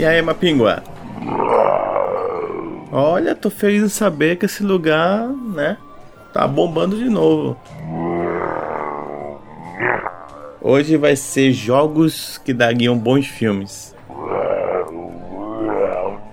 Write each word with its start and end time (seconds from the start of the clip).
E 0.00 0.04
aí, 0.06 0.22
Mapingua? 0.22 0.82
Olha, 2.90 3.34
tô 3.34 3.50
feliz 3.50 3.82
em 3.82 3.88
saber 3.90 4.36
que 4.36 4.46
esse 4.46 4.62
lugar, 4.62 5.28
né, 5.28 5.76
tá 6.32 6.48
bombando 6.48 6.96
de 6.96 7.10
novo. 7.10 7.54
Hoje 10.58 10.96
vai 10.96 11.14
ser 11.16 11.52
jogos 11.52 12.38
que 12.38 12.54
dariam 12.54 12.96
bons 12.96 13.26
filmes. 13.26 13.94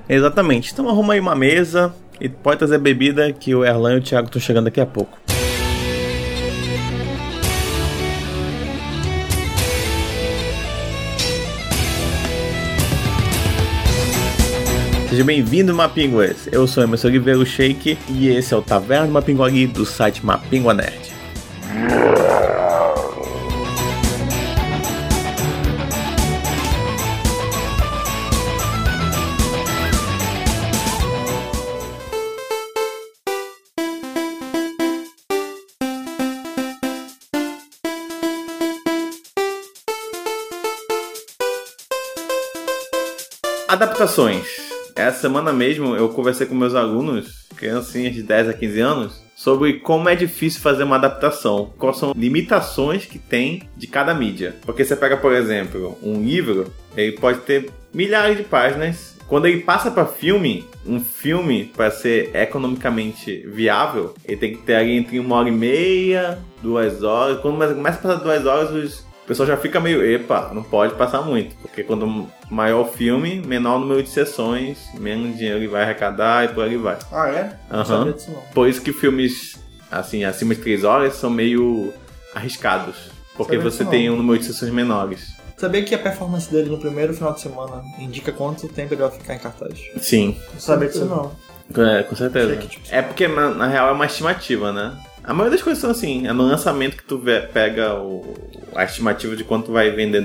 Exatamente, 0.07 0.71
então 0.71 0.87
arruma 0.87 1.15
aí 1.15 1.19
uma 1.19 1.35
mesa 1.35 1.93
e 2.21 2.29
pode 2.29 2.59
trazer 2.59 2.77
bebida 2.77 3.33
que 3.33 3.53
o 3.53 3.65
Erlan 3.65 3.95
e 3.95 3.97
o 3.97 4.01
Thiago 4.01 4.27
estão 4.27 4.41
chegando 4.41 4.63
daqui 4.63 4.79
a 4.79 4.85
pouco. 4.85 5.26
Seja 15.17 15.25
bem-vindo, 15.25 15.73
Mapinguas! 15.73 16.47
Eu 16.51 16.67
sou 16.67 16.83
Emerson 16.83 17.07
Oliveira 17.07 17.43
Shake 17.43 17.97
e 18.07 18.27
esse 18.27 18.53
é 18.53 18.57
o 18.57 18.61
Taverna 18.61 19.07
Mapinguari 19.07 19.65
do 19.65 19.83
site 19.83 20.23
Mapingua 20.23 20.75
Nerd. 20.75 21.11
Adaptações. 43.67 44.66
Essa 44.97 45.19
semana 45.19 45.53
mesmo 45.53 45.95
eu 45.95 46.09
conversei 46.09 46.47
com 46.47 46.55
meus 46.55 46.73
alunos, 46.73 47.45
criancinhas 47.55 48.15
de 48.15 48.23
10 48.23 48.49
a 48.49 48.53
15 48.53 48.79
anos, 48.79 49.21
sobre 49.35 49.73
como 49.73 50.09
é 50.09 50.15
difícil 50.15 50.59
fazer 50.59 50.83
uma 50.83 50.95
adaptação, 50.95 51.71
quais 51.77 51.97
são 51.97 52.13
limitações 52.17 53.05
que 53.05 53.19
tem 53.19 53.69
de 53.77 53.85
cada 53.85 54.15
mídia. 54.15 54.55
Porque 54.65 54.83
você 54.83 54.95
pega, 54.95 55.15
por 55.15 55.33
exemplo, 55.33 55.95
um 56.01 56.23
livro, 56.23 56.73
ele 56.95 57.11
pode 57.11 57.41
ter 57.41 57.69
milhares 57.93 58.37
de 58.37 58.43
páginas. 58.43 59.15
Quando 59.27 59.45
ele 59.45 59.61
passa 59.61 59.91
para 59.91 60.07
filme, 60.07 60.65
um 60.83 60.99
filme 60.99 61.65
para 61.75 61.91
ser 61.91 62.35
economicamente 62.35 63.45
viável, 63.45 64.15
ele 64.25 64.37
tem 64.37 64.55
que 64.55 64.63
ter 64.63 64.77
ali 64.77 64.97
entre 64.97 65.19
uma 65.19 65.35
hora 65.35 65.49
e 65.49 65.51
meia, 65.51 66.39
duas 66.63 67.03
horas. 67.03 67.39
Quando 67.41 67.75
começa 67.75 67.99
a 67.99 68.01
passar 68.01 68.15
duas 68.15 68.45
horas, 68.47 68.71
os 68.71 69.06
o 69.27 69.33
pessoal 69.35 69.45
já 69.45 69.57
fica 69.57 69.77
meio, 69.81 70.01
epa, 70.09 70.51
não 70.53 70.63
pode 70.63 70.95
passar 70.95 71.21
muito. 71.21 71.53
Porque 71.57 71.83
quando 71.83 72.29
maior 72.49 72.83
o 72.83 72.85
filme, 72.85 73.41
menor 73.45 73.75
o 73.75 73.79
número 73.79 74.01
de 74.01 74.07
sessões, 74.07 74.77
menos 74.97 75.35
dinheiro 75.35 75.59
ele 75.59 75.67
vai 75.67 75.83
arrecadar 75.83 76.45
e 76.45 76.47
por 76.47 76.63
aí 76.63 76.77
vai. 76.77 76.97
Ah, 77.11 77.27
é? 77.27 77.59
Aham. 77.69 78.05
não. 78.05 78.41
Por 78.53 78.69
isso 78.69 78.81
que 78.81 78.93
filmes, 78.93 79.59
assim, 79.91 80.23
acima 80.23 80.55
de 80.55 80.61
3 80.61 80.85
horas 80.85 81.15
são 81.15 81.29
meio 81.29 81.93
arriscados. 82.33 82.95
Porque 83.35 83.57
você 83.57 83.83
tem 83.83 84.09
um 84.09 84.15
número 84.15 84.39
de 84.39 84.45
sessões 84.45 84.71
menores. 84.71 85.27
Sabia 85.57 85.83
que 85.83 85.93
a 85.93 85.99
performance 85.99 86.49
dele 86.49 86.69
no 86.69 86.77
primeiro 86.77 87.13
final 87.13 87.33
de 87.33 87.41
semana 87.41 87.83
indica 87.99 88.31
quanto 88.31 88.69
tempo 88.69 88.93
ele 88.93 89.01
vai 89.01 89.11
ficar 89.11 89.35
em 89.35 89.39
cartaz? 89.39 89.77
Sim, 89.99 90.37
Não 90.53 90.59
sabia 90.61 90.87
disso 90.87 91.03
não. 91.03 91.33
é, 91.85 92.03
com 92.03 92.15
certeza. 92.15 92.55
Que, 92.55 92.67
tipo, 92.69 92.87
É 92.89 93.01
porque 93.01 93.27
na, 93.27 93.49
na 93.49 93.67
real 93.67 93.89
é 93.89 93.91
uma 93.91 94.05
estimativa, 94.05 94.71
né? 94.71 94.95
A 95.27 95.33
maioria 95.33 95.57
das 95.57 95.61
coisas 95.61 95.81
são 95.81 95.91
assim, 95.91 96.25
é 96.25 96.31
no 96.31 96.43
lançamento 96.43 96.95
que 96.95 97.03
tu 97.03 97.17
vê- 97.17 97.41
pega 97.41 97.95
o, 97.99 98.33
a 98.73 98.85
estimativa 98.85 99.35
de 99.35 99.43
quanto 99.43 99.73
vai 99.73 99.91
vender 99.91 100.21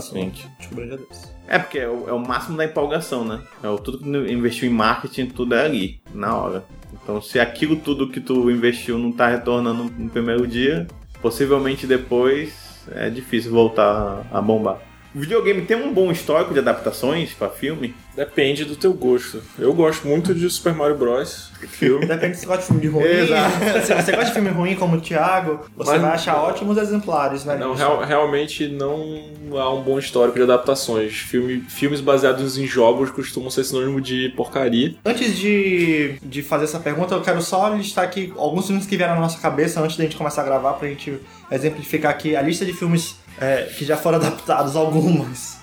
frente. 0.00 0.48
Descobri 0.58 0.84
um 0.84 0.88
dia 0.88 0.96
desse. 0.96 1.28
É, 1.46 1.58
porque 1.58 1.78
é 1.78 1.88
o, 1.88 2.08
é 2.08 2.12
o 2.12 2.18
máximo 2.18 2.56
da 2.56 2.64
empolgação, 2.64 3.22
né? 3.22 3.42
É 3.62 3.68
o, 3.68 3.76
tudo 3.78 3.98
que 3.98 4.04
tu 4.04 4.32
investiu 4.32 4.66
em 4.66 4.72
marketing, 4.72 5.26
tudo 5.26 5.54
é 5.54 5.62
ali, 5.62 6.00
na 6.14 6.34
hora. 6.34 6.64
Então, 7.02 7.20
se 7.20 7.38
aquilo 7.38 7.76
tudo 7.76 8.08
que 8.08 8.18
tu 8.20 8.50
investiu 8.50 8.98
não 8.98 9.12
tá 9.12 9.28
retornando 9.28 9.84
no 9.84 10.08
primeiro 10.08 10.46
dia, 10.46 10.86
possivelmente 11.20 11.86
depois 11.86 12.86
é 12.90 13.10
difícil 13.10 13.50
voltar 13.52 14.26
a 14.32 14.40
bombar. 14.40 14.78
O 15.14 15.20
videogame 15.20 15.62
tem 15.62 15.76
um 15.76 15.92
bom 15.92 16.12
histórico 16.12 16.52
de 16.52 16.58
adaptações 16.60 17.32
pra 17.32 17.48
filme? 17.48 17.94
Depende 18.14 18.64
do 18.64 18.76
teu 18.76 18.92
gosto. 18.92 19.40
Eu 19.58 19.72
gosto 19.72 20.06
muito 20.06 20.34
de 20.34 20.48
Super 20.50 20.74
Mario 20.74 20.96
Bros. 20.96 21.50
Filme. 21.68 22.04
Depende 22.04 22.36
se 22.36 22.42
você 22.42 22.46
gosta 22.46 22.60
de 22.60 22.66
filme 22.66 22.80
de 22.82 22.88
ruim. 22.88 23.04
Exato. 23.04 23.86
se 23.86 23.94
você 23.94 24.12
gosta 24.12 24.24
de 24.26 24.32
filme 24.32 24.50
ruim 24.50 24.74
como 24.76 24.96
o 24.96 25.00
Thiago, 25.00 25.60
você 25.76 25.92
Mas- 25.92 26.00
vai 26.02 26.10
achar 26.12 26.36
ótimos 26.42 26.76
exemplares, 26.76 27.44
né? 27.44 27.56
Não, 27.56 27.74
real- 27.74 28.04
realmente 28.04 28.68
não 28.68 29.22
há 29.56 29.72
um 29.72 29.80
bom 29.82 29.98
histórico 29.98 30.36
de 30.36 30.42
adaptações. 30.44 31.14
Filme- 31.14 31.60
filmes 31.68 32.00
baseados 32.00 32.58
em 32.58 32.66
jogos 32.66 33.10
costumam 33.10 33.50
ser 33.50 33.64
sinônimo 33.64 34.00
de 34.00 34.28
porcaria. 34.36 34.94
Antes 35.04 35.36
de, 35.38 36.16
de 36.22 36.42
fazer 36.42 36.64
essa 36.64 36.80
pergunta, 36.80 37.14
eu 37.14 37.22
quero 37.22 37.40
só 37.40 37.68
listar 37.74 38.04
aqui 38.04 38.32
alguns 38.36 38.66
filmes 38.66 38.84
que 38.86 38.96
vieram 38.96 39.14
na 39.14 39.20
nossa 39.22 39.38
cabeça 39.40 39.80
antes 39.80 39.96
da 39.96 40.04
gente 40.04 40.16
começar 40.16 40.42
a 40.42 40.44
gravar, 40.44 40.74
pra 40.74 40.88
gente 40.88 41.14
exemplificar 41.50 42.10
aqui 42.10 42.36
a 42.36 42.42
lista 42.42 42.64
de 42.64 42.72
filmes 42.72 43.16
é, 43.40 43.62
que 43.76 43.84
já 43.84 43.96
foram 43.96 44.18
adaptados, 44.18 44.74
algumas. 44.76 45.58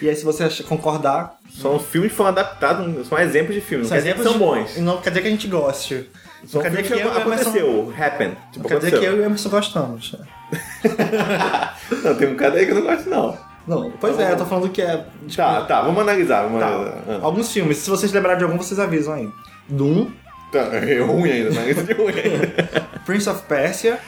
E 0.00 0.08
aí, 0.08 0.16
se 0.16 0.24
você 0.24 0.44
achar- 0.44 0.64
concordar, 0.64 1.36
São 1.60 1.78
filmes 1.78 2.10
que 2.12 2.16
foram 2.16 2.30
adaptados, 2.30 3.06
são 3.06 3.18
exemplos 3.18 3.54
de 3.54 3.60
filmes, 3.60 3.86
são 3.88 3.96
exemplos 3.96 4.24
são 4.26 4.38
bons. 4.38 4.76
Não 4.78 5.00
quer 5.02 5.10
dizer 5.10 5.20
que 5.22 5.28
a 5.28 5.30
gente 5.30 5.46
goste. 5.48 6.08
São 6.46 6.60
quer 6.62 6.70
dizer 6.70 6.82
filmes 6.84 7.02
que 7.04 7.10
que 7.10 7.16
eu 7.18 7.22
e 7.22 7.24
o 7.24 7.26
Emerson- 7.28 7.50
aconteceu, 7.50 7.94
happened. 8.04 8.36
Tipo, 8.52 8.58
Não 8.62 8.68
quer 8.68 8.76
dizer 8.78 8.90
que 8.90 8.96
aconteceu. 8.96 9.12
eu 9.12 9.16
e 9.16 9.20
o 9.20 9.24
Emerson 9.26 9.48
gostamos. 9.50 10.16
Não, 12.02 12.14
tem 12.14 12.28
um 12.28 12.34
cara 12.36 12.54
aí 12.54 12.64
que 12.66 12.72
eu 12.72 12.76
não 12.76 12.82
gosto, 12.82 13.08
não. 13.08 13.38
Não, 13.66 13.90
pois 14.00 14.18
é, 14.18 14.32
eu 14.32 14.36
tô 14.36 14.44
falando 14.44 14.70
que 14.70 14.82
é. 14.82 15.04
tipo, 15.28 15.36
Tá, 15.36 15.60
tá, 15.62 15.82
vamos 15.82 16.00
analisar. 16.00 16.42
Vamos 16.44 16.60
tá. 16.60 16.66
analisar. 16.66 16.98
Ah. 17.08 17.18
Alguns 17.22 17.52
filmes, 17.52 17.78
se 17.78 17.88
vocês 17.90 18.12
lembrarem 18.12 18.38
de 18.38 18.44
algum, 18.44 18.56
vocês 18.58 18.80
avisam 18.80 19.14
aí. 19.14 19.28
Doom, 19.68 20.10
Tá, 20.50 20.58
é 20.76 20.98
ruim 21.00 21.30
ainda, 21.30 21.50
analisa 21.50 21.82
de 21.84 21.92
ruim 21.92 22.12
ainda. 22.12 22.88
Prince 23.06 23.28
of 23.28 23.42
Persia, 23.42 23.98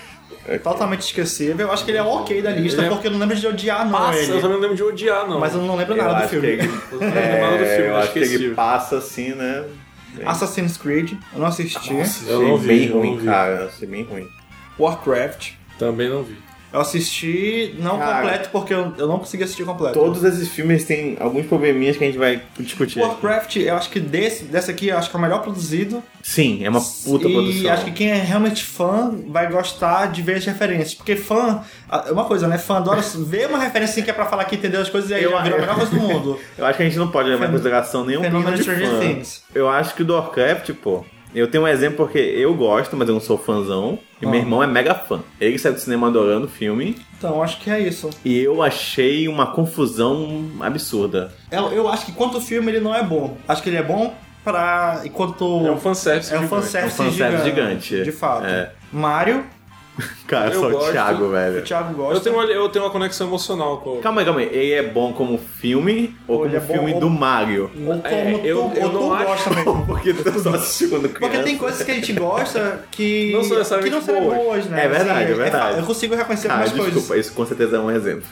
totalmente 0.63 1.01
esquecível. 1.03 1.67
Eu 1.67 1.73
acho 1.73 1.85
que 1.85 1.91
ele 1.91 1.99
é 1.99 2.03
ok 2.03 2.43
da 2.43 2.51
lista, 2.51 2.81
Ele 2.81 2.87
é- 2.87 2.91
porque 2.91 3.07
eu 3.07 3.11
não 3.11 3.19
lembro 3.19 3.35
de 3.37 3.47
odiar, 3.47 3.85
não. 3.85 3.99
Passa, 3.99 4.19
ele. 4.19 4.33
eu 4.33 4.41
também 4.41 4.53
não 4.57 4.61
lembro 4.61 4.77
de 4.77 4.83
odiar, 4.83 5.27
não. 5.29 5.41
Mas 5.41 5.55
eu 5.55 5.63
não 5.63 5.77
lembro 5.77 5.97
Eu 5.97 6.05
nada 6.05 6.23
do 6.23 6.29
filme. 6.29 6.47
ele- 6.49 6.63
Eu 6.93 6.99
não 7.01 7.09
lembro 7.09 7.41
nada 7.41 7.57
do 7.59 7.65
filme, 7.65 7.83
É, 7.85 7.89
eu 7.89 7.97
acho 7.97 8.13
que 8.13 8.19
ele 8.19 8.27
esqueci. 8.27 8.51
passa 8.55 8.97
assim, 8.99 9.35
né? 9.35 9.65
Bem- 10.15 10.27
Assassin's 10.29 10.77
Creed, 10.77 11.13
eu 11.33 11.41
não 11.41 11.47
assisti. 11.47 11.93
Nossa, 11.93 12.25
eu 12.31 12.37
achei 12.39 12.49
não 12.49 12.57
vi, 12.59 12.67
bem 12.69 12.87
eu 12.89 12.99
ruim, 12.99 13.17
vi. 13.19 13.25
cara. 13.25 13.65
Achei 13.67 13.89
bem 13.89 14.05
ruim. 14.05 14.29
Warcraft, 14.79 15.53
Também 15.79 16.09
não 16.09 16.23
vi. 16.23 16.37
Eu 16.75 16.81
assisti 16.81 17.77
não 17.79 17.99
Cara. 17.99 18.17
completo, 18.17 18.49
porque 18.51 18.75
eu, 18.75 18.93
eu 18.99 19.07
não 19.07 19.21
consegui 19.21 19.45
assistir 19.45 19.65
completo. 19.65 19.95
Todos 19.95 20.25
esses 20.25 20.49
filmes 20.49 20.83
têm 20.85 21.17
alguns 21.21 21.47
probleminhas 21.47 21.97
que 21.97 22.03
a 22.03 22.07
gente 22.09 22.19
vai 22.19 22.43
discutir. 22.59 22.99
aqui. 23.01 23.09
Warcraft, 23.09 23.57
eu 23.57 23.77
acho 23.77 23.89
que 23.91 24.01
desse, 24.01 24.45
desse 24.47 24.73
aqui, 24.73 24.89
eu 24.89 24.99
acho 24.99 25.09
que 25.09 25.15
é 25.15 25.19
o 25.21 25.23
melhor 25.23 25.41
produzido. 25.41 26.03
Sim, 26.21 26.65
é 26.65 26.69
uma 26.69 26.81
puta 26.81 27.29
e 27.29 27.33
produção. 27.33 27.73
acho 27.73 27.85
que 27.85 27.93
quem 27.93 28.11
é 28.11 28.15
realmente 28.17 28.65
fã 28.65 29.15
vai 29.29 29.49
gostar 29.49 30.07
de 30.11 30.21
ver 30.21 30.35
as 30.39 30.45
referências. 30.45 30.95
Porque 30.95 31.15
fã, 31.15 31.63
é 32.09 32.11
uma 32.11 32.25
coisa, 32.25 32.49
né? 32.49 32.59
Fã 32.59 32.79
adora 32.79 33.01
ver 33.03 33.47
uma 33.49 33.59
referência 33.59 33.93
assim 33.93 34.03
que 34.03 34.11
é 34.11 34.15
pra 34.15 34.27
falar 34.27 34.45
que 34.47 34.57
entendeu 34.57 34.81
as 34.81 34.91
coisas 34.91 35.11
e 35.11 35.15
aí 35.15 35.23
Eu- 35.23 35.41
virou 35.43 35.59
a 35.59 35.61
melhor 35.61 35.77
coisa 35.77 35.93
do 35.93 36.01
mundo. 36.01 36.41
Eu 36.59 36.67
acho 36.67 36.77
que 36.77 36.83
a 36.83 36.87
gente 36.87 36.99
não 36.99 37.09
pode 37.09 37.29
levar 37.29 37.47
em 37.47 37.53
consideração 37.53 38.05
nenhum 38.05 38.23
Fenômeno 38.23 38.57
de 38.57 38.65
fã. 38.65 38.99
Things. 38.99 39.45
Eu 39.55 39.69
acho 39.69 39.95
que 39.95 40.03
o 40.03 40.05
do 40.05 40.15
Warcraft, 40.15 40.71
pô... 40.83 41.05
Eu 41.35 41.49
tenho 41.51 41.65
um 41.65 41.69
exemplo 41.69 41.97
porque 41.97 42.19
eu 42.19 42.55
gosto, 42.55 42.97
mas 42.97 43.09
eu 43.09 43.15
não 43.15 43.21
sou 43.21 43.37
fãzão. 43.37 43.99
E 44.23 44.27
meu 44.27 44.35
Ah. 44.35 44.39
irmão 44.39 44.63
é 44.63 44.67
mega 44.67 44.95
fã. 44.95 45.21
Ele 45.41 45.59
saiu 45.59 45.75
do 45.75 45.81
cinema 45.81 46.07
adorando 46.07 46.47
o 46.47 46.49
filme. 46.49 46.97
Então, 47.19 47.43
acho 47.43 47.59
que 47.61 47.69
é 47.71 47.81
isso. 47.81 48.09
E 48.25 48.39
eu 48.39 48.63
achei 48.63 49.27
uma 49.29 49.47
confusão 49.49 50.45
absurda. 50.61 51.33
Eu, 51.51 51.73
eu 51.73 51.89
acho 51.89 52.07
que 52.07 52.13
quanto 52.13 52.41
filme 52.41 52.71
ele 52.71 52.81
não 52.81 52.95
é 52.95 53.03
bom. 53.03 53.37
Acho 53.49 53.63
que 53.63 53.69
ele 53.69 53.77
é 53.79 53.83
bom 53.83 54.15
pra. 54.45 55.03
Enquanto. 55.05 55.45
É 55.67 55.71
um 55.71 55.79
fanservice. 55.79 56.33
É 56.33 56.39
um 56.39 56.43
gigante. 56.43 56.63
fanservice, 56.63 57.01
É 57.01 57.05
um 57.05 57.07
fanservice 57.11 57.45
gigante, 57.45 57.85
gigante. 57.89 58.05
De 58.05 58.13
fato. 58.13 58.47
É. 58.47 58.71
Mario, 58.93 59.45
Cara, 60.27 60.53
Eu 60.53 60.61
só 60.61 60.67
o 60.69 60.71
gosto. 60.71 60.93
Thiago, 60.93 61.25
o 61.25 61.31
velho. 61.31 61.63
Thiago 61.63 61.95
gosta. 61.95 62.15
Eu 62.15 62.21
tenho, 62.21 62.35
uma, 62.37 62.45
eu 62.45 62.69
tenho 62.69 62.85
uma 62.85 62.91
conexão 62.91 63.27
emocional 63.29 63.79
com. 63.79 64.01
Calma 64.01 64.21
aí, 64.21 64.25
calma 64.25 64.41
aí. 64.41 64.47
Ele 64.51 64.73
é 64.73 64.83
bom 64.83 65.13
como 65.13 65.39
filme 65.39 66.17
ou, 66.27 66.41
como 66.41 66.57
é 66.57 66.61
bom- 66.61 66.73
filme 66.75 66.95
ou- 66.95 67.01
do 67.01 67.11
Mario? 67.11 67.71
Ou 67.87 67.99
como 68.01 68.03
É, 68.07 68.33
tu, 68.39 68.47
eu- 68.47 68.59
ou 68.65 68.73
eu 68.75 68.89
tu 68.91 68.93
não 68.93 69.13
acho- 69.15 69.25
gosta 69.27 69.51
mesmo. 69.51 69.85
Porque 69.87 70.15
tu 70.15 70.41
só 70.41 70.51
assistiu 70.55 70.91
quando 70.91 71.09
criança. 71.11 71.21
Porque 71.35 71.39
tem 71.45 71.59
coisas 71.59 71.83
que 71.83 71.91
a 71.91 71.95
gente 71.95 72.13
gosta 72.15 72.85
que 72.91 73.33
Não 73.33 73.45
são 73.45 73.57
necessariamente 73.59 73.95
que 73.95 74.01
não 74.01 74.15
são 74.15 74.25
boas. 74.25 74.39
boas, 74.39 74.67
né? 74.67 74.85
É 74.85 74.89
verdade, 74.89 75.11
Assim, 75.25 75.33
é 75.33 75.35
verdade. 75.35 75.79
Eu 75.79 75.85
consigo 75.87 76.15
reconhecer 76.17 76.49
Ah, 76.49 76.53
algumas 76.55 76.73
desculpa, 76.73 77.07
coisas. 77.09 77.27
isso 77.27 77.35
com 77.35 77.47
certeza 77.47 77.77
é 77.77 77.81
um 77.81 77.91
exemplo. 77.91 78.25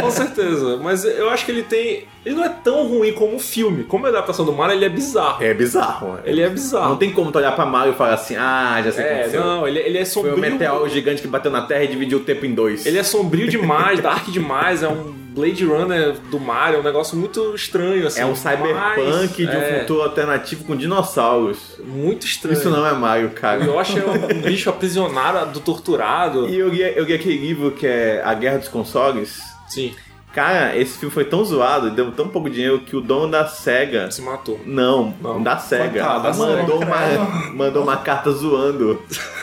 Com 0.00 0.10
certeza. 0.10 0.76
Mas 0.82 1.04
eu 1.04 1.28
acho 1.30 1.44
que 1.44 1.50
ele 1.50 1.62
tem. 1.62 2.04
Ele 2.24 2.34
não 2.34 2.44
é 2.44 2.48
tão 2.62 2.86
ruim 2.86 3.12
como 3.14 3.36
o 3.36 3.38
filme. 3.38 3.84
Como 3.84 4.04
a 4.06 4.10
adaptação 4.10 4.44
do 4.44 4.52
Mario, 4.52 4.74
ele 4.76 4.84
é 4.84 4.88
bizarro. 4.88 5.42
É 5.42 5.54
bizarro. 5.54 6.18
Ele 6.24 6.42
é 6.42 6.48
bizarro. 6.48 6.90
Não 6.90 6.96
tem 6.96 7.10
como 7.12 7.32
tu 7.32 7.38
olhar 7.38 7.52
pra 7.52 7.64
Mario 7.64 7.92
e 7.94 7.96
falar 7.96 8.14
assim, 8.14 8.36
ah, 8.36 8.80
já 8.84 8.92
sei 8.92 9.02
o 9.02 9.06
que 9.06 9.12
É, 9.12 9.14
aconteceu. 9.20 9.40
não, 9.44 9.66
ele, 9.68 9.78
ele 9.78 9.98
é 9.98 10.04
sombrio. 10.04 10.34
Um 10.70 10.74
meteoro 10.74 10.90
gigante 10.90 11.22
que 11.22 11.28
bateu 11.28 11.50
na 11.50 11.62
Terra 11.62 11.84
e 11.84 11.88
dividiu 11.88 12.18
o 12.18 12.22
tempo 12.22 12.46
em 12.46 12.54
dois. 12.54 12.86
Ele 12.86 12.98
é 12.98 13.02
sombrio 13.02 13.48
demais, 13.48 14.00
dark 14.00 14.28
demais, 14.28 14.82
é 14.82 14.88
um 14.88 15.12
Blade 15.38 15.64
Runner 15.64 16.18
do 16.30 16.40
Mario, 16.40 16.78
é 16.78 16.80
um 16.80 16.82
negócio 16.82 17.16
muito 17.16 17.54
estranho, 17.54 18.06
assim. 18.06 18.20
É 18.20 18.26
um 18.26 18.34
cyberpunk 18.34 18.74
mas, 18.74 19.36
de 19.36 19.46
um 19.46 19.60
é, 19.60 19.80
futuro 19.80 20.02
alternativo 20.02 20.64
com 20.64 20.76
dinossauros. 20.76 21.78
Muito 21.84 22.26
estranho. 22.26 22.58
Isso 22.58 22.68
não 22.68 22.84
é 22.84 22.92
Mario, 22.92 23.30
cara. 23.30 23.60
O 23.60 23.78
Yoshi 23.78 23.98
é 24.00 24.04
um 24.04 24.42
bicho 24.42 24.68
aprisionado, 24.68 25.52
do 25.52 25.60
torturado. 25.60 26.48
E 26.48 26.58
eu 26.58 26.68
li, 26.68 26.80
eu 26.80 27.04
li 27.04 27.14
aquele 27.14 27.36
livro 27.36 27.70
que 27.70 27.86
é 27.86 28.20
A 28.24 28.34
Guerra 28.34 28.58
dos 28.58 28.68
Consoles. 28.68 29.40
Sim. 29.68 29.94
Cara, 30.38 30.76
esse 30.76 30.96
filme 30.96 31.12
foi 31.12 31.24
tão 31.24 31.44
zoado, 31.44 31.90
deu 31.90 32.12
tão 32.12 32.28
pouco 32.28 32.48
dinheiro 32.48 32.78
que 32.78 32.94
o 32.94 33.00
dono 33.00 33.28
da 33.32 33.44
SEGA. 33.48 34.08
Se 34.08 34.22
matou. 34.22 34.60
Não, 34.64 35.12
Não. 35.20 35.42
da 35.42 35.58
SEGA. 35.58 35.88
Coitado, 36.04 36.38
mandou, 36.38 36.80
uma, 36.80 37.50
mandou 37.54 37.82
uma 37.82 37.96
carta 37.96 38.30
zoando. 38.30 39.02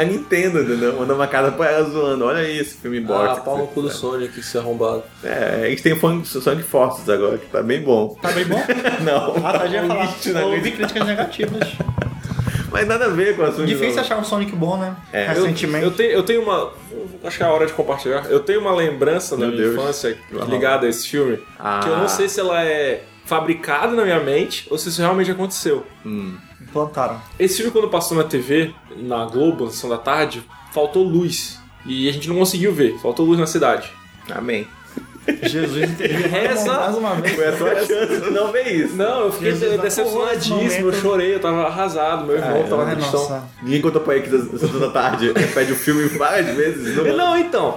a 0.00 0.04
Nintendo, 0.04 0.60
entendeu? 0.62 0.96
Mandou 0.98 1.14
uma 1.14 1.28
carta 1.28 1.52
pra 1.52 1.70
ela 1.70 1.88
zoando. 1.88 2.24
Olha 2.24 2.38
aí 2.40 2.58
esse 2.58 2.74
filme 2.78 2.98
bosta. 2.98 3.30
Ah, 3.32 3.36
pau 3.44 3.58
no 3.58 3.68
cu 3.68 3.82
do 3.82 3.90
Sonic, 3.92 4.32
que 4.34 4.42
se 4.42 4.58
arrombado. 4.58 5.04
É, 5.22 5.66
a 5.66 5.70
gente 5.70 5.84
tem 5.84 5.96
Sonic 6.00 6.26
Sonic 6.26 6.64
Forces 6.64 7.08
agora, 7.08 7.38
que 7.38 7.46
tá 7.46 7.62
bem 7.62 7.80
bom. 7.80 8.16
Tá 8.20 8.32
bem 8.32 8.44
bom? 8.44 8.60
Não, 9.04 9.36
Ah, 9.46 9.52
tá, 9.56 9.68
já 9.68 9.84
ia 9.84 9.88
falar. 9.88 10.46
ouvi 10.46 10.72
críticas 10.72 11.06
negativas. 11.06 11.68
Mas 12.74 12.88
nada 12.88 13.04
a 13.04 13.08
ver 13.08 13.36
com 13.36 13.42
o 13.42 13.44
assunto. 13.44 13.66
Difícil 13.66 14.00
achar 14.00 14.18
um 14.18 14.24
Sonic 14.24 14.50
bom, 14.56 14.76
né? 14.76 14.96
É. 15.12 15.28
Recentemente. 15.28 15.84
Eu 15.84 15.92
tenho, 15.92 16.10
eu 16.10 16.22
tenho 16.24 16.42
uma. 16.42 16.72
Acho 17.22 17.36
que 17.36 17.42
é 17.44 17.46
a 17.46 17.52
hora 17.52 17.66
de 17.66 17.72
compartilhar. 17.72 18.26
Eu 18.28 18.40
tenho 18.40 18.60
uma 18.60 18.74
lembrança 18.74 19.36
da 19.36 19.46
minha 19.46 19.56
Deus. 19.56 19.74
infância 19.74 20.18
Lá 20.32 20.44
ligada 20.44 20.84
a 20.84 20.88
esse 20.88 21.06
filme. 21.06 21.38
Ah. 21.56 21.78
Que 21.80 21.88
eu 21.88 21.96
não 21.96 22.08
sei 22.08 22.28
se 22.28 22.40
ela 22.40 22.64
é 22.64 23.04
fabricada 23.24 23.94
na 23.94 24.02
minha 24.02 24.18
mente 24.18 24.66
ou 24.68 24.76
se 24.76 24.88
isso 24.88 25.00
realmente 25.00 25.30
aconteceu. 25.30 25.86
Hum. 26.04 26.36
Implantaram. 26.60 27.22
Esse 27.38 27.58
filme, 27.58 27.70
quando 27.70 27.88
passou 27.88 28.16
na 28.16 28.24
TV, 28.24 28.74
na 28.96 29.24
Globo, 29.24 29.66
na 29.66 29.70
sessão 29.70 29.88
da 29.88 29.98
tarde, 29.98 30.42
faltou 30.72 31.04
luz. 31.04 31.60
E 31.86 32.08
a 32.08 32.12
gente 32.12 32.28
não 32.28 32.34
conseguiu 32.34 32.74
ver. 32.74 32.98
Faltou 32.98 33.24
luz 33.24 33.38
na 33.38 33.46
cidade. 33.46 33.88
Amém. 34.28 34.66
Jesus 35.42 35.82
interviu 35.90 36.28
Reza. 36.28 36.72
mais 36.72 36.96
uma 36.96 37.14
vez. 37.14 37.34
Foi 37.34 37.48
a 37.48 37.52
tua 37.52 37.74
chance 37.84 38.30
não 38.30 38.52
ver 38.52 38.68
isso. 38.68 38.94
Não, 38.96 39.24
eu 39.26 39.32
fiquei 39.32 39.52
Jesus, 39.52 39.80
decepcionadíssimo, 39.80 40.88
eu 40.88 40.92
chorei, 40.94 41.34
eu 41.34 41.40
tava 41.40 41.62
arrasado, 41.66 42.24
meu 42.26 42.36
irmão 42.36 42.62
Ah, 42.64 42.68
tava 42.68 42.84
Ai, 42.84 42.94
tristão. 42.96 43.20
nossa. 43.20 43.42
Ninguém 43.62 43.80
contou 43.80 44.00
pra 44.02 44.16
ele 44.16 44.26
que 44.28 44.34
essa 44.36 44.58
sessão 44.58 44.80
da 44.80 44.90
tarde 44.90 45.32
pede 45.54 45.72
o 45.72 45.76
filme 45.76 46.04
várias 46.08 46.54
vezes. 46.54 46.96
Não, 46.96 47.16
Não, 47.16 47.38
então. 47.38 47.76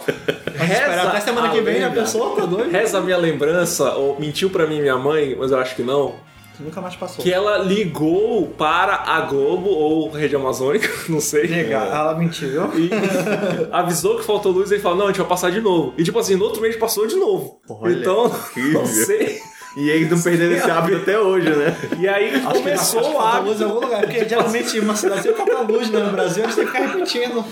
Esperar 0.61 1.07
até 1.07 1.19
semana 1.21 1.49
que 1.49 1.61
vem 1.61 1.83
a 1.83 1.89
pessoa, 1.91 2.35
tá 2.35 2.45
doido? 2.45 2.71
Reza 2.71 2.97
a 2.97 3.01
minha 3.01 3.17
lembrança, 3.17 3.91
ou 3.93 4.19
mentiu 4.19 4.49
pra 4.49 4.65
mim 4.67 4.81
minha 4.81 4.97
mãe, 4.97 5.35
mas 5.39 5.51
eu 5.51 5.59
acho 5.59 5.75
que 5.75 5.83
não. 5.83 6.15
Nunca 6.59 6.81
mais 6.81 6.95
passou. 6.95 7.23
Que 7.23 7.31
ela 7.31 7.57
ligou 7.59 8.47
para 8.47 8.95
a 8.95 9.21
Globo 9.21 9.69
ou 9.69 10.09
Rede 10.09 10.35
Amazônica, 10.35 10.89
não 11.09 11.19
sei. 11.19 11.47
Legal, 11.47 11.85
ela 11.87 12.15
mentiu. 12.15 12.63
E 12.75 12.89
avisou 13.71 14.17
que 14.17 14.23
faltou 14.23 14.51
luz 14.51 14.71
e 14.71 14.79
falou: 14.79 14.97
Não, 14.97 15.05
a 15.05 15.07
gente 15.09 15.19
vai 15.19 15.27
passar 15.27 15.51
de 15.51 15.61
novo. 15.61 15.93
E 15.97 16.03
tipo 16.03 16.17
assim, 16.17 16.35
no 16.35 16.45
outro 16.45 16.61
mês 16.61 16.75
passou 16.75 17.05
de 17.05 17.15
novo. 17.15 17.59
Olha, 17.69 17.93
então, 17.93 18.31
não 18.73 18.85
sei. 18.85 19.39
E 19.77 19.89
eles 19.91 20.09
não 20.09 20.19
perderam 20.19 20.55
esse 20.55 20.69
hábito 20.71 20.97
até 20.97 21.19
hoje, 21.19 21.49
né? 21.51 21.77
E 21.99 22.07
aí 22.07 22.33
Acho 22.33 22.47
que 22.47 22.53
começou 22.53 22.99
acho 22.99 23.09
que 23.11 23.15
o 23.15 23.19
falta 23.21 23.39
luz 23.39 23.61
em 23.61 23.63
hábito. 23.63 23.63
algum 23.65 23.85
lugar, 23.85 24.01
porque 24.01 24.27
geralmente 24.27 24.79
uma 24.79 24.95
cidade 24.95 25.21
sempre 25.21 25.37
falta 25.37 25.61
luz 25.71 25.89
né, 25.91 25.99
no 25.99 26.11
Brasil, 26.11 26.43
a 26.43 26.47
gente 26.47 26.55
tem 26.55 26.65
que 26.65 26.71
ficar 26.71 26.85
repetindo. 26.87 27.45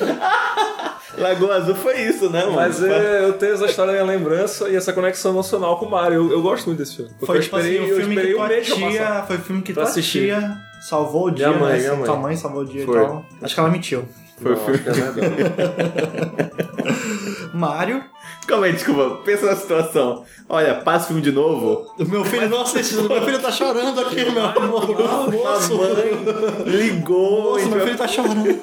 Lagoa 1.18 1.56
Azul 1.58 1.76
foi 1.76 2.02
isso, 2.02 2.30
né, 2.30 2.42
mano? 2.42 2.56
Mas 2.56 2.84
é, 2.84 3.24
eu 3.24 3.34
tenho 3.34 3.54
essa 3.54 3.66
história 3.66 3.94
na 3.94 4.04
minha 4.04 4.18
lembrança 4.18 4.68
e 4.68 4.76
essa 4.76 4.92
conexão 4.92 5.32
emocional 5.32 5.78
com 5.78 5.86
o 5.86 5.92
Mario. 5.92 6.16
Eu, 6.16 6.32
eu 6.34 6.42
gosto 6.42 6.66
muito 6.66 6.80
desse 6.80 6.96
filme. 6.98 7.12
Foi 7.22 7.38
eu 7.38 7.42
tipo 7.42 7.58
esperei, 7.58 7.80
assim, 7.80 7.92
o 7.92 7.96
filme 7.96 8.16
que 8.22 8.34
um 8.34 8.38
tua 8.38 8.48
mês 8.48 8.68
tia. 8.68 9.24
Foi 9.28 9.36
o 9.38 9.40
filme 9.40 9.62
que 9.62 9.74
tua 9.74 9.84
assistir. 9.84 10.20
tia 10.26 10.58
salvou 10.82 11.28
o 11.28 11.32
dia, 11.32 11.48
Minha 11.50 11.60
mãe, 11.60 11.72
né? 11.74 11.78
minha 11.78 11.90
assim, 11.92 11.98
mãe. 12.00 12.06
Tua 12.06 12.18
mãe 12.18 12.36
salvou 12.36 12.62
o 12.64 12.66
dia 12.66 12.86
Foi. 12.86 12.98
e 13.02 13.06
tal. 13.06 13.26
Acho 13.42 13.54
que 13.54 13.60
ela 13.60 13.70
mentiu. 13.70 14.04
Foi 14.42 14.52
o 14.54 14.58
filme. 14.58 14.80
acho 14.90 15.14
que 15.14 15.20
é 15.22 16.46
Mário. 17.54 18.04
Calma 18.48 18.66
aí, 18.68 18.74
desculpa. 18.74 19.22
Pensa 19.24 19.46
na 19.48 19.56
situação. 19.56 20.24
Olha, 20.48 20.76
passa 20.76 21.06
o 21.06 21.08
filme 21.08 21.22
de 21.22 21.32
novo. 21.32 21.86
O 22.00 22.06
meu 22.06 22.24
filho 22.26 22.50
não 22.50 22.62
assistiu, 22.62 23.04
meu 23.10 23.22
filho 23.24 23.40
tá 23.40 23.52
chorando 23.52 24.00
aqui, 24.02 24.30
meu 24.30 24.46
amor. 24.46 24.84
A 24.84 25.32
Moço, 25.32 25.78
mãe 25.78 26.66
ligou. 26.66 27.60
e 27.60 27.66
meu 27.66 27.80
filho 27.82 27.98
tá 27.98 28.08
chorando. 28.08 28.60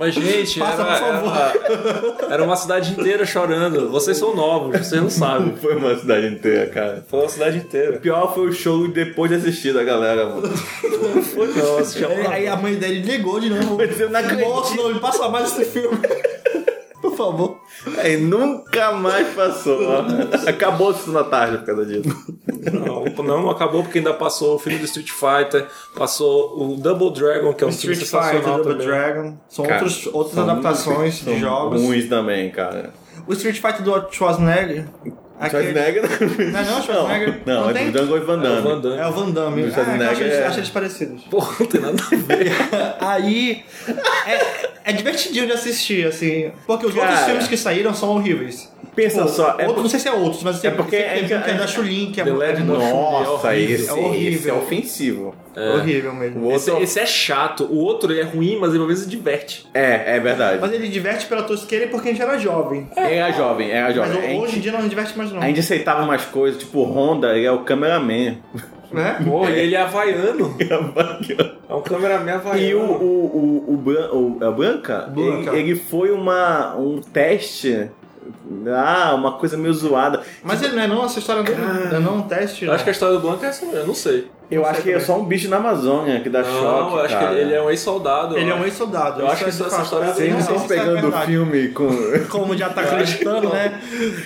Mas, 0.00 0.14
gente, 0.14 0.60
Passa, 0.60 0.80
era, 0.82 1.18
por 1.18 1.28
favor. 1.28 2.14
era, 2.22 2.34
era 2.34 2.44
uma 2.44 2.54
cidade 2.54 2.92
inteira 2.92 3.26
chorando. 3.26 3.90
Vocês 3.90 4.16
são 4.16 4.32
novos, 4.34 4.78
vocês 4.78 5.02
não 5.02 5.10
sabem. 5.10 5.56
Foi 5.56 5.74
uma 5.74 5.96
cidade 5.98 6.28
inteira, 6.28 6.66
cara. 6.68 7.04
Foi 7.08 7.18
uma 7.18 7.28
cidade 7.28 7.58
O 7.58 7.60
inteira. 7.62 7.98
pior 7.98 8.32
foi 8.32 8.46
o 8.46 8.52
show 8.52 8.86
depois 8.86 9.28
de 9.28 9.38
assistir 9.38 9.74
da 9.74 9.82
galera, 9.82 10.26
mano. 10.26 10.48
Foi 10.56 11.48
não, 11.48 11.78
Aí, 12.10 12.26
aí 12.28 12.46
a 12.48 12.54
mãe 12.56 12.76
dele 12.76 13.00
ligou 13.02 13.40
de 13.40 13.50
novo. 13.50 13.76
Moço, 14.40 14.76
não 14.76 14.92
me 14.94 15.00
passa 15.00 15.28
mais 15.28 15.50
esse 15.52 15.64
filme. 15.64 15.98
Por 17.18 17.32
favor. 17.32 17.60
Aí 17.98 18.16
nunca 18.16 18.92
mais 18.92 19.34
passou. 19.34 19.80
Acabou 20.46 20.92
isso 20.92 21.10
na 21.10 21.24
tarde 21.24 21.58
por 21.58 21.66
causa 21.66 21.84
disso. 21.84 22.34
Não, 22.72 23.04
não, 23.24 23.42
não 23.42 23.50
acabou 23.50 23.82
porque 23.82 23.98
ainda 23.98 24.14
passou 24.14 24.54
o 24.54 24.58
filme 24.58 24.78
do 24.78 24.84
Street 24.84 25.10
Fighter, 25.10 25.66
passou 25.96 26.54
o 26.56 26.76
Double 26.76 27.12
Dragon, 27.12 27.52
que 27.52 27.64
é 27.64 27.66
um 27.66 27.72
filme 27.72 27.96
Street 27.96 27.98
Fighter, 27.98 28.40
sensacional 28.40 28.56
Double 28.58 28.72
também. 28.72 28.86
Dragon. 28.86 29.38
São 29.48 29.64
Cara, 29.64 29.82
outros, 29.82 30.06
outras 30.06 30.34
são 30.34 30.44
adaptações 30.44 31.24
de 31.24 31.40
jogos. 31.40 31.82
Ruins 31.82 32.08
também, 32.08 32.50
cara. 32.50 32.92
O 33.26 33.32
Street 33.32 33.56
Fighter 33.56 33.82
do 33.82 34.12
Schwarzenegger. 34.12 34.86
Aquele- 35.40 35.72
Schwarzenegger 35.72 36.02
Não 36.52 36.60
é 36.60 36.64
não, 36.64 36.82
Schwarzenegger? 36.82 37.34
Não, 37.46 37.60
Não 37.62 37.70
é 37.70 37.72
tem? 37.72 37.90
do 37.90 37.92
Django 38.06 38.26
Van 38.26 38.34
É 38.34 38.36
o 38.36 38.42
Damme. 38.42 38.62
Van 38.62 38.80
Damme. 38.80 38.96
É 38.98 39.06
o 39.06 39.12
Van 39.12 39.30
Damme. 39.30 39.62
Do 39.62 39.68
Ah, 39.68 39.68
eu 39.68 39.68
acho, 39.68 39.72
Schwarzenegger 39.74 40.26
eles, 40.26 40.34
é- 40.38 40.46
acho 40.46 40.58
eles 40.58 40.70
parecidos. 40.70 41.22
Pô, 41.30 41.38
não 41.60 41.66
tem 41.66 41.80
nada 41.80 42.02
a 42.02 42.16
ver. 42.16 42.52
Aí 43.00 43.64
é, 44.26 44.90
é 44.90 44.92
divertidinho 44.92 45.46
de 45.46 45.52
assistir, 45.52 46.06
assim. 46.06 46.50
Porque 46.66 46.86
os 46.86 46.94
Cara. 46.94 47.08
outros 47.10 47.26
filmes 47.26 47.48
que 47.48 47.56
saíram 47.56 47.94
são 47.94 48.10
horríveis. 48.10 48.70
Pensa 48.94 49.22
Pô, 49.22 49.28
só, 49.28 49.42
é 49.50 49.50
outros, 49.50 49.74
por- 49.74 49.82
não 49.82 49.88
sei 49.88 50.00
se 50.00 50.08
é 50.08 50.12
outros, 50.12 50.42
mas 50.42 50.64
É 50.64 50.70
porque 50.70 50.96
tem, 50.96 51.06
é- 51.06 51.22
um 51.22 51.26
que 51.26 51.32
é 51.50 51.54
da 51.54 51.66
Chulin, 51.68 52.10
que 52.10 52.20
é, 52.20 52.24
The 52.24 52.30
é 52.30 52.32
Legend 52.34 52.62
muito 52.64 52.82
Nossa, 52.82 53.46
horrível. 53.48 53.74
esse, 53.76 53.88
É 53.88 53.92
horrível. 53.92 54.38
esse 54.38 54.50
é 54.50 54.52
ofensivo. 54.52 55.34
É 55.58 55.74
horrível 55.76 56.14
mesmo. 56.14 56.46
O 56.46 56.52
Esse, 56.52 56.70
outro- 56.70 56.84
esse 56.84 57.00
é 57.00 57.06
chato. 57.06 57.64
O 57.64 57.76
outro 57.78 58.12
é 58.16 58.22
ruim, 58.22 58.58
mas 58.60 58.72
ele 58.74 58.82
às 58.82 58.88
vezes 58.88 59.08
diverte. 59.08 59.66
É, 59.74 60.16
é 60.16 60.20
verdade. 60.20 60.58
Mas 60.60 60.72
ele 60.72 60.88
diverte 60.88 61.26
pela 61.26 61.42
tosqueira 61.42 61.86
porque 61.88 62.08
a 62.08 62.12
gente 62.12 62.22
era 62.22 62.38
jovem. 62.38 62.88
Era 62.96 63.30
jovem, 63.32 63.70
era 63.70 63.86
Mas 63.88 63.94
jovem. 63.96 64.12
A 64.12 64.40
hoje 64.40 64.52
em 64.52 64.54
gente, 64.56 64.60
dia 64.60 64.72
não 64.72 64.86
diverte 64.88 65.16
mais 65.18 65.32
não. 65.32 65.40
a 65.42 65.46
gente 65.46 65.60
aceitava 65.60 66.02
umas 66.02 66.24
coisas, 66.24 66.60
tipo 66.60 66.82
Honda, 66.84 67.36
ele 67.36 67.46
é 67.46 67.52
o 67.52 67.60
cameraman. 67.60 68.38
Né? 68.90 69.18
Pô, 69.24 69.46
e 69.48 69.52
ele 69.58 69.74
é 69.74 69.80
havaiano. 69.82 70.56
É 71.68 71.74
um 71.74 71.82
cameraman 71.82 72.32
havaiano. 72.34 72.60
E 72.68 72.74
o, 72.74 72.80
o, 72.80 73.64
o, 73.68 73.74
o, 73.74 73.76
Bran- 73.76 74.10
o- 74.12 74.38
a 74.42 74.50
Branca, 74.50 75.00
Blanca. 75.12 75.50
Ele, 75.50 75.70
ele 75.72 75.74
foi 75.78 76.10
uma, 76.10 76.74
um 76.76 77.00
teste. 77.00 77.90
Ah, 78.74 79.14
uma 79.14 79.32
coisa 79.32 79.56
meio 79.56 79.74
zoada. 79.74 80.22
Mas 80.42 80.62
ele 80.62 80.74
não 80.74 80.82
é 80.82 80.86
não, 80.86 81.04
essa 81.04 81.18
história 81.18 81.42
dele 81.42 81.60
não 81.60 81.96
é 81.96 82.00
não 82.00 82.16
um 82.16 82.22
teste. 82.22 82.64
Eu 82.64 82.72
acho 82.72 82.82
que 82.84 82.90
a 82.90 82.92
história 82.92 83.16
do 83.16 83.20
Blanco 83.20 83.44
é 83.44 83.48
essa 83.48 83.64
mesmo, 83.66 83.80
eu 83.80 83.86
não 83.86 83.94
sei. 83.94 84.26
Eu 84.50 84.62
Não 84.62 84.68
acho 84.70 84.76
sei 84.76 84.82
que 84.84 84.88
é 84.88 84.92
também. 84.94 85.06
só 85.06 85.18
um 85.20 85.24
bicho 85.26 85.50
na 85.50 85.58
Amazônia 85.58 86.20
que 86.20 86.30
dá 86.30 86.42
Não, 86.42 86.50
choque. 86.50 86.94
eu 86.96 87.00
acho 87.02 87.14
cara. 87.18 87.28
que 87.34 87.34
ele, 87.42 87.52
é 87.54 87.60
um 87.62 87.68
ex-soldado. 87.68 88.38
Ele 88.38 88.48
é 88.50 88.54
um 88.54 88.64
ex-soldado. 88.64 89.20
Eu 89.20 89.28
acho 89.28 89.44
que 89.44 89.50
isso 89.50 89.62
é 89.62 89.66
essa 89.66 89.76
de 89.76 89.82
história 89.82 90.06
Eu 90.06 90.14
Vocês 90.14 90.30
não 90.30 90.38
não 90.38 90.46
sei 90.46 90.56
estão 90.56 90.68
se 90.68 90.74
é 90.74 90.78
pegando 90.94 91.08
o 91.08 91.12
filme 91.20 91.68
com. 91.68 91.88
Como 92.30 92.56
já 92.56 92.70
tá 92.70 92.80
acreditando, 92.80 93.50
né? 93.50 93.78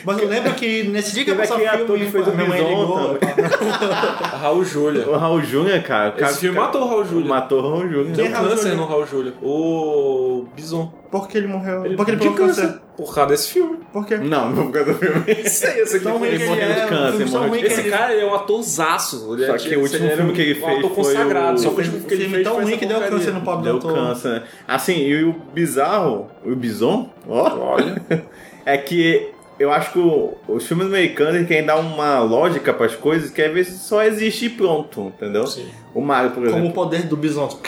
Mas 0.04 0.18
eu 0.22 0.28
lembro 0.28 0.54
que 0.54 0.84
nesse 0.84 1.12
dia 1.12 1.24
que 1.24 1.32
eu 1.32 1.36
passava 1.36 1.60
ator 1.64 1.86
filme, 1.86 2.04
que 2.06 2.12
fez 2.12 2.28
o 2.28 2.32
minha 2.36 2.48
mãe 2.48 2.60
ligou. 2.68 3.18
Raul 4.40 4.64
Júlia. 4.64 5.08
O 5.08 5.16
Raul 5.16 5.42
Júnior, 5.42 5.82
cara. 5.82 6.10
o 6.10 6.12
cara 6.12 6.30
Esse 6.30 6.40
filme 6.40 6.54
cara- 6.54 6.66
matou 6.66 6.82
o 6.82 6.88
Raul 6.88 7.04
Júlia. 7.04 7.28
Matou 7.28 7.58
o 7.58 7.62
Raul 7.70 7.88
Júnior. 7.88 8.06
Deu 8.16 8.26
é 8.26 8.28
câncer 8.30 8.56
Júlia? 8.56 8.74
no 8.76 8.86
Raul 8.86 9.06
Júlia. 9.06 9.32
O 9.42 10.46
Bison. 10.54 10.92
Por 11.10 11.28
que 11.28 11.36
ele 11.36 11.46
morreu? 11.48 11.84
Ele, 11.84 11.96
Por 11.96 12.04
que 12.06 12.12
ele 12.12 12.20
de 12.20 12.28
pegou 12.28 12.46
câncer? 12.46 12.74
Por 12.96 13.12
causa 13.14 13.30
desse 13.30 13.48
filme. 13.52 13.78
Por 13.92 14.06
quê? 14.18 14.24
Não, 14.28 14.50
não 14.50 14.64
por 14.66 14.72
causa 14.72 14.92
do 14.92 14.98
filme. 14.98 15.48
Sei, 15.48 15.80
esse 15.82 16.00
Tão 16.00 16.18
ruim 16.18 16.28
ele 16.28 16.44
morreu 16.46 16.66
de 16.66 16.72
é, 16.80 16.86
câncer, 16.86 17.16
filme 17.16 17.30
tão 17.30 17.40
morreu 17.40 17.42
de 17.42 17.48
ruim 17.50 17.60
que 17.60 17.66
Esse 17.80 17.90
cara 17.90 18.12
ele 18.12 18.22
é 18.22 18.26
um 18.26 18.34
atorzaço. 18.34 19.34
Ele 19.34 19.46
Só 19.46 19.54
é- 19.54 19.58
que 19.58 19.76
o 19.76 19.80
último 19.80 20.10
filme 20.10 20.32
que 20.32 20.40
ele 20.42 20.60
um 20.60 20.64
fez 20.66 20.78
ator 20.78 20.94
foi 20.94 21.04
consagrado. 21.04 21.54
o- 21.54 21.58
Só 21.58 21.68
que 21.70 21.74
o 21.74 21.78
último 21.78 21.96
Um 21.98 22.00
que 22.02 22.14
ele 22.14 22.20
filme 22.22 22.34
fez 22.36 22.46
tão 22.46 22.54
ruim 22.62 22.76
que 22.78 22.86
deu 22.86 23.00
câncer 23.00 23.30
no 23.32 23.40
pobre 23.42 23.64
Deu 23.64 23.78
doutor. 23.78 23.94
câncer. 23.94 24.42
Assim, 24.66 24.96
e 24.98 25.24
o 25.24 25.32
bizarro, 25.54 26.28
o 26.44 26.54
bison, 26.54 27.10
ó, 27.28 27.74
Olha. 27.74 28.02
é 28.66 28.76
que 28.78 29.28
eu 29.58 29.70
acho 29.70 29.92
que 29.92 29.98
o- 29.98 30.34
os 30.48 30.66
filmes 30.66 30.86
americanos 30.86 31.46
querem 31.46 31.64
dar 31.64 31.76
uma 31.76 32.18
lógica 32.20 32.72
pras 32.72 32.94
coisas 32.96 33.30
que 33.30 33.40
às 33.40 33.52
vezes 33.52 33.80
só 33.82 34.02
existe 34.02 34.46
e 34.46 34.50
pronto, 34.50 35.12
entendeu? 35.16 35.46
Sim. 35.46 35.66
O 35.94 36.00
Mario, 36.00 36.30
por 36.30 36.36
Como 36.42 36.48
exemplo. 36.56 36.68
o 36.68 36.72
poder 36.72 37.02
do 37.02 37.16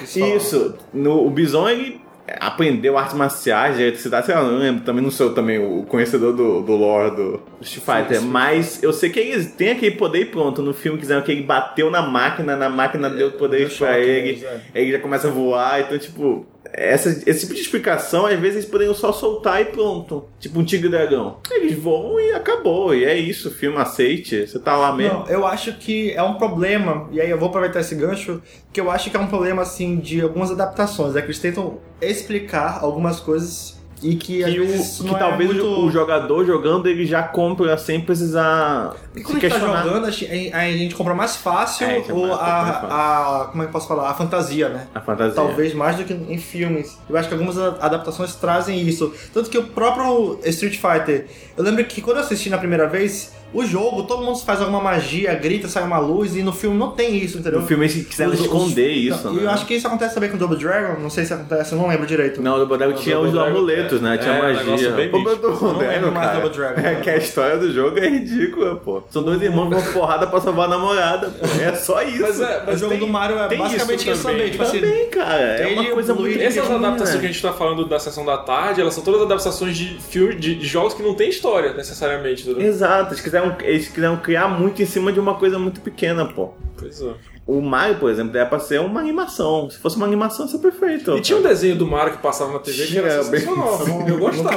se 0.06 0.18
fala. 0.20 0.34
Isso, 0.34 0.74
no, 0.92 1.26
o 1.26 1.30
Bison 1.30 1.68
ele 1.68 2.00
aprendeu 2.40 2.96
artes 2.96 3.14
marciais, 3.14 3.76
de 3.76 3.82
eletricidade, 3.82 4.26
sei 4.26 4.34
lá, 4.34 4.42
não 4.42 4.58
lembro, 4.58 4.84
também 4.84 5.02
não 5.02 5.10
sou 5.10 5.34
também 5.34 5.58
o 5.58 5.84
conhecedor 5.84 6.32
do, 6.32 6.62
do 6.62 6.72
lore 6.74 7.14
do 7.14 7.42
Street 7.60 7.84
Fighter, 7.84 8.22
mas 8.22 8.82
eu 8.82 8.92
sei 8.92 9.10
que 9.10 9.20
eles 9.20 9.52
têm 9.52 9.70
aquele 9.70 9.96
poder 9.96 10.20
e 10.20 10.24
pronto. 10.24 10.62
No 10.62 10.72
filme 10.72 10.98
quiseram 10.98 11.22
que 11.22 11.32
ele 11.32 11.42
bateu 11.42 11.90
na 11.90 12.02
máquina, 12.02 12.56
na 12.56 12.68
máquina 12.68 13.10
deu 13.10 13.32
poder 13.32 13.70
pra 13.76 13.98
ele, 13.98 14.32
mesmo, 14.32 14.46
é. 14.46 14.60
ele 14.74 14.92
já 14.92 14.98
começa 14.98 15.28
a 15.28 15.30
voar, 15.30 15.80
então 15.80 15.98
tipo. 15.98 16.46
Essa, 16.76 17.08
esse 17.26 17.40
tipo 17.40 17.54
de 17.54 17.60
explicação, 17.60 18.26
às 18.26 18.38
vezes 18.38 18.56
eles 18.56 18.68
poderiam 18.68 18.94
só 18.94 19.12
soltar 19.12 19.62
e 19.62 19.66
pronto. 19.66 20.28
Tipo 20.40 20.58
um 20.58 20.64
tigre 20.64 20.88
dragão. 20.88 21.38
Eles 21.50 21.78
voam 21.78 22.18
e 22.20 22.32
acabou. 22.32 22.94
E 22.94 23.04
é 23.04 23.16
isso, 23.16 23.50
filme 23.50 23.78
aceite. 23.78 24.46
Você 24.46 24.58
tá 24.58 24.76
lá 24.76 24.92
mesmo. 24.92 25.20
Não, 25.20 25.28
eu 25.28 25.46
acho 25.46 25.74
que 25.74 26.12
é 26.12 26.22
um 26.22 26.34
problema, 26.34 27.08
e 27.12 27.20
aí 27.20 27.30
eu 27.30 27.38
vou 27.38 27.48
aproveitar 27.48 27.80
esse 27.80 27.94
gancho, 27.94 28.42
que 28.72 28.80
eu 28.80 28.90
acho 28.90 29.10
que 29.10 29.16
é 29.16 29.20
um 29.20 29.28
problema, 29.28 29.62
assim, 29.62 29.96
de 29.96 30.20
algumas 30.20 30.50
adaptações. 30.50 31.14
É 31.14 31.20
que 31.20 31.28
eles 31.28 31.38
tentam 31.38 31.78
explicar 32.00 32.80
algumas 32.82 33.20
coisas 33.20 33.78
e 34.04 34.14
que, 34.16 34.44
que, 34.44 34.60
o- 34.60 34.66
vezes 34.66 34.98
que 34.98 35.06
não 35.06 35.18
talvez 35.18 35.50
é 35.50 35.52
o- 35.52 35.56
muito... 35.66 35.86
o 35.86 35.90
jogador 35.90 36.44
jogando 36.44 36.86
ele 36.86 37.06
já 37.06 37.22
compra 37.22 37.76
sem 37.78 38.00
precisar 38.00 38.94
se 39.14 39.22
quando 39.22 39.36
a 39.38 39.40
gente 39.40 39.48
tá 39.50 39.56
questionar. 39.58 39.82
jogando, 39.84 40.04
a 40.06 40.10
gente, 40.10 40.52
a 40.52 40.70
gente 40.72 40.94
compra 40.94 41.14
mais 41.14 41.36
fácil 41.36 41.86
É, 41.86 42.04
ou 42.10 42.26
a, 42.26 42.28
mais 42.28 42.74
fácil. 42.76 42.88
a- 42.90 43.48
Como 43.50 43.62
é 43.62 43.66
que 43.66 43.68
eu 43.70 43.72
posso 43.72 43.88
falar? 43.88 44.10
A 44.10 44.14
fantasia, 44.14 44.68
né? 44.68 44.86
A 44.94 45.00
fantasia. 45.00 45.34
Talvez 45.34 45.74
mais 45.74 45.96
do 45.96 46.04
que 46.04 46.12
em 46.12 46.38
filmes. 46.38 46.98
Eu 47.08 47.16
acho 47.16 47.28
que 47.28 47.34
algumas 47.34 47.58
adaptações 47.58 48.34
trazem 48.36 48.80
isso. 48.80 49.12
Tanto 49.32 49.48
que 49.50 49.58
o 49.58 49.64
próprio 49.68 50.38
Street 50.44 50.78
Fighter. 50.78 51.26
Eu 51.56 51.64
lembro 51.64 51.84
que 51.84 52.00
quando 52.00 52.18
eu 52.18 52.22
assisti 52.22 52.50
na 52.50 52.58
primeira 52.58 52.86
vez, 52.88 53.32
O 53.54 53.64
jogo, 53.64 54.02
todo 54.02 54.22
mundo 54.24 54.38
faz 54.40 54.60
alguma 54.60 54.80
magia, 54.80 55.32
grita, 55.34 55.68
sai 55.68 55.84
uma 55.84 55.98
luz, 55.98 56.34
e 56.36 56.42
no 56.42 56.52
filme 56.52 56.76
não 56.76 56.90
tem 56.90 57.16
isso, 57.16 57.38
entendeu? 57.38 57.60
No 57.60 57.66
filme 57.66 57.84
eles 57.86 58.06
quiseram 58.06 58.32
Os- 58.32 58.40
os- 58.40 58.46
esconder 58.46 58.90
isso, 58.90 59.28
E 59.28 59.32
né? 59.36 59.44
eu 59.44 59.50
acho 59.50 59.64
que 59.64 59.74
isso 59.74 59.86
acontece 59.86 60.14
também 60.14 60.28
com 60.28 60.36
o 60.36 60.38
Double 60.38 60.58
Dragon, 60.58 61.00
não 61.00 61.08
sei 61.08 61.24
se 61.24 61.32
acontece, 61.32 61.72
eu 61.72 61.78
não 61.78 61.86
lembro 61.88 62.04
direito. 62.06 62.42
Não, 62.42 62.54
o 62.56 62.58
Double 62.58 62.76
Dragon 62.76 62.94
tinha 62.94 63.14
Double 63.14 63.30
os 63.30 63.34
Dragon, 63.36 63.56
amuletos, 63.56 64.00
né? 64.00 64.14
é, 64.14 64.18
Tinha 64.18 64.34
é, 64.34 64.42
magia. 64.42 64.90
bem 64.90 65.08
Pô, 65.10 65.18
Eu 65.18 65.24
não 65.24 65.78
lembro 65.78 65.78
Dragon, 65.78 66.10
mais 66.10 66.26
cara. 66.26 66.40
Double 66.40 66.56
Dragon, 66.58 66.80
É 66.80 66.94
que 66.96 67.10
a 67.10 67.16
história 67.16 67.56
do 67.58 67.72
jogo 67.72 67.98
é 67.98 68.08
ridícula, 68.08 68.76
pô. 68.76 69.02
São 69.10 69.22
dois 69.22 69.40
irmãos 69.40 69.68
com 69.68 69.76
uma 69.80 69.92
porrada 69.92 70.26
pra 70.26 70.40
salvar 70.40 70.66
a 70.66 70.68
namorada, 70.70 71.28
pô. 71.28 71.46
É 71.62 71.72
só 71.76 72.02
isso. 72.02 72.22
Mas 72.22 72.40
é, 72.40 72.58
o 72.58 72.66
mas 72.66 72.80
jogo 72.80 72.90
tem- 72.90 73.00
do 73.00 73.06
Mario 73.06 73.38
é 73.38 73.56
basicamente 73.56 74.10
isso 74.10 74.22
também, 74.22 74.50
tipo 74.50 74.62
assim, 74.62 74.80
Também, 74.80 75.08
cara. 75.10 75.34
É 75.40 75.66
uma 75.74 75.82
o 75.82 75.90
coisa 75.92 76.14
muito 76.14 76.38
Essas 76.42 76.70
adaptações 76.70 77.20
que 77.20 77.26
a 77.26 77.28
gente 77.28 77.42
tá 77.42 77.52
falando 77.52 77.84
da 77.86 77.98
sessão 78.00 78.24
da 78.24 78.38
tarde, 78.38 78.80
elas 78.80 78.94
são 78.94 79.04
todas 79.04 79.22
adaptações 79.22 79.76
de 79.76 79.96
filmes, 80.00 80.40
de, 80.40 80.64
jogos 80.66 80.94
que 80.94 81.02
não 81.02 81.14
tem 81.14 81.28
história, 81.28 81.72
necessariamente? 81.74 82.48
Exato, 82.58 83.12
eles 83.12 83.20
quiseram, 83.52 83.70
eles 83.70 83.88
quiseram 83.88 84.16
criar 84.16 84.48
muito 84.48 84.82
em 84.82 84.86
cima 84.86 85.12
de 85.12 85.20
uma 85.20 85.34
coisa 85.34 85.58
muito 85.58 85.80
pequena, 85.80 86.24
pô. 86.24 86.50
Pois 86.76 87.00
é. 87.00 87.14
O 87.46 87.60
Mario, 87.60 87.98
por 87.98 88.10
exemplo, 88.10 88.36
era 88.36 88.46
pra 88.46 88.58
ser 88.58 88.80
uma 88.80 89.00
animação. 89.00 89.68
Se 89.68 89.78
fosse 89.78 89.96
uma 89.96 90.06
animação, 90.06 90.46
ia 90.46 90.52
ser 90.52 90.58
perfeito. 90.58 91.16
E 91.16 91.20
tinha 91.20 91.38
um 91.38 91.42
desenho 91.42 91.76
do 91.76 91.86
Mario 91.86 92.14
que 92.14 92.22
passava 92.22 92.52
na 92.52 92.58
TV 92.58 92.86
que 92.86 92.98
era 92.98 93.22
sensacional. 93.22 93.80
Eu 94.08 94.18
gostava. 94.18 94.56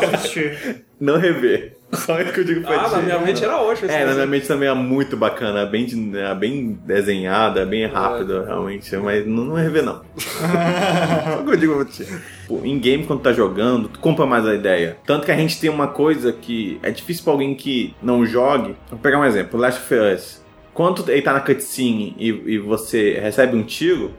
Não 0.99 1.17
rever. 1.17 1.76
Só 1.93 2.19
isso 2.19 2.33
que 2.33 2.41
eu 2.41 2.43
digo 2.43 2.61
pra 2.61 2.81
Ah, 2.81 2.89
ti. 2.89 2.95
na 2.97 3.01
minha 3.01 3.19
mente 3.19 3.43
era 3.43 3.57
ótimo. 3.61 3.85
esse 3.87 3.95
É, 3.95 3.99
na 3.99 4.05
minha 4.05 4.07
desenho. 4.15 4.27
mente 4.29 4.47
também 4.47 4.67
é 4.69 4.73
muito 4.73 5.15
bacana, 5.15 5.65
bem, 5.65 5.85
de- 5.85 6.17
é 6.17 6.35
bem 6.35 6.77
desenhada, 6.85 7.65
bem 7.65 7.85
rápido, 7.87 8.43
realmente, 8.43 8.95
mas 8.97 9.25
não, 9.25 9.45
não 9.45 9.57
é 9.57 9.63
rever 9.63 9.83
não. 9.83 10.01
Só 10.17 11.43
que 11.43 11.49
eu 11.51 11.55
digo 11.57 11.75
pra 11.75 11.85
ti. 11.85 12.05
Pô, 12.47 12.61
em 12.63 12.77
game, 12.79 13.05
quando 13.05 13.21
tá 13.21 13.31
jogando, 13.31 13.87
tu 13.89 13.99
compra 13.99 14.25
mais 14.25 14.45
a 14.45 14.53
ideia. 14.53 14.97
Tanto 15.05 15.25
que 15.25 15.31
a 15.31 15.35
gente 15.37 15.59
tem 15.59 15.69
uma 15.69 15.87
coisa 15.87 16.31
que 16.33 16.79
é 16.83 16.91
difícil 16.91 17.23
pra 17.23 17.33
alguém 17.33 17.55
que 17.55 17.95
não 18.01 18.25
jogue. 18.25 18.75
Vou 18.89 18.99
pegar 18.99 19.19
um 19.19 19.25
exemplo, 19.25 19.59
Last 19.59 19.81
of 19.81 19.93
Us. 19.95 20.45
Quando 20.73 21.09
ele 21.09 21.21
tá 21.21 21.33
na 21.33 21.39
cutscene 21.39 22.15
e, 22.19 22.27
e 22.53 22.57
você 22.59 23.17
recebe 23.19 23.55
um 23.55 23.63
tiro, 23.63 24.11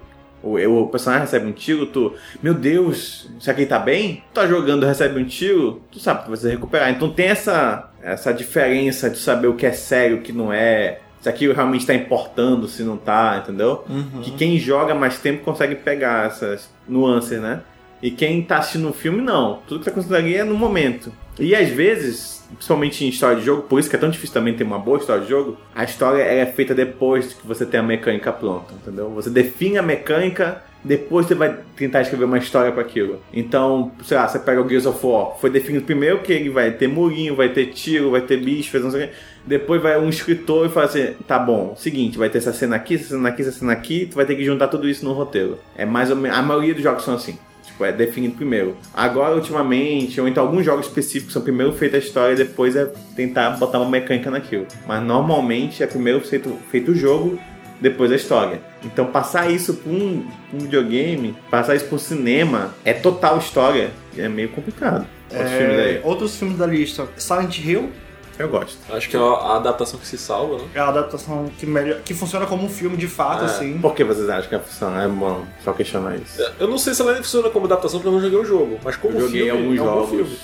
o, 0.43 0.57
o 0.57 0.89
personagem 0.89 1.25
recebe 1.25 1.47
um 1.47 1.53
tiro, 1.53 1.87
tu, 1.87 2.15
meu 2.43 2.55
Deus, 2.55 3.29
será 3.41 3.55
que 3.55 3.63
ele 3.63 3.69
tá 3.69 3.79
bem? 3.79 4.23
Tu 4.33 4.35
tá 4.35 4.47
jogando, 4.47 4.87
recebe 4.87 5.21
um 5.21 5.25
tiro, 5.25 5.83
tu 5.91 5.99
sabe 5.99 6.23
que 6.23 6.29
vai 6.29 6.37
se 6.37 6.49
recuperar. 6.49 6.91
Então 6.91 7.11
tem 7.11 7.27
essa, 7.27 7.91
essa 8.03 8.33
diferença 8.33 9.11
de 9.11 9.19
saber 9.19 9.49
o 9.49 9.55
que 9.55 9.67
é 9.67 9.73
sério, 9.73 10.19
o 10.19 10.21
que 10.21 10.33
não 10.33 10.53
é. 10.53 11.01
Se 11.21 11.29
aquilo 11.29 11.53
realmente 11.53 11.85
tá 11.85 11.93
importando, 11.95 12.69
se 12.69 12.85
não 12.85 12.97
tá, 12.97 13.43
entendeu? 13.43 13.85
Que 14.23 14.31
quem 14.31 14.57
joga 14.59 14.95
mais 14.95 15.19
tempo 15.19 15.45
consegue 15.45 15.75
pegar 15.75 16.27
essas 16.27 16.71
nuances, 16.89 17.41
né? 17.41 17.61
E 18.01 18.13
quem 18.13 18.41
tá 18.43 18.59
assistindo 18.59 18.89
um 18.89 18.93
filme, 18.93 19.21
não. 19.21 19.59
Tudo 19.67 19.81
que 19.81 19.87
você 19.87 19.91
conseguiria 19.91 20.43
é 20.43 20.45
no 20.45 20.55
momento. 20.55 21.13
E 21.39 21.55
às 21.55 21.69
vezes, 21.69 22.43
principalmente 22.53 23.05
em 23.05 23.09
história 23.09 23.37
de 23.39 23.45
jogo, 23.45 23.63
por 23.63 23.79
isso 23.79 23.89
que 23.89 23.97
é 23.97 23.99
tão 23.99 24.11
difícil 24.11 24.35
também 24.35 24.55
ter 24.55 24.65
uma 24.65 24.79
boa 24.79 24.99
história 24.99 25.23
de 25.23 25.29
jogo, 25.29 25.57
a 25.75 25.85
história 25.85 26.23
é 26.23 26.45
feita 26.47 26.75
depois 26.75 27.35
que 27.35 27.47
você 27.47 27.65
tem 27.65 27.81
a 27.81 27.83
mecânica 27.83 28.33
pronta, 28.33 28.75
entendeu? 28.75 29.11
Você 29.11 29.31
define 29.31 29.79
a 29.79 29.83
mecânica, 29.83 30.63
depois 30.83 31.27
você 31.27 31.35
vai 31.35 31.59
tentar 31.77 32.03
escrever 32.03 32.25
uma 32.25 32.39
história 32.39 32.73
para 32.73 32.83
aquilo. 32.83 33.21
Então, 33.33 33.93
sei 34.05 34.17
lá, 34.17 34.27
você 34.27 34.39
pega 34.39 34.61
o 34.61 34.69
Gears 34.69 34.87
of 34.87 35.05
War, 35.07 35.39
foi 35.39 35.51
definido 35.51 35.85
primeiro 35.85 36.21
que 36.21 36.33
ele 36.33 36.51
vai 36.51 36.71
ter 36.73 36.89
murinho, 36.89 37.37
vai 37.37 37.51
ter 37.51 37.67
tiro, 37.67 38.11
vai 38.11 38.21
ter 38.21 38.39
bicho, 38.39 38.79
não 38.81 38.91
sei 38.91 39.05
o 39.05 39.09
quê. 39.09 39.15
Depois 39.47 39.81
vai 39.81 39.99
um 39.99 40.09
escritor 40.09 40.67
e 40.67 40.69
fala 40.69 40.87
assim: 40.87 41.15
tá 41.27 41.39
bom, 41.39 41.75
seguinte, 41.77 42.19
vai 42.19 42.29
ter 42.29 42.39
essa 42.39 42.53
cena 42.53 42.77
aqui, 42.77 42.97
essa 42.97 43.09
cena 43.09 43.29
aqui, 43.29 43.43
essa 43.43 43.53
cena 43.53 43.73
aqui, 43.73 44.07
tu 44.07 44.17
vai 44.17 44.27
ter 44.27 44.37
que 44.37 44.45
juntar 44.45 44.69
tudo 44.69 44.89
isso 44.89 45.05
no 45.05 45.13
roteiro. 45.13 45.59
É 45.77 45.87
mais 45.87 46.11
ou 46.11 46.17
menos. 46.17 46.37
A 46.37 46.43
maioria 46.43 46.75
dos 46.75 46.83
jogos 46.83 47.05
são 47.05 47.15
assim. 47.15 47.39
Tipo, 47.79 47.85
é 47.85 47.93
definido 47.93 48.35
primeiro. 48.35 48.77
Agora, 48.93 49.37
ultimamente, 49.37 50.21
ou 50.21 50.27
então 50.27 50.43
alguns 50.45 50.65
jogos 50.65 50.87
específicos 50.87 51.33
são 51.33 51.43
primeiro 51.43 51.73
feita 51.73 51.95
a 51.97 52.01
história 52.01 52.33
e 52.35 52.37
depois 52.37 52.75
é 52.75 52.91
tentar 53.15 53.51
botar 53.51 53.79
uma 53.79 53.89
mecânica 53.89 54.29
naquilo. 54.33 54.67
Mas 54.87 55.01
normalmente 55.03 55.81
é 55.83 55.87
primeiro 55.87 56.21
feito, 56.21 56.59
feito 56.73 56.91
o 56.91 56.95
jogo, 56.95 57.39
depois 57.81 58.11
a 58.11 58.17
história. 58.17 58.61
Então 58.85 59.07
passar 59.07 59.49
isso 59.49 59.75
pra 59.75 59.93
um, 59.93 60.27
um 60.53 60.59
videogame, 60.59 61.37
passar 61.49 61.77
isso 61.77 61.85
pro 61.85 62.01
cinema, 62.01 62.75
é 62.85 62.93
total 62.93 63.39
história. 63.39 63.91
É 64.17 64.29
meio 64.29 64.49
complicado. 64.49 65.07
Outros 65.31 65.51
filmes 65.53 65.79
É, 65.79 65.83
aí. 65.85 66.01
outros 66.03 66.37
filmes 66.37 66.59
da 66.59 66.67
lista. 66.67 67.07
Silent 67.17 67.59
Hill 67.59 67.91
Eu 68.39 68.49
gosto. 68.49 68.79
Acho 68.93 69.09
que 69.09 69.17
é 69.17 69.21
a 69.21 69.57
adaptação 69.57 69.99
que 69.99 70.07
se 70.07 70.17
salva, 70.17 70.59
né? 70.59 70.65
é 70.75 70.79
a 70.81 70.89
adaptação 70.89 71.51
que, 71.59 71.67
melhor, 71.67 72.01
que 72.03 72.15
funciona 72.15 72.47
como 72.47 72.65
um 72.65 72.69
filme 72.69 72.97
de 72.97 73.09
fato, 73.09 73.43
É. 73.43 73.47
assim. 73.47 73.79
Por 73.79 73.95
que 73.95 74.05
vocês 74.05 74.29
acham 74.29 74.49
que 74.49 74.55
a 74.55 74.61
função 74.61 75.01
é 75.01 75.09
bom? 75.09 75.45
Só 75.65 75.73
questionar 75.73 76.17
isso. 76.17 76.41
Eu 76.59 76.69
não 76.69 76.79
sei 76.79 76.95
se 76.95 77.03
ela 77.03 77.17
funciona 77.17 77.51
como 77.51 77.67
adaptação 77.67 77.99
porque 78.01 78.09
eu 78.09 78.13
não 78.13 78.21
joguei 78.21 78.39
o 78.39 78.45
jogo, 78.45 78.79
mas 78.85 78.97
como 78.97 79.15
Eu 79.17 79.23
joguei 79.23 79.45
filme, 79.45 79.61
alguns 79.61 79.79
é 79.79 79.83
um 79.83 79.85
jogos. 79.85 80.11
filme. 80.11 80.39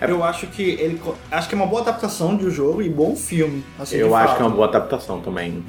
Eu 0.00 0.22
acho 0.24 0.46
que 0.46 0.62
ele. 0.62 1.00
Acho 1.30 1.48
que 1.48 1.54
é 1.54 1.58
uma 1.58 1.66
boa 1.66 1.82
adaptação 1.82 2.36
de 2.36 2.46
um 2.46 2.50
jogo 2.50 2.80
e 2.82 2.88
bom 2.88 3.16
filme. 3.16 3.64
Assim, 3.78 3.96
Eu 3.96 4.08
de 4.08 4.14
acho 4.14 4.26
fato. 4.28 4.36
que 4.36 4.42
é 4.42 4.46
uma 4.46 4.54
boa 4.54 4.68
adaptação 4.68 5.20
também. 5.20 5.64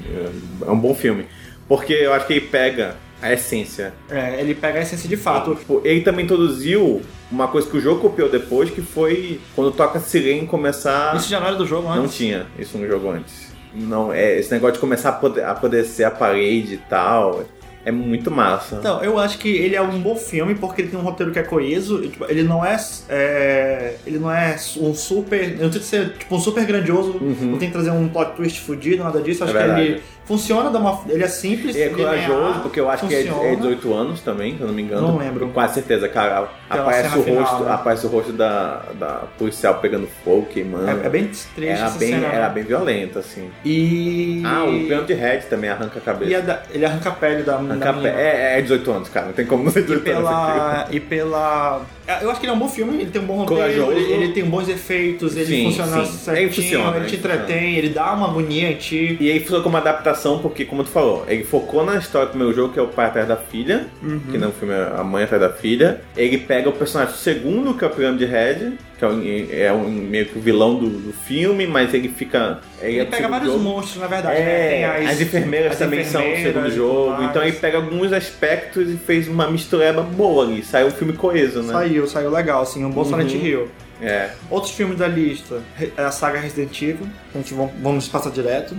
É 0.66 0.70
um 0.72 0.78
bom 0.80 0.94
filme. 0.94 1.28
Porque 1.68 1.94
eu 1.94 2.14
acho 2.14 2.28
que 2.28 2.34
ele 2.34 2.42
pega 2.48 2.96
a 3.22 3.34
essência. 3.34 3.94
É, 4.10 4.40
ele 4.40 4.56
pega 4.56 4.80
a 4.80 4.82
essência 4.82 5.08
de 5.10 5.18
fato. 5.18 5.56
Tipo, 5.56 5.82
Ele 5.84 6.02
também 6.02 6.26
introduziu 6.26 7.02
uma 7.32 7.48
coisa 7.48 7.70
que 7.70 7.78
o 7.78 7.82
jogo 7.82 8.02
copiou 8.02 8.30
depois, 8.30 8.70
que 8.70 8.82
foi 8.82 9.40
quando 9.56 9.72
toca 9.72 10.00
sirene 10.00 10.48
começar. 10.48 11.16
Isso 11.16 11.30
já 11.30 11.40
não 11.40 11.48
era 11.48 11.56
do 11.56 11.66
jogo 11.66 11.88
antes. 11.88 12.02
Não 12.02 12.08
tinha 12.10 12.48
isso 12.58 12.78
no 12.78 12.88
jogo 12.88 13.10
antes. 13.10 13.50
Não, 13.74 14.12
é, 14.12 14.40
esse 14.40 14.52
negócio 14.52 14.76
de 14.76 14.80
começar 14.80 15.10
a 15.10 15.14
poder, 15.14 15.44
a 15.44 15.54
poder 15.54 15.84
ser 15.86 16.04
a 16.06 16.12
parede 16.12 16.76
e 16.76 16.78
tal. 16.78 17.44
É 17.86 17.92
muito 17.92 18.30
massa. 18.30 18.76
Então, 18.76 19.02
eu 19.02 19.18
acho 19.18 19.38
que 19.38 19.48
ele 19.50 19.74
é 19.76 19.82
um 19.82 20.00
bom 20.02 20.16
filme 20.16 20.54
porque 20.54 20.82
ele 20.82 20.90
tem 20.90 21.00
um 21.00 21.04
roteiro 21.04 21.32
que 21.32 21.40
é 21.40 21.44
coeso. 21.44 22.04
e, 22.04 22.10
tipo, 22.10 22.26
ele 22.28 22.44
não 22.44 22.64
é, 22.64 22.78
é, 23.08 23.96
Ele 24.06 24.20
não 24.20 24.30
é 24.30 24.56
um 24.78 24.94
super. 24.94 25.58
Não 25.58 25.70
tem 25.70 25.80
que 25.80 25.86
ser 25.86 26.14
tipo, 26.14 26.36
um 26.36 26.40
super 26.40 26.66
grandioso. 26.66 27.12
Uhum. 27.22 27.52
Não 27.52 27.58
tem 27.58 27.70
que 27.70 27.74
trazer 27.74 27.92
um 27.92 28.10
plot 28.10 28.36
twist 28.36 28.60
fudido, 28.60 29.04
nada 29.04 29.22
disso. 29.22 29.44
Acho 29.44 29.58
É 29.58 29.64
que 29.76 29.82
ele. 29.82 30.02
Funciona, 30.30 30.70
dá 30.70 30.78
uma, 30.78 31.02
ele 31.10 31.24
é 31.24 31.28
simples. 31.28 31.76
E 31.76 31.82
é 31.82 31.90
corajoso, 31.90 32.60
porque 32.60 32.80
eu 32.80 32.88
acho 32.88 33.08
que 33.08 33.16
é 33.16 33.22
é 33.22 33.26
funciona. 33.26 33.56
18 33.56 33.94
anos 33.96 34.22
também, 34.22 34.56
se 34.56 34.62
eu 34.62 34.68
não 34.68 34.74
me 34.76 34.84
engano. 34.84 35.08
Não 35.08 35.18
lembro. 35.18 35.48
Com 35.48 35.54
quase 35.54 35.74
certeza, 35.74 36.08
cara. 36.08 36.48
Aparece 36.70 37.08
o, 37.18 37.22
rosto, 37.22 37.24
final, 37.26 37.60
né? 37.64 37.72
aparece 37.74 38.06
o 38.06 38.10
rosto 38.10 38.32
da, 38.32 38.84
da 39.00 39.24
policial 39.40 39.80
pegando 39.80 40.08
fogo, 40.24 40.46
queimando. 40.46 40.88
É, 40.88 41.08
é 41.08 41.10
bem 41.10 41.26
triste 41.26 41.68
era 41.68 41.88
essa 41.88 41.98
bem, 41.98 42.10
cena. 42.14 42.28
né? 42.28 42.36
era 42.36 42.50
bem 42.50 42.64
violento, 42.64 43.18
assim. 43.18 43.50
E. 43.66 44.44
Ah, 44.46 44.66
o 44.66 44.88
Red 45.08 45.40
também 45.50 45.70
arranca 45.72 45.98
a 45.98 46.02
cabeça. 46.02 46.38
A 46.38 46.42
da- 46.42 46.62
ele 46.72 46.86
arranca 46.86 47.10
a 47.10 47.14
pele 47.14 47.42
da, 47.42 47.56
Arranca 47.56 47.76
da 47.78 47.90
a 47.90 47.94
pe- 47.94 48.00
menina. 48.02 48.22
é, 48.22 48.60
é 48.60 48.62
18 48.62 48.92
anos, 48.92 49.10
cara. 49.10 49.26
Não 49.26 49.34
tem 49.34 49.48
como 49.48 49.64
não 49.64 49.72
ser 49.72 49.80
E 49.80 49.84
18 49.84 50.12
anos. 50.12 50.30
aqui. 50.30 50.52
pela, 50.52 50.88
e 50.92 51.00
pela. 51.00 51.82
Eu 52.22 52.32
acho 52.32 52.40
que 52.40 52.46
ele 52.46 52.52
é 52.54 52.56
um 52.56 52.60
bom 52.60 52.68
filme, 52.70 53.02
ele 53.02 53.12
tem 53.12 53.22
um 53.22 53.26
bom 53.26 53.38
roteiro, 53.38 53.92
ele, 53.92 54.12
ele 54.12 54.34
tem 54.34 54.44
bons 54.46 54.68
efeitos, 54.68 55.36
ele 55.36 55.46
Sim, 55.46 55.64
funciona 55.66 56.06
sim. 56.06 56.12
certinho, 56.18 56.46
Ele 56.48 56.52
funciona, 56.54 56.98
ele 56.98 57.06
te 57.08 57.16
entretém, 57.16 57.76
ele 57.76 57.90
dá 57.90 58.14
uma 58.14 58.28
agonia 58.30 58.72
em 58.72 58.76
ti. 58.76 59.18
E 59.20 59.32
aí 59.32 59.40
funcionou 59.40 59.64
como 59.64 59.78
adaptação, 59.78 60.40
porque, 60.40 60.66
como 60.66 60.84
tu 60.84 60.90
falou, 60.90 61.26
ele 61.28 61.44
focou 61.44 61.86
na 61.86 61.98
história 61.98 62.30
do 62.32 62.38
meu 62.38 62.54
jogo, 62.54 62.74
que 62.74 62.80
é 62.80 62.82
o 62.82 62.88
pai 62.88 63.08
atrás 63.08 63.28
da 63.28 63.38
filha, 63.38 63.88
Uhum. 64.02 64.20
que 64.32 64.38
não 64.38 64.52
filme 64.52 64.74
é 64.74 64.92
a 64.98 65.04
mãe 65.04 65.24
atrás 65.24 65.42
da 65.42 65.50
filha. 65.50 66.02
Ele 66.18 66.38
pega 66.38 66.70
o 66.70 66.74
personagem 66.74 67.16
segundo, 67.16 67.74
que 67.74 67.84
é 67.84 67.88
o 67.88 67.90
Pirâmide 67.92 68.26
Red, 68.26 68.74
que 69.00 69.06
é, 69.06 69.08
um, 69.08 69.24
é 69.52 69.72
um- 69.74 69.90
meio 69.90 70.26
que 70.26 70.38
o 70.38 70.42
vilão 70.42 70.76
do, 70.76 70.90
do 70.90 71.14
filme, 71.14 71.66
mas 71.66 71.94
ele 71.94 72.10
fica. 72.10 72.60
Ele, 72.82 72.92
Ele 72.92 73.00
é 73.00 73.06
pega 73.06 73.16
segundo 73.18 73.32
vários 73.32 73.52
jogo. 73.54 73.64
monstros, 73.64 74.02
na 74.02 74.08
verdade, 74.08 74.40
né? 74.40 74.82
É, 74.82 75.06
as, 75.08 75.22
enfermeiras 75.22 75.72
as 75.74 75.80
também 75.80 76.04
são 76.04 76.22
o 76.22 76.26
enfermeiras 76.26 76.54
segundo 76.74 76.76
jogo. 76.76 77.24
Então 77.24 77.42
ele 77.42 77.54
pega 77.54 77.78
alguns 77.78 78.12
aspectos 78.14 78.90
e 78.90 78.98
fez 78.98 79.28
uma 79.28 79.50
mistureba 79.50 80.02
boa 80.02 80.44
ali. 80.46 80.64
Saiu 80.64 80.88
um 80.88 80.92
filme 80.92 81.14
coeso, 81.14 81.64
né? 81.64 81.74
Saiu, 81.74 82.06
saiu 82.08 82.30
legal, 82.30 82.62
assim, 82.62 82.84
um 82.86 82.92
bom 82.92 83.04
Silent 83.06 83.32
Uhum. 83.34 83.46
Hill. 83.46 83.68
É. 84.02 84.30
Outros 84.50 84.72
filmes 84.72 84.98
da 84.98 85.10
lista, 85.10 85.62
é 85.98 86.02
a 86.02 86.10
saga 86.10 86.40
Resident 86.40 86.82
Evil, 86.82 87.06
a 87.36 87.38
gente 87.38 87.54
vamos, 87.54 88.08
passar 88.08 88.30
direto. 88.32 88.74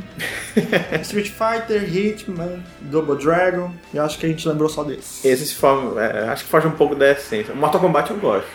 Street 1.02 1.28
Fighter, 1.30 1.94
Hitman, 1.94 2.62
Double 2.80 3.16
Dragon, 3.22 3.70
e 3.92 3.98
acho 3.98 4.18
que 4.18 4.24
a 4.24 4.28
gente 4.30 4.48
lembrou 4.48 4.68
só 4.70 4.82
desses. 4.82 5.22
Esses 5.24 5.52
fogem, 5.52 5.98
é, 5.98 6.28
acho 6.28 6.44
que 6.44 6.50
foge 6.50 6.66
um 6.66 6.70
pouco 6.72 6.94
da 6.94 7.10
essência. 7.12 7.54
Mortal 7.54 7.80
Kombat 7.82 8.10
eu 8.10 8.16
gosto. 8.16 8.48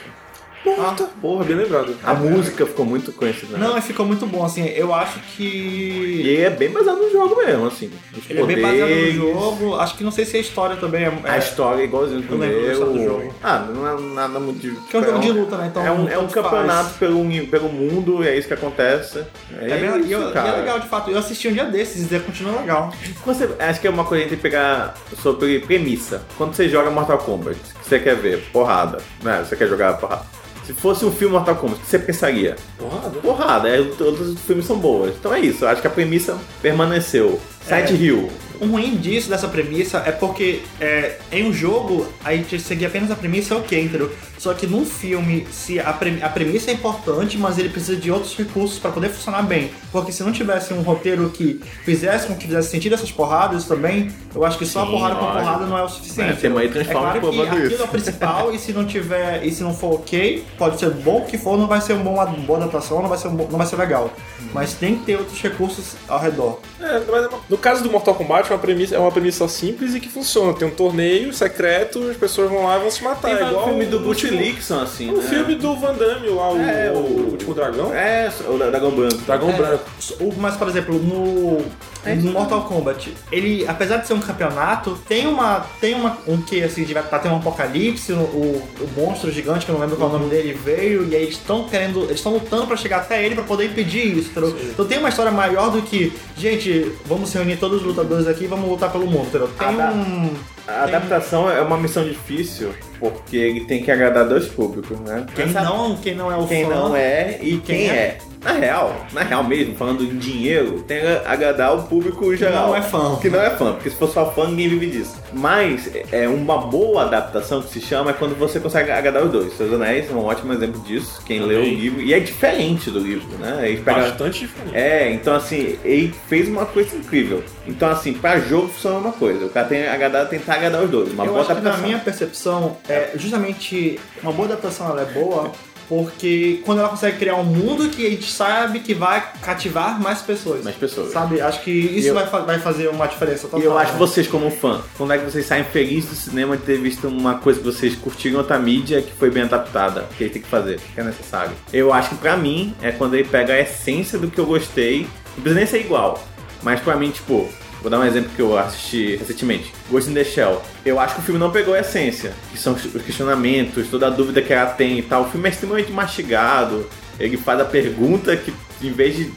Ah, 0.80 0.96
Porra, 1.22 1.44
bem 1.44 1.56
lembrado. 1.56 1.96
A 2.04 2.14
música 2.14 2.66
ficou 2.66 2.86
muito 2.86 3.12
conhecida. 3.12 3.58
né? 3.58 3.68
não, 3.68 3.82
ficou 3.82 4.06
muito 4.06 4.26
bom, 4.26 4.44
assim, 4.44 4.66
eu 4.68 4.94
acho 4.94 5.20
E 5.20 5.22
que... 5.38 6.22
ele 6.28 6.42
é 6.42 6.50
bem 6.50 6.70
baseado 6.70 6.98
no 6.98 7.12
jogo 7.12 7.36
mesmo, 7.38 7.68
assim. 7.68 7.92
Os 8.18 8.30
Ele 8.30 8.42
é 8.42 8.46
bem 8.46 8.62
baseado 8.62 8.90
no 8.90 8.96
poderes, 8.96 9.16
jogo, 9.16 9.76
acho 9.76 9.96
que 9.98 10.04
não 10.04 10.12
sei 10.12 10.26
se 10.26 10.38
a 10.38 10.40
história 10.40 10.76
também 10.78 11.04
é... 11.04 11.14
A 11.24 11.36
é- 11.36 11.40
história 11.40 11.82
é 11.82 11.86
igualzinho 11.86 12.22
do 12.22 12.44
Eu 12.44 12.86
do 12.86 13.04
jogo. 13.04 13.34
Ah, 13.44 13.60
não 13.60 13.88
é 13.88 14.02
nada 14.14 14.40
muito 14.40 14.60
de. 14.60 14.72
Que 14.90 14.98
é 14.98 15.00
um 15.00 15.04
jogo 15.04 15.20
de 15.20 15.32
luta, 15.32 15.58
né? 15.58 15.68
Então, 15.68 15.86
é 15.86 15.92
um, 15.92 16.10
é 16.10 16.18
um 16.18 16.28
faz. 16.30 16.34
campeonato 16.34 16.94
pelo, 16.98 17.48
pelo 17.48 17.70
mundo 17.70 18.24
e 18.24 18.28
é 18.28 18.38
isso 18.38 18.48
que 18.48 18.54
acontece. 18.54 19.24
É, 19.60 19.72
É, 19.72 19.78
bem, 19.78 20.00
isso, 20.00 20.10
e, 20.10 20.12
eu- 20.12 20.34
e 20.34 20.38
é 20.38 20.52
legal, 20.52 20.80
de 20.80 20.88
fato. 20.88 21.12
Eu 21.12 21.18
assisti 21.20 21.48
um 21.48 21.54
dia 21.54 21.66
desses 21.66 22.12
e 22.12 22.20
continua 22.20 22.60
legal. 22.60 22.92
Você, 23.26 23.50
acho 23.60 23.82
que 23.82 23.88
é 23.88 23.90
uma 23.90 24.04
coisa 24.04 24.24
que 24.24 24.28
a 24.28 24.30
gente 24.30 24.42
tem 24.42 24.52
que 24.52 24.56
pegar 24.58 24.96
sobre 25.22 25.60
premissa. 25.60 26.22
Quando 26.38 26.54
você 26.56 26.68
joga 26.70 26.90
Mortal 26.90 27.18
Kombat, 27.20 27.58
que 27.60 27.88
você 27.90 28.00
quer 28.00 28.16
ver? 28.16 28.44
Porrada. 28.52 28.98
Né? 29.22 29.44
Você 29.48 29.56
quer 29.56 29.68
jogar 29.68 29.98
porrada. 29.98 30.24
Se 30.66 30.74
fosse 30.74 31.06
um 31.06 31.12
filme 31.12 31.34
Mortal 31.34 31.56
Kombat, 31.56 31.80
o 31.80 31.84
que 31.84 31.90
você 31.90 32.00
pensaria? 32.00 32.56
Porrada. 32.78 33.20
Porrada, 33.20 33.70
é, 33.70 33.84
todos 33.98 34.30
os 34.30 34.40
filmes 34.42 34.66
são 34.66 34.78
boas. 34.78 35.14
Então 35.16 35.34
é 35.34 35.40
isso, 35.40 35.66
acho 35.66 35.82
que 35.82 35.88
a 35.88 35.92
premissa 35.92 36.38
permaneceu. 36.62 37.40
Silent 37.66 37.90
Hill. 37.92 38.30
O 38.62 38.68
ruim 38.68 38.96
disso, 38.96 39.30
dessa 39.30 39.50
premissa, 39.50 39.98
é 40.06 40.14
porque 40.14 40.62
é, 40.80 41.18
em 41.30 41.46
um 41.46 41.52
jogo 41.52 42.08
a 42.24 42.34
gente 42.34 42.58
seguir 42.58 42.86
apenas 42.86 43.12
a 43.12 43.16
premissa, 43.16 43.54
ok, 43.58 43.78
entendeu? 43.84 44.10
Só 44.38 44.54
que 44.54 44.66
num 44.66 44.86
filme, 44.86 45.46
se 45.52 45.78
a, 45.78 45.92
pre- 45.92 46.20
a 46.22 46.30
premissa 46.30 46.72
é 46.72 46.74
importante, 46.74 47.38
mas 47.38 47.58
ele 47.58 47.68
precisa 47.68 47.98
de 47.98 48.10
outros 48.10 48.34
recursos 48.38 48.80
pra 48.80 48.92
poder 48.92 49.10
funcionar 49.10 49.42
bem. 49.42 49.72
Porque 49.92 50.12
se 50.14 50.24
não 50.24 50.32
tivesse 50.32 50.74
um 50.74 50.82
roteiro 50.84 51.30
que 51.32 51.60
fizesse 51.84 52.28
com 52.28 52.36
que 52.36 52.46
fizesse 52.46 52.70
sentido 52.70 52.96
essas 52.96 53.12
porradas 53.12 53.66
também, 53.66 54.10
eu 54.34 54.46
acho 54.46 54.58
que 54.58 54.66
só 54.66 54.84
a 54.84 54.86
Sim, 54.86 54.92
porrada 54.92 55.16
com 55.16 55.26
porrada 55.26 55.66
não 55.66 55.78
é 55.78 55.84
o 55.84 55.90
suficiente. 55.90 56.32
É, 56.32 56.36
tem 56.36 56.50
uma 56.50 56.62
aí 56.62 56.68
é 56.68 56.84
claro 56.86 57.20
que 57.20 57.28
aquilo 57.28 57.66
isso. 57.68 57.82
é 57.82 57.86
o 57.86 57.88
principal 57.90 58.54
e 58.54 58.60
se 58.60 58.72
não 58.72 58.86
tiver, 58.86 59.46
e 59.46 59.52
se 59.52 59.64
não 59.64 59.74
for 59.74 59.96
ok, 59.96 60.46
pode 60.58 60.80
ser 60.80 60.92
bom 60.92 61.22
que 61.22 61.38
for, 61.38 61.58
não 61.58 61.68
vai 61.68 61.82
ser 61.82 61.94
um 61.94 62.04
bom, 62.04 62.14
uma 62.14 62.26
boa 62.26 62.60
adaptação, 62.60 63.02
não 63.02 63.10
vai 63.10 63.18
ser, 63.18 63.28
um 63.28 63.36
bom- 63.36 63.48
não 63.52 63.58
vai 63.58 63.68
ser 63.68 63.76
legal. 63.76 64.14
Mas 64.54 64.74
tem 64.74 64.96
que 64.98 65.06
ter 65.06 65.18
outros 65.18 65.42
recursos 65.42 65.96
ao 66.08 66.20
redor. 66.22 66.60
É, 66.80 67.02
mas 67.10 67.28
no 67.56 67.62
caso 67.62 67.82
do 67.82 67.90
Mortal 67.90 68.14
Kombat, 68.16 68.52
é 68.52 68.54
uma 68.54 68.60
premissa, 68.62 68.96
é 68.96 69.00
uma 69.00 69.12
premissa 69.12 69.48
simples 69.48 69.96
e 69.96 70.00
que 70.02 70.10
funciona. 70.10 70.54
Tem 70.54 70.68
um 70.68 70.72
torneio 70.72 71.32
secreto, 71.34 72.10
as 72.10 72.18
pessoas 72.18 72.50
vão 72.50 72.66
lá 72.66 72.76
e 72.78 72.80
vão 72.82 72.92
se 72.92 73.02
matar. 73.02 73.30
Tem 73.30 73.38
é 73.40 73.44
o 73.46 73.48
igual 73.50 73.68
filme 73.70 73.86
do 73.86 73.98
o 73.98 74.00
Bruce 74.02 74.26
último- 74.26 74.42
Lee 74.42 74.54
que 74.54 74.64
são 74.64 74.82
assim, 74.82 75.10
O 75.10 75.18
né? 75.18 75.24
filme 75.30 75.56
do 75.56 75.74
Van 75.78 75.94
Damme 75.94 76.28
lá, 76.28 76.52
o, 76.52 76.58
É, 76.60 76.92
o, 76.92 76.98
o- 76.98 77.30
Último 77.32 77.54
Dragão. 77.54 77.94
É, 77.94 78.30
o 78.48 78.58
Dragão 78.58 78.92
Branco. 78.92 79.18
Dragão 79.26 79.50
É, 79.50 79.54
Branco. 79.54 79.84
o- 80.20 80.34
Mas, 80.38 80.58
por 80.58 80.68
exemplo, 80.68 80.96
no, 80.96 81.66
no 82.14 82.32
Mortal 82.32 82.64
Kombat, 82.66 83.14
ele, 83.32 83.66
apesar 83.68 83.98
de 83.98 84.08
ser 84.08 84.14
um 84.14 84.20
campeonato, 84.20 84.98
tem 85.08 85.26
uma. 85.28 85.66
Tem 85.82 85.94
uma. 85.96 86.18
Um 86.28 86.42
que 86.42 86.62
assim, 86.64 86.84
de- 86.84 86.94
tá 86.94 87.20
tendo 87.20 87.34
um 87.34 87.38
apocalipse, 87.38 88.14
o, 88.14 88.18
o, 88.18 88.90
monstro 88.96 89.32
gigante, 89.32 89.66
que 89.66 89.72
eu 89.72 89.74
não 89.74 89.82
lembro 89.82 89.96
qual 89.98 90.12
é 90.12 90.14
o 90.16 90.18
nome 90.20 90.30
dele, 90.30 90.54
veio, 90.54 91.08
e 91.10 91.16
aí 91.16 91.24
eles 91.24 91.36
estão 91.36 91.68
querendo. 91.68 92.04
Eles 92.04 92.18
estão 92.18 92.34
lutando 92.34 92.68
pra 92.68 92.78
chegar 92.78 92.98
até 92.98 93.24
ele 93.26 93.36
pra 93.36 93.44
poder 93.44 93.66
impedir 93.66 94.18
isso. 94.18 94.30
entendeu? 94.30 94.56
Então 94.72 94.86
tem 94.86 94.98
uma 95.00 95.10
história 95.10 95.32
maior 95.32 95.72
do 95.72 95.82
que, 95.82 96.14
gente, 96.38 96.92
vamos 97.06 97.34
reunir 97.34 97.58
todos 97.58 97.82
os 97.82 97.88
lutadores 97.88 98.28
aqui 98.28 98.44
e 98.44 98.48
vamos 98.48 98.70
lutar 98.70 98.92
pelo 98.92 99.08
mundo, 99.08 99.28
entendeu? 99.28 99.48
Tem 99.58 99.76
tá. 99.76 99.92
um. 99.92 100.34
A 100.68 100.84
adaptação 100.86 101.50
é 101.50 101.62
uma 101.62 101.78
missão 101.78 102.04
difícil, 102.04 102.74
porque 103.00 103.38
ele 103.38 103.66
tem 103.66 103.84
que 103.84 103.92
agradar 103.92 104.28
dois 104.28 104.48
públicos, 104.48 105.00
né? 105.02 105.24
Quem 105.36 105.46
Essa- 105.46 105.62
não, 105.62 105.96
quem 105.98 106.16
não 106.16 106.32
é 106.32 106.36
o 106.38 106.48
quem 106.48 106.66
fã. 106.66 106.70
não 106.74 106.96
é 106.96 107.38
e 107.40 107.54
e 107.54 107.58
quem, 107.60 107.78
quem 107.78 107.90
é. 107.90 107.94
é. 107.94 108.18
Na 108.46 108.52
real, 108.54 108.96
na 109.12 109.24
real 109.24 109.44
mesmo, 109.44 109.76
falando 109.76 110.04
em 110.04 110.18
dinheiro, 110.18 110.82
tem 110.88 111.02
que 111.02 111.08
agradar 111.26 111.76
o 111.76 111.84
público 111.84 112.34
geral. 112.36 112.68
não 112.68 112.76
é 112.76 112.82
fã. 112.82 113.16
Que 113.20 113.30
não 113.30 113.42
é 113.42 113.50
fã, 113.50 113.74
porque 113.74 113.90
se 113.90 113.96
for 113.96 114.08
só 114.08 114.32
fã, 114.32 114.48
ninguém 114.48 114.70
vive 114.70 114.86
disso. 114.88 115.16
Mas 115.34 115.90
é 116.12 116.28
uma 116.28 116.60
boa 116.60 117.04
adaptação 117.04 117.62
que 117.62 117.70
se 117.74 117.82
chama 117.82 118.12
é 118.12 118.14
quando 118.14 118.38
você 118.38 118.60
consegue 118.60 118.92
agradar 118.92 119.24
os 119.24 119.32
dois. 119.32 119.54
Seus 119.58 119.74
Anéis 119.74 120.10
é 120.10 120.14
um 120.14 120.24
ótimo 120.24 120.54
exemplo 120.54 120.80
disso. 120.82 121.22
Quem 121.26 121.40
leu 121.42 121.62
o 121.62 121.66
livro. 121.66 122.02
E 122.02 122.14
é 122.14 122.20
diferente 122.20 122.92
do 122.92 123.00
livro, 123.00 123.28
né? 123.40 123.62
Ele 123.68 123.82
pega- 123.82 124.02
Bastante 124.02 124.42
diferente. 124.42 124.76
É, 124.78 125.12
então 125.12 125.34
assim, 125.36 125.78
ele 125.84 126.14
fez 126.28 126.48
uma 126.48 126.66
coisa 126.68 126.96
incrível. 126.96 127.44
Então, 127.68 127.90
assim, 127.90 128.14
pra 128.14 128.40
jogo 128.40 128.68
funciona 128.68 128.98
uma 129.00 129.12
coisa. 129.12 129.46
O 129.46 129.50
cara 129.50 129.68
tem 129.68 129.82
que 129.82 129.88
agradar, 129.88 130.28
tentar 130.30 130.54
agradar 130.54 130.84
os 130.84 130.90
dois. 130.92 131.12
Uma 131.14 131.26
eu 131.26 131.30
boa 131.32 131.40
acho 131.42 131.48
que 131.50 131.54
na 131.56 131.60
adaptação. 131.62 131.88
minha 131.88 132.00
percepção, 132.00 132.78
é 132.88 133.10
justamente 133.16 134.00
uma 134.22 134.32
boa 134.32 134.48
adaptação 134.50 134.90
ela 134.92 135.02
é 135.02 135.06
boa 135.06 135.52
porque 135.88 136.62
quando 136.66 136.80
ela 136.80 136.90
consegue 136.90 137.18
criar 137.18 137.36
um 137.36 137.44
mundo 137.44 137.90
que 137.90 138.06
a 138.06 138.10
gente 138.10 138.32
sabe 138.32 138.80
que 138.80 138.94
vai 138.94 139.24
cativar 139.42 140.00
mais 140.02 140.22
pessoas. 140.22 140.64
Mais 140.64 140.76
pessoas. 140.76 141.12
Sabe? 141.12 141.40
Acho 141.42 141.62
que 141.64 141.72
isso 141.72 142.08
Eu- 142.10 142.14
vai, 142.16 142.26
fa- 142.28 142.40
vai 142.40 142.60
fazer 142.60 142.88
uma 142.88 143.08
diferença 143.08 143.44
total. 143.48 143.60
E 143.60 143.64
eu 143.64 143.78
acho 143.78 143.94
né? 143.94 143.98
vocês, 144.00 144.28
como 144.28 144.50
fã, 144.52 144.82
quando 144.98 145.14
é 145.14 145.18
que 145.18 145.26
vocês 145.26 145.46
saem 145.46 145.64
felizes 145.64 146.10
do 146.10 146.16
cinema 146.16 146.58
de 146.58 146.64
ter 146.64 146.78
visto 146.80 147.08
uma 147.08 147.36
coisa 147.36 147.60
que 147.60 147.66
vocês 147.66 147.96
curtiram 147.96 148.36
em 148.36 148.38
outra 148.40 148.58
mídia 148.60 149.02
que 149.02 149.12
foi 149.14 149.30
bem 149.30 149.44
adaptada, 149.44 150.06
que 150.18 150.24
ele 150.24 150.32
tem 150.34 150.42
que 150.42 150.48
fazer, 150.48 150.80
que 150.94 151.00
é 151.00 151.04
necessário. 151.04 151.52
Eu 151.72 151.94
acho 151.94 152.10
que 152.10 152.16
pra 152.16 152.36
mim 152.36 152.74
é 152.82 152.92
quando 152.92 153.14
ele 153.16 153.28
pega 153.28 153.54
a 153.54 153.60
essência 153.60 154.18
do 154.18 154.30
que 154.30 154.40
eu 154.40 154.46
gostei, 154.46 155.02
não 155.36 155.44
precisa 155.44 155.56
nem 155.56 155.66
ser 155.66 155.80
igual, 155.82 156.24
mas 156.64 156.80
pra 156.80 156.96
mim, 156.96 157.12
tipo, 157.12 157.48
vou 157.86 157.90
dar 157.92 158.00
um 158.00 158.04
exemplo 158.04 158.32
que 158.36 158.42
eu 158.42 158.58
assisti 158.58 159.16
recentemente, 159.16 159.72
Ghost 159.92 160.10
in 160.10 160.16
the 160.16 160.24
Shell. 160.24 160.60
Eu 160.84 161.00
acho 161.00 161.14
que 161.14 161.22
o 161.22 161.24
filme 161.24 161.40
não 161.40 161.52
pegou 161.52 161.76
a 161.76 161.82
essência, 161.82 162.34
que 162.52 162.58
são 162.58 162.74
os 162.74 162.82
questionamentos, 163.04 163.88
toda 163.90 164.08
a 164.08 164.10
dúvida 164.10 164.42
que 164.42 164.52
ela 164.52 164.72
tem 164.72 164.98
e 164.98 165.04
tal. 165.04 165.22
O 165.22 165.30
filme 165.30 165.48
é 165.48 165.52
extremamente 165.52 165.92
mastigado, 165.92 166.88
ele 167.20 167.38
faz 167.38 167.60
a 167.60 167.66
pergunta 167.66 168.36
que, 168.36 168.52
em 168.82 168.92
vez 168.92 169.16
de 169.16 169.32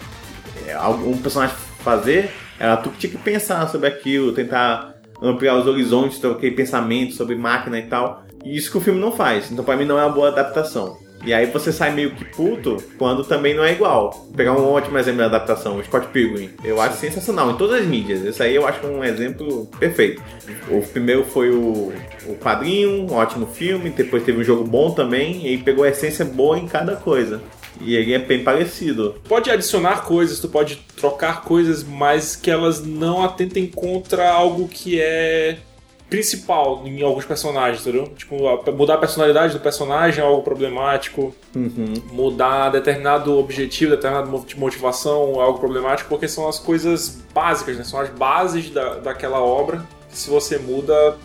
é, 0.66 0.72
algum 0.72 1.14
personagem 1.18 1.54
fazer, 1.84 2.30
ela 2.58 2.78
tu 2.78 2.90
tinha 2.98 3.12
que 3.12 3.18
pensar 3.18 3.68
sobre 3.68 3.86
aquilo, 3.86 4.32
tentar 4.32 4.94
ampliar 5.20 5.54
os 5.56 5.66
horizontes, 5.66 6.18
ter 6.18 6.30
aquele 6.30 6.56
pensamento 6.56 7.12
sobre 7.12 7.36
máquina 7.36 7.78
e 7.78 7.82
tal. 7.82 8.24
E 8.42 8.56
isso 8.56 8.70
que 8.70 8.78
o 8.78 8.80
filme 8.80 8.98
não 8.98 9.12
faz. 9.12 9.52
Então 9.52 9.62
pra 9.62 9.76
mim 9.76 9.84
não 9.84 9.98
é 9.98 10.04
uma 10.04 10.14
boa 10.14 10.28
adaptação. 10.28 10.96
E 11.24 11.34
aí 11.34 11.46
você 11.46 11.72
sai 11.72 11.92
meio 11.92 12.12
que 12.12 12.24
puto 12.24 12.82
quando 12.96 13.24
também 13.24 13.54
não 13.54 13.64
é 13.64 13.72
igual. 13.72 14.10
Vou 14.10 14.36
pegar 14.36 14.52
um 14.52 14.72
ótimo 14.72 14.98
exemplo 14.98 15.18
de 15.18 15.24
adaptação, 15.24 15.78
o 15.78 15.84
Scott 15.84 16.08
Pilgrim. 16.08 16.50
Eu 16.64 16.80
acho 16.80 16.96
sensacional 16.96 17.50
em 17.50 17.56
todas 17.56 17.80
as 17.80 17.86
mídias. 17.86 18.24
Esse 18.24 18.42
aí 18.42 18.54
eu 18.54 18.66
acho 18.66 18.86
um 18.86 19.04
exemplo 19.04 19.66
perfeito. 19.78 20.22
O 20.70 20.80
primeiro 20.82 21.24
foi 21.24 21.50
o, 21.50 21.92
o 22.26 22.36
quadrinho, 22.40 23.02
um 23.02 23.14
ótimo 23.14 23.46
filme, 23.46 23.90
depois 23.90 24.22
teve 24.22 24.40
um 24.40 24.44
jogo 24.44 24.64
bom 24.64 24.92
também, 24.92 25.44
e 25.44 25.48
aí 25.48 25.58
pegou 25.58 25.84
a 25.84 25.88
essência 25.88 26.24
boa 26.24 26.58
em 26.58 26.66
cada 26.66 26.96
coisa. 26.96 27.42
E 27.80 27.94
ele 27.94 28.12
é 28.12 28.18
bem 28.18 28.42
parecido. 28.42 29.16
Pode 29.28 29.50
adicionar 29.50 30.02
coisas, 30.02 30.40
tu 30.40 30.48
pode 30.48 30.76
trocar 30.96 31.42
coisas, 31.42 31.84
mas 31.84 32.34
que 32.34 32.50
elas 32.50 32.84
não 32.84 33.22
atentem 33.22 33.66
contra 33.66 34.28
algo 34.28 34.68
que 34.68 35.00
é 35.00 35.58
principal 36.08 36.82
em 36.86 37.02
alguns 37.02 37.24
personagens, 37.24 37.80
entendeu? 37.86 38.08
Tipo, 38.16 38.36
mudar 38.72 38.94
a 38.94 38.98
personalidade 38.98 39.52
do 39.54 39.60
personagem 39.60 40.22
é 40.22 40.26
algo 40.26 40.42
problemático, 40.42 41.34
Uhum. 41.54 41.94
mudar 42.12 42.70
determinado 42.70 43.36
objetivo, 43.38 43.90
determinada 43.90 44.26
mo- 44.26 44.44
motivação 44.56 45.34
é 45.36 45.42
algo 45.42 45.58
problemático, 45.58 46.08
porque 46.08 46.26
são 46.28 46.48
as 46.48 46.58
coisas 46.58 47.22
básicas, 47.34 47.76
né? 47.76 47.84
São 47.84 48.00
as 48.00 48.08
bases 48.10 48.70
da, 48.70 48.94
daquela 48.94 49.40
obra. 49.42 49.84
Que 50.10 50.16
se 50.16 50.30
você 50.30 50.56
muda, 50.58 51.16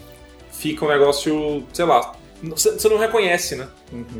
fica 0.52 0.84
um 0.86 0.89
negócio, 0.89 1.63
sei 1.72 1.86
lá, 1.86 2.13
você 2.50 2.90
não 2.90 2.98
reconhece, 2.98 3.56
né? 3.56 3.68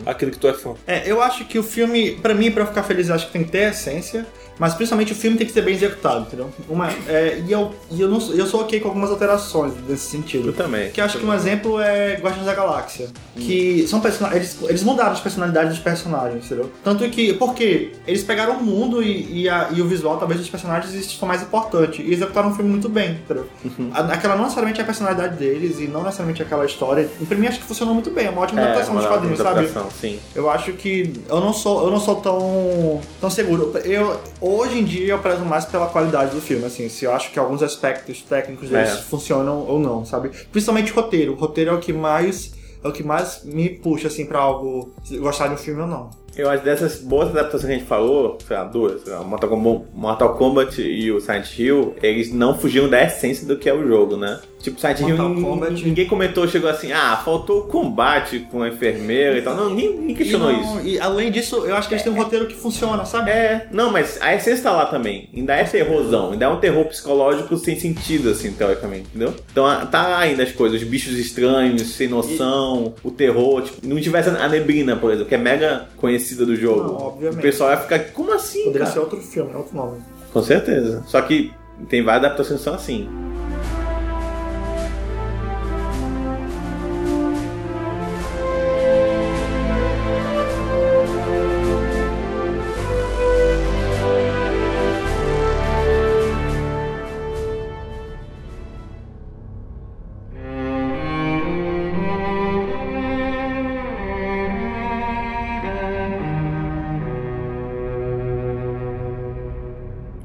Aquilo 0.06 0.32
que 0.32 0.38
tu 0.38 0.48
é 0.48 0.54
fã. 0.54 0.74
É, 0.88 1.04
eu 1.10 1.22
acho 1.22 1.46
que 1.46 1.58
o 1.60 1.64
filme, 1.64 2.12
pra 2.22 2.34
mim, 2.34 2.52
pra 2.52 2.64
eu 2.64 2.68
ficar 2.68 2.84
feliz, 2.84 3.10
eu 3.10 3.16
acho 3.16 3.28
que 3.28 3.34
tem 3.34 3.44
que 3.44 3.52
ter 3.52 3.66
a 3.66 3.70
essência, 3.70 4.26
mas 4.60 4.74
principalmente 4.76 5.12
o 5.12 5.16
filme 5.16 5.36
tem 5.36 5.48
que 5.48 5.52
ser 5.54 5.64
bem 5.64 5.74
executado, 5.74 6.22
entendeu? 6.28 6.50
Uma, 6.70 6.90
é, 7.08 7.42
e 7.46 7.52
eu, 7.52 7.74
e 7.92 8.00
eu, 8.00 8.08
não, 8.08 8.20
sou- 8.22 8.36
eu 8.36 8.46
sou 8.46 8.62
ok 8.62 8.80
com 8.80 8.88
algumas 8.90 9.10
alterações 9.10 9.74
nesse 9.90 10.06
sentido. 10.12 10.50
Eu 10.50 10.54
também. 10.54 10.92
Que 10.92 11.02
eu 11.02 11.06
acho 11.06 11.18
que 11.18 11.26
um 11.26 11.34
exemplo 11.34 11.80
é 11.82 12.16
Guardiões 12.22 12.46
da 12.46 12.54
Galáxia. 12.54 13.08
Que 13.36 13.86
são 13.88 14.00
personagens. 14.00 14.58
Eles, 14.64 14.84
mudaram 14.84 15.12
as 15.12 15.20
personalidades 15.20 15.74
dos 15.74 15.80
personagens, 15.84 16.46
entendeu? 16.46 16.72
Tanto 16.84 17.08
que. 17.10 17.34
Porque 17.34 17.94
eles 18.06 18.24
pegaram 18.24 18.58
o 18.58 18.64
mundo 18.64 19.02
e, 19.02 19.42
e, 19.42 19.50
a- 19.50 19.70
e 19.74 19.82
o 19.82 19.88
visual, 19.88 20.18
talvez, 20.18 20.40
dos 20.40 20.50
personagens 20.50 20.94
isso 20.94 21.18
foi 21.18 21.28
mais 21.28 21.42
importante. 21.42 22.02
E 22.04 22.14
executaram 22.14 22.52
o 22.52 22.56
filme 22.56 22.70
muito 22.70 22.88
bem, 22.88 23.12
entendeu? 23.24 23.48
A- 23.92 24.14
Aquela 24.14 24.36
não 24.36 24.44
necessariamente 24.44 24.80
é 24.80 24.84
a 24.84 24.86
personalidade 24.86 25.36
deles 25.38 25.80
e 25.80 25.88
não 25.88 26.04
necessariamente 26.04 26.44
aquela 26.44 26.66
história. 26.66 27.10
E 27.20 27.26
pra 27.26 27.36
mim 27.38 27.48
acho 27.48 27.60
que 27.60 27.66
funcionou 27.66 27.96
muito 27.96 28.12
bem. 28.14 28.28
É 28.28 28.30
uma 28.30 28.42
ótima 28.42 28.62
adaptação 28.62 28.96
dos 28.96 29.06
quadrinhos, 29.06 29.40
sabe? 29.40 29.70
Sim. 30.00 30.20
Eu 30.36 30.50
acho 30.50 30.74
que 30.74 31.14
eu 31.30 31.40
não 31.42 31.52
sou, 31.54 31.84
eu 31.86 31.92
não 31.92 32.00
sou 32.00 32.16
tão, 32.18 33.02
tão 33.20 33.30
seguro. 33.30 33.72
Eu, 33.84 34.20
hoje 34.40 34.80
em 34.80 34.84
dia 34.84 35.14
eu 35.14 35.20
prezo 35.20 35.44
mais 35.44 35.66
pela 35.66 35.88
qualidade 35.88 36.34
do 36.36 36.42
filme, 36.42 36.66
assim, 36.66 36.88
se 36.90 37.06
eu 37.06 37.14
acho 37.14 37.32
que 37.32 37.40
alguns 37.40 37.62
aspectos 37.64 38.22
técnicos 38.22 38.70
deles 38.70 38.90
É. 38.90 38.96
funcionam 38.98 39.66
ou 39.68 39.80
não, 39.80 40.06
sabe? 40.06 40.30
Principalmente 40.52 40.92
o 40.92 40.96
roteiro. 40.96 41.34
O 41.34 41.36
roteiro 41.36 41.72
é 41.72 41.74
o 41.74 41.80
que 41.80 41.92
mais 41.94 42.54
é 42.84 42.88
o 42.88 42.92
que 42.92 43.02
mais 43.04 43.44
me 43.46 43.70
puxa 43.70 44.08
assim 44.10 44.26
para 44.26 44.40
algo 44.40 44.94
gostar 45.20 45.48
de 45.48 45.54
um 45.54 45.58
filme 45.58 45.82
ou 45.82 45.88
não. 45.88 46.10
Eu 46.36 46.50
acho 46.50 46.64
dessas 46.64 46.98
boas 47.00 47.30
adaptações 47.30 47.64
que 47.66 47.72
a 47.72 47.78
gente 47.78 47.88
falou, 47.88 48.38
sei 48.46 48.58
lá, 48.58 48.64
duas, 48.66 49.04
sei 49.04 49.14
lá, 49.14 49.24
Mortal 49.24 49.50
Kombat, 49.50 49.86
Mortal 49.94 50.36
Kombat 50.36 50.82
e 50.82 51.12
o 51.12 51.22
Silent 51.22 51.58
Hill, 51.60 51.96
eles 52.02 52.34
não 52.34 52.58
fugiam 52.58 52.90
da 52.90 53.02
essência 53.04 53.46
do 53.48 53.56
que 53.56 53.70
é 53.70 53.74
o 53.74 53.88
jogo, 53.88 54.18
né? 54.18 54.40
Tipo, 54.64 54.80
nin- 55.06 55.42
Kombat- 55.44 55.84
ninguém 55.84 56.08
comentou, 56.08 56.48
chegou 56.48 56.70
assim, 56.70 56.94
ah, 56.94 57.18
faltou 57.24 57.60
o 57.60 57.64
combate 57.64 58.48
com 58.50 58.64
a 58.64 58.70
enfermeira 58.70 59.38
e 59.38 59.42
tal. 59.42 59.56
Não, 59.56 59.70
ninguém, 59.70 60.16
questionou 60.16 60.50
e, 60.52 60.54
não- 60.56 60.78
isso. 60.80 60.88
e 60.88 61.00
além 61.00 61.30
disso, 61.30 61.58
eu 61.66 61.76
acho 61.76 61.90
que 61.90 61.94
eles 61.96 62.04
têm 62.04 62.14
um 62.14 62.16
roteiro 62.16 62.48
que 62.48 62.56
funciona, 62.56 63.04
sabe? 63.04 63.30
É, 63.30 63.68
não, 63.72 63.92
mas 63.92 64.18
a 64.22 64.34
essência 64.34 64.64
tá 64.64 64.72
lá 64.72 64.86
também. 64.86 65.28
Ainda 65.36 65.54
é 65.54 65.66
terrorzão, 65.66 66.32
ainda 66.32 66.46
é 66.46 66.48
um 66.48 66.60
terror 66.62 66.86
psicológico 66.86 67.58
sem 67.58 67.78
sentido, 67.78 68.30
assim, 68.30 68.54
teoricamente, 68.54 69.08
entendeu? 69.10 69.34
Então 69.52 69.66
tá 69.88 70.08
lá 70.08 70.20
ainda 70.20 70.44
as 70.44 70.52
coisas, 70.54 70.82
os 70.82 70.88
bichos 70.88 71.18
estranhos, 71.18 71.82
sem 71.82 72.08
noção, 72.08 72.94
o 73.04 73.12
terror, 73.12 73.64
tipo, 73.64 73.86
não 73.86 74.00
tivesse 74.00 74.30
a 74.30 74.48
neblina, 74.48 74.96
por 74.96 75.10
exemplo, 75.12 75.28
que 75.28 75.36
é 75.36 75.38
mega 75.38 75.90
conhecida 75.98 76.46
do 76.46 76.56
jogo. 76.56 76.84
Não, 76.84 76.96
obviamente. 77.08 77.40
O 77.40 77.42
pessoal 77.42 77.72
ia 77.72 77.78
ficar, 77.78 78.00
como 78.14 78.34
assim, 78.34 78.64
Poderia 78.64 78.80
cara? 78.88 78.92
ser 78.94 79.00
outro 79.00 79.18
filme, 79.20 79.54
outro 79.54 79.76
nome. 79.76 79.98
Com 80.32 80.42
certeza. 80.42 81.04
Só 81.06 81.22
que 81.22 81.52
tem 81.90 82.02
várias 82.02 82.24
adaptações 82.26 82.60
que 82.60 82.64
são 82.64 82.74
assim. 82.76 83.10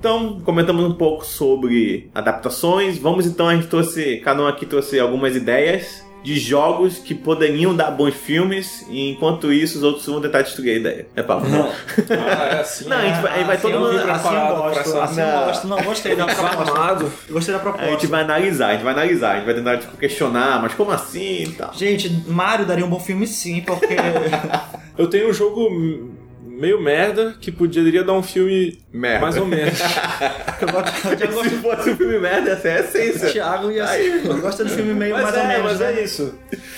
Então, 0.09 0.41
comentamos 0.41 0.83
um 0.87 0.95
pouco 0.95 1.23
sobre 1.23 2.09
adaptações. 2.15 2.97
Vamos 2.97 3.27
então, 3.27 3.47
a 3.47 3.55
gente 3.55 3.67
trouxe, 3.67 4.17
cada 4.25 4.43
um 4.43 4.47
aqui 4.47 4.65
trouxe 4.65 4.99
algumas 4.99 5.37
ideias 5.37 6.03
de 6.25 6.39
jogos 6.39 6.97
que 6.99 7.15
poderiam 7.15 7.77
dar 7.77 7.91
bons 7.91 8.15
filmes, 8.15 8.87
e 8.91 9.11
enquanto 9.11 9.53
isso, 9.53 9.77
os 9.77 9.85
outros 9.85 10.07
vão 10.07 10.19
tentar 10.23 10.41
destruir 10.41 10.71
a 10.71 10.77
ideia. 10.79 11.07
É 11.15 11.23
papo, 11.23 11.47
não? 11.47 11.69
Ah, 11.69 12.57
é 12.57 12.61
assim. 12.61 12.89
Não, 12.89 12.97
a 12.97 13.03
gente 13.03 13.21
vai, 13.21 13.33
a 13.33 13.37
gente 13.37 13.47
vai 13.47 13.57
assim 13.57 13.63
todo 13.63 13.75
eu 13.75 13.81
mundo. 13.81 13.91
vi- 14.03 14.11
assim 14.11 14.35
eu 14.35 14.57
gosto, 14.57 14.99
assim 14.99 15.21
eu 15.21 15.27
Não. 15.27 15.45
gosto. 15.45 15.67
Não, 15.69 15.83
gostei 15.83 16.17
da 16.17 16.25
proposta. 16.27 17.07
Gostei 17.31 17.55
da 17.55 17.61
A 17.61 17.63
proposta. 17.63 17.91
gente 17.91 18.07
vai 18.07 18.23
analisar, 18.23 18.69
a 18.69 18.73
gente 18.73 18.83
vai 18.85 18.93
analisar, 18.95 19.31
a 19.33 19.37
gente 19.37 19.45
vai 19.45 19.55
tentar 19.55 19.77
tipo, 19.77 19.97
questionar, 19.99 20.63
mas 20.63 20.73
como 20.75 20.91
assim 20.91 21.43
e 21.45 21.53
tal. 21.53 21.73
Gente, 21.75 22.09
Mario 22.27 22.65
daria 22.65 22.85
um 22.85 22.89
bom 22.91 22.99
filme 23.01 23.27
sim, 23.27 23.61
porque... 23.61 23.95
Eu 24.99 25.07
tenho 25.09 25.29
um 25.31 25.33
jogo 25.33 26.11
meio 26.59 26.81
merda 26.81 27.37
que 27.41 27.53
poderia 27.53 28.03
dar 28.03 28.13
um 28.15 28.23
filme 28.23 28.79
Merda. 28.93 29.21
mais 29.21 29.37
ou 29.37 29.47
menos. 29.47 29.79
eu 30.61 30.69
gosto, 30.69 31.09
eu 31.09 31.29
gosto 31.33 31.49
Se 31.49 31.57
fosse 31.57 31.91
um 31.91 31.97
filme 31.97 32.19
merda, 32.19 32.51
essa 32.51 32.69
é 32.69 32.77
a 32.77 32.81
essência. 32.81 33.31
Thiago 33.31 33.71
e 33.71 33.79
assim, 33.81 34.27
eu 34.29 34.39
gosto 34.41 34.65
do 34.65 34.71
filme 34.71 34.93
meio 34.95 35.15
Mas 35.15 35.23
mais 35.25 35.37
é, 35.37 35.41
ou 35.41 35.47
menos, 35.47 35.63
mas 35.65 35.79
né? 35.81 35.93
é 36.01 36.05
isso. 36.05 36.35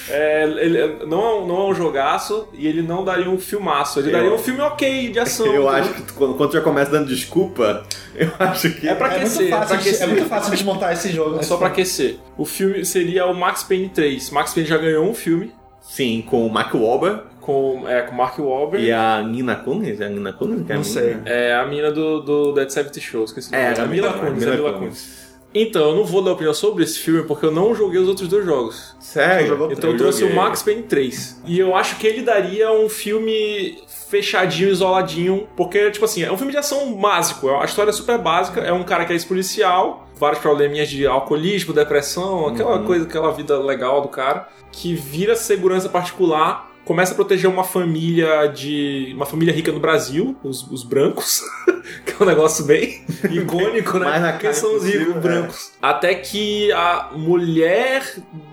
É, 0.08 0.42
ele 0.44 1.06
não, 1.06 1.20
é 1.24 1.34
um- 1.40 1.46
não 1.46 1.56
é 1.56 1.70
um 1.70 1.74
jogaço 1.74 2.48
e 2.52 2.66
ele 2.66 2.82
não 2.82 3.04
daria 3.04 3.30
um 3.30 3.38
filmaço. 3.38 4.00
Ele 4.00 4.08
Eu- 4.08 4.12
daria 4.12 4.32
um 4.34 4.38
filme 4.38 4.60
ok 4.60 5.10
de 5.10 5.18
ação. 5.18 5.46
Eu 5.46 5.52
entendeu? 5.52 5.68
acho 5.70 5.94
que 5.94 6.02
tu- 6.02 6.14
quando, 6.14 6.34
quando 6.34 6.50
tu 6.50 6.54
já 6.54 6.60
começa 6.60 6.90
dando 6.90 7.06
desculpa, 7.08 7.84
eu 8.14 8.30
acho 8.38 8.70
que. 8.72 8.88
É 8.88 8.94
pra 8.94 9.12
É 9.14 9.16
aquecer, 9.16 9.40
muito, 9.42 9.54
é 9.54 9.56
pra 9.56 9.66
fácil 9.66 9.76
de, 9.78 9.88
é 9.88 9.90
aquecer. 9.92 10.08
muito 10.08 10.26
fácil 10.26 10.50
desmontar 10.50 10.92
esse 10.92 11.10
jogo. 11.12 11.38
É 11.38 11.42
só 11.42 11.56
pra 11.56 11.68
aquecer. 11.68 12.16
O 12.36 12.44
filme 12.44 12.84
seria 12.84 13.26
o 13.26 13.34
Max 13.34 13.62
Payne 13.62 13.88
3. 13.88 14.30
Max 14.30 14.52
Payne 14.52 14.68
já 14.68 14.76
ganhou 14.76 15.08
um 15.08 15.14
filme 15.14 15.52
Sim, 15.80 16.22
com 16.28 16.46
o 16.46 16.50
Mark 16.52 16.74
Wahlberg 16.74 17.22
com, 17.40 17.84
é, 17.88 18.02
com 18.02 18.14
Mark 18.14 18.38
Wahlberg. 18.38 18.84
e 18.86 18.92
a 18.92 19.22
Nina 19.22 19.56
Kunis. 19.56 20.00
É 20.00 20.06
a 20.06 20.08
Nina 20.08 20.32
Kunis? 20.32 20.64
que 20.66 20.72
é 20.72 20.74
a 20.74 20.78
Não 20.78 20.84
sei. 20.84 21.16
É 21.24 21.54
a 21.54 21.66
mina 21.66 21.90
do, 21.90 22.20
do 22.20 22.52
Dead 22.52 22.68
70 22.70 23.00
Show, 23.00 23.24
esqueci 23.24 23.54
É, 23.54 23.72
a 23.80 23.86
Mila 23.86 24.12
Kunis. 24.12 24.46
A 24.46 24.50
Mila 24.50 24.72
Kunis. 24.74 25.20
Então, 25.52 25.88
eu 25.90 25.96
não 25.96 26.04
vou 26.04 26.22
dar 26.22 26.30
opinião 26.30 26.54
sobre 26.54 26.84
esse 26.84 27.00
filme 27.00 27.24
porque 27.24 27.44
eu 27.44 27.50
não 27.50 27.74
joguei 27.74 27.98
os 28.00 28.06
outros 28.08 28.28
dois 28.28 28.44
jogos. 28.44 28.94
Sério? 29.00 29.68
Então 29.72 29.90
eu 29.90 29.96
trouxe 29.96 30.20
joguei. 30.20 30.36
o 30.36 30.38
Max 30.40 30.62
Payne 30.62 30.82
3. 30.84 31.42
E 31.44 31.58
eu 31.58 31.74
acho 31.74 31.96
que 31.96 32.06
ele 32.06 32.22
daria 32.22 32.70
um 32.70 32.88
filme 32.88 33.76
fechadinho, 34.08 34.70
isoladinho, 34.70 35.48
porque, 35.56 35.90
tipo 35.90 36.04
assim, 36.04 36.22
é 36.22 36.30
um 36.30 36.36
filme 36.36 36.52
de 36.52 36.58
ação 36.58 36.92
básico. 36.94 37.48
A 37.50 37.64
história 37.64 37.90
é 37.90 37.92
super 37.92 38.16
básica, 38.18 38.60
é 38.60 38.72
um 38.72 38.84
cara 38.84 39.04
que 39.04 39.12
é 39.12 39.16
ex-policial, 39.16 40.08
vários 40.16 40.40
probleminhas 40.40 40.88
de 40.88 41.04
alcoolismo, 41.04 41.74
depressão, 41.74 42.46
aquela 42.46 42.76
Uhum. 42.78 42.84
coisa, 42.84 43.04
aquela 43.04 43.32
vida 43.32 43.58
legal 43.58 44.02
do 44.02 44.08
cara, 44.08 44.46
que 44.70 44.94
vira 44.94 45.34
segurança 45.34 45.88
particular. 45.88 46.69
Começa 46.84 47.12
a 47.12 47.14
proteger 47.14 47.48
uma 47.48 47.62
família 47.62 48.46
de. 48.46 49.12
uma 49.14 49.26
família 49.26 49.54
rica 49.54 49.70
no 49.70 49.78
Brasil, 49.78 50.36
os, 50.42 50.66
os 50.70 50.82
brancos, 50.82 51.42
que 52.04 52.12
é 52.12 52.22
um 52.22 52.26
negócio 52.26 52.64
bem 52.64 53.04
icônico, 53.30 53.98
né? 53.98 54.06
Mais 54.06 54.22
na 54.22 54.32
Quem 54.32 54.52
são 54.52 54.76
os 54.76 54.84
ricos 54.84 55.16
é. 55.16 55.18
brancos? 55.18 55.72
Até 55.80 56.14
que 56.14 56.72
a 56.72 57.10
mulher 57.12 58.02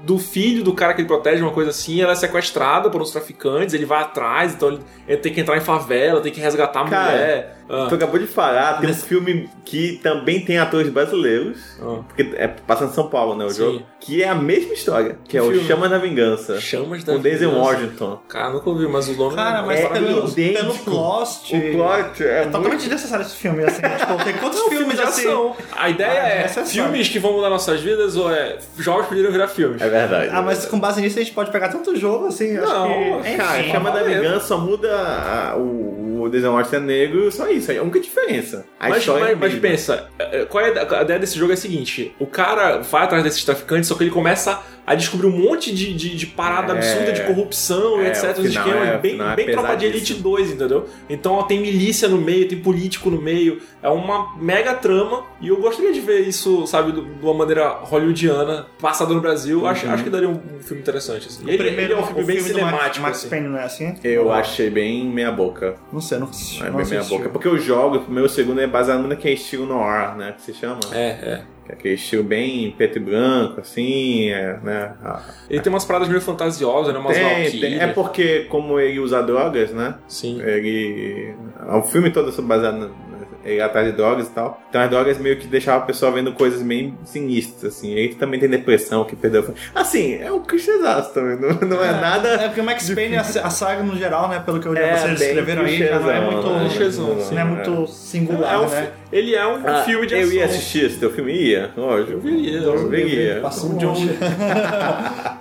do 0.04 0.20
filho 0.20 0.64
do 0.64 0.74
cara 0.74 0.94
que 0.94 1.02
ele 1.02 1.08
protege, 1.08 1.42
uma 1.42 1.52
coisa 1.52 1.72
assim, 1.72 2.02
ela 2.02 2.12
é 2.12 2.16
sequestrada 2.16 2.90
por 2.90 3.02
uns 3.02 3.12
traficantes, 3.12 3.74
ele 3.74 3.86
vai 3.86 4.02
atrás, 4.02 4.54
então 4.54 4.70
ele, 4.70 4.82
ele 5.08 5.18
tem 5.18 5.34
que 5.34 5.42
entrar 5.42 5.58
em 5.58 5.62
favela, 5.62 6.22
tem 6.22 6.32
que 6.32 6.40
resgatar 6.40 6.82
a 6.82 6.90
Cara, 6.90 7.12
mulher. 7.12 7.57
Ah, 7.70 7.88
Tu 7.90 7.96
acabou 7.96 8.20
de 8.20 8.28
falar, 8.28 8.80
tem 8.80 8.90
um 8.90 8.94
filme 8.94 9.50
que 9.66 10.00
também 10.02 10.44
tem 10.46 10.58
atores 10.58 10.90
brasileiros, 10.90 11.60
ah. 11.82 12.00
porque 12.08 12.32
é 12.36 12.48
passando 12.48 12.92
em 12.92 12.94
São 12.94 13.10
Paulo, 13.10 13.36
né, 13.36 13.46
o 13.46 13.50
Sim. 13.50 13.58
jogo, 13.58 13.82
que 14.00 14.24
é 14.24 14.30
a 14.30 14.36
mesma 14.36 14.74
história, 14.74 15.18
que 15.28 15.38
é 15.38 15.42
o 15.42 15.52
filme? 15.52 15.68
Chama 15.68 15.90
da 15.90 15.98
Vingança, 15.98 16.60
Chamas 16.62 17.04
da 17.04 17.14
com 17.14 17.20
Denzel 17.20 17.50
Vingança. 17.52 17.70
Washington. 17.72 18.20
Cara, 18.30 18.50
nunca 18.52 18.70
ouvi, 18.70 18.88
mas 18.88 19.08
o 19.10 19.14
nome 19.14 19.36
Cara, 19.36 19.64
mas 19.64 19.80
é 19.80 19.88
pelo, 19.88 19.94
maravilhoso. 19.94 20.36
pelo 20.36 20.74
plot... 20.76 21.56
O 21.56 21.72
plot 21.74 22.24
é, 22.24 22.28
É 22.28 22.38
muito... 22.44 22.52
totalmente 22.54 22.80
desnecessário 22.80 23.26
esse 23.26 23.36
filme, 23.36 23.64
assim. 23.64 23.82
tipo, 23.82 24.24
tem 24.24 24.34
quantos 24.38 24.60
É 24.62 24.64
um 24.64 24.70
filmes 24.70 24.88
filme 24.88 24.96
de 24.96 25.02
assim... 25.02 25.28
ação. 25.28 25.56
A 25.76 25.90
ideia 25.90 26.22
Ah, 26.24 26.28
é 26.30 26.42
é 26.46 26.66
filmes 26.66 27.08
que 27.10 27.20
vão 27.20 27.34
mudar 27.34 27.50
nossas 27.50 27.82
vidas 27.82 28.16
ou 28.16 28.32
é 28.34 28.58
jogos 28.78 29.08
poderiam 29.08 29.32
virar 29.32 29.48
filmes. 29.48 29.82
É 29.82 29.90
verdade. 29.90 30.30
Ah, 30.32 30.42
mas 30.42 30.66
com 30.66 30.80
base 30.80 31.02
nisso 31.02 31.20
a 31.20 31.22
gente 31.24 31.34
pode 31.34 31.52
pegar 31.52 31.70
tanto 31.70 31.96
jogo, 31.96 32.28
assim, 32.28 32.58
acho 32.58 32.66
Não, 32.74 33.22
que... 33.22 33.36
Cara, 33.36 33.64
Chama 33.64 33.92
da. 33.92 34.04
Vingança 34.04 34.48
só 34.48 34.58
muda 34.58 34.90
a- 34.96 35.56
o, 35.58 36.17
o 36.28 36.30
Denzel 36.30 36.52
Washington 36.52 36.78
é 36.78 36.80
negro, 36.80 37.32
só 37.32 37.50
isso, 37.50 37.72
é 37.72 37.78
a 37.78 37.82
única 37.82 38.00
diferença. 38.00 38.66
A 38.80 38.90
Mas, 38.90 39.00
história 39.00 39.32
é 39.32 39.36
mas, 39.36 39.54
mas 39.54 39.62
pensa, 39.62 40.10
é, 40.20 40.46
qual 40.46 40.64
é 40.64 40.80
a 40.80 41.00
a 41.00 41.02
ideia 41.04 41.20
desse 41.20 41.38
jogo 41.38 41.52
é 41.52 41.56
a 41.56 41.58
seguinte: 41.58 42.16
o 42.20 42.28
cara 42.28 42.78
vai 42.80 43.04
atrás 43.04 43.24
desses 43.24 43.44
traficantes, 43.44 43.88
só 43.88 43.96
que 43.96 44.04
ele 44.04 44.12
começa 44.12 44.62
a 44.88 44.96
descobrir 44.96 45.28
um 45.28 45.38
monte 45.38 45.72
de, 45.76 45.94
de, 45.94 46.16
de 46.16 46.26
parada 46.26 46.72
É. 46.74 46.78
absurda 46.78 47.12
de 47.12 47.22
corrupção, 47.24 48.00
É, 48.02 48.08
etc. 48.08 48.24
o 48.24 48.30
Um 48.30 48.34
final 48.46 48.48
esquema 48.68 48.86
é- 48.88 48.96
o 48.96 49.00
bem, 49.02 49.12
final 49.12 49.30
é 49.32 49.36
bem 49.36 49.46
Tropa 49.52 49.76
de 49.76 49.86
Elite 49.86 50.14
pesadíssimo. 50.14 50.30
2, 50.38 50.52
entendeu? 50.52 50.86
Então 51.10 51.34
ó, 51.34 51.44
tem 51.44 51.60
milícia 51.60 52.08
no 52.08 52.18
meio, 52.18 52.48
tem 52.48 52.58
político 52.58 53.10
no 53.10 53.22
meio, 53.22 53.62
é 53.84 53.90
uma 53.90 54.36
mega 54.42 54.74
trama. 54.74 55.26
E 55.42 55.50
eu 55.50 55.58
gostaria 55.58 55.92
de 55.92 56.00
ver 56.00 56.22
isso, 56.22 56.66
sabe, 56.66 56.94
do- 56.94 57.02
de 57.04 57.22
uma 57.26 57.34
maneira 57.34 57.68
hollywoodiana, 57.68 58.66
passada 58.80 59.14
no 59.14 59.20
Brasil. 59.20 59.68
Acho, 59.68 59.86
Uhum. 59.86 59.94
acho 59.94 60.04
que 60.06 60.10
daria 60.10 60.30
um, 60.30 60.40
um 60.58 60.60
filme 60.62 60.82
interessante. 60.82 61.28
Assim. 61.28 61.44
O 61.46 61.50
Ele, 61.50 61.58
primeiro, 61.58 61.82
ele 61.82 61.94
é 61.94 61.98
um 61.98 62.06
filme 62.08 62.24
o 62.24 62.26
bem 62.26 62.38
filme 62.38 62.50
cinemático. 62.54 63.02
Max 63.02 63.18
assim. 63.20 63.30
Payne 63.30 63.48
não 63.50 63.58
é 63.60 63.64
assim? 63.64 63.96
Eu 64.04 64.32
achei 64.32 64.70
bem 64.70 65.06
meia 65.06 65.32
boca. 65.32 65.76
Não 65.92 66.00
sei, 66.00 66.18
não 66.18 66.28
assisti. 66.30 66.64
É 66.64 66.70
não 66.70 66.78
bem 66.78 66.86
meia 66.86 67.04
boca. 67.04 67.28
Porque 67.30 67.50
os 67.50 67.62
jogos, 67.64 68.08
o 68.08 68.12
meu 68.12 68.30
segundo 68.30 68.62
é 68.62 68.68
baseado 68.68 69.02
no 69.06 69.18
que 69.18 69.28
é 69.28 69.34
estilo 69.34 69.66
noir, 69.66 70.16
né? 70.16 70.32
Que 70.32 70.42
se 70.44 70.54
chama. 70.54 70.80
É, 70.94 71.08
é. 71.08 71.42
Que 71.68 71.72
é 71.74 71.76
aquele 71.76 71.94
estilo 71.96 72.24
bem 72.24 72.72
preto 72.72 72.98
e 72.98 73.02
branco, 73.02 73.60
assim, 73.60 74.30
é, 74.32 74.58
né? 74.64 74.94
Ah, 75.04 75.22
Ele 75.50 75.60
tem 75.62 75.72
umas 75.72 75.84
paradas 75.86 76.08
meio 76.08 76.22
fantasiosas, 76.22 76.94
né? 76.94 77.00
Umas 77.00 77.16
tem, 77.18 77.60
tem. 77.60 77.80
É 77.80 77.88
porque, 77.88 78.46
como 78.50 78.80
ele 78.80 79.00
usa 79.00 79.22
drogas, 79.22 79.72
né? 79.72 79.96
Sim. 80.08 80.42
Ele. 80.42 81.34
O 81.70 81.82
filme 81.84 82.10
todo 82.10 82.34
é 82.36 82.42
baseado 82.42 82.78
na- 82.78 83.08
ele 83.46 83.62
atrás 83.62 83.86
de 83.88 83.94
drogas 83.94 84.28
e 84.28 84.32
tal. 84.32 84.62
Então 84.70 84.82
as 84.82 84.90
drogas 84.90 85.18
meio 85.20 85.38
que 85.38 85.48
deixavam 85.48 85.82
a 85.84 85.86
pessoa 85.86 86.12
vendo 86.12 86.34
coisas 86.34 86.62
meio 86.62 86.94
sinistras, 87.06 87.76
assim. 87.78 87.92
Ele 87.94 88.16
também 88.16 88.38
tem 88.40 88.50
depressão, 88.50 89.06
que 89.06 89.16
perdeu. 89.16 89.54
Assim, 89.74 90.16
é 90.16 90.30
um 90.30 90.42
clichêzaço 90.42 91.14
também. 91.14 91.40
Não, 91.40 91.54
não 91.68 91.82
é, 91.84 91.92
nada. 91.94 92.28
É 92.30 92.48
porque 92.48 92.60
o 92.60 92.64
Max 92.64 92.90
Payne, 92.90 93.16
a, 93.16 93.22
a 93.22 93.50
saga 93.50 93.84
no 93.84 93.96
geral, 93.96 94.28
né, 94.28 94.42
pelo 94.46 94.60
que 94.60 94.68
eu 94.68 94.74
li, 94.74 94.80
É, 94.82 94.98
vocês 94.98 95.22
escreveram 95.22 95.62
aí, 95.64 95.78
já 95.78 95.98
não 96.00 96.12
é 96.12 96.20
muito... 96.20 96.50
né? 96.50 96.60
clichêzão. 96.68 97.16
Não 97.32 97.40
é 97.40 97.44
muito 97.46 97.88
singular, 97.88 98.54
É 98.54 98.58
um 98.58 98.70
né? 98.70 98.92
Ele 99.12 99.34
é 99.36 99.48
um 99.48 99.66
Ah, 99.66 99.84
filme 99.84 100.06
de 100.06 100.14
eu 100.16 100.22
ação. 100.22 100.34
ia 100.34 100.46
assistir 100.46 100.86
esse 100.86 100.98
teu 100.98 101.10
filme? 101.12 101.32
Ia, 101.32 101.72
lógico. 101.78 102.12
Eu 102.14 102.20
veria, 102.20 102.58
eu 102.58 102.76
Eu 102.76 102.90
veria. 102.90 103.40
Passou 103.42 103.70
John- 103.78 103.94
longe. 103.94 104.10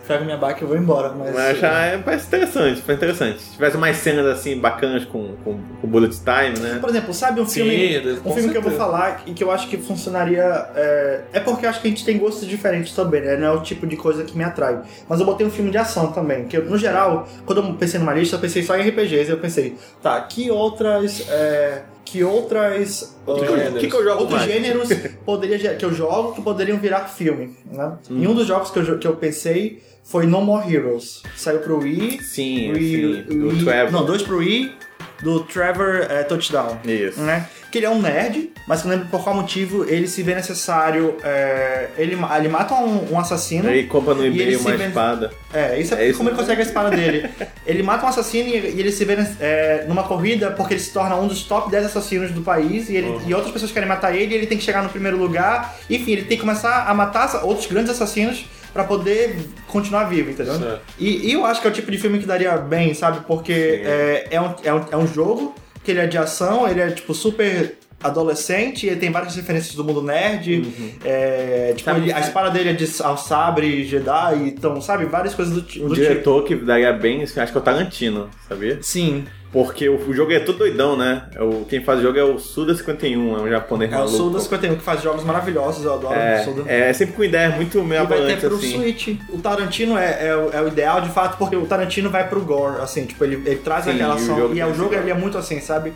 Pego 0.06 0.24
minha 0.24 0.36
baca 0.36 0.60
e 0.60 0.62
eu 0.62 0.68
vou 0.68 0.76
embora, 0.76 1.10
mas... 1.10 1.34
Mas 1.34 1.58
já 1.58 1.82
é, 1.86 1.98
parece 1.98 2.26
interessante, 2.28 2.80
parece 2.82 2.92
interessante. 3.04 3.40
Se 3.42 3.52
tivesse 3.54 3.76
mais 3.76 3.96
cenas 3.96 4.24
assim 4.26 4.58
bacanas 4.58 5.04
com, 5.04 5.34
com, 5.42 5.58
com 5.80 5.88
bullet 5.88 6.14
time, 6.16 6.58
né? 6.60 6.78
Por 6.80 6.88
exemplo, 6.90 7.12
sabe 7.12 7.40
um 7.40 7.46
Sim, 7.46 7.62
filme, 7.64 8.20
um 8.24 8.32
filme 8.32 8.50
que 8.50 8.56
eu 8.56 8.62
vou 8.62 8.70
falar 8.72 9.22
e 9.26 9.32
que 9.32 9.42
eu 9.42 9.50
acho 9.50 9.68
que 9.68 9.76
funcionaria. 9.78 10.44
É, 10.76 11.20
é 11.32 11.40
porque 11.40 11.66
eu 11.66 11.70
acho 11.70 11.80
que 11.80 11.88
a 11.88 11.90
gente 11.90 12.04
tem 12.04 12.18
gostos 12.18 12.46
diferentes 12.46 12.94
também, 12.94 13.20
né? 13.20 13.36
Não 13.36 13.48
é 13.48 13.50
o 13.52 13.60
tipo 13.62 13.84
de 13.86 13.96
coisa 13.96 14.22
que 14.22 14.36
me 14.38 14.44
atrai. 14.44 14.80
Mas 15.08 15.18
eu 15.18 15.26
botei 15.26 15.44
um 15.44 15.50
filme 15.50 15.70
de 15.72 15.78
ação 15.78 16.12
também. 16.12 16.44
Que 16.44 16.56
eu, 16.56 16.64
no 16.64 16.78
geral, 16.78 17.28
quando 17.44 17.62
eu 17.62 17.74
pensei 17.74 17.98
numa 17.98 18.14
lista, 18.14 18.36
eu 18.36 18.40
pensei 18.40 18.62
só 18.62 18.76
em 18.76 18.88
RPGs. 18.88 19.28
Eu 19.28 19.38
pensei, 19.38 19.76
tá, 20.00 20.20
que 20.20 20.50
outras. 20.52 21.28
é, 21.28 21.82
que 22.06 22.24
outras. 22.24 23.14
Outros 23.26 23.50
gêneros. 23.50 23.80
que 23.80 23.88
que 23.90 23.94
eu 23.96 24.04
jogo 24.04 24.20
outros 24.22 24.38
mais? 24.40 24.50
gêneros 24.52 24.88
poderia, 25.26 25.74
que 25.74 25.84
eu 25.84 25.92
jogo 25.92 26.32
que 26.34 26.40
poderiam 26.40 26.78
virar 26.78 27.04
filme. 27.08 27.54
Né? 27.70 27.92
Hum. 28.10 28.22
E 28.22 28.26
um 28.28 28.34
dos 28.34 28.46
jogos 28.46 28.70
que 28.70 28.78
eu, 28.78 28.98
que 28.98 29.06
eu 29.06 29.16
pensei 29.16 29.82
foi 30.04 30.24
No 30.24 30.40
More 30.40 30.72
Heroes. 30.72 31.22
Saiu 31.36 31.58
pro 31.58 31.78
Wii. 31.80 32.22
Sim, 32.22 32.72
Wii- 32.72 33.24
sim. 33.26 33.36
Wii- 33.42 33.64
Trevor. 33.64 33.92
Não, 33.92 34.06
dois 34.06 34.22
pro 34.22 34.38
Wii. 34.38 34.72
Do 35.22 35.40
Trevor 35.40 36.06
é, 36.10 36.22
Touchdown 36.24 36.78
Isso. 36.84 37.20
né? 37.20 37.46
Que 37.70 37.78
ele 37.78 37.86
é 37.86 37.90
um 37.90 38.00
nerd, 38.00 38.52
mas 38.66 38.84
não 38.84 38.90
lembro 38.92 39.06
por 39.08 39.22
qual 39.24 39.34
motivo 39.34 39.84
ele 39.88 40.06
se 40.06 40.22
vê 40.22 40.34
necessário. 40.34 41.16
é, 41.24 41.88
ele, 41.98 42.16
ele 42.38 42.48
mata 42.48 42.74
um, 42.74 43.12
um 43.12 43.18
assassino. 43.18 43.68
Aí 43.68 43.84
compra 43.86 44.14
no 44.14 44.24
E 44.26 44.56
se 44.56 44.56
uma 44.62 44.70
vende- 44.72 44.84
espada. 44.88 45.30
É, 45.52 45.78
isso 45.80 45.94
é, 45.94 46.04
É 46.04 46.08
isso 46.08 46.18
como 46.18 46.28
ele 46.30 46.36
consegue 46.36 46.60
a 46.60 46.64
espada 46.64 46.90
dele. 46.94 47.28
Ele 47.66 47.82
mata 47.82 48.04
um 48.06 48.08
assassino 48.08 48.48
e, 48.48 48.52
e 48.52 48.80
ele 48.80 48.92
se 48.92 49.04
vê 49.04 49.16
é, 49.40 49.84
numa 49.88 50.04
corrida 50.04 50.50
porque 50.52 50.74
ele 50.74 50.80
se 50.80 50.92
torna 50.92 51.16
um 51.16 51.26
dos 51.26 51.42
top 51.42 51.70
10 51.70 51.86
assassinos 51.86 52.30
do 52.30 52.42
país 52.42 52.88
e, 52.88 52.96
ele, 52.96 53.08
Uhum. 53.08 53.20
e 53.26 53.34
outras 53.34 53.52
pessoas 53.52 53.72
querem 53.72 53.88
matar 53.88 54.14
ele 54.14 54.32
e 54.34 54.36
ele 54.38 54.46
tem 54.46 54.56
que 54.58 54.64
chegar 54.64 54.82
no 54.82 54.88
primeiro 54.88 55.16
lugar. 55.16 55.76
Enfim, 55.90 56.12
ele 56.12 56.22
tem 56.24 56.36
que 56.36 56.42
começar 56.42 56.84
a 56.88 56.94
matar 56.94 57.44
outros 57.44 57.66
grandes 57.66 57.90
assassinos 57.90 58.46
pra 58.76 58.84
poder 58.84 59.36
continuar 59.66 60.04
vivo, 60.04 60.30
entendeu? 60.30 60.78
E, 60.98 61.28
e 61.28 61.32
eu 61.32 61.44
acho 61.46 61.60
que 61.62 61.66
é 61.66 61.70
o 61.70 61.72
tipo 61.72 61.90
de 61.90 61.96
filme 61.98 62.18
que 62.18 62.26
daria 62.26 62.56
bem, 62.58 62.92
sabe? 62.94 63.20
Porque 63.26 63.52
é, 63.84 64.26
é, 64.30 64.40
um, 64.40 64.54
é, 64.62 64.74
um, 64.74 64.84
é 64.92 64.96
um 64.96 65.06
jogo 65.06 65.54
que 65.82 65.90
ele 65.90 66.00
é 66.00 66.06
de 66.06 66.18
ação, 66.18 66.68
ele 66.68 66.80
é 66.80 66.90
tipo 66.90 67.14
super 67.14 67.78
adolescente, 68.02 68.86
ele 68.86 68.96
tem 68.96 69.10
várias 69.10 69.34
referências 69.34 69.74
do 69.74 69.82
mundo 69.82 70.02
nerd. 70.02 70.66
é, 71.04 71.72
tipo, 71.76 71.90
ele- 71.90 72.12
a 72.12 72.20
espada 72.20 72.50
dele 72.50 72.70
é 72.70 72.72
de 72.72 72.86
ao 73.02 73.16
sabre, 73.16 73.84
Jedi, 73.84 74.34
então, 74.48 74.80
sabe? 74.80 75.06
Várias 75.06 75.34
coisas 75.34 75.54
do, 75.54 75.62
ti- 75.62 75.80
Um 75.82 75.88
do 75.88 75.94
tipo. 75.94 76.06
diretor 76.06 76.44
que 76.44 76.54
daria 76.54 76.92
bem, 76.92 77.22
acho 77.22 77.32
que 77.32 77.40
é 77.40 77.44
o 77.56 77.60
Tarantino, 77.60 78.28
sabia? 78.48 78.78
Sim, 78.82 79.24
Porque 79.56 79.88
o, 79.88 79.96
o 79.96 80.12
jogo 80.12 80.32
é 80.32 80.38
todo 80.40 80.58
doidão, 80.58 80.98
né? 80.98 81.22
É 81.34 81.42
O, 81.42 81.64
quem 81.64 81.82
faz 81.82 82.00
o 82.00 82.02
jogo 82.02 82.18
é 82.18 82.22
o 82.22 82.34
Suda51, 82.36 83.04
é 83.38 83.40
um 83.40 83.48
japonês 83.48 83.90
é 83.90 83.94
o 83.96 83.98
maluco. 84.00 84.14
Suda 84.16 84.38
51 84.38 84.76
que 84.76 84.82
faz 84.82 85.02
jogos 85.02 85.24
maravilhosos, 85.24 85.82
eu 85.82 85.94
adoro 85.94 86.14
o 86.14 86.44
Suda. 86.44 86.64
É, 86.70 86.90
é 86.90 86.92
sempre 86.92 87.14
com 87.14 87.24
ideias 87.24 87.54
muito 87.54 87.82
meio 87.82 88.02
E 88.02 88.06
vai 88.06 88.26
ter 88.26 88.38
pro 88.38 88.56
assim. 88.56 88.74
Switch. 88.74 89.08
O 89.30 89.38
Tarantino 89.38 89.96
é, 89.96 90.26
é, 90.28 90.36
o- 90.36 90.50
é 90.52 90.60
o 90.60 90.68
ideal, 90.68 91.00
de 91.00 91.08
fato, 91.08 91.38
porque 91.38 91.56
o 91.56 91.64
Tarantino 91.64 92.10
vai 92.10 92.28
pro 92.28 92.42
gore, 92.42 92.82
assim, 92.82 93.06
tipo, 93.06 93.24
ele, 93.24 93.36
ele 93.46 93.56
traz 93.56 93.84
Sim, 93.84 93.92
aquela 93.92 94.12
e 94.12 94.18
o 94.18 94.22
ação. 94.22 94.36
jogo 94.36 94.54
E 94.54 94.60
é, 94.60 94.66
o 94.66 94.74
jogo 94.74 94.94
ele 94.94 95.10
é 95.10 95.14
muito 95.14 95.38
assim, 95.38 95.58
sabe? 95.58 95.94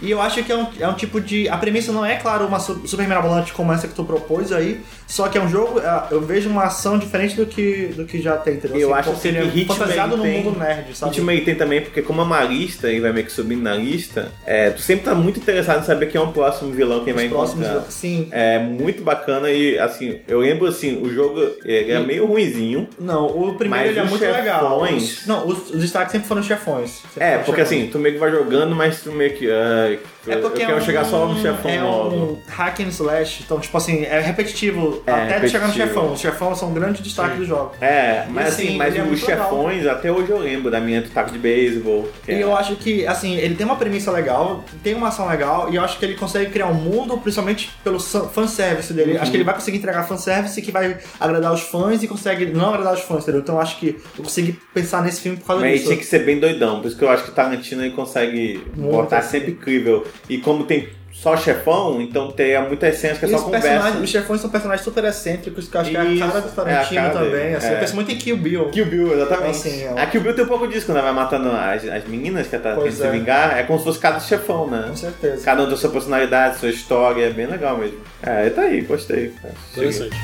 E 0.00 0.10
eu 0.10 0.20
acho 0.20 0.42
que 0.44 0.52
é 0.52 0.56
um, 0.56 0.66
é 0.78 0.88
um 0.88 0.94
tipo 0.94 1.20
de. 1.20 1.48
A 1.48 1.56
premissa 1.56 1.90
não 1.92 2.04
é, 2.04 2.16
claro, 2.16 2.46
uma 2.46 2.60
su- 2.60 2.82
super 2.86 3.06
mirabolante 3.06 3.52
como 3.52 3.72
essa 3.72 3.88
que 3.88 3.94
tu 3.94 4.04
propôs 4.04 4.52
aí, 4.52 4.80
só 5.06 5.28
que 5.28 5.36
é 5.36 5.40
um 5.40 5.48
jogo. 5.48 5.80
é, 5.80 6.02
Eu 6.12 6.20
vejo 6.20 6.48
uma 6.48 6.64
ação 6.64 6.98
diferente 6.98 7.34
do 7.34 7.46
que, 7.46 7.86
do 7.96 8.04
que 8.04 8.20
já 8.22 8.36
tem, 8.36 8.54
entendeu? 8.54 8.78
Eu 8.78 8.94
Assim, 8.94 9.00
acho 9.00 9.10
assim 9.10 9.20
que 9.22 9.28
ele 9.28 9.38
é 9.38 9.44
Hitman 9.44 9.76
fantasiado 9.76 10.16
no 10.16 10.24
mundo 10.24 10.58
nerd, 10.58 10.96
sabe? 10.96 11.12
Ritmo 11.12 11.30
aí 11.30 11.40
tem 11.44 11.54
também, 11.54 11.80
porque 11.80 12.00
como 12.02 12.20
é 12.20 12.24
uma 12.24 12.42
lista 12.44 12.90
e 12.92 13.00
vai 13.00 13.12
meio 13.12 13.26
que 13.26 13.32
subindo 13.32 13.62
na 13.62 13.74
lista, 13.74 14.30
é, 14.46 14.70
tu 14.70 14.80
sempre 14.80 15.04
tá 15.04 15.14
muito 15.14 15.40
interessado 15.40 15.80
em 15.82 15.84
saber 15.86 16.06
quem 16.06 16.20
é 16.20 16.24
o 16.24 16.28
próximo 16.32 16.70
vilão, 16.72 17.04
quem 17.04 17.12
vai 17.12 17.24
Os 17.26 17.30
próximos. 17.32 17.66
encontrar. 17.66 17.90
Sim. 17.90 18.28
É 18.30 18.58
muito 18.58 19.02
bacana 19.02 19.50
e 19.50 19.78
assim, 19.78 20.20
eu 20.28 20.38
lembro 20.40 20.66
assim, 20.68 21.00
o 21.02 21.08
jogo 21.12 21.40
ele 21.64 21.90
é 21.92 21.98
meio 22.00 22.24
ruinzinho. 22.26 22.88
Não, 23.00 23.26
o 23.26 23.54
primeiro 23.56 23.88
ele 23.88 23.98
é 23.98 24.04
muito 24.04 24.22
legal. 24.22 24.80
chefões- 24.86 25.18
Os- 25.22 25.26
não, 25.26 25.46
os, 25.46 25.70
os 25.70 25.80
destaques 25.80 26.12
sempre 26.12 26.28
foram 26.28 26.40
os 26.40 26.46
chefões. 26.46 26.90
Sempre 27.12 27.24
É, 27.24 27.30
foram 27.32 27.44
porque 27.44 27.60
chefões. 27.62 27.80
assim, 27.82 27.90
tu 27.90 27.98
meio 27.98 28.14
que 28.14 28.20
vai 28.20 28.30
jogando, 28.30 28.74
mas 28.76 29.00
tu 29.02 29.10
meio 29.12 29.34
que. 29.34 29.48
Ai, 29.88 30.00
É 30.32 30.36
porque 30.36 30.62
eu 30.62 30.66
quero 30.66 30.78
é 30.78 30.82
um, 30.82 30.84
chegar 30.84 31.04
só 31.04 31.26
no 31.26 31.40
chefão 31.40 31.70
é 31.70 31.82
logo. 31.82 32.14
um 32.16 32.38
hack 32.48 32.80
and 32.80 32.88
slash, 32.88 33.42
então, 33.44 33.58
tipo 33.60 33.76
assim, 33.76 34.04
é 34.04 34.20
repetitivo 34.20 35.02
É, 35.06 35.12
até 35.12 35.40
de 35.40 35.48
chegar 35.48 35.66
no 35.68 35.72
repetitivo. 35.72 35.88
chefão. 36.00 36.12
Os 36.12 36.20
chefões 36.20 36.58
são 36.58 36.70
um 36.70 36.74
grande 36.74 37.02
destaque 37.02 37.32
Sim. 37.34 37.38
do 37.40 37.44
jogo. 37.46 37.72
É, 37.80 38.24
mas 38.30 38.48
assim, 38.48 38.68
assim, 38.68 38.76
mas 38.76 38.96
é 38.96 39.00
os 39.02 39.06
muito 39.08 39.26
legal. 39.26 39.44
chefões, 39.50 39.86
até 39.86 40.10
hoje 40.12 40.30
eu 40.30 40.38
lembro 40.38 40.70
da 40.70 40.80
minha 40.80 41.00
do 41.02 41.08
taco 41.10 41.30
de 41.30 41.38
beisebol. 41.38 42.08
E 42.26 42.32
é- 42.32 42.42
eu 42.42 42.56
acho 42.56 42.76
que, 42.76 43.06
assim, 43.06 43.36
ele 43.36 43.54
tem 43.54 43.64
uma 43.66 43.76
premissa 43.76 44.10
legal, 44.10 44.64
tem 44.82 44.94
uma 44.94 45.08
ação 45.08 45.28
legal, 45.28 45.68
e 45.72 45.76
eu 45.76 45.82
acho 45.82 45.98
que 45.98 46.04
ele 46.04 46.14
consegue 46.14 46.50
criar 46.50 46.66
um 46.66 46.74
mundo, 46.74 47.16
principalmente 47.18 47.70
pelo 47.84 47.98
fanservice 48.00 48.92
dele. 48.92 49.14
Uhum. 49.14 49.22
Acho 49.22 49.30
que 49.30 49.36
ele 49.36 49.44
vai 49.44 49.54
conseguir 49.54 49.78
entregar 49.78 50.02
fanservice 50.04 50.60
que 50.60 50.70
vai 50.70 50.98
agradar 51.20 51.52
os 51.52 51.60
fãs 51.62 52.02
e 52.02 52.08
consegue 52.08 52.46
não 52.46 52.70
agradar 52.70 52.94
os 52.94 53.00
fãs, 53.00 53.22
entendeu? 53.22 53.40
Então 53.40 53.54
eu 53.56 53.60
acho 53.60 53.78
que 53.78 53.98
eu 54.16 54.24
consegui 54.24 54.58
pensar 54.74 55.02
nesse 55.02 55.20
filme 55.20 55.38
por 55.38 55.46
causa 55.46 55.60
Mas 55.62 55.70
ele 55.70 55.78
disso. 55.78 55.88
tinha 55.90 55.98
que 55.98 56.06
ser 56.06 56.20
bem 56.24 56.38
doidão, 56.38 56.80
por 56.80 56.88
isso 56.88 56.96
que 56.96 57.04
eu 57.04 57.10
acho 57.10 57.24
que 57.24 57.30
o 57.30 57.32
Tarantino 57.34 57.82
ele 57.84 57.94
consegue 57.94 58.62
Muito 58.76 58.90
botar 58.92 59.18
assim. 59.18 59.30
sempre 59.38 59.52
incrível. 59.52 60.06
E 60.28 60.38
como 60.38 60.64
tem 60.64 60.88
só 61.12 61.36
chefão, 61.36 62.00
então 62.00 62.30
tem 62.30 62.56
muitas 62.68 62.94
cenas 62.96 63.18
que 63.18 63.24
é 63.24 63.28
E 63.28 63.30
só 63.32 63.38
os, 63.38 63.42
conversa. 63.42 63.98
os 63.98 64.08
chefões 64.08 64.40
são 64.40 64.48
personagens 64.50 64.84
super 64.84 65.02
excêntricos, 65.04 65.66
que 65.68 65.76
eu 65.76 65.80
acho 65.80 65.90
que 65.90 65.96
é 65.96 66.00
a 66.00 66.04
Isso, 66.04 66.24
cara 66.28 66.40
do 66.40 66.48
Tarantino 66.50 67.00
é 67.00 67.02
cara 67.02 67.14
também. 67.14 67.30
dele, 67.32 67.54
Assim, 67.56 67.66
é. 67.66 67.74
Eu 67.74 67.78
penso 67.80 67.94
muito 67.96 68.12
em 68.12 68.16
Kill 68.16 68.36
Bill. 68.36 68.68
Kill 68.70 68.86
Bill, 68.86 69.14
exatamente. 69.14 69.50
Assim, 69.50 69.82
é 69.84 69.90
um- 69.90 69.98
A 69.98 70.06
Kill 70.06 70.20
Bill 70.20 70.34
tem 70.34 70.44
um 70.44 70.48
pouco 70.48 70.68
disso, 70.68 70.86
quando 70.86 70.98
ela 70.98 71.12
vai 71.12 71.24
matando 71.24 71.50
as, 71.50 71.84
as 71.88 72.04
meninas 72.06 72.46
que 72.46 72.54
ela 72.54 72.62
tá 72.62 72.74
tentando 72.76 72.92
se 72.92 73.02
é. 73.02 73.10
vingar, 73.10 73.58
é 73.58 73.64
como 73.64 73.78
se 73.80 73.84
fosse 73.84 73.98
cada 73.98 74.20
chefão, 74.20 74.68
né? 74.70 74.84
Com 74.88 74.96
certeza. 74.96 75.44
Cada 75.44 75.62
um 75.64 75.66
tem 75.66 75.76
sua 75.76 75.90
personalidade, 75.90 76.58
sua 76.60 76.68
história, 76.70 77.24
é 77.24 77.30
bem 77.30 77.46
legal 77.46 77.76
mesmo. 77.78 77.98
É, 78.22 78.48
tá 78.50 78.62
aí, 78.62 78.80
gostei. 78.82 79.32
Interessante. 79.72 80.16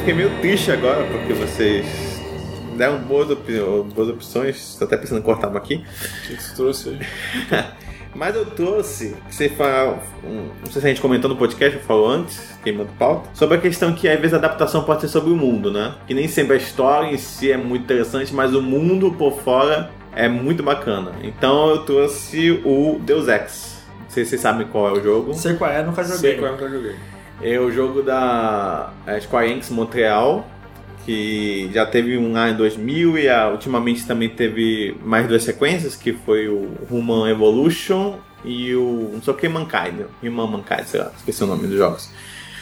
Fiquei 0.00 0.14
meio 0.14 0.30
triste 0.40 0.70
agora 0.70 1.04
porque 1.06 1.32
vocês 1.32 1.86
deram 2.76 2.98
boas, 2.98 3.30
opi- 3.30 3.60
boas 3.94 4.08
opções. 4.08 4.76
Tô 4.78 4.84
até 4.84 4.96
pensando 4.96 5.18
em 5.18 5.22
cortar 5.22 5.48
uma 5.48 5.58
aqui. 5.58 5.84
O 6.24 6.26
que 6.28 6.42
você 6.42 6.54
trouxe 6.54 6.88
aí? 7.50 7.64
Mas 8.12 8.34
eu 8.34 8.44
trouxe, 8.44 9.14
você 9.30 9.48
fala, 9.48 10.02
um- 10.24 10.48
não 10.64 10.66
sei 10.72 10.80
se 10.80 10.86
a 10.86 10.90
gente 10.90 11.00
comentou 11.00 11.30
no 11.30 11.36
podcast, 11.36 11.76
eu 11.78 11.84
falo 11.84 12.08
antes, 12.08 12.40
queimando 12.62 12.90
pauta, 12.98 13.30
sobre 13.34 13.56
a 13.56 13.60
questão 13.60 13.92
que 13.94 14.08
às 14.08 14.18
vezes 14.18 14.34
a 14.34 14.36
adaptação 14.36 14.82
pode 14.82 15.02
ser 15.02 15.08
sobre 15.08 15.30
o 15.30 15.36
mundo, 15.36 15.70
né? 15.70 15.94
Que 16.08 16.12
nem 16.14 16.26
sempre 16.26 16.54
a 16.54 16.56
história 16.56 17.06
em 17.12 17.16
si 17.16 17.52
é 17.52 17.56
muito 17.56 17.84
interessante, 17.84 18.34
mas 18.34 18.52
o 18.52 18.60
mundo 18.60 19.12
por 19.12 19.40
fora 19.42 19.90
é 20.12 20.28
muito 20.28 20.60
bacana. 20.60 21.12
Então 21.22 21.70
eu 21.70 21.78
trouxe 21.84 22.50
o 22.64 22.98
Deus 23.00 23.28
Ex. 23.28 23.78
Não 24.02 24.10
sei 24.10 24.24
se 24.24 24.30
vocês 24.30 24.40
sabem 24.42 24.66
qual 24.66 24.88
é 24.88 24.92
o 24.98 25.02
jogo. 25.04 25.32
Sei 25.34 25.54
qual 25.54 25.70
é, 25.70 25.80
nunca 25.84 26.02
joguei. 26.02 26.18
Sei 26.18 26.34
qual 26.36 26.52
é 26.56 26.62
eu 26.62 26.68
joguei. 26.70 26.96
É 27.42 27.58
o 27.58 27.70
jogo 27.70 28.02
da 28.02 28.92
é, 29.06 29.18
Square 29.18 29.50
Enix 29.50 29.70
Montreal, 29.70 30.46
que 31.06 31.70
já 31.72 31.86
teve 31.86 32.18
um 32.18 32.32
lá 32.32 32.50
em 32.50 32.54
2000 32.54 33.18
e 33.18 33.28
ah, 33.28 33.48
ultimamente 33.50 34.06
também 34.06 34.28
teve 34.28 34.94
mais 35.02 35.26
duas 35.26 35.42
sequências, 35.42 35.96
que 35.96 36.12
foi 36.12 36.48
o 36.48 36.70
Human 36.90 37.30
Evolution 37.30 38.18
e 38.44 38.74
o 38.74 39.10
não 39.14 39.22
sei 39.22 39.32
o 39.32 39.36
que 39.36 39.48
Mankind, 39.48 40.06
Human 40.22 40.48
Mankind, 40.48 40.84
sei 40.84 41.00
lá, 41.00 41.12
esqueci 41.16 41.42
o 41.42 41.46
nome 41.46 41.66
dos 41.66 41.78
jogos. 41.78 42.10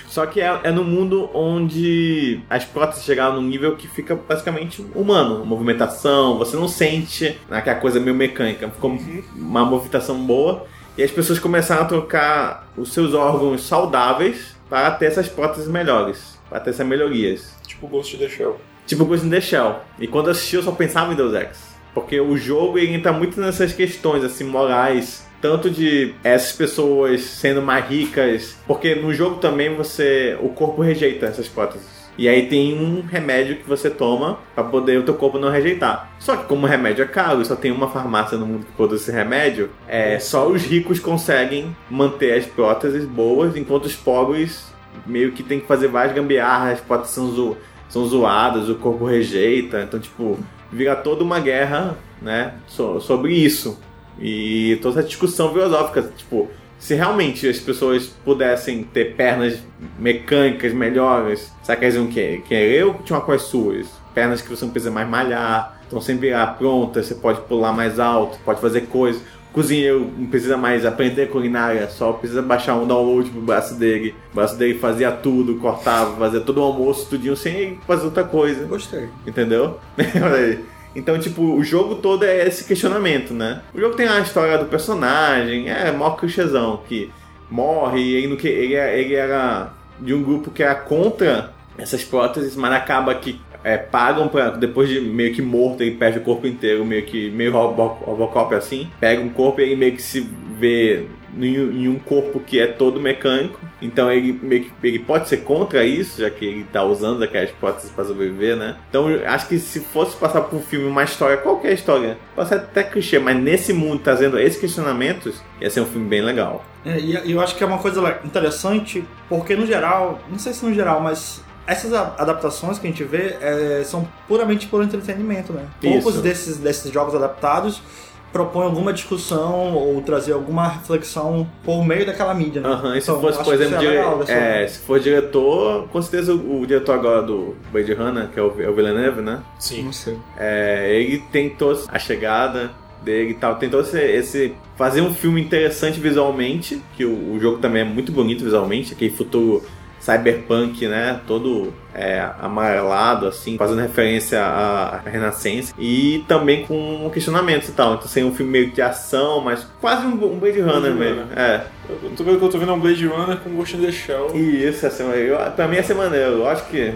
Só 0.09 0.25
que 0.27 0.41
é, 0.41 0.61
é 0.63 0.71
no 0.71 0.85
mundo 0.85 1.29
onde 1.35 2.41
as 2.49 2.65
próteses 2.65 3.05
chegaram 3.05 3.37
num 3.37 3.47
nível 3.47 3.77
que 3.77 3.87
fica 3.87 4.15
basicamente 4.15 4.85
humano. 4.95 5.45
Movimentação, 5.45 6.39
você 6.39 6.57
não 6.57 6.67
sente 6.67 7.39
aquela 7.51 7.79
coisa 7.79 8.01
meio 8.01 8.17
mecânica. 8.17 8.69
Ficou 8.71 8.99
uma 9.37 9.65
movimentação 9.67 10.19
boa. 10.25 10.67
E 10.97 11.03
as 11.03 11.11
pessoas 11.11 11.39
começaram 11.39 11.83
a 11.83 11.85
trocar 11.85 12.69
os 12.77 12.93
seus 12.93 13.13
órgãos 13.13 13.63
saudáveis 13.63 14.58
para 14.69 14.91
ter 14.93 15.07
essas 15.07 15.29
próteses 15.29 15.69
melhores. 15.69 16.39
Para 16.49 16.61
ter 16.61 16.71
essas 16.71 16.87
melhorias. 16.87 17.55
Tipo 17.67 17.87
Ghost 17.87 18.17
in 18.17 18.19
the 18.19 18.29
Shell. 18.29 18.61
Tipo 18.87 19.05
Ghost 19.05 19.27
in 19.27 19.31
the 19.31 19.41
Shell. 19.41 19.81
E 19.99 20.07
quando 20.07 20.27
eu 20.27 20.33
assisti 20.33 20.57
eu 20.57 20.63
só 20.63 20.73
pensava 20.73 21.13
em 21.13 21.17
Deus 21.17 21.35
Ex. 21.35 21.77
Porque 21.95 22.21
o 22.21 22.37
jogo 22.37 22.79
ele 22.79 22.95
entra 22.95 23.13
muito 23.13 23.41
nessas 23.41 23.73
questões 23.73 24.23
assim 24.23 24.45
morais, 24.45 25.27
tanto 25.41 25.71
de 25.71 26.15
essas 26.23 26.53
pessoas 26.53 27.23
sendo 27.23 27.63
mais 27.63 27.87
ricas, 27.87 28.57
porque 28.67 28.95
no 28.95 29.13
jogo 29.13 29.37
também 29.37 29.75
você 29.75 30.39
o 30.41 30.51
corpo 30.51 30.83
rejeita 30.83 31.27
essas 31.27 31.49
próteses. 31.49 31.98
E 32.19 32.29
aí 32.29 32.49
tem 32.49 32.77
um 32.77 33.01
remédio 33.01 33.57
que 33.57 33.69
você 33.69 33.89
toma 33.89 34.41
para 34.53 34.65
poder 34.65 34.99
o 34.99 35.05
teu 35.05 35.15
corpo 35.15 35.39
não 35.39 35.51
rejeitar. 35.51 36.11
Só 36.19 36.37
que 36.37 36.47
como 36.47 36.67
o 36.67 36.69
remédio 36.69 37.05
é 37.05 37.07
caro 37.07 37.41
e 37.41 37.45
só 37.45 37.55
tem 37.55 37.71
uma 37.71 37.89
farmácia 37.89 38.37
no 38.37 38.45
mundo 38.45 38.67
que 38.67 38.73
produz 38.73 39.03
esse 39.03 39.13
remédio, 39.13 39.71
é 39.87 40.19
só 40.19 40.49
os 40.49 40.65
ricos 40.65 40.99
conseguem 40.99 41.75
manter 41.89 42.33
as 42.33 42.45
próteses 42.45 43.05
boas, 43.05 43.57
enquanto 43.57 43.85
os 43.85 43.95
pobres 43.95 44.67
meio 45.07 45.31
que 45.31 45.45
tem 45.45 45.61
que 45.61 45.67
fazer 45.67 45.87
várias 45.87 46.15
gambiarras, 46.15 46.75
as 46.75 46.81
próteses 46.81 47.15
são, 47.15 47.31
zo 47.31 47.57
são 47.89 48.05
zoadas, 48.05 48.69
o 48.69 48.75
corpo 48.75 49.05
rejeita, 49.05 49.81
então 49.81 50.01
tipo, 50.01 50.37
vira 50.73 50.97
toda 50.97 51.23
uma 51.23 51.39
guerra, 51.39 51.97
né, 52.21 52.55
so 52.67 53.01
sobre 53.01 53.33
isso. 53.33 53.81
E 54.21 54.77
toda 54.83 54.99
essa 54.99 55.09
discussão 55.09 55.53
filosófica, 55.53 56.03
tipo, 56.17 56.51
se 56.79 56.95
realmente 56.95 57.49
as 57.49 57.59
pessoas 57.59 58.07
pudessem 58.25 58.83
ter 58.85 59.15
pernas 59.17 59.59
mecânicas 59.99 60.73
melhores, 60.73 61.53
será 61.63 61.77
que 61.77 61.85
eles 61.85 61.95
iam 61.97 62.07
que- 62.07 62.39
querer 62.47 62.85
ou 62.87 62.95
continuar 62.95 63.23
com 63.23 63.33
as 63.33 63.43
suas? 63.43 63.87
Pernas 64.15 64.41
que 64.41 64.49
você 64.49 64.65
não 64.65 64.73
precisa 64.73 64.91
mais 64.93 65.09
malhar, 65.09 65.79
estão 65.83 66.01
sempre 66.01 66.31
lá 66.31 66.47
prontas, 66.47 67.07
você 67.07 67.15
pode 67.15 67.41
pular 67.43 67.73
mais 67.73 67.99
alto, 67.99 68.39
pode 68.45 68.61
fazer 68.61 68.83
coisas. 68.83 69.21
O 69.51 69.55
cozinheiro 69.55 70.09
não 70.17 70.27
precisa 70.27 70.57
mais 70.57 70.85
aprender 70.85 71.27
culinária, 71.31 71.89
só 71.89 72.13
precisa 72.13 72.43
baixar 72.43 72.75
um 72.77 72.87
download 72.87 73.31
pro 73.31 73.41
braço 73.41 73.75
dele. 73.75 74.15
O 74.31 74.35
braço 74.37 74.57
dele 74.57 74.79
fazia 74.79 75.11
tudo, 75.11 75.57
cortava, 75.57 76.17
fazia 76.17 76.41
todo 76.41 76.59
o 76.59 76.63
almoço, 76.63 77.09
tudinho, 77.09 77.35
sem 77.37 77.79
fazer 77.87 78.05
outra 78.05 78.25
coisa. 78.25 78.65
Gostei. 78.67 79.09
Entendeu? 79.27 79.79
Olha 80.23 80.35
aí. 80.35 80.65
Então, 80.97 81.19
tipo, 81.19 81.43
o 81.43 81.63
jogo 81.63 81.97
todo 81.97 82.25
é 82.25 82.47
esse 82.47 82.65
questionamento, 82.65 83.33
né? 83.35 83.61
O 83.75 83.81
jogo 83.81 83.95
tem 83.95 84.09
a 84.09 84.21
história 84.21 84.59
do 84.59 84.65
personagem, 84.67 85.69
é 85.71 85.93
mó 85.93 86.11
clichêzão, 86.11 86.81
que 86.89 87.11
morre 87.51 88.01
e 88.01 88.15
ele, 88.15 88.37
que, 88.37 88.49
ele, 88.49 88.75
é- 88.75 88.99
ele 89.01 89.15
era 89.15 89.73
de 90.01 90.13
um 90.15 90.23
grupo 90.23 90.51
que 90.51 90.63
era 90.63 90.75
contra 90.75 91.53
essas 91.77 92.03
próteses, 92.05 92.57
mas 92.57 92.73
acaba 92.73 93.15
que 93.15 93.41
é, 93.65 93.77
pagam 93.77 94.29
pra, 94.29 94.51
depois 94.51 94.89
de 94.89 95.01
meio 95.01 95.35
que 95.35 95.43
morto, 95.43 95.83
ele 95.83 95.97
perde 95.97 96.19
o 96.19 96.23
corpo 96.23 96.47
inteiro, 96.47 96.85
meio 96.85 97.03
que 97.05 97.29
meio 97.31 97.53
Robo- 97.53 97.99
Robocop 98.05 98.55
assim, 98.55 98.89
pega 99.01 99.21
um 99.21 99.29
corpo 99.29 99.61
e 99.61 99.65
ele 99.65 99.77
meio 99.77 99.93
que 99.93 100.03
se 100.03 100.21
vê 100.59 101.07
em, 101.45 101.85
em 101.85 101.89
um 101.89 101.99
corpo 101.99 102.41
que 102.41 102.59
é 102.59 102.67
todo 102.67 103.01
mecânico, 103.01 103.59
então 103.81 104.11
ele 104.11 104.39
ele 104.83 104.99
pode 104.99 105.29
ser 105.29 105.39
contra 105.39 105.85
isso, 105.85 106.21
já 106.21 106.31
que 106.31 106.45
ele 106.45 106.65
tá 106.65 106.83
usando 106.83 107.23
aquelas 107.23 107.51
próteses 107.51 107.91
para 107.91 108.05
sobreviver, 108.05 108.57
né? 108.57 108.77
Então 108.89 109.07
acho 109.27 109.49
que 109.49 109.59
se 109.59 109.81
fosse 109.81 110.17
passar 110.17 110.43
por 110.43 110.57
um 110.57 110.63
filme 110.63 110.87
uma 110.87 111.05
história, 111.05 111.37
qualquer 111.37 111.73
história, 111.73 112.19
pode 112.35 112.49
ser 112.49 112.57
até 112.57 112.83
clichê, 112.83 113.19
mas 113.19 113.37
nesse 113.37 113.73
mundo 113.73 114.01
trazendo 114.03 114.39
esses 114.39 114.61
questionamentos, 114.61 115.43
ia 115.61 115.71
ser 115.71 115.81
um 115.81 115.87
filme 115.87 116.09
bem 116.09 116.23
legal. 116.23 116.65
É, 116.85 116.99
e 116.99 117.33
eu 117.33 117.41
acho 117.41 117.57
que 117.57 117.63
é 117.63 117.67
uma 117.67 117.79
coisa 117.79 118.21
interessante, 118.25 119.05
porque 119.29 119.55
no 119.55 119.67
geral, 119.67 120.21
não 120.31 120.39
sei 120.39 120.53
se 120.53 120.65
no 120.65 120.73
geral, 120.73 121.01
mas 121.01 121.43
essas 121.67 121.93
adaptações 121.93 122.79
que 122.79 122.87
a 122.87 122.91
gente 122.91 123.05
vê 123.05 123.37
é, 123.43 123.83
são 123.85 124.09
puramente 124.27 124.67
por 124.67 124.83
entretenimento, 124.83 125.53
né? 125.53 125.67
Poucos 125.83 126.15
Isso. 126.15 126.23
desses, 126.23 126.57
desses 126.57 126.91
jogos 126.91 127.15
adaptados 127.15 127.83
propõem 128.33 128.67
alguma 128.67 128.93
discussão 128.93 129.75
ou 129.75 130.01
trazer 130.03 130.33
alguma 130.33 130.69
reflexão 130.69 131.49
por 131.65 131.85
meio 131.85 132.05
daquela 132.07 132.35
mídia, 132.35 132.61
né? 132.61 132.69
Aham, 132.69 132.97
e 132.97 133.01
se 133.01 133.11
Então, 133.11 133.21
fosse, 133.21 133.43
por 133.43 133.55
exemplo, 133.55 133.77
é 133.77 133.79
dire- 133.79 134.33
é, 134.33 134.67
se 134.69 134.79
for 134.81 135.01
diretor, 135.01 135.89
com 135.89 136.01
certeza 136.03 136.35
o, 136.35 136.61
o 136.63 136.67
diretor 136.67 136.93
agora 136.93 137.23
do 137.23 137.57
Blade 137.73 137.93
Runner, 137.95 138.29
que 138.29 138.39
é 138.39 138.43
o, 138.43 138.53
é 138.61 138.69
o 138.69 138.75
Villeneuve, 138.75 139.21
né? 139.23 139.41
Sim. 139.59 139.83
Não 139.83 139.93
sei. 139.93 140.17
É, 140.37 140.93
ele 141.01 141.23
tem 141.33 141.51
toda 141.51 141.81
a 141.89 141.99
chegada 141.99 142.71
dele 143.03 143.31
e 143.31 143.35
tal, 143.35 143.55
tem 143.57 143.71
todo 143.71 143.83
esse, 143.85 143.99
esse- 144.01 144.55
fazer 144.77 145.01
um 145.01 145.15
filme 145.15 145.41
interessante 145.41 145.99
visualmente, 146.01 146.83
que 146.97 147.05
o, 147.05 147.33
o 147.35 147.39
jogo 147.41 147.59
também 147.59 147.83
é 147.83 147.85
muito 147.85 148.13
bonito 148.13 148.45
visualmente, 148.45 148.93
aquele 148.93 149.11
futuro 149.13 149.63
cyberpunk, 150.09 150.89
né? 150.89 151.21
Todo 151.27 151.73
é, 151.95 152.27
amarelado, 152.41 153.27
assim, 153.27 153.59
fazendo 153.59 153.81
referência 153.81 154.41
à 154.41 155.01
Renascença. 155.05 155.75
E 155.79 156.25
também 156.27 156.65
com 156.65 157.11
questionamentos 157.13 157.69
e 157.69 157.73
tal. 157.73 157.95
Então, 157.95 158.07
assim, 158.07 158.25
um 158.25 158.35
filme 158.35 158.51
meio 158.51 158.71
de 158.71 158.81
ação, 158.81 159.43
mas 159.43 159.67
quase 159.81 160.07
um, 160.07 160.13
um 160.13 160.39
Blade 160.39 160.61
Runner 160.61 160.95
mesmo. 160.95 161.25
É. 161.37 161.65
Eu 161.89 162.11
tô 162.17 162.25
vendo 162.25 162.39
que 162.39 162.45
eu 162.45 162.49
tô 162.49 162.59
vendo 162.59 162.73
um 162.73 162.81
Blade 162.81 163.07
Runner 163.07 163.37
com 163.39 163.51
Ghost 163.51 163.77
in 163.77 163.83
the 163.83 163.93
Shell. 163.93 164.31
E 164.35 164.65
isso, 164.65 164.87
assim, 164.87 165.05
eu, 165.05 165.37
pra 165.53 165.69
mim 165.69 165.77
ia 165.77 165.83
ser 165.83 165.95
maneiro. 165.95 166.39
Eu 166.39 166.49
acho 166.49 166.65
que. 166.67 166.93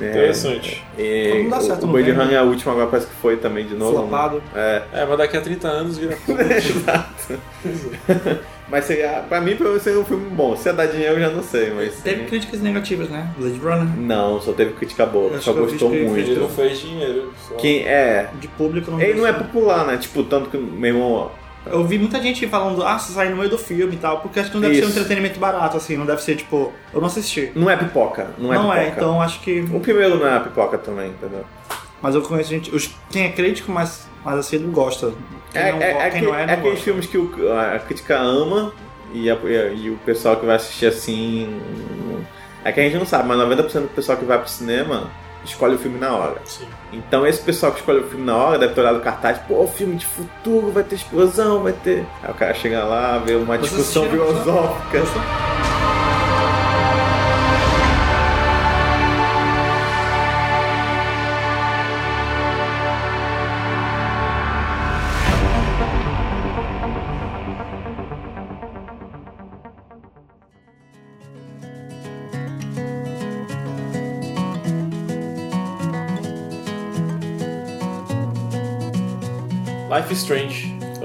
É, 0.00 0.10
Interessante. 0.10 0.84
E, 0.98 1.42
Não 1.42 1.50
dá 1.50 1.60
certo, 1.60 1.84
o, 1.84 1.88
o 1.88 1.92
Blade 1.92 2.06
vem, 2.06 2.16
né? 2.16 2.24
Runner, 2.24 2.38
a 2.40 2.42
última 2.42 2.72
agora 2.72 2.86
parece 2.88 3.08
que 3.08 3.14
foi 3.14 3.36
também 3.36 3.66
de 3.66 3.74
novo. 3.74 3.92
Flopado. 3.92 4.42
É. 4.54 4.82
É, 4.92 5.06
mas 5.06 5.18
daqui 5.18 5.36
a 5.36 5.40
30 5.40 5.68
anos 5.68 5.98
vira. 5.98 6.16
Exato. 6.56 7.40
Mas 8.70 8.84
seria, 8.84 9.24
pra 9.28 9.40
mim 9.40 9.56
seria 9.80 9.98
um 9.98 10.04
filme 10.04 10.30
bom. 10.30 10.56
Se 10.56 10.68
é 10.68 10.72
dar 10.72 10.86
dinheiro 10.86 11.16
eu 11.16 11.20
já 11.20 11.30
não 11.30 11.42
sei, 11.42 11.70
mas. 11.70 12.00
Teve 12.02 12.26
críticas 12.26 12.60
negativas, 12.60 13.08
né? 13.08 13.28
Blade 13.36 13.58
Runner. 13.58 13.96
Não, 13.98 14.40
só 14.40 14.52
teve 14.52 14.74
crítica 14.74 15.04
boa, 15.04 15.40
só 15.40 15.50
eu 15.50 15.66
vi 15.66 15.72
gostou 15.72 15.90
muito. 15.90 16.16
Ele 16.16 16.38
não 16.38 16.48
fez 16.48 16.78
dinheiro. 16.78 17.32
Só... 17.48 17.56
Quem 17.56 17.80
é. 17.80 18.30
De 18.38 18.46
público 18.46 18.92
não 18.92 19.00
Ele 19.00 19.18
não 19.18 19.26
é 19.26 19.32
popular, 19.32 19.84
né? 19.84 19.96
Tipo, 19.96 20.22
tanto 20.22 20.50
que 20.50 20.56
meu 20.56 20.94
irmão. 20.94 21.30
Eu 21.66 21.84
vi 21.84 21.98
muita 21.98 22.20
gente 22.22 22.46
falando, 22.48 22.82
ah, 22.82 22.98
você 22.98 23.12
sai 23.12 23.28
no 23.28 23.36
meio 23.36 23.50
do 23.50 23.58
filme 23.58 23.94
e 23.94 23.98
tal, 23.98 24.20
porque 24.20 24.40
acho 24.40 24.48
que 24.50 24.54
não 24.56 24.62
deve 24.62 24.76
ser 24.76 24.84
um 24.84 24.88
Isso. 24.88 24.98
entretenimento 24.98 25.38
barato, 25.38 25.76
assim, 25.76 25.96
não 25.96 26.06
deve 26.06 26.22
ser 26.22 26.36
tipo. 26.36 26.72
Eu 26.92 27.00
não 27.00 27.06
assisti. 27.08 27.52
Não 27.54 27.68
é 27.68 27.76
pipoca. 27.76 28.28
Não 28.38 28.52
é 28.52 28.56
não 28.56 28.62
pipoca. 28.70 28.80
é, 28.80 28.88
então 28.88 29.20
acho 29.20 29.40
que. 29.40 29.60
O 29.72 29.78
primeiro 29.80 30.18
não 30.18 30.26
é 30.26 30.40
pipoca 30.40 30.78
também, 30.78 31.10
entendeu? 31.10 31.44
Mas 32.00 32.14
eu 32.14 32.22
conheço 32.22 32.48
gente. 32.48 32.74
Os, 32.74 32.90
quem 33.10 33.24
é 33.24 33.28
crítico, 33.30 33.70
mas, 33.70 34.08
mas 34.24 34.38
assim, 34.38 34.58
não 34.58 34.70
gosta. 34.70 35.12
Quem 35.52 35.60
É, 35.60 35.72
não, 35.72 35.82
é, 35.82 36.06
é, 36.06 36.10
quem 36.10 36.22
não 36.22 36.34
é, 36.34 36.42
é 36.42 36.46
não 36.46 36.54
aqueles 36.54 36.70
gosta. 36.70 36.84
filmes 36.84 37.06
que 37.06 37.18
o- 37.18 37.52
a 37.52 37.78
crítica 37.78 38.16
ama 38.18 38.72
e, 39.12 39.30
a- 39.30 39.36
e 39.74 39.90
o 39.90 39.96
pessoal 40.06 40.36
que 40.36 40.46
vai 40.46 40.56
assistir 40.56 40.86
assim. 40.86 41.60
É 42.64 42.72
que 42.72 42.80
a 42.80 42.82
gente 42.84 42.96
não 42.96 43.06
sabe, 43.06 43.28
mas 43.28 43.38
90% 43.38 43.82
do 43.82 43.88
pessoal 43.88 44.16
que 44.18 44.24
vai 44.24 44.38
pro 44.38 44.48
cinema 44.48 45.10
escolhe 45.44 45.74
o 45.74 45.78
filme 45.78 45.98
na 45.98 46.14
hora. 46.14 46.40
Sim. 46.44 46.66
Então 46.92 47.26
esse 47.26 47.40
pessoal 47.42 47.72
que 47.72 47.80
escolhe 47.80 48.00
o 48.00 48.08
filme 48.08 48.24
na 48.24 48.36
hora 48.36 48.58
deve 48.58 48.74
ter 48.74 48.80
olhado 48.80 48.98
o 48.98 49.02
cartaz, 49.02 49.38
pô, 49.46 49.66
filme 49.66 49.96
de 49.96 50.06
futuro, 50.06 50.70
vai 50.70 50.82
ter 50.82 50.96
explosão, 50.96 51.62
vai 51.62 51.72
ter. 51.72 52.06
Aí 52.22 52.30
o 52.30 52.34
cara 52.34 52.54
chega 52.54 52.84
lá, 52.84 53.18
vê 53.18 53.34
uma 53.34 53.56
Vocês 53.56 53.70
discussão 53.70 54.08
filosófica. 54.08 55.00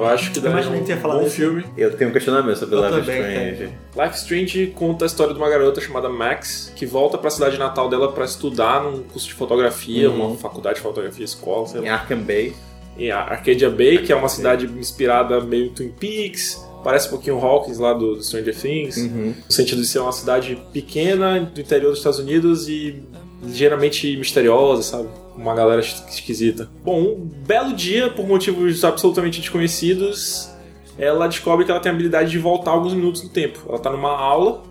Eu 0.06 0.14
acho 0.14 0.32
que 0.32 0.40
daria 0.40 0.70
um 0.70 0.84
que 0.84 0.92
ia 0.92 0.98
falar 0.98 1.16
bom 1.16 1.24
desse. 1.24 1.36
filme. 1.38 1.64
Eu 1.78 1.96
tenho 1.96 2.10
um 2.10 2.14
questionamento 2.14 2.58
sobre 2.58 2.76
Eu 2.76 2.82
Life 2.82 3.00
também 3.00 3.20
Strange. 3.22 3.58
tenho. 3.58 4.06
Life 4.06 4.18
Strange 4.18 4.68
conta 4.76 5.06
a 5.06 5.08
história 5.08 5.34
de 5.34 5.40
uma 5.40 5.50
garota 5.50 5.82
chamada 5.82 6.10
Max, 6.10 6.72
que 6.76 6.86
volta 6.86 7.18
pra 7.18 7.30
cidade 7.30 7.58
natal 7.58 7.90
dela 7.90 8.12
pra 8.12 8.26
estudar 8.26 8.84
num 8.84 9.04
curso 9.04 9.28
de 9.28 9.34
fotografia, 9.34 10.10
Uhum. 10.10 10.28
uma 10.28 10.38
faculdade 10.38 10.76
de 10.78 10.82
fotografia, 10.82 11.26
escola, 11.26 11.68
sei 11.68 11.82
lá. 11.82 11.88
Em 11.88 11.90
Arkham 11.90 12.20
Bay. 12.20 12.54
em 12.98 13.12
Arcadia 13.12 13.70
Bay, 13.70 13.98
que 13.98 14.14
é 14.14 14.16
uma 14.16 14.30
cidade 14.30 14.66
inspirada 14.80 15.42
meio 15.42 15.66
em 15.66 15.70
Twin 15.70 15.90
Peaks, 15.90 16.66
parece 16.82 17.08
um 17.08 17.10
pouquinho 17.12 17.38
Hawkins 17.44 17.78
lá 17.78 17.94
do 17.94 18.24
Stranger 18.24 18.56
Things, 18.56 18.96
Uhum. 18.98 19.34
no 19.46 19.52
sentido 19.52 19.82
de 19.82 19.88
ser 19.88 20.00
uma 20.00 20.14
cidade 20.14 20.58
pequena 20.72 21.40
do 21.42 21.60
interior 21.60 21.90
dos 21.90 21.98
Estados 22.00 22.20
Unidos 22.20 22.70
e 22.70 23.04
ligeiramente 23.46 24.16
misteriosa, 24.18 24.84
sabe? 24.84 25.08
Uma 25.36 25.54
galera 25.54 25.82
es- 25.82 26.04
esquisita. 26.10 26.70
Bom, 26.84 27.00
um 27.02 27.16
belo 27.46 27.74
dia, 27.74 28.10
por 28.10 28.28
motivos 28.28 28.84
absolutamente 28.84 29.40
desconhecidos, 29.42 30.50
ela 30.98 31.28
descobre 31.28 31.66
que 31.66 31.72
ela 31.72 31.80
tem 31.80 31.92
a 31.92 31.96
habilidade 31.96 32.32
de 32.32 32.40
voltar 32.40 32.72
alguns 32.72 32.94
minutos 32.94 33.24
no 33.24 33.30
tempo. 33.30 33.60
Ela 33.68 33.80
tá 33.80 33.90
numa 33.90 34.12
aula, 34.12 34.64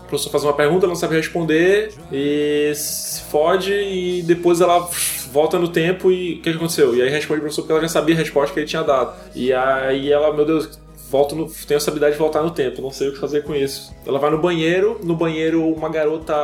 o 0.00 0.06
professor 0.08 0.30
faz 0.30 0.44
uma 0.44 0.52
pergunta, 0.52 0.84
ela 0.86 0.92
não 0.92 1.00
sabe 1.00 1.16
responder 1.16 1.92
e 2.12 2.72
se 2.74 3.22
fode 3.22 3.72
e 3.72 4.22
depois 4.22 4.60
ela 4.60 4.88
volta 5.32 5.58
no 5.58 5.66
tempo 5.68 6.12
e 6.12 6.34
o 6.34 6.36
que, 6.36 6.50
que 6.50 6.56
aconteceu? 6.56 6.94
E 6.94 7.02
aí 7.02 7.08
responde 7.08 7.38
o 7.38 7.42
professor 7.42 7.62
porque 7.62 7.72
ela 7.72 7.80
já 7.82 7.88
sabia 7.88 8.14
a 8.14 8.18
resposta 8.18 8.54
que 8.54 8.60
ele 8.60 8.66
tinha 8.68 8.82
dado. 8.82 9.14
E 9.34 9.52
aí 9.52 10.12
ela, 10.12 10.32
meu 10.32 10.44
Deus, 10.44 10.78
volto 11.14 11.36
no, 11.36 11.46
tenho 11.46 11.76
essa 11.76 11.90
habilidade 11.90 12.14
de 12.14 12.18
voltar 12.18 12.42
no 12.42 12.50
tempo, 12.50 12.82
não 12.82 12.90
sei 12.90 13.08
o 13.08 13.12
que 13.12 13.20
fazer 13.20 13.44
com 13.44 13.54
isso. 13.54 13.94
Ela 14.04 14.18
vai 14.18 14.30
no 14.30 14.38
banheiro, 14.38 14.98
no 15.04 15.14
banheiro 15.14 15.64
uma 15.68 15.88
garota 15.88 16.34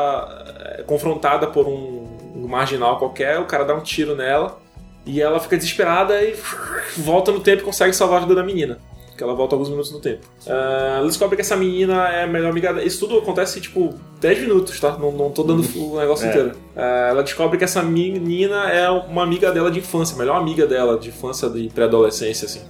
é 0.79 0.83
confrontada 0.85 1.49
por 1.49 1.67
um, 1.67 2.07
um 2.37 2.47
marginal 2.47 2.97
qualquer, 2.97 3.41
o 3.41 3.47
cara 3.47 3.65
dá 3.65 3.75
um 3.75 3.81
tiro 3.81 4.15
nela 4.15 4.61
e 5.05 5.21
ela 5.21 5.41
fica 5.41 5.57
desesperada 5.57 6.23
e 6.23 6.37
volta 6.99 7.33
no 7.33 7.41
tempo 7.41 7.63
e 7.63 7.65
consegue 7.65 7.93
salvar 7.93 8.19
a 8.19 8.21
vida 8.23 8.37
da 8.37 8.45
menina. 8.45 8.79
Que 9.19 9.25
ela 9.25 9.35
volta 9.35 9.57
alguns 9.57 9.69
minutos 9.69 9.91
no 9.91 9.99
tempo. 10.01 10.21
Ah, 10.47 10.99
ela 10.99 11.07
descobre 11.09 11.35
que 11.37 11.43
essa 11.43 11.57
menina 11.57 12.09
é 12.09 12.23
a 12.23 12.27
melhor 12.29 12.51
amiga 12.51 12.73
dela. 12.73 12.87
Isso 12.87 13.01
tudo 13.07 13.19
acontece 13.19 13.61
tipo, 13.61 13.93
10 14.21 14.39
minutos, 14.43 14.79
tá? 14.79 14.97
Não, 14.97 15.11
não 15.11 15.31
tô 15.31 15.43
dando 15.43 15.63
o 15.77 15.99
negócio 15.99 16.27
É. 16.27 16.31
inteiro. 16.31 16.53
Ah, 16.77 17.09
ela 17.11 17.23
descobre 17.25 17.59
que 17.59 17.65
essa 17.65 17.83
menina 17.83 18.71
é 18.71 18.89
uma 18.89 19.25
amiga 19.25 19.51
dela 19.51 19.69
de 19.71 19.81
infância, 19.81 20.15
a 20.15 20.19
melhor 20.19 20.37
amiga 20.37 20.65
dela 20.65 20.97
de 20.97 21.09
infância 21.09 21.47
e 21.57 21.69
pré-adolescência, 21.69 22.47
assim. 22.47 22.61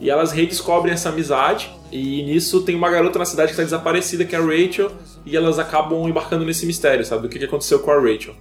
E 0.00 0.08
elas 0.10 0.30
redescobrem 0.32 0.94
essa 0.94 1.08
amizade, 1.08 1.70
e 1.90 2.22
nisso 2.22 2.62
tem 2.62 2.74
uma 2.76 2.88
garota 2.88 3.18
na 3.18 3.24
cidade 3.24 3.48
que 3.48 3.52
está 3.52 3.64
desaparecida, 3.64 4.24
que 4.24 4.36
é 4.36 4.38
a 4.38 4.42
Rachel, 4.42 4.92
e 5.26 5.36
elas 5.36 5.58
acabam 5.58 6.08
embarcando 6.08 6.44
nesse 6.44 6.64
mistério, 6.66 7.04
sabe? 7.04 7.22
Do 7.22 7.28
que, 7.28 7.38
que 7.38 7.44
aconteceu 7.44 7.80
com 7.80 7.90
a 7.90 7.96
Rachel. 8.00 8.34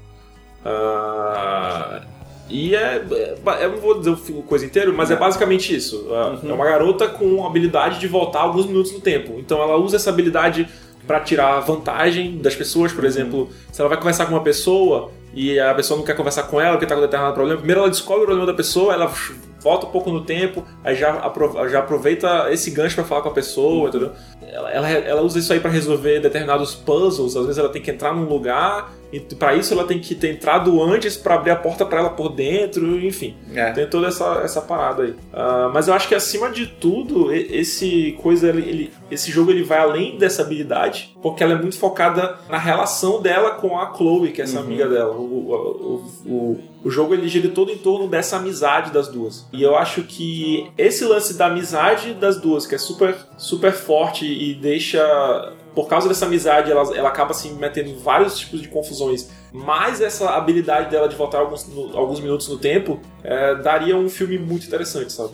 Ah, 0.64 2.02
e 2.50 2.76
é, 2.76 3.04
é- 3.12 3.66
Eu 3.66 3.72
não 3.72 3.78
vou 3.78 3.98
dizer 3.98 4.12
o 4.12 4.44
coisa 4.44 4.66
inteiro, 4.66 4.94
mas 4.96 5.10
é 5.12 5.16
basicamente 5.16 5.76
isso. 5.76 6.08
Ah, 6.12 6.38
É 6.48 6.54
uma 6.54 6.66
garota 6.66 7.08
com 7.08 7.44
a 7.44 7.48
habilidade 7.48 8.00
de 8.00 8.08
voltar 8.08 8.42
alguns 8.42 8.66
minutos 8.66 8.92
no 8.92 9.00
tempo. 9.02 9.36
Então 9.40 9.62
ela 9.62 9.76
usa 9.78 9.96
essa 9.96 10.10
habilidade 10.10 10.68
para 11.06 11.20
tirar 11.22 11.60
vantagem 11.62 12.38
das 12.38 12.54
pessoas, 12.56 12.92
por 12.92 13.06
exemplo, 13.06 13.50
se 13.72 13.80
ela 13.82 13.88
vai 13.90 13.98
conversar 13.98 14.26
com 14.26 14.34
uma 14.34 14.44
pessoa 14.44 15.12
e 15.34 15.60
a 15.60 15.74
pessoa 15.74 15.98
não 15.98 16.06
quer 16.06 16.16
conversar 16.16 16.44
com 16.44 16.60
ela 16.60 16.72
porque 16.72 16.86
tá 16.86 16.96
com 16.96 17.02
determinado 17.02 17.34
problema, 17.34 17.60
primeiro 17.60 17.82
ela 17.82 17.90
descobre 17.90 18.24
o 18.24 18.26
problema 18.26 18.48
da 18.48 18.54
pessoa, 18.54 18.94
ela 18.94 19.12
volta 19.60 19.86
um 19.86 19.92
pouco 19.92 20.12
no 20.12 20.24
tempo, 20.24 20.64
aí 20.84 20.96
já, 20.96 21.32
já 21.70 21.80
aproveita 21.80 22.48
esse 22.52 22.72
gancho 22.72 22.96
para 22.96 23.04
falar 23.04 23.22
com 23.22 23.30
a 23.30 23.34
pessoa, 23.34 23.90
entendeu? 23.90 24.12
Ela, 24.42 24.72
ela, 24.72 24.90
ela 24.90 25.22
usa 25.22 25.40
isso 25.40 25.52
aí 25.52 25.60
para 25.60 25.70
resolver 25.72 26.20
determinados 26.20 26.74
puzzles, 26.74 27.36
às 27.36 27.46
vezes 27.46 27.58
ela 27.58 27.70
tem 27.70 27.82
que 27.82 27.92
entrar 27.92 28.14
num 28.14 28.24
lugar 28.24 28.92
para 29.38 29.56
isso 29.56 29.74
ela 29.74 29.86
tem 29.86 30.00
que 30.00 30.16
ter 30.16 30.32
entrado 30.32 30.82
antes 30.84 31.16
para 31.16 31.36
abrir 31.36 31.52
a 31.52 31.56
porta 31.56 31.86
para 31.86 32.00
ela 32.00 32.10
por 32.10 32.30
dentro, 32.30 33.00
enfim. 33.00 33.36
É. 33.54 33.72
Tem 33.72 33.88
toda 33.88 34.08
essa, 34.08 34.42
essa 34.44 34.62
parada 34.62 35.04
aí. 35.04 35.16
Ah, 35.34 35.70
mas 35.74 35.88
eu 35.88 35.94
acho 35.94 36.08
que 36.08 36.16
acima 36.16 36.50
de 36.50 36.68
tudo, 36.68 37.34
esse 37.34 38.18
coisa, 38.22 38.50
ele, 38.50 38.92
esse 39.10 39.32
jogo 39.32 39.52
ele 39.52 39.64
vai 39.64 39.80
além 39.80 40.18
dessa 40.18 40.42
habilidade, 40.42 41.16
porque 41.22 41.44
ela 41.44 41.54
é 41.54 41.58
muito 41.58 41.78
focada 41.78 42.38
na 42.50 42.58
relação 42.58 43.22
dela 43.22 43.52
com 43.52 43.80
a 43.80 43.94
Chloe, 43.96 44.32
que 44.32 44.42
é 44.42 44.44
essa 44.44 44.60
amiga 44.60 44.88
dela. 44.88 45.14
O, 45.16 45.22
o, 45.22 46.12
o, 46.26 46.32
o, 46.32 46.60
o 46.84 46.90
jogo 46.90 47.14
ele 47.14 47.28
gira 47.28 47.50
todo 47.50 47.72
em 47.72 47.78
torno 47.78 48.08
dessa 48.08 48.38
amizade 48.38 48.92
das 48.92 49.08
duas. 49.08 49.48
E 49.54 49.64
eu 49.64 49.76
acho 49.76 50.04
que 50.04 50.70
esse 50.78 51.06
lance 51.06 51.38
da 51.38 51.48
amizade 51.48 52.14
das 52.14 52.40
duas, 52.40 52.66
que 52.68 52.76
é 52.76 52.78
super, 52.78 53.16
super 53.38 53.72
forte 53.72 54.26
e 54.26 54.54
deixa 54.54 55.54
por 55.78 55.88
causa 55.88 56.08
dessa 56.08 56.26
amizade, 56.26 56.72
ela, 56.72 56.82
ela 56.98 57.10
acaba 57.10 57.36
se 57.36 57.50
metendo 57.50 57.90
em 57.92 57.96
vários 58.00 58.40
tipos 58.40 58.60
de 58.60 58.68
confusões. 58.68 59.30
Mais 59.54 60.02
essa 60.02 60.32
habilidade 60.32 60.90
dela 60.90 61.08
de 61.08 61.16
voltar 61.16 61.38
alguns, 61.38 61.68
no- 61.68 61.96
alguns 61.96 62.20
minutos 62.20 62.48
no 62.50 62.58
tempo 62.58 63.00
é, 63.24 63.54
daria 63.54 63.96
um 63.96 64.10
filme 64.10 64.40
muito 64.40 64.66
interessante, 64.66 65.14
sabe? 65.14 65.34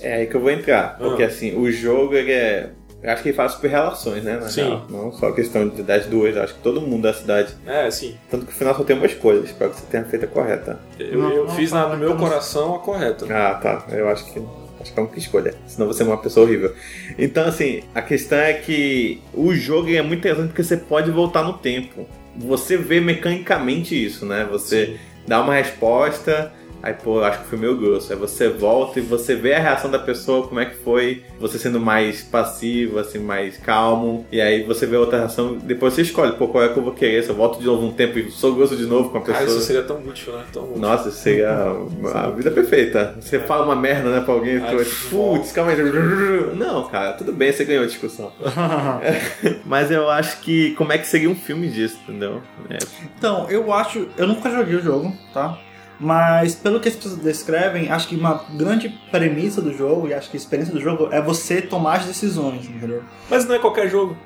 É 0.00 0.14
aí 0.14 0.26
que 0.28 0.36
eu 0.36 0.40
vou 0.40 0.50
entrar. 0.52 0.96
Porque 0.96 1.24
Ah. 1.24 1.26
assim, 1.26 1.56
o 1.58 1.68
jogo 1.72 2.14
ele 2.14 2.30
é. 2.32 2.70
Eu 3.02 3.10
acho 3.10 3.22
que 3.22 3.30
ele 3.30 3.36
fala 3.36 3.48
super 3.48 3.68
relações, 3.68 4.22
né? 4.22 4.36
Na 4.36 4.48
Sim. 4.48 4.62
real. 4.62 4.86
Não 4.88 5.10
só 5.12 5.32
questão 5.32 5.68
de- 5.68 5.82
das 5.82 6.06
duas, 6.06 6.36
acho 6.36 6.54
que 6.54 6.60
todo 6.60 6.80
mundo 6.82 7.02
da 7.02 7.12
cidade. 7.14 7.52
É, 7.66 7.90
sim. 7.90 8.14
Tanto 8.30 8.44
que 8.46 8.52
no 8.52 8.58
final 8.58 8.74
só 8.76 8.84
tem 8.84 8.94
uma 8.94 9.06
escolha, 9.06 9.38
espero 9.40 9.70
que 9.72 9.76
você 9.80 9.86
tenha 9.90 10.04
feito 10.04 10.24
a 10.26 10.28
correta. 10.28 10.78
Eu, 11.00 11.18
Não, 11.18 11.30
eu 11.32 11.44
não 11.46 11.54
fiz 11.54 11.72
na- 11.72 11.82
fala 11.82 11.94
no 11.94 11.98
meu 11.98 12.10
eu 12.10 12.14
não- 12.14 12.22
coração 12.22 12.76
a 12.76 12.78
correta. 12.78 13.26
Ah, 13.28 13.54
tá. 13.54 13.86
Eu 13.90 14.08
acho 14.08 14.26
que. 14.32 14.40
Acho 14.80 14.92
que 14.92 14.98
é 14.98 15.02
uma 15.02 15.16
escolha. 15.16 15.54
Senão 15.66 15.86
você 15.86 16.02
é 16.02 16.06
uma 16.06 16.16
pessoa 16.16 16.46
horrível. 16.46 16.74
Então, 17.18 17.46
assim, 17.46 17.82
a 17.94 18.00
questão 18.00 18.38
é 18.38 18.54
que 18.54 19.20
o 19.34 19.54
jogo 19.54 19.90
é 19.90 20.02
muito 20.02 20.20
interessante 20.20 20.48
porque 20.48 20.64
você 20.64 20.76
pode 20.76 21.10
voltar 21.10 21.42
no 21.42 21.52
tempo. 21.54 22.06
Você 22.36 22.76
vê 22.76 23.00
mecanicamente 23.00 23.94
isso, 23.94 24.24
né? 24.24 24.46
Você 24.50 24.96
dá 25.26 25.42
uma 25.42 25.54
resposta 25.54 26.52
Aí, 26.82 26.94
pô, 26.94 27.18
eu 27.18 27.24
acho 27.24 27.40
que 27.40 27.46
foi 27.48 27.58
meio 27.58 27.76
grosso. 27.76 28.12
Aí 28.12 28.18
você 28.18 28.48
volta 28.48 28.98
e 28.98 29.02
você 29.02 29.34
vê 29.34 29.54
a 29.54 29.58
reação 29.60 29.90
da 29.90 29.98
pessoa, 29.98 30.46
como 30.46 30.60
é 30.60 30.64
que 30.66 30.76
foi, 30.76 31.22
você 31.38 31.58
sendo 31.58 31.78
mais 31.80 32.22
passivo, 32.22 32.98
assim, 32.98 33.18
mais 33.18 33.56
calmo. 33.58 34.26
E 34.32 34.40
aí 34.40 34.62
você 34.64 34.86
vê 34.86 34.96
a 34.96 35.00
outra 35.00 35.18
reação, 35.18 35.54
depois 35.58 35.94
você 35.94 36.02
escolhe, 36.02 36.32
pô, 36.32 36.48
qual 36.48 36.64
é 36.64 36.68
que 36.68 36.78
eu 36.78 36.82
vou 36.82 36.92
querer? 36.92 37.22
Se 37.22 37.28
eu 37.30 37.34
volto 37.34 37.58
de 37.58 37.66
novo 37.66 37.86
um 37.86 37.92
tempo 37.92 38.18
e 38.18 38.30
sou 38.30 38.54
grosso 38.54 38.76
de 38.76 38.86
novo 38.86 39.10
com 39.10 39.18
a 39.18 39.20
pessoa. 39.20 39.40
Ah, 39.42 39.44
isso 39.44 39.60
seria 39.60 39.82
tão 39.82 39.98
útil, 39.98 40.32
né? 40.32 40.44
Tão 40.52 40.64
útil. 40.64 40.78
Nossa, 40.78 41.08
isso 41.10 41.18
seria 41.18 41.50
a 42.14 42.30
vida 42.30 42.50
perfeita. 42.50 43.14
Você 43.20 43.38
fala 43.38 43.64
uma 43.64 43.76
merda, 43.76 44.10
né, 44.10 44.20
pra 44.20 44.32
alguém, 44.34 44.56
Ai, 44.58 44.74
tu 44.76 44.80
é 44.80 44.84
putz, 45.10 45.52
calma 45.52 45.72
aí. 45.72 45.80
Não, 46.56 46.88
cara, 46.88 47.12
tudo 47.12 47.32
bem, 47.32 47.52
você 47.52 47.64
ganhou 47.64 47.84
a 47.84 47.86
discussão. 47.86 48.32
Mas 49.64 49.90
eu 49.90 50.08
acho 50.10 50.40
que 50.40 50.72
como 50.74 50.92
é 50.92 50.98
que 50.98 51.06
seria 51.06 51.28
um 51.30 51.34
filme 51.34 51.68
disso, 51.68 51.98
entendeu? 52.08 52.40
É, 52.68 52.78
Então, 53.18 53.48
eu 53.50 53.72
acho. 53.72 54.08
Eu 54.16 54.26
nunca 54.26 54.50
joguei 54.50 54.76
o 54.76 54.82
jogo, 54.82 55.12
tá? 55.32 55.58
Mas 56.00 56.54
pelo 56.54 56.80
que 56.80 56.88
as 56.88 56.96
pessoas 56.96 57.16
descrevem, 57.16 57.90
acho 57.90 58.08
que 58.08 58.16
uma 58.16 58.42
grande 58.54 58.88
premissa 59.10 59.60
do 59.60 59.76
jogo, 59.76 60.08
e 60.08 60.14
acho 60.14 60.30
que 60.30 60.36
a 60.36 60.40
experiência 60.40 60.72
do 60.72 60.80
jogo, 60.80 61.08
é 61.12 61.20
você 61.20 61.60
tomar 61.60 61.98
as 61.98 62.06
decisões, 62.06 62.64
entendeu? 62.64 63.02
Mas 63.28 63.46
não 63.46 63.54
é 63.54 63.58
qualquer 63.58 63.88
jogo. 63.90 64.16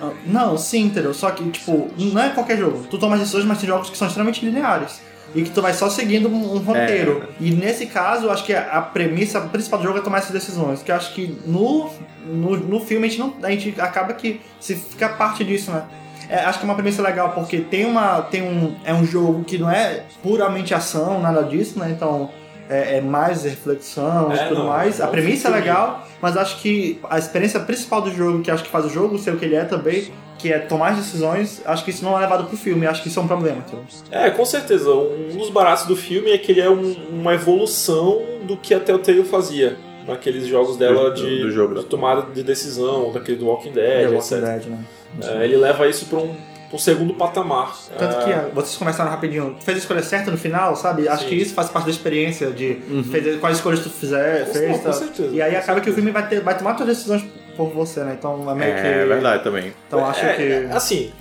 Ah, 0.00 0.10
Não, 0.26 0.58
sim, 0.58 0.86
entendeu? 0.86 1.14
Só 1.14 1.30
que, 1.30 1.48
tipo, 1.50 1.88
não 1.96 2.20
é 2.20 2.30
qualquer 2.30 2.58
jogo. 2.58 2.84
Tu 2.90 2.98
toma 2.98 3.14
as 3.14 3.20
decisões, 3.20 3.44
mas 3.44 3.58
tem 3.58 3.68
jogos 3.68 3.88
que 3.88 3.96
são 3.96 4.08
extremamente 4.08 4.44
lineares. 4.44 5.00
E 5.34 5.42
que 5.42 5.50
tu 5.50 5.62
vai 5.62 5.72
só 5.72 5.88
seguindo 5.88 6.28
um, 6.28 6.56
um 6.56 6.58
roteiro. 6.58 7.26
E 7.40 7.52
nesse 7.52 7.86
caso, 7.86 8.28
acho 8.28 8.44
que 8.44 8.52
a, 8.52 8.78
a 8.78 8.82
premissa 8.82 9.40
principal 9.40 9.78
do 9.78 9.84
jogo 9.84 9.98
é 9.98 10.02
tomar 10.02 10.18
essas 10.18 10.32
decisões. 10.32 10.82
Que 10.82 10.90
eu 10.90 10.96
acho 10.96 11.14
que 11.14 11.38
no, 11.46 11.88
no, 12.26 12.56
no 12.56 12.80
filme 12.80 13.06
a 13.06 13.10
gente, 13.10 13.20
não, 13.20 13.34
a 13.42 13.50
gente 13.50 13.80
acaba 13.80 14.12
que 14.12 14.40
se 14.60 14.74
fica 14.74 15.08
parte 15.08 15.42
disso, 15.44 15.70
né? 15.70 15.84
É, 16.32 16.44
acho 16.44 16.58
que 16.58 16.64
é 16.64 16.68
uma 16.68 16.74
premissa 16.74 17.02
legal, 17.02 17.30
porque 17.32 17.58
tem 17.58 17.84
uma. 17.84 18.22
Tem 18.22 18.42
um, 18.42 18.74
é 18.84 18.92
um 18.94 19.04
jogo 19.04 19.44
que 19.44 19.58
não 19.58 19.70
é 19.70 20.04
puramente 20.22 20.72
ação, 20.74 21.20
nada 21.20 21.42
disso, 21.42 21.78
né? 21.78 21.90
Então 21.94 22.30
é, 22.70 22.96
é 22.96 23.00
mais 23.00 23.44
reflexão 23.44 24.32
É, 24.32 24.36
e 24.36 24.48
tudo 24.48 24.60
não, 24.60 24.66
mais. 24.68 24.98
é 25.00 25.04
A 25.04 25.08
premissa 25.08 25.48
é 25.48 25.50
legal, 25.50 26.06
mas 26.20 26.36
acho 26.36 26.58
que 26.60 26.98
a 27.10 27.18
experiência 27.18 27.60
principal 27.60 28.00
do 28.00 28.10
jogo, 28.10 28.40
que 28.42 28.50
acho 28.50 28.64
que 28.64 28.70
faz 28.70 28.84
o 28.86 28.88
jogo 28.88 29.18
ser 29.18 29.34
o 29.34 29.36
que 29.36 29.44
ele 29.44 29.56
é 29.56 29.64
também, 29.64 30.10
que 30.38 30.52
é 30.52 30.58
tomar 30.58 30.92
as 30.92 30.96
decisões, 30.96 31.60
acho 31.66 31.84
que 31.84 31.90
isso 31.90 32.04
não 32.04 32.16
é 32.16 32.20
levado 32.20 32.44
pro 32.44 32.56
filme, 32.56 32.86
acho 32.86 33.02
que 33.02 33.08
isso 33.08 33.18
é 33.20 33.22
um 33.22 33.28
problema. 33.28 33.58
Entendeu? 33.58 33.84
É, 34.10 34.30
com 34.30 34.44
certeza. 34.44 34.90
Um 34.90 35.36
dos 35.36 35.50
baratos 35.50 35.84
do 35.86 35.94
filme 35.94 36.30
é 36.32 36.38
que 36.38 36.50
ele 36.50 36.60
é 36.62 36.70
um- 36.70 36.96
uma 37.10 37.34
evolução 37.34 38.22
do 38.44 38.56
que 38.56 38.72
a 38.74 38.80
Telltale 38.80 39.22
fazia 39.24 39.76
naqueles 40.08 40.46
jogos 40.46 40.76
dela 40.76 41.10
Do- 41.10 41.16
de, 41.24 41.42
do 41.42 41.50
jogo, 41.50 41.74
de 41.76 41.84
tomada 41.84 42.22
de 42.32 42.42
decisão, 42.42 43.12
daquele 43.12 43.38
do 43.38 43.46
Walking 43.46 43.70
Dead, 43.72 44.08
The 44.10 44.16
etc. 44.16 44.32
Walking 44.32 44.46
Dead, 44.46 44.66
né? 44.66 44.78
É, 45.22 45.44
ele 45.44 45.56
leva 45.56 45.86
isso 45.88 46.06
para 46.06 46.18
um, 46.18 46.28
pra 46.68 46.76
um 46.76 46.78
segundo 46.78 47.14
patamar. 47.14 47.76
Tanto 47.98 48.16
É, 48.20 48.24
que 48.24 48.32
ah, 48.32 48.48
vocês 48.54 48.76
começaram 48.76 49.10
rapidinho, 49.10 49.56
tu 49.58 49.64
fez 49.64 49.76
a 49.76 49.80
escolha 49.80 50.02
certa 50.02 50.30
no 50.30 50.38
final, 50.38 50.74
sabe? 50.76 51.08
Acho 51.08 51.24
Sim. 51.24 51.28
que 51.30 51.34
isso 51.36 51.54
faz 51.54 51.68
parte 51.68 51.84
da 51.86 51.90
experiência 51.90 52.50
de 52.50 52.78
fazer, 53.10 53.38
quais 53.40 53.56
escolhas 53.56 53.80
tu 53.80 53.90
fizer, 53.90 54.46
Com- 54.46 54.52
fez. 54.54 54.76
com 54.78 54.82
tá? 54.84 54.92
certeza, 54.92 55.28
E 55.34 55.42
aí 55.42 55.52
com 55.52 55.58
acaba 55.58 55.80
que 55.80 55.90
o 55.90 55.94
certeza. 55.94 55.96
filme 55.96 56.10
vai, 56.10 56.28
ter, 56.28 56.40
vai 56.40 56.56
tomar 56.56 56.74
todas 56.74 56.90
as 56.92 56.96
decisões 57.04 57.24
por 57.56 57.68
você, 57.70 58.00
né? 58.00 58.16
Então 58.18 58.50
é 58.50 58.54
meio 58.54 58.74
que. 58.74 58.80
é 58.80 59.04
verdade 59.04 59.42
também. 59.44 59.72
Então 59.86 60.04
acho 60.04 60.24
é, 60.24 60.32
que. 60.34 60.42
é, 60.42 60.68
assim, 60.72 61.12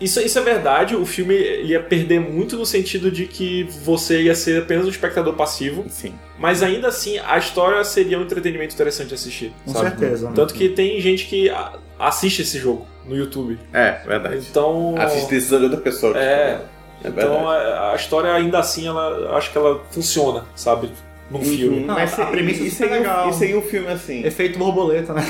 isso, 0.00 0.18
isso 0.20 0.38
é 0.38 0.42
verdade. 0.42 0.94
O 0.96 1.04
filme 1.04 1.34
ia 1.34 1.82
perder 1.82 2.20
muito 2.20 2.56
no 2.56 2.64
sentido 2.64 3.10
de 3.10 3.26
que 3.26 3.64
você 3.84 4.22
ia 4.22 4.34
ser 4.34 4.62
apenas 4.62 4.86
um 4.86 4.88
espectador 4.88 5.34
passivo, 5.34 5.84
Sim. 5.90 6.14
mas 6.38 6.62
ainda 6.62 6.88
assim 6.88 7.18
a 7.18 7.36
história 7.36 7.82
seria 7.84 8.18
um 8.18 8.22
entretenimento 8.22 8.72
interessante 8.74 9.08
de 9.08 9.14
assistir. 9.14 9.52
Com 9.66 9.72
sabe? 9.72 9.90
certeza. 9.98 10.28
né? 10.28 10.32
Tanto 10.36 10.54
que 10.54 10.68
tem 10.70 11.00
gente 11.00 11.26
que 11.26 11.50
a- 11.50 11.72
assiste 12.00 12.42
esse 12.42 12.58
jogo 12.58 12.86
no 13.06 13.16
YouTube. 13.16 13.58
É, 13.72 13.98
verdade. 14.06 14.46
Então. 14.50 14.94
Assiste 14.98 15.30
decisão 15.30 15.58
de 15.58 15.64
outra 15.66 15.80
pessoa. 15.80 16.16
É, 16.18 16.60
É 17.02 17.08
então 17.08 17.48
a, 17.48 17.92
a 17.92 17.96
história 17.96 18.32
ainda 18.32 18.58
assim, 18.58 18.86
ela 18.86 19.36
acho 19.36 19.50
que 19.52 19.58
ela 19.58 19.80
funciona, 19.90 20.44
sabe? 20.54 20.90
Num 21.30 21.40
filme. 21.42 21.80
Não, 21.84 21.94
Mas 21.94 22.18
a 22.18 22.26
premissa 22.26 22.62
isso 22.64 22.82
é 22.82 22.86
legal. 22.88 23.30
isso 23.30 23.38
seria 23.38 23.56
um 23.56 23.62
filme 23.62 23.86
assim. 23.88 24.24
Efeito 24.26 24.58
borboleta, 24.58 25.12
né? 25.14 25.24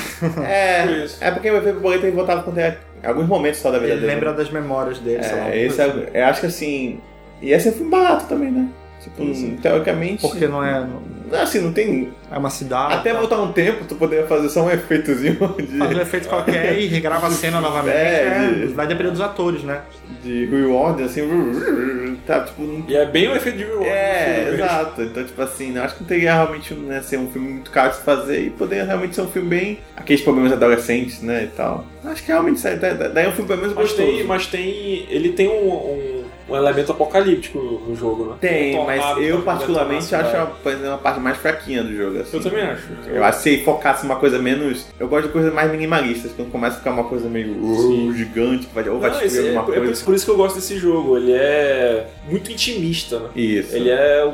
É, 0.47 0.85
Isso. 1.05 1.17
é 1.23 1.29
porque 1.29 1.49
o 1.51 1.57
efeito 1.57 1.75
borboleta 1.75 2.07
ele 2.07 2.15
voltava 2.15 2.41
com 2.41 2.51
alguns 3.07 3.27
momentos 3.27 3.59
só 3.59 3.69
da 3.69 3.77
vida 3.77 3.91
Ele 3.93 4.01
dele. 4.01 4.13
lembra 4.13 4.33
das 4.33 4.49
memórias 4.49 4.97
dele, 4.97 5.21
sei 5.23 5.35
lá. 5.37 5.49
É, 5.51 5.59
esse 5.63 5.79
é, 5.79 6.09
eu 6.11 6.25
acho 6.25 6.39
que 6.41 6.47
assim. 6.47 6.99
E 7.39 7.51
esse 7.51 7.67
é 7.67 7.71
um 7.71 7.75
filme 7.75 7.91
barato 7.91 8.25
também, 8.25 8.49
né? 8.51 8.67
Tipo, 9.03 9.33
Sim. 9.33 9.57
teoricamente. 9.61 10.21
Porque 10.21 10.47
não 10.47 10.63
é. 10.63 10.87
Assim, 11.39 11.59
não 11.61 11.71
tem. 11.73 12.09
É 12.31 12.37
uma 12.37 12.49
cidade. 12.49 12.93
Até 12.95 13.13
voltar 13.13 13.41
um 13.41 13.51
tempo, 13.51 13.85
tu 13.87 13.95
poderia 13.95 14.25
fazer 14.27 14.49
só 14.49 14.63
um 14.65 14.71
efeitozinho 14.71 15.35
de, 15.57 15.77
Faz 15.77 15.95
um 15.97 16.01
efeito 16.01 16.27
qualquer 16.29 16.77
e 16.79 16.87
regrava 16.87 17.27
a 17.27 17.31
cena 17.31 17.59
novamente. 17.61 17.95
É, 17.95 18.49
É, 18.53 18.65
de- 18.67 18.73
Vai 18.73 18.87
depender 18.87 19.11
dos 19.11 19.21
atores, 19.21 19.63
né? 19.63 19.81
de 20.23 20.45
reward, 20.45 21.01
assim. 21.03 21.21
Tá, 22.25 22.41
tipo. 22.41 22.61
não- 22.61 22.85
E 22.87 22.95
é 22.95 23.05
bem 23.05 23.27
o 23.29 23.35
efeito 23.35 23.57
de 23.57 23.63
reward. 23.63 23.87
É, 23.89 24.35
do 24.41 24.41
filme. 24.49 24.63
exato. 24.63 25.01
Então, 25.01 25.23
tipo 25.23 25.41
assim, 25.41 25.75
eu 25.75 25.83
acho 25.83 25.95
que 25.95 26.01
não 26.01 26.07
teria 26.07 26.33
realmente 26.33 26.73
né, 26.73 27.01
ser 27.01 27.17
um 27.17 27.29
filme 27.31 27.49
muito 27.53 27.71
caro 27.71 27.89
de 27.89 27.95
se 27.97 28.03
fazer 28.03 28.41
e 28.41 28.49
poderia 28.51 28.83
realmente 28.85 29.15
ser 29.15 29.21
um 29.21 29.27
filme 29.27 29.49
bem. 29.49 29.79
aqueles 29.95 30.21
problemas 30.21 30.51
adolescentes, 30.53 31.21
né? 31.21 31.43
E 31.45 31.47
tal. 31.47 31.85
Acho 32.05 32.21
que 32.23 32.27
realmente 32.31 32.61
daí 32.61 33.25
é 33.25 33.29
um 33.29 33.31
filme 33.31 33.47
pelo 33.47 33.61
menos 33.61 33.75
Mas 33.75 33.87
gostoso. 33.89 34.07
tem, 34.11 34.23
mas 34.23 34.47
tem. 34.47 35.05
Ele 35.09 35.29
tem 35.29 35.47
um, 35.47 35.69
um, 35.73 36.20
um 36.51 36.55
elemento 36.55 36.91
apocalíptico 36.91 37.57
no 37.59 37.95
jogo, 37.95 38.25
né? 38.31 38.35
Tem, 38.41 38.77
Um 38.77 38.85
mas 38.85 39.17
eu 39.17 39.41
particularmente 39.41 40.13
acho 40.13 40.25
a, 40.27 40.29
cidade. 40.29 40.51
por 40.61 40.71
exemplo, 40.71 40.93
a 40.93 40.97
parte 40.97 41.19
mais 41.19 41.37
fraquinha 41.37 41.83
do 41.83 41.95
jogo. 41.95 42.19
Assim. 42.19 42.37
Eu 42.37 42.43
também 42.43 42.61
acho. 42.63 42.87
Eu 43.07 43.23
acho 43.23 43.37
que 43.43 43.43
se 43.57 43.63
focasse 43.63 44.05
uma 44.05 44.15
coisa 44.17 44.37
menos. 44.39 44.85
Eu 44.99 45.07
gosto 45.07 45.27
de 45.27 45.33
coisas 45.33 45.53
mais 45.53 45.71
minimalistas, 45.71 46.31
quando 46.33 46.51
começa 46.51 46.75
a 46.75 46.79
ficar 46.79 46.91
uma 46.91 47.05
coisa 47.05 47.29
meio 47.29 47.53
Sim. 47.53 48.09
uh, 48.09 48.13
gigante, 48.13 48.67
que 48.67 48.73
vai, 48.75 48.87
ou 48.89 48.99
vai 48.99 49.09
Não, 49.11 49.19
destruir 49.19 49.39
esse- 49.45 49.53
é, 49.53 49.57
alguma 49.57 49.61
é 49.61 49.65
por 49.65 49.75
coisa. 49.85 49.91
isso- 49.93 50.05
por 50.05 50.13
isso 50.15 50.25
que 50.25 50.31
eu 50.31 50.37
gosto 50.37 50.55
desse 50.55 50.77
jogo. 50.77 51.17
Ele 51.17 51.31
é 51.33 52.07
muito 52.29 52.51
intimista, 52.51 53.19
né? 53.19 53.29
Isso. 53.35 53.75
Ele 53.75 53.89
é, 53.89 54.31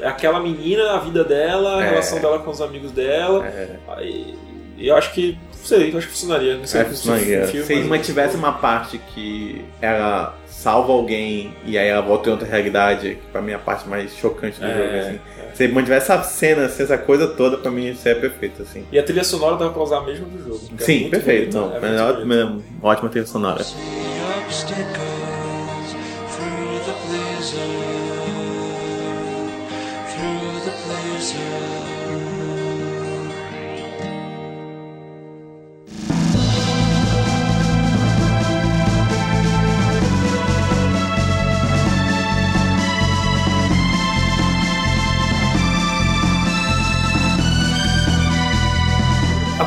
é 0.00 0.06
aquela 0.08 0.40
menina, 0.40 0.92
a 0.92 0.98
vida 0.98 1.24
dela, 1.24 1.78
a 1.80 1.84
É. 1.84 1.88
relação 1.90 2.20
dela 2.20 2.38
com 2.38 2.50
os 2.50 2.60
amigos 2.60 2.92
dela. 2.92 3.44
É, 3.46 3.76
Aí, 3.96 4.34
eu 4.78 4.94
acho 4.96 5.12
que. 5.12 5.36
Não 5.58 5.64
sei, 5.66 5.92
eu 5.92 5.98
acho 5.98 6.06
que 6.06 6.12
funcionaria. 6.12 6.56
Não 6.56 6.64
sei 6.64 6.80
é, 6.80 6.84
se 6.84 6.90
funcionaria. 6.90 7.46
filme, 7.48 7.66
Se 7.66 7.74
mas- 7.74 7.86
mantivesse 7.86 8.36
uma 8.36 8.52
parte 8.52 8.98
que 9.12 9.64
ela 9.82 10.34
salva 10.58 10.92
alguém 10.92 11.54
e 11.64 11.78
aí 11.78 11.86
ela 11.86 12.02
volta 12.02 12.28
em 12.28 12.32
outra 12.32 12.46
realidade, 12.48 13.14
que 13.14 13.26
pra 13.30 13.40
mim 13.40 13.52
é 13.52 13.54
a 13.54 13.58
parte 13.60 13.88
mais 13.88 14.12
chocante 14.16 14.58
do 14.58 14.66
É, 14.66 14.74
jogo, 14.76 14.98
assim. 14.98 15.20
é. 15.52 15.54
Se 15.54 15.68
mantivesse 15.68 16.10
essa 16.10 16.22
cena, 16.24 16.66
assim, 16.66 16.82
essa 16.82 16.98
coisa 16.98 17.28
toda, 17.28 17.56
pra 17.58 17.70
mim 17.70 17.88
isso 17.90 18.08
é 18.08 18.14
perfeito, 18.14 18.62
assim. 18.62 18.84
E 18.90 18.98
a 18.98 19.02
trilha 19.04 19.22
sonora 19.22 19.56
dava 19.56 19.70
pra 19.72 19.82
usar 19.82 19.98
a 19.98 20.02
mesma 20.02 20.26
do 20.26 20.38
jogo. 20.42 20.60
é 20.78 20.82
Sim, 20.82 20.98
muito 21.00 21.10
perfeito. 21.12 21.56
bonita, 21.56 21.70
Não, 21.70 21.76
é 21.76 21.90
melhor, 21.90 22.12
bonita. 22.14 22.26
mesmo, 22.26 22.64
ótima 22.82 23.08
trilha 23.08 23.26
sonora. 23.26 23.64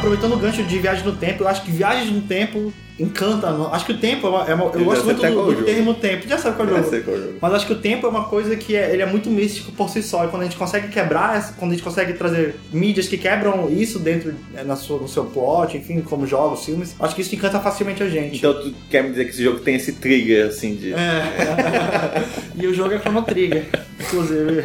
Aproveitando 0.01 0.33
o 0.33 0.37
gancho 0.37 0.63
de 0.63 0.79
viagem 0.79 1.05
no 1.05 1.11
tempo, 1.15 1.43
eu 1.43 1.47
acho 1.47 1.61
que 1.61 1.69
viagem 1.69 2.11
no 2.11 2.21
tempo 2.21 2.73
encanta. 2.99 3.47
Acho 3.71 3.85
que 3.85 3.91
o 3.91 3.97
tempo 3.99 4.25
é 4.25 4.29
uma. 4.31 4.49
é 4.49 4.53
uma- 4.55 4.65
eu 4.65 4.79
Eu 4.79 4.85
gosto 4.85 5.05
muito 5.05 5.21
do, 5.21 5.53
do 5.53 5.63
termo 5.63 5.93
tempo. 5.93 6.27
Já 6.27 6.39
sabe 6.39 6.55
qual 6.55 6.67
é 6.67 6.71
o 6.71 6.77
Eu 6.77 6.83
jogo. 6.83 7.03
qual 7.03 7.17
jogo. 7.17 7.33
Mas 7.39 7.53
acho 7.53 7.67
que 7.67 7.73
o 7.73 7.75
tempo 7.77 8.07
é 8.07 8.09
uma 8.09 8.23
coisa 8.23 8.55
que 8.55 8.75
é, 8.75 8.91
ele 8.91 9.03
é 9.03 9.05
muito 9.05 9.29
místico 9.29 9.71
por 9.73 9.91
si 9.91 10.01
só. 10.01 10.25
E 10.25 10.29
quando 10.29 10.41
a 10.41 10.45
gente 10.45 10.57
consegue 10.57 10.87
quebrar, 10.87 11.55
quando 11.55 11.69
a 11.71 11.75
gente 11.75 11.83
consegue 11.83 12.13
trazer 12.13 12.55
mídias 12.73 13.07
que 13.07 13.15
quebram 13.15 13.69
isso 13.69 13.99
dentro 13.99 14.33
é, 14.55 14.63
na 14.63 14.75
sua, 14.75 14.97
no 14.99 15.07
seu 15.07 15.25
plot, 15.25 15.77
enfim, 15.77 16.01
como 16.01 16.25
jogos, 16.25 16.65
filmes, 16.65 16.95
acho 16.99 17.13
que 17.13 17.21
isso 17.21 17.35
encanta 17.35 17.59
facilmente 17.59 18.01
a 18.01 18.09
gente. 18.09 18.37
Então 18.37 18.59
tu 18.59 18.73
quer 18.89 19.03
me 19.03 19.11
dizer 19.11 19.25
que 19.25 19.29
esse 19.31 19.43
jogo 19.43 19.59
tem 19.59 19.75
esse 19.75 19.93
trigger, 19.93 20.47
assim, 20.47 20.73
de... 20.75 20.93
É. 20.93 22.23
e 22.57 22.65
o 22.65 22.73
jogo 22.73 22.95
é 22.95 22.99
Chrono 22.99 23.21
Trigger, 23.21 23.67
inclusive. 24.01 24.61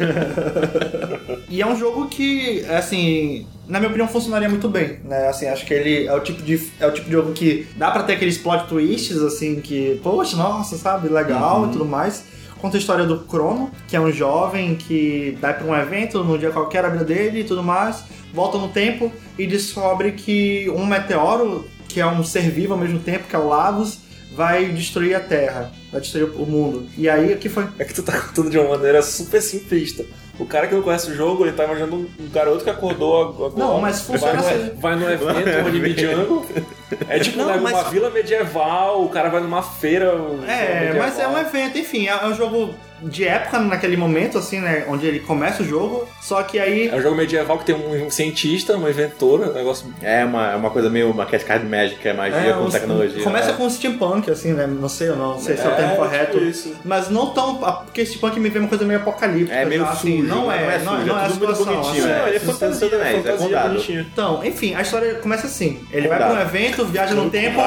e 1.49 1.61
é 1.61 1.67
um 1.67 1.75
jogo 1.75 2.07
que, 2.07 2.65
assim, 2.65 3.47
na 3.67 3.79
minha 3.79 3.89
opinião, 3.89 4.07
funcionaria 4.07 4.49
muito 4.49 4.69
bem, 4.69 4.99
né? 5.03 5.27
Assim, 5.27 5.47
acho 5.47 5.65
que 5.65 5.73
ele 5.73 6.07
é 6.07 6.13
o 6.13 6.19
tipo 6.19 6.41
de, 6.41 6.69
é 6.79 6.87
o 6.87 6.91
tipo 6.91 7.07
de 7.07 7.11
jogo 7.11 7.33
que 7.33 7.67
dá 7.75 7.91
pra 7.91 8.03
ter 8.03 8.13
aqueles 8.13 8.37
plot 8.37 8.67
twists, 8.67 9.17
assim, 9.21 9.59
que, 9.61 9.99
poxa, 10.03 10.35
nossa, 10.37 10.77
sabe, 10.77 11.09
legal 11.09 11.67
e 11.67 11.71
tudo 11.71 11.85
mais. 11.85 12.23
Conta 12.59 12.77
a 12.77 12.79
história 12.79 13.05
do 13.05 13.19
Crono, 13.19 13.71
que 13.87 13.95
é 13.95 13.99
um 13.99 14.11
jovem 14.11 14.75
que 14.75 15.37
vai 15.39 15.53
pra 15.53 15.65
um 15.65 15.75
evento 15.75 16.23
num 16.23 16.37
dia 16.37 16.49
qualquer 16.49 16.81
da 16.81 16.89
vida 16.89 17.05
dele 17.05 17.41
e 17.41 17.43
tudo 17.43 17.61
mais, 17.61 18.03
volta 18.33 18.57
no 18.57 18.69
tempo 18.69 19.11
e 19.37 19.45
descobre 19.45 20.13
que 20.13 20.67
um 20.71 20.85
meteoro, 20.85 21.67
que 21.87 22.01
é 22.01 22.07
um 22.07 22.23
ser 22.23 22.49
vivo 22.49 22.73
ao 22.73 22.79
mesmo 22.79 22.99
tempo, 22.99 23.27
que 23.27 23.35
é 23.35 23.39
o 23.39 23.47
Lavos, 23.47 23.99
vai 24.35 24.65
destruir 24.65 25.15
a 25.15 25.19
Terra, 25.19 25.71
vai 25.97 26.01
destruir 26.01 26.29
o 26.35 26.45
mundo. 26.45 26.87
E 26.97 27.09
aí, 27.09 27.33
o 27.33 27.37
que 27.37 27.49
foi? 27.49 27.67
É 27.77 27.83
que 27.83 27.93
tu 27.93 28.03
tá 28.03 28.13
contando 28.19 28.49
de 28.49 28.57
uma 28.57 28.77
maneira 28.77 29.01
super 29.01 29.41
simplista. 29.41 30.05
O 30.39 30.45
cara 30.45 30.67
que 30.67 30.75
não 30.75 30.83
conhece 30.83 31.09
o 31.09 31.15
jogo, 31.15 31.43
ele 31.45 31.53
tá 31.53 31.65
imaginando 31.65 31.95
um 31.95 32.29
garoto 32.31 32.63
que 32.63 32.69
acordou 32.69 33.21
agora. 33.23 33.53
Não, 33.55 33.81
mas 33.81 34.01
vai 34.01 34.19
funciona 34.19 34.41
no, 34.41 34.47
assim. 34.47 34.71
vai 34.79 34.95
no 34.95 35.09
evento, 35.09 35.49
um 35.63 35.67
anime 35.67 35.97
jungle, 35.97 36.45
É 37.09 37.19
tipo 37.19 37.37
Não, 37.37 37.47
né, 37.47 37.59
mas- 37.61 37.73
uma 37.73 37.83
vila 37.85 38.09
medieval, 38.09 39.03
o 39.03 39.09
cara 39.09 39.29
vai 39.29 39.41
numa 39.41 39.61
feira. 39.61 40.13
É, 40.47 40.79
medieval. 40.81 41.01
mas 41.07 41.19
é 41.19 41.27
um 41.27 41.37
evento, 41.37 41.77
enfim, 41.77 42.07
é 42.07 42.11
é 42.11 42.25
um 42.25 42.33
jogo 42.35 42.73
de 42.99 43.27
época 43.27 43.59
naquele 43.59 43.95
momento, 43.95 44.39
assim, 44.39 44.59
né? 44.59 44.83
Onde 44.89 45.05
ele 45.05 45.19
começa 45.19 45.61
o 45.61 45.65
jogo, 45.65 46.09
só 46.19 46.41
que 46.41 46.57
aí. 46.57 46.87
É 46.87 46.95
um 46.95 47.01
jogo 47.01 47.15
medieval 47.15 47.59
que 47.59 47.65
tem 47.65 47.75
um 47.75 48.09
cientista, 48.09 48.75
uma 48.75 48.89
inventora, 48.89 49.51
um 49.51 49.53
negócio. 49.53 49.93
É 50.01 50.25
uma, 50.25 50.51
é 50.53 50.55
uma 50.55 50.71
coisa 50.71 50.89
meio 50.89 51.11
uma 51.11 51.27
Cat 51.27 51.45
Card 51.45 51.63
Magic, 51.67 52.07
é 52.07 52.11
magia 52.13 52.53
com 52.55 52.63
um- 52.63 52.69
tecnologia. 52.71 53.23
Começa 53.23 53.51
é. 53.51 53.53
com 53.53 53.69
steampunk, 53.69 54.31
assim, 54.31 54.53
né? 54.53 54.65
Não 54.65 54.89
sei, 54.89 55.09
eu 55.09 55.15
não 55.15 55.39
sei 55.39 55.55
se 55.55 55.61
é 55.63 55.67
o 55.67 55.71
É, 55.73 55.75
termo 55.75 55.91
tipo 55.91 56.01
correto. 56.03 56.37
isso. 56.39 56.75
Mas 56.83 57.07
não 57.09 57.27
tão. 57.35 57.57
Porque 57.57 58.03
steampunk 58.03 58.39
me 58.39 58.49
vê 58.49 58.57
uma 58.57 58.67
coisa 58.67 58.83
meio 58.83 58.99
apocalíptica. 58.99 59.53
É 59.55 59.63
meio 59.63 59.81
já, 59.83 59.89
assim, 59.91 60.17
sujo, 60.21 60.27
não 60.35 60.51
é, 60.51 60.63
não 60.63 60.71
é 60.71 60.77
não, 60.79 60.93
sujo, 60.95 61.05
não 61.05 61.19
é 61.19 61.21
é 61.21 61.25
a 61.25 61.29
tudo 61.29 61.33
situação. 61.55 61.65
bonitinho, 61.65 62.03
assim. 62.03 62.11
é. 62.11 62.17
Não, 62.17 62.27
ele 62.27 62.35
é 62.35 62.39
fantasia, 62.39 62.89
é 62.91 62.95
é 63.13 63.21
fantasia 63.21 63.59
bonitinho. 63.59 64.07
Então, 64.11 64.43
enfim, 64.43 64.73
a 64.73 64.81
história 64.81 65.13
começa 65.15 65.45
assim. 65.45 65.85
Ele 65.91 66.07
vai 66.07 66.17
pra 66.17 66.33
um 66.33 66.41
evento, 66.41 66.76
viaja 66.85 67.13
no 67.13 67.29
tempo, 67.29 67.59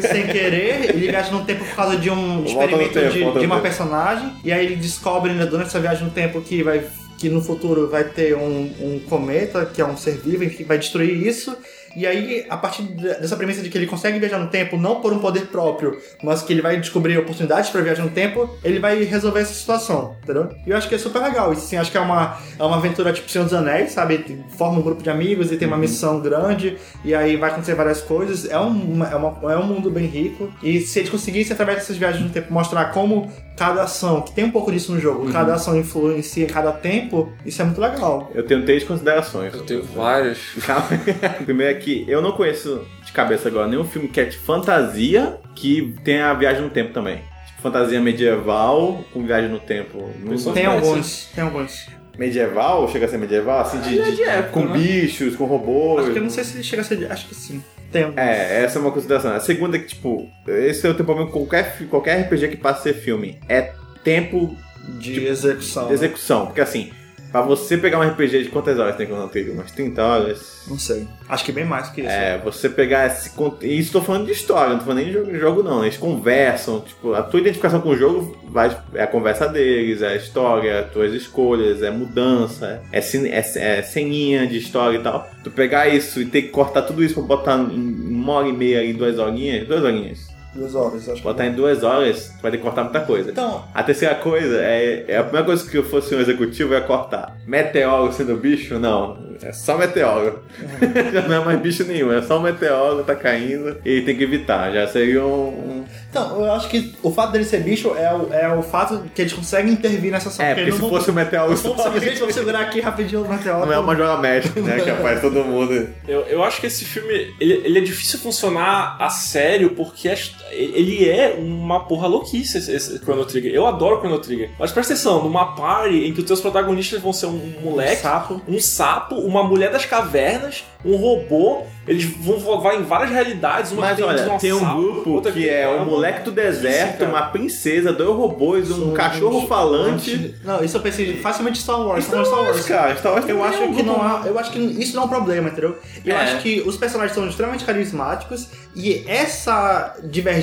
sem 0.00 0.26
querer, 0.26 0.90
ele 0.90 1.08
viaja 1.08 1.30
no 1.30 1.44
tempo 1.44 1.64
por 1.64 1.74
causa 1.74 1.96
de 1.96 2.10
um 2.10 2.44
experimento 2.44 2.92
tempo, 2.92 3.32
de, 3.32 3.40
de 3.40 3.46
uma 3.46 3.60
personagem, 3.60 4.32
e 4.44 4.52
aí 4.52 4.66
ele 4.66 4.76
descobre 4.76 5.32
né, 5.32 5.46
durante 5.46 5.68
essa 5.68 5.80
viagem 5.80 6.04
no 6.04 6.10
tempo 6.10 6.40
que 6.40 6.62
vai 6.62 6.84
que 7.20 7.28
no 7.28 7.42
futuro 7.42 7.86
vai 7.86 8.02
ter 8.02 8.34
um, 8.34 8.72
um 8.80 8.98
cometa, 9.06 9.66
que 9.66 9.82
é 9.82 9.84
um 9.84 9.94
ser 9.94 10.16
vivo, 10.16 10.48
que 10.48 10.64
vai 10.64 10.78
destruir 10.78 11.26
isso. 11.26 11.54
E 11.96 12.06
aí, 12.06 12.46
a 12.48 12.56
partir 12.56 12.82
de- 12.84 13.02
dessa 13.02 13.36
premissa 13.36 13.62
de 13.62 13.68
que 13.68 13.76
ele 13.76 13.86
consegue 13.86 14.18
viajar 14.18 14.38
no 14.38 14.46
tempo, 14.48 14.76
não 14.76 15.00
por 15.00 15.12
um 15.12 15.18
poder 15.18 15.46
próprio, 15.48 15.98
mas 16.22 16.42
que 16.42 16.52
ele 16.52 16.62
vai 16.62 16.78
descobrir 16.78 17.18
oportunidades 17.18 17.70
para 17.70 17.80
viajar 17.80 18.02
no 18.04 18.10
tempo, 18.10 18.48
ele 18.62 18.78
vai 18.78 19.02
resolver 19.02 19.40
essa 19.40 19.52
situação, 19.54 20.16
entendeu? 20.22 20.48
E 20.66 20.70
eu 20.70 20.76
acho 20.76 20.88
que 20.88 20.94
é 20.94 20.98
super 20.98 21.20
legal. 21.20 21.52
Isso, 21.52 21.64
assim, 21.64 21.76
acho 21.76 21.90
que 21.90 21.96
é 21.98 22.00
uma, 22.00 22.38
é 22.58 22.62
uma 22.62 22.76
aventura 22.76 23.12
tipo 23.12 23.28
Senhor 23.30 23.44
dos 23.44 23.54
Anéis, 23.54 23.92
sabe? 23.92 24.24
Forma 24.56 24.78
um 24.78 24.82
grupo 24.82 25.02
de 25.02 25.10
amigos 25.10 25.50
e 25.50 25.56
tem 25.56 25.66
uma 25.66 25.76
missão 25.76 26.20
grande, 26.20 26.76
e 27.04 27.14
aí 27.14 27.36
vai 27.36 27.50
acontecer 27.50 27.74
várias 27.74 28.00
coisas. 28.00 28.48
É 28.48 28.58
um, 28.58 29.04
é, 29.04 29.16
uma, 29.16 29.52
é 29.52 29.56
um 29.56 29.64
mundo 29.66 29.90
bem 29.90 30.06
rico. 30.06 30.52
E 30.62 30.80
se 30.80 30.98
eles 31.00 31.10
conseguissem, 31.10 31.52
através 31.52 31.78
dessas 31.78 31.96
viagens 31.96 32.22
no 32.24 32.30
tempo, 32.30 32.52
mostrar 32.52 32.86
como 32.92 33.30
cada 33.60 33.82
ação, 33.82 34.22
que 34.22 34.32
tem 34.32 34.42
um 34.42 34.50
pouco 34.50 34.72
disso 34.72 34.90
no 34.90 34.98
jogo, 34.98 35.30
cada 35.30 35.52
ação 35.52 35.76
influencia 35.78 36.46
cada 36.46 36.72
tempo, 36.72 37.30
isso 37.44 37.60
é 37.60 37.64
muito 37.66 37.78
legal. 37.78 38.30
Eu 38.34 38.42
tenho 38.42 38.64
três 38.64 38.82
considerações. 38.84 39.52
Eu 39.52 39.60
tenho 39.64 39.82
várias. 39.84 40.38
Calma. 40.66 40.88
Primeiro 41.44 41.70
é 41.76 41.78
que 41.78 42.06
eu 42.08 42.22
não 42.22 42.32
conheço 42.32 42.86
de 43.04 43.12
cabeça 43.12 43.48
agora 43.48 43.68
nenhum 43.68 43.84
filme 43.84 44.08
que 44.08 44.18
é 44.18 44.24
de 44.24 44.38
fantasia 44.38 45.38
que 45.54 45.94
tem 46.02 46.22
a 46.22 46.32
viagem 46.32 46.62
no 46.62 46.70
tempo 46.70 46.94
também. 46.94 47.18
Tipo, 47.48 47.60
fantasia 47.60 48.00
medieval 48.00 49.04
com 49.12 49.26
viagem 49.26 49.50
no 49.50 49.58
tempo. 49.60 50.08
Não 50.24 50.52
Tem 50.54 50.64
alguns, 50.64 51.26
tem 51.34 51.44
alguns. 51.44 51.86
Medieval? 52.16 52.88
Chega 52.88 53.04
a 53.04 53.08
ser 53.10 53.18
medieval? 53.18 53.60
Assim, 53.60 53.78
de, 53.80 53.88
Ele 53.90 54.00
é 54.00 54.04
de- 54.10 54.16
de 54.16 54.22
época, 54.22 54.52
com 54.52 54.64
né? 54.64 54.72
bichos, 54.78 55.36
com 55.36 55.44
robôs. 55.44 56.04
Acho 56.04 56.12
que 56.12 56.18
eu 56.18 56.22
não 56.22 56.30
sei 56.30 56.44
se 56.44 56.54
ele 56.56 56.64
chega 56.64 56.80
a 56.80 56.84
ser. 56.86 57.12
Acho 57.12 57.28
que 57.28 57.34
sim. 57.34 57.62
Tem 57.90 58.04
alguns. 58.04 58.18
É, 58.18 58.62
essa 58.62 58.78
é 58.78 58.82
uma 58.82 58.92
consideração. 58.92 59.34
A 59.34 59.40
segunda 59.40 59.76
é 59.76 59.80
que, 59.80 59.88
tipo, 59.88 60.28
esse 60.46 60.86
é 60.86 60.90
o 60.90 60.94
problema 60.94 61.30
com 61.30 61.40
qualquer, 61.46 61.78
qualquer 61.88 62.20
RPG 62.22 62.48
que 62.48 62.56
passa 62.56 62.80
a 62.80 62.82
ser 62.82 62.94
filme. 62.94 63.38
É 63.48 63.72
tempo 64.04 64.56
de 64.98 65.26
execução. 65.26 65.88
de 65.88 65.94
execução. 65.94 66.46
Porque 66.46 66.60
assim, 66.60 66.90
pra 67.30 67.42
você 67.42 67.76
pegar 67.76 67.98
um 67.98 68.02
RPG 68.08 68.44
de 68.44 68.48
quantas 68.50 68.78
horas 68.78 68.96
tem 68.96 69.06
que 69.06 69.12
eu 69.12 69.28
ter? 69.28 69.48
Umas 69.50 69.70
30 69.70 70.02
horas? 70.02 70.62
Não 70.68 70.78
sei. 70.78 71.06
Acho 71.28 71.44
que 71.44 71.52
bem 71.52 71.64
mais 71.64 71.88
que 71.90 72.00
isso. 72.02 72.10
É, 72.10 72.38
você 72.38 72.68
pegar 72.68 73.06
esse. 73.06 73.30
E 73.62 73.78
isso 73.78 73.92
tô 73.92 74.00
falando 74.00 74.26
de 74.26 74.32
história, 74.32 74.70
não 74.70 74.78
tô 74.78 74.84
falando 74.86 74.98
nem 75.02 75.06
de 75.06 75.12
jogo, 75.12 75.34
jogo, 75.38 75.62
não. 75.62 75.82
Eles 75.84 75.96
conversam, 75.96 76.80
tipo, 76.80 77.14
a 77.14 77.22
tua 77.22 77.40
identificação 77.40 77.80
com 77.80 77.90
o 77.90 77.96
jogo 77.96 78.36
vai, 78.48 78.76
é 78.94 79.02
a 79.02 79.06
conversa 79.06 79.46
deles, 79.48 80.02
é 80.02 80.08
a 80.08 80.16
história, 80.16 80.80
as 80.80 80.90
tuas 80.92 81.12
escolhas, 81.12 81.82
é 81.82 81.90
mudança, 81.90 82.82
é, 82.92 83.00
cine- 83.00 83.28
é, 83.30 83.38
é 83.56 83.82
ceninha 83.82 84.46
de 84.46 84.58
história 84.58 84.98
e 84.98 85.02
tal. 85.02 85.28
Tu 85.44 85.50
pegar 85.50 85.88
isso 85.88 86.20
e 86.20 86.26
ter 86.26 86.42
que 86.42 86.48
cortar 86.48 86.82
tudo 86.82 87.02
isso 87.02 87.14
pra 87.14 87.22
botar 87.22 87.56
em 87.58 88.10
uma 88.10 88.32
hora 88.34 88.48
e 88.48 88.52
meia 88.52 88.82
e 88.84 88.92
duas 88.92 89.18
horinhas, 89.18 89.66
duas 89.66 89.82
horinhas. 89.82 90.29
Duas 90.54 90.74
horas, 90.74 91.08
acho 91.08 91.22
Botar 91.22 91.46
em 91.46 91.52
duas 91.52 91.82
horas, 91.84 92.32
tu 92.36 92.42
vai 92.42 92.50
ter 92.50 92.56
que 92.56 92.62
cortar 92.64 92.82
muita 92.84 93.00
coisa. 93.00 93.30
Então, 93.30 93.64
A 93.72 93.82
terceira 93.82 94.14
coisa 94.16 94.60
é, 94.60 95.04
é 95.06 95.16
a 95.18 95.22
primeira 95.22 95.46
coisa 95.46 95.68
que 95.70 95.76
eu 95.78 95.84
fosse 95.84 96.14
um 96.14 96.20
executivo 96.20 96.72
ia 96.74 96.80
cortar. 96.80 97.36
Meteoro 97.46 98.12
sendo 98.12 98.36
bicho? 98.36 98.78
Não. 98.78 99.30
É 99.42 99.52
só 99.52 99.78
meteoro. 99.78 100.42
Já 101.12 101.22
não 101.22 101.36
é 101.36 101.44
mais 101.44 101.60
bicho 101.60 101.84
nenhum, 101.84 102.12
é 102.12 102.20
só 102.20 102.38
um 102.38 102.42
meteoro, 102.42 103.02
tá 103.04 103.14
caindo 103.14 103.76
e 103.84 104.00
tem 104.02 104.16
que 104.16 104.24
evitar. 104.24 104.70
Já 104.72 104.86
seria 104.88 105.24
um. 105.24 105.84
então, 106.10 106.44
eu 106.44 106.52
acho 106.52 106.68
que 106.68 106.94
o 107.02 107.10
fato 107.10 107.32
dele 107.32 107.44
ser 107.44 107.60
bicho 107.62 107.94
é 107.96 108.12
o, 108.14 108.32
é 108.34 108.54
o 108.54 108.62
fato 108.62 109.02
que 109.14 109.22
eles 109.22 109.32
conseguem 109.32 109.72
intervir 109.72 110.10
nessa 110.12 110.28
ação. 110.28 110.44
É, 110.44 110.48
porque 110.48 110.60
eles 110.62 110.74
se 110.74 110.82
não 110.82 110.88
fosse 110.90 111.10
um 111.10 111.14
meteoro 111.14 111.54
vão- 111.56 111.76
só. 111.76 111.84
Vamos, 111.84 112.02
gente, 112.02 112.32
segurar 112.34 112.60
aqui 112.60 112.80
rapidinho 112.80 113.22
o 113.22 113.28
meteoro. 113.28 113.64
Não 113.66 113.72
é 113.72 113.78
uma 113.78 113.94
joga 113.96 114.20
mestre, 114.20 114.60
né? 114.60 114.78
Que 114.80 114.90
aparece 114.90 115.22
todo 115.22 115.42
mundo. 115.44 115.88
Eu, 116.06 116.20
eu 116.22 116.42
acho 116.44 116.60
que 116.60 116.66
esse 116.66 116.84
filme 116.84 117.32
ele, 117.40 117.62
ele 117.64 117.78
é 117.78 117.82
difícil 117.82 118.18
funcionar 118.18 118.96
a 118.98 119.08
sério 119.08 119.70
porque 119.70 120.08
a 120.08 120.12
his- 120.12 120.34
ele 120.50 121.08
é 121.08 121.36
uma 121.38 121.80
porra 121.80 122.06
louquice 122.06 122.58
esse, 122.58 122.72
esse 122.72 122.98
Chrono 122.98 123.24
Trigger. 123.24 123.52
Eu 123.52 123.66
adoro 123.66 123.98
Chrono 124.00 124.18
Trigger. 124.18 124.50
Mas 124.58 124.72
presta 124.72 124.92
atenção, 124.92 125.22
numa 125.22 125.54
party 125.54 126.06
em 126.06 126.12
que 126.12 126.20
os 126.20 126.26
teus 126.26 126.40
protagonistas 126.40 127.00
vão 127.00 127.12
ser 127.12 127.26
um 127.26 127.52
moleque, 127.62 128.02
sapo. 128.02 128.40
um 128.48 128.58
sapo, 128.60 129.14
uma 129.16 129.42
mulher 129.42 129.70
das 129.70 129.84
cavernas, 129.86 130.64
um 130.84 130.96
robô. 130.96 131.62
Eles 131.88 132.04
vão 132.04 132.38
voar 132.38 132.76
em 132.76 132.82
várias 132.82 133.10
realidades. 133.10 133.72
Uma 133.72 133.80
Mas 133.82 133.90
que 133.96 133.96
tem 133.96 134.04
olha, 134.04 134.38
tem 134.38 134.52
um 134.52 134.76
grupo 134.76 135.10
outra 135.10 135.32
que 135.32 135.40
tem- 135.40 135.48
é 135.48 135.66
o 135.66 135.76
uma 135.76 135.84
moleque 135.86 136.22
do 136.22 136.30
deserto, 136.30 136.98
cara. 136.98 137.10
uma 137.10 137.22
princesa, 137.22 137.92
dois 137.92 138.16
robôs, 138.16 138.70
um 138.70 138.76
São 138.86 138.92
cachorro 138.92 139.46
falante. 139.48 140.34
Não, 140.44 140.62
isso 140.62 140.76
eu 140.76 140.80
pensei 140.80 141.16
facilmente 141.16 141.58
Star 141.58 141.80
Wars. 141.80 142.04
Star 142.04 142.24
Star 142.24 142.38
Wars, 142.38 142.50
Wars. 142.56 142.66
cara. 142.66 142.96
Star 142.96 143.12
Wars 143.14 143.28
Eu 143.28 143.42
acho 143.42 143.62
um 143.64 143.74
que 143.74 143.82
não 143.82 144.00
há, 144.00 144.22
eu 144.24 144.38
acho 144.38 144.52
que 144.52 144.58
isso 144.58 144.94
não 144.94 145.02
é 145.02 145.06
um 145.06 145.08
problema, 145.08 145.48
entendeu? 145.48 145.76
Eu 146.04 146.14
É. 146.14 146.20
acho 146.20 146.38
que 146.42 146.60
os 146.64 146.76
personagens 146.76 147.14
são 147.14 147.26
extremamente 147.28 147.64
carismáticos 147.64 148.48
e 148.76 149.02
essa 149.08 149.96
divergência, 150.04 150.39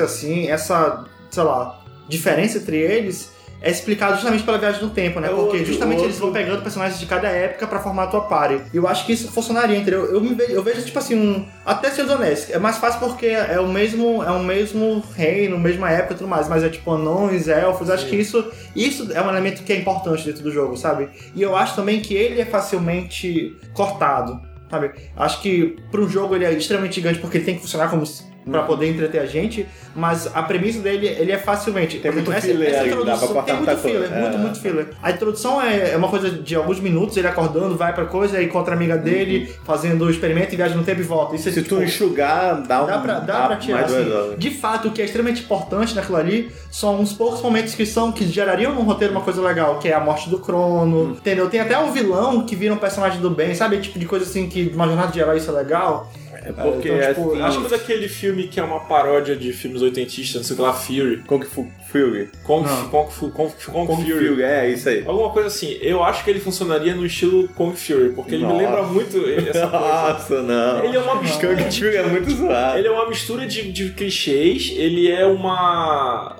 assim, 0.00 0.48
essa, 0.48 1.04
sei 1.30 1.42
lá, 1.42 1.82
diferença 2.08 2.58
entre 2.58 2.76
eles 2.76 3.34
é 3.64 3.70
explicado 3.70 4.12
justamente 4.16 4.44
pela 4.44 4.58
viagem 4.58 4.82
no 4.82 4.90
tempo, 4.90 5.18
né? 5.18 5.28
É 5.28 5.30
Porque 5.30 5.64
justamente 5.64 6.02
eles 6.02 6.18
vão 6.18 6.30
pegando 6.30 6.60
personagens 6.60 7.00
de 7.00 7.06
cada 7.06 7.28
época 7.28 7.66
pra 7.66 7.80
formar 7.80 8.04
a 8.04 8.06
tua 8.08 8.20
party. 8.20 8.60
E 8.74 8.76
eu 8.76 8.86
acho 8.86 9.06
que 9.06 9.14
isso 9.14 9.32
funcionaria, 9.32 9.78
entendeu? 9.78 10.04
Eu, 10.04 10.20
vejo, 10.20 10.52
eu 10.52 10.62
vejo, 10.62 10.84
tipo 10.84 10.98
assim, 10.98 11.16
um. 11.16 11.48
Até 11.64 11.88
dos 11.88 12.10
Anéis. 12.10 12.50
É 12.50 12.58
mais 12.58 12.76
fácil 12.76 13.00
porque 13.00 13.24
é 13.24 13.58
o 13.58 13.66
mesmo, 13.66 14.22
é 14.22 14.30
o 14.30 14.42
mesmo 14.42 15.02
reino, 15.16 15.58
mesma 15.58 15.90
época 15.90 16.12
e 16.12 16.16
tudo 16.18 16.28
mais. 16.28 16.46
Mas 16.46 16.62
é 16.62 16.68
tipo 16.68 16.90
anões, 16.92 17.48
elfos. 17.48 17.88
Acho 17.88 18.06
que 18.06 18.16
isso, 18.16 18.44
isso 18.76 19.10
é 19.14 19.22
um 19.22 19.30
elemento 19.30 19.62
que 19.62 19.72
é 19.72 19.76
importante 19.78 20.26
dentro 20.26 20.42
do 20.42 20.52
jogo, 20.52 20.76
sabe? 20.76 21.08
E 21.34 21.40
eu 21.40 21.56
acho 21.56 21.74
também 21.74 22.00
que 22.00 22.12
ele 22.12 22.42
é 22.42 22.44
facilmente 22.44 23.56
cortado. 23.72 24.42
Sabe? 24.70 24.90
Acho 25.16 25.40
que 25.40 25.78
para 25.90 26.02
um 26.02 26.08
jogo 26.08 26.34
ele 26.34 26.44
é 26.44 26.52
extremamente 26.52 26.96
gigante 26.96 27.18
porque 27.18 27.38
ele 27.38 27.44
tem 27.46 27.54
que 27.54 27.62
funcionar 27.62 27.88
como 27.88 28.04
pra 28.50 28.60
Uhum. 28.60 28.66
poder 28.66 28.88
entreter 28.90 29.20
a 29.20 29.26
gente, 29.26 29.66
mas 29.94 30.28
a 30.34 30.42
premissa 30.42 30.80
dele 30.80 31.06
ele 31.06 31.32
é 31.32 31.38
facilmente. 31.38 31.98
Tem 31.98 32.12
muito 32.12 32.30
filler 32.32 32.78
ali, 32.78 32.90
dá 32.90 32.96
pra 32.96 33.02
introdução- 33.14 33.42
tem 33.42 33.56
muito 33.56 33.76
filler, 33.78 34.10
muito, 34.10 34.34
É. 34.34 34.38
muito 34.38 34.60
filler. 34.60 34.86
A 35.02 35.10
introdução 35.10 35.62
é, 35.62 35.92
é 35.92 35.96
uma 35.96 36.08
coisa 36.08 36.30
de 36.30 36.54
alguns 36.54 36.80
minutos, 36.80 37.16
ele 37.16 37.26
acordando, 37.26 37.76
vai 37.76 37.92
pra 37.94 38.04
coisa, 38.04 38.36
aí 38.38 38.44
encontra 38.46 38.74
a 38.74 38.76
amiga 38.76 38.96
dele, 38.98 39.50
fazendo 39.64 40.04
o 40.04 40.10
experimento 40.10 40.52
e 40.52 40.56
viaja 40.56 40.74
no 40.74 40.82
tempo 40.84 41.00
e 41.00 41.04
volta. 41.04 41.34
Isso 41.36 41.48
é 41.48 41.50
Uhum. 41.50 41.54
Se 41.54 41.62
tipo, 41.62 41.76
tu 41.76 41.82
enxugar, 41.82 42.62
dá 42.66 42.82
um. 42.82 42.86
Dá 42.86 42.98
pra, 42.98 43.20
dá 43.20 43.46
pra 43.46 43.56
tirar, 43.56 43.84
assim. 43.84 44.04
De 44.36 44.50
fato, 44.50 44.88
o 44.88 44.90
que 44.90 45.00
é 45.00 45.04
extremamente 45.04 45.42
importante 45.42 45.94
naquilo 45.94 46.16
ali 46.16 46.50
são 46.70 47.00
uns 47.00 47.12
poucos 47.12 47.40
momentos 47.40 47.74
que 47.74 47.86
são 47.86 48.12
que 48.12 48.26
gerariam 48.26 48.74
num 48.74 48.82
roteiro 48.82 49.12
uma 49.14 49.22
coisa 49.22 49.40
legal, 49.40 49.78
que 49.78 49.88
é 49.88 49.94
a 49.94 50.00
morte 50.00 50.28
do 50.28 50.38
Crono, 50.38 51.04
Hum. 51.04 51.10
entendeu? 51.12 51.48
Tem 51.48 51.60
até 51.60 51.78
um 51.78 51.90
vilão 51.92 52.44
que 52.44 52.54
vira 52.54 52.74
um 52.74 52.78
personagem 52.78 53.20
do 53.20 53.30
bem, 53.30 53.54
sabe? 53.54 53.78
Tipo 53.78 53.98
de 53.98 54.06
coisa 54.06 54.24
assim 54.24 54.48
que 54.48 54.70
uma 54.74 54.86
jornada 54.86 55.10
de 55.12 55.18
herói 55.20 55.38
isso 55.38 55.50
é 55.50 55.54
legal. 55.54 56.10
É 56.42 56.52
porque 56.52 56.88
então, 56.88 57.08
tipo, 57.14 57.32
assim, 57.32 57.42
Acho 57.42 57.62
que 57.62 57.68
daquele 57.70 58.08
filme 58.08 58.48
que 58.48 58.58
é 58.58 58.62
uma 58.62 58.80
paródia 58.80 59.34
de 59.36 59.52
filmes 59.52 59.82
oitentistas, 59.82 60.36
não 60.36 60.44
sei 60.44 60.54
o 60.54 60.56
que 60.56 60.62
lá, 60.62 60.72
Fury. 60.72 61.16
Kung 61.26 61.42
Fu 61.44 61.66
Fury. 61.90 62.28
Kong, 62.42 62.68
Não. 62.68 62.88
Kong, 62.88 63.12
Fu- 63.12 63.30
Kong, 63.30 63.52
Kong 63.66 63.86
Kung 63.86 64.02
Fury. 64.04 64.28
Fury, 64.28 64.42
é 64.42 64.68
isso 64.70 64.88
aí. 64.88 65.04
Alguma 65.06 65.30
coisa 65.30 65.46
assim. 65.48 65.78
Eu 65.80 66.02
acho 66.02 66.24
que 66.24 66.30
ele 66.30 66.40
funcionaria 66.40 66.94
no 66.94 67.06
estilo 67.06 67.46
Kong 67.48 67.76
Fury, 67.78 68.10
porque 68.10 68.34
ele 68.34 68.42
Nossa. 68.42 68.56
me 68.56 68.62
lembra 68.64 68.82
muito 68.82 69.16
essa 69.18 69.66
coisa. 69.66 69.66
Nossa, 69.68 70.42
não. 70.42 70.84
Ele 70.84 70.96
é 70.96 71.00
uma 71.00 71.22
mistura. 71.22 71.56
Kung 71.56 71.70
Fury 71.70 71.96
é 71.96 72.02
muito 72.06 72.30
zoado. 72.32 72.78
Ele 72.78 72.88
é 72.88 72.90
uma 72.90 73.08
mistura 73.08 73.46
de, 73.46 73.70
de 73.72 73.90
clichês, 73.90 74.72
ele 74.76 75.10
é 75.10 75.24
uma. 75.24 76.36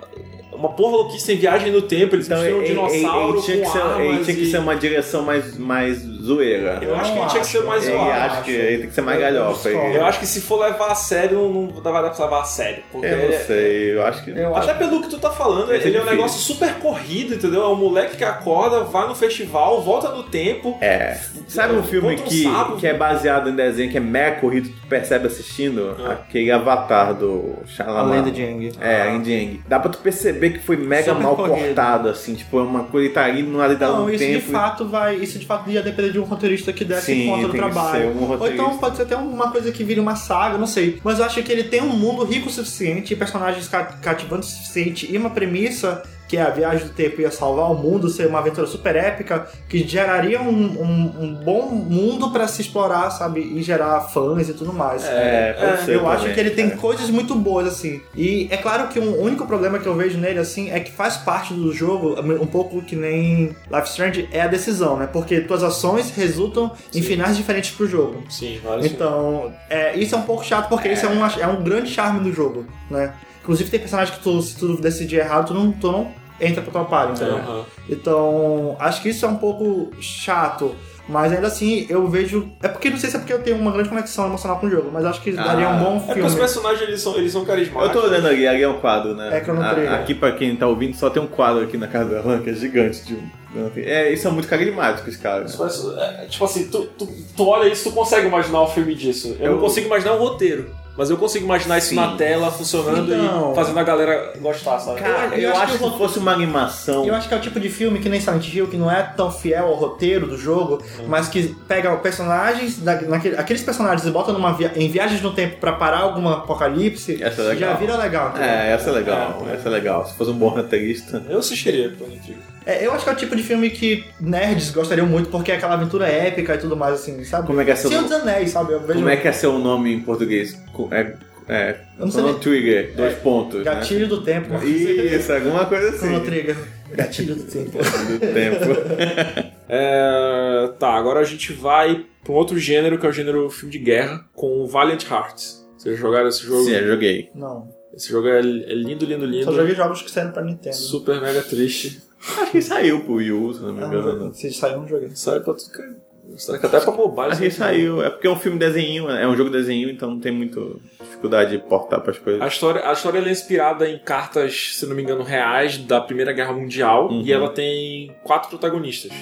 Uma 0.52 0.68
porra 0.70 0.96
louquice 0.98 1.32
em 1.32 1.36
viagem 1.36 1.72
no 1.72 1.82
tempo, 1.82 2.14
eles 2.14 2.26
Então, 2.26 2.38
misturam 2.38 2.58
um 2.60 2.62
ele, 2.62 2.70
ele- 2.80 2.88
dinossauro 2.98 3.32
ele 3.38 3.42
tinha 3.42 3.60
que 3.60 3.66
ser, 3.70 4.00
ele 4.00 4.24
tinha 4.24 4.36
que 4.36 4.42
e- 4.42 4.50
ser 4.50 4.58
uma 4.58 4.76
direção 4.76 5.22
mais, 5.24 5.58
mais 5.58 6.02
zoeira. 6.24 6.78
Eu 6.82 6.94
acho 6.94 7.12
que 7.12 7.18
ele 7.18 7.26
tinha 7.28 7.40
que 7.42 7.46
ser 7.46 7.62
mais 7.64 7.86
Eu 7.88 7.92
zoado. 7.98 8.10
acho 8.10 8.42
que 8.44 8.50
ele 8.50 8.78
tem 8.78 8.88
que 8.88 8.94
ser 8.94 9.00
mais 9.02 9.20
Eu- 9.20 9.26
eu 9.26 9.32
galhofa. 9.34 9.68
Eu 9.68 10.06
acho 10.06 10.18
que 10.20 10.26
se 10.26 10.40
for 10.40 10.60
levar 10.64 10.88
a 10.90 10.94
sério, 10.94 11.38
não, 11.38 11.50
não 11.66 11.80
vai 11.82 12.02
dar 12.02 12.10
pra 12.10 12.24
levar 12.24 12.40
a 12.40 12.44
sério. 12.44 12.82
Porque 12.90 13.06
Eu 13.06 13.30
não 13.30 13.38
sei, 13.46 13.94
eu 13.94 14.06
acho 14.06 14.24
que. 14.24 14.30
Eu 14.30 14.56
Até 14.56 14.70
acho. 14.70 14.78
pelo 14.78 15.02
que 15.02 15.08
tu 15.08 15.18
tá 15.18 15.30
falando, 15.30 15.72
ele 15.72 15.84
é 15.84 15.88
um 15.88 15.90
difícil. 15.92 16.04
negócio 16.10 16.40
super 16.40 16.74
corrido, 16.74 17.34
entendeu? 17.34 17.62
É 17.62 17.68
um 17.68 17.76
moleque 17.76 18.16
que 18.16 18.24
acorda, 18.24 18.80
vai 18.84 19.06
no 19.08 19.14
festival, 19.14 19.82
volta 19.82 20.08
no 20.10 20.22
tempo. 20.22 20.78
É. 20.80 21.18
Sabe 21.48 21.74
um 21.74 21.82
filme 21.82 22.08
Contra 22.10 22.24
um 22.24 22.28
que, 22.28 22.42
sapo. 22.44 22.76
que 22.76 22.86
é 22.86 22.94
baseado 22.94 23.50
em 23.50 23.54
desenho, 23.54 23.90
que 23.90 23.96
é 23.96 24.00
mega 24.00 24.36
corrido, 24.40 24.68
tu 24.70 24.86
percebe 24.88 25.26
assistindo? 25.26 25.96
Ah. 26.04 26.12
Aquele 26.12 26.50
avatar 26.50 27.14
do 27.14 27.56
A 27.64 27.66
Shyamalan. 27.66 28.10
lenda 28.10 28.30
de 28.30 28.42
Aang. 28.42 28.72
É, 28.80 29.02
a 29.02 29.10
Indiang. 29.10 29.60
Dá 29.68 29.78
pra 29.78 29.90
tu 29.90 29.98
perceber 29.98 30.50
que 30.50 30.58
foi 30.60 30.76
mega 30.76 31.10
Super 31.12 31.22
mal 31.22 31.36
corrido. 31.36 31.56
cortado, 31.66 32.08
assim, 32.08 32.34
tipo, 32.34 32.58
é 32.58 32.62
uma 32.62 32.84
coisa 32.84 33.08
que 33.08 33.14
tá 33.14 33.28
indo 33.30 33.50
numa 33.50 33.66
lida 33.66 33.86
Não, 33.88 34.02
no 34.04 34.10
isso 34.10 34.18
tempo. 34.24 34.46
de 34.46 34.52
fato 34.52 34.88
vai. 34.88 35.16
Isso 35.16 35.38
de 35.38 35.46
fato 35.46 35.68
ia 35.70 35.82
depender 35.82 36.10
de 36.14 36.20
um 36.20 36.24
roteirista 36.24 36.72
que 36.72 36.84
desse 36.84 37.06
Sim, 37.14 37.26
conta 37.28 37.48
do 37.48 37.52
trabalho. 37.54 38.10
um 38.16 38.30
Ou 38.40 38.48
então 38.48 38.78
pode 38.78 38.96
ser 38.96 39.02
até 39.02 39.16
uma 39.16 39.50
coisa 39.50 39.70
que 39.70 39.84
vire 39.84 40.00
uma 40.00 40.16
saga, 40.16 40.56
não 40.56 40.66
sei. 40.66 41.00
Mas 41.04 41.18
eu 41.18 41.24
acho 41.26 41.42
que 41.42 41.52
ele 41.52 41.64
tem 41.64 41.82
um 41.82 41.88
mundo 41.88 42.24
rico 42.24 42.48
o 42.48 42.50
suficiente, 42.52 43.14
personagens 43.16 43.68
ca- 43.68 43.84
cativantes 44.00 44.48
o 44.48 44.52
suficiente 44.58 45.12
e 45.12 45.18
uma 45.18 45.30
premissa 45.30 46.02
que 46.34 46.38
é 46.38 46.42
a 46.42 46.50
viagem 46.50 46.88
do 46.88 46.92
tempo 46.92 47.20
ia 47.20 47.30
salvar 47.30 47.70
o 47.70 47.74
mundo, 47.76 48.08
ser 48.08 48.26
uma 48.26 48.40
aventura 48.40 48.66
super 48.66 48.96
épica, 48.96 49.46
que 49.68 49.86
geraria 49.86 50.40
um, 50.42 50.48
um- 50.48 51.14
um 51.20 51.34
bom 51.44 51.66
mundo 51.68 52.30
pra 52.32 52.48
se 52.48 52.60
explorar, 52.60 53.08
sabe? 53.10 53.40
E 53.40 53.62
gerar 53.62 54.00
fãs 54.00 54.48
e 54.48 54.52
tudo 54.52 54.72
mais. 54.72 55.04
É, 55.04 55.52
pode 55.52 55.82
ser 55.84 55.94
eu 55.94 56.08
acho 56.08 56.20
também. 56.22 56.34
que 56.34 56.40
ele 56.40 56.50
tem 56.50 56.66
É. 56.66 56.70
coisas 56.70 57.08
muito 57.08 57.36
boas, 57.36 57.68
assim. 57.68 58.00
E 58.16 58.48
é 58.50 58.56
claro 58.56 58.88
que 58.88 58.98
um 58.98 59.20
único 59.22 59.46
problema 59.46 59.78
que 59.78 59.86
eu 59.86 59.94
vejo 59.94 60.18
nele, 60.18 60.40
assim, 60.40 60.70
é 60.70 60.80
que 60.80 60.90
faz 60.90 61.16
parte 61.16 61.54
do 61.54 61.72
jogo, 61.72 62.20
um 62.20 62.46
pouco 62.46 62.82
que 62.82 62.96
nem 62.96 63.54
Life 63.70 63.88
Strange, 63.90 64.28
é 64.32 64.40
a 64.40 64.48
decisão, 64.48 64.96
né? 64.96 65.08
Porque 65.12 65.40
tuas 65.40 65.62
ações 65.62 66.10
resultam 66.16 66.72
em 66.92 67.00
Sim. 67.00 67.02
finais 67.02 67.36
diferentes 67.36 67.70
pro 67.70 67.86
jogo. 67.86 68.24
Sim, 68.28 68.58
vários 68.64 68.86
Então, 68.86 69.52
é, 69.70 69.96
isso 69.96 70.16
é 70.16 70.18
um 70.18 70.22
pouco 70.22 70.44
chato, 70.44 70.68
porque 70.68 70.88
isso 70.88 71.06
é 71.06 71.08
um, 71.08 71.24
é 71.24 71.46
um 71.46 71.62
grande 71.62 71.90
charme 71.90 72.18
do 72.20 72.32
jogo, 72.32 72.66
né? 72.90 73.12
Inclusive 73.42 73.68
tem 73.68 73.78
personagem 73.78 74.14
que 74.14 74.20
tu, 74.20 74.40
se 74.40 74.56
tu 74.56 74.74
decidir 74.80 75.16
errado, 75.18 75.48
tu 75.48 75.54
não, 75.54 75.70
tu 75.70 75.92
não 75.92 76.08
entra 76.40 76.62
pra 76.62 76.72
tua 76.72 76.84
party, 76.84 77.12
entendeu? 77.12 77.36
Aham. 77.38 77.64
Então, 77.88 78.76
acho 78.78 79.02
que 79.02 79.08
isso 79.10 79.24
é 79.24 79.28
um 79.28 79.36
pouco 79.36 79.90
chato. 80.00 80.74
Mas 81.06 81.30
ainda 81.34 81.48
assim, 81.48 81.84
eu 81.90 82.08
vejo. 82.08 82.50
É 82.62 82.68
porque 82.68 82.88
não 82.88 82.96
sei 82.96 83.10
se 83.10 83.16
é 83.16 83.18
porque 83.18 83.32
eu 83.34 83.42
tenho 83.42 83.58
uma 83.58 83.70
grande 83.70 83.90
conexão 83.90 84.24
emocional 84.26 84.58
com 84.58 84.66
o 84.66 84.70
jogo, 84.70 84.88
mas 84.90 85.04
acho 85.04 85.20
que 85.20 85.32
daria 85.32 85.68
um 85.68 85.78
bom 85.78 85.96
É 85.96 85.98
porque 85.98 86.12
filme. 86.14 86.28
os 86.30 86.34
personagens 86.34 86.80
eles 86.88 87.02
são, 87.02 87.14
eles 87.16 87.30
são 87.30 87.42
Eu 87.42 87.46
carismáticos. 87.46 87.92
tô 88.00 88.08
olhando 88.08 88.26
ali, 88.26 88.48
ali 88.48 88.62
é 88.62 88.68
um 88.68 88.80
quadro, 88.80 89.14
né? 89.14 89.36
É 89.36 89.44
Chrono 89.44 89.60
A- 89.62 89.74
Trigger. 89.74 89.92
Aqui, 89.92 90.14
pra 90.14 90.32
quem 90.32 90.56
tá 90.56 90.66
ouvindo, 90.66 90.96
só 90.96 91.10
tem 91.10 91.22
um 91.22 91.26
quadro 91.26 91.62
aqui 91.62 91.76
na 91.76 91.88
casa 91.88 92.08
da 92.08 92.20
Alan, 92.20 92.40
que 92.40 92.48
é 92.48 92.54
gigante. 92.54 93.04
De 93.04 93.12
um... 93.16 93.70
É, 93.76 94.06
eles 94.08 94.20
são 94.20 94.32
muito 94.32 94.48
carismáticos, 94.48 95.14
cara. 95.18 95.44
Isso 95.44 95.58
parece- 95.58 95.86
é, 95.94 96.24
tipo 96.26 96.42
assim, 96.42 96.68
tu, 96.68 96.86
tu, 96.98 97.06
tu 97.36 97.46
olha 97.48 97.68
isso, 97.70 97.90
tu 97.90 97.94
consegue 97.94 98.26
imaginar 98.26 98.62
o 98.62 98.66
filme 98.68 98.94
disso. 98.94 99.36
Eu, 99.38 99.44
Eu- 99.46 99.52
não 99.52 99.58
consigo 99.60 99.86
imaginar 99.86 100.14
um 100.14 100.18
roteiro. 100.18 100.70
Mas 100.96 101.10
eu 101.10 101.16
consigo 101.16 101.44
imaginar 101.44 101.78
isso 101.78 101.88
Sim. 101.88 101.96
na 101.96 102.14
tela, 102.16 102.50
funcionando 102.52 103.12
Então. 103.12 103.52
e 103.52 103.54
fazendo 103.56 103.78
a 103.80 103.82
galera 103.82 104.32
gostar, 104.40 104.78
sabe? 104.78 105.00
Cara, 105.00 105.26
Eu- 105.26 105.32
eu, 105.32 105.40
eu 105.40 105.50
acho 105.50 105.62
acho 105.62 105.78
que 105.78 105.90
que 105.90 105.98
fosse 105.98 106.18
uma 106.20 106.30
animação. 106.32 107.04
Eu 107.04 107.14
acho 107.14 107.26
que 107.28 107.34
é 107.34 107.36
o 107.36 107.40
tipo 107.40 107.58
de 107.58 107.68
filme 107.68 107.98
que 107.98 108.08
nem 108.08 108.20
Silent 108.20 108.46
Hill, 108.54 108.68
que 108.68 108.76
não 108.76 108.88
é 108.90 109.02
tão 109.02 109.30
fiel 109.30 109.66
ao 109.66 109.74
roteiro 109.74 110.26
do 110.28 110.36
jogo, 110.38 110.80
mas 111.08 111.28
que 111.28 111.54
pega 111.66 111.94
personagens, 111.96 112.78
da, 112.78 113.00
naquele- 113.02 113.36
aqueles 113.36 113.62
personagens 113.62 114.06
e 114.06 114.10
bota 114.10 114.32
numa 114.32 114.52
via- 114.52 114.72
em 114.76 114.88
viagens 114.88 115.20
no 115.20 115.32
tempo 115.32 115.56
pra 115.56 115.72
parar 115.72 115.98
alguma 116.00 116.34
apocalipse, 116.38 117.20
Essa 117.22 117.42
é 117.42 117.48
legal. 117.48 117.70
já 117.72 117.76
vira 117.76 117.96
legal. 117.96 118.28
entendeu? 118.30 118.48
É, 118.48 118.72
essa 118.72 118.90
é 118.90 118.92
legal, 118.92 119.46
É. 119.50 119.54
essa 119.54 119.68
é 119.68 119.72
legal. 119.72 120.06
Se 120.06 120.14
fosse 120.14 120.30
um 120.30 120.34
bom 120.34 120.48
roteirista. 120.48 121.22
Eu 121.28 121.38
assistiria 121.40 121.92
Chrono 121.94 122.12
Trigger. 122.12 122.36
É, 122.66 122.86
eu 122.86 122.92
acho 122.92 123.04
que 123.04 123.10
é 123.10 123.12
o 123.12 123.16
tipo 123.16 123.36
de 123.36 123.42
filme 123.42 123.68
que 123.70 124.04
nerds 124.20 124.70
gostariam 124.70 125.06
muito, 125.06 125.28
porque 125.28 125.52
é 125.52 125.56
aquela 125.56 125.74
aventura 125.74 126.06
épica 126.06 126.54
e 126.54 126.58
tudo 126.58 126.76
mais, 126.76 126.94
assim, 126.94 127.22
sabe? 127.24 127.46
Como 127.46 127.60
é 127.60 127.64
que 127.64 127.70
é 127.70 127.76
seu 127.76 127.90
Senhor 127.90 128.02
dos 128.04 128.12
Anéis, 128.12 128.50
sabe? 128.50 128.72
Eu 128.72 128.80
vejo 128.80 128.94
Como 128.94 129.08
é 129.08 129.16
que 129.16 129.28
é 129.28 129.32
seu 129.32 129.58
nome 129.58 129.92
em 129.92 130.00
português? 130.00 130.58
É, 130.90 131.14
é 131.48 131.70
Eu 131.98 132.06
não 132.06 132.10
sei 132.12 132.20
Chrono 132.22 132.32
nem- 132.32 132.40
Trigger, 132.40 132.94
dois 132.96 133.14
pontos. 133.16 133.62
Gatilho 133.62 134.08
do 134.08 134.22
Tempo. 134.22 134.48
Né? 134.54 134.64
Isso, 134.64 135.32
alguma 135.32 135.66
coisa 135.66 135.88
assim. 135.90 136.06
Chrono 136.06 136.24
Trigger. 136.24 136.56
Gatilho 136.94 137.34
do 137.34 137.42
Tempo. 137.44 137.78
Do 137.78 138.18
tempo. 138.20 139.54
É, 139.66 140.70
tá, 140.78 140.92
agora 140.92 141.20
a 141.20 141.24
gente 141.24 141.52
vai 141.52 142.04
pra 142.22 142.32
um 142.32 142.36
outro 142.36 142.58
gênero, 142.58 142.98
que 142.98 143.06
é 143.06 143.08
o 143.08 143.12
gênero 143.12 143.48
filme 143.48 143.72
de 143.72 143.78
guerra, 143.78 144.24
com 144.34 144.62
o 144.62 144.66
Valiant 144.66 145.02
Hearts. 145.10 145.66
Vocês 145.76 145.98
jogaram 145.98 146.28
esse 146.28 146.42
jogo? 146.44 146.64
Sim, 146.64 146.72
eu 146.72 146.86
joguei. 146.86 147.30
Não. 147.34 147.68
Esse 147.94 148.10
jogo 148.10 148.28
é, 148.28 148.38
é 148.38 148.42
lindo, 148.42 149.04
lindo, 149.06 149.24
lindo. 149.24 149.44
Só 149.44 149.52
joguei 149.52 149.74
jogos 149.74 150.02
que 150.02 150.10
saíram 150.10 150.32
pra 150.32 150.42
Nintendo. 150.42 150.76
Super 150.76 151.20
mega 151.20 151.42
triste. 151.42 152.02
Acho 152.42 152.52
que 152.52 152.62
saiu 152.62 153.00
pro 153.00 153.14
Wii 153.14 153.32
U, 153.32 153.52
se 153.54 153.62
não 153.62 153.72
me 153.72 153.82
Ah, 153.82 153.86
engano. 153.86 154.34
Se 154.34 154.50
saiu, 154.52 154.78
não 154.80 154.88
joguei. 154.88 155.10
Sai 155.14 155.40
pra 155.40 155.54
tudo 155.54 155.70
que 155.72 156.04
Será 156.38 156.58
que 156.58 156.64
até 156.66 156.80
pra 156.80 156.90
mobile. 156.92 157.26
Acho 157.32 157.42
que 157.42 157.50
sai. 157.50 157.74
saiu. 157.74 158.02
É 158.02 158.08
porque 158.08 158.26
é 158.26 158.30
um 158.30 158.36
filme 158.36 158.58
desenho, 158.58 159.10
é 159.10 159.28
um 159.28 159.36
jogo 159.36 159.50
desenho, 159.50 159.90
então 159.90 160.10
não 160.10 160.18
tem 160.20 160.32
muito 160.32 160.80
dificuldade 160.98 161.50
de 161.50 161.58
portar 161.58 162.00
pras 162.00 162.18
coisas. 162.18 162.40
A 162.40 162.46
história, 162.46 162.88
a 162.88 162.92
história 162.94 163.18
é 163.18 163.30
inspirada 163.30 163.88
em 163.88 163.98
cartas, 163.98 164.72
se 164.74 164.86
não 164.86 164.96
me 164.96 165.02
engano, 165.02 165.22
reais 165.22 165.76
da 165.78 166.00
Primeira 166.00 166.32
Guerra 166.32 166.54
Mundial 166.54 167.08
Uhum. 167.10 167.20
e 167.20 167.30
ela 167.32 167.50
tem 167.50 168.10
quatro 168.24 168.48
protagonistas. 168.48 169.12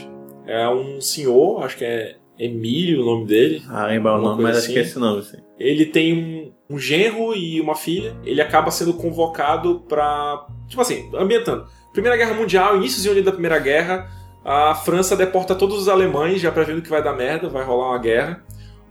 É 0.46 0.68
um 0.68 1.00
senhor, 1.00 1.64
acho 1.64 1.76
que 1.76 1.84
é 1.84 2.16
Emílio 2.38 3.03
o 3.03 3.05
nome 3.05 3.26
dele. 3.26 3.62
Ah, 3.68 3.86
lembrar 3.86 4.18
o 4.18 4.22
nome, 4.22 4.42
mas 4.44 4.59
acho 4.59 4.68
que 4.72 4.78
é 4.78 4.80
assim. 4.82 4.90
esse 4.90 4.98
nome, 4.98 5.18
assim. 5.20 5.38
Ele 5.59 5.86
tem 5.86 6.53
um, 6.68 6.74
um 6.74 6.78
genro 6.78 7.34
e 7.36 7.61
uma 7.61 7.74
filha. 7.74 8.16
Ele 8.24 8.40
acaba 8.40 8.70
sendo 8.70 8.94
convocado 8.94 9.80
pra. 9.88 10.46
Tipo 10.68 10.80
assim, 10.80 11.11
ambientando. 11.14 11.66
Primeira 11.93 12.16
Guerra 12.16 12.34
Mundial, 12.34 12.76
iníciozinho 12.76 13.22
da 13.22 13.32
Primeira 13.32 13.59
Guerra, 13.59 14.09
a 14.45 14.74
França 14.74 15.14
deporta 15.16 15.55
todos 15.55 15.78
os 15.78 15.88
alemães, 15.88 16.40
já 16.40 16.51
prevendo 16.51 16.82
que 16.82 16.88
vai 16.90 17.03
dar 17.03 17.12
merda, 17.12 17.49
vai 17.49 17.64
rolar 17.64 17.90
uma 17.90 17.99
guerra. 17.99 18.43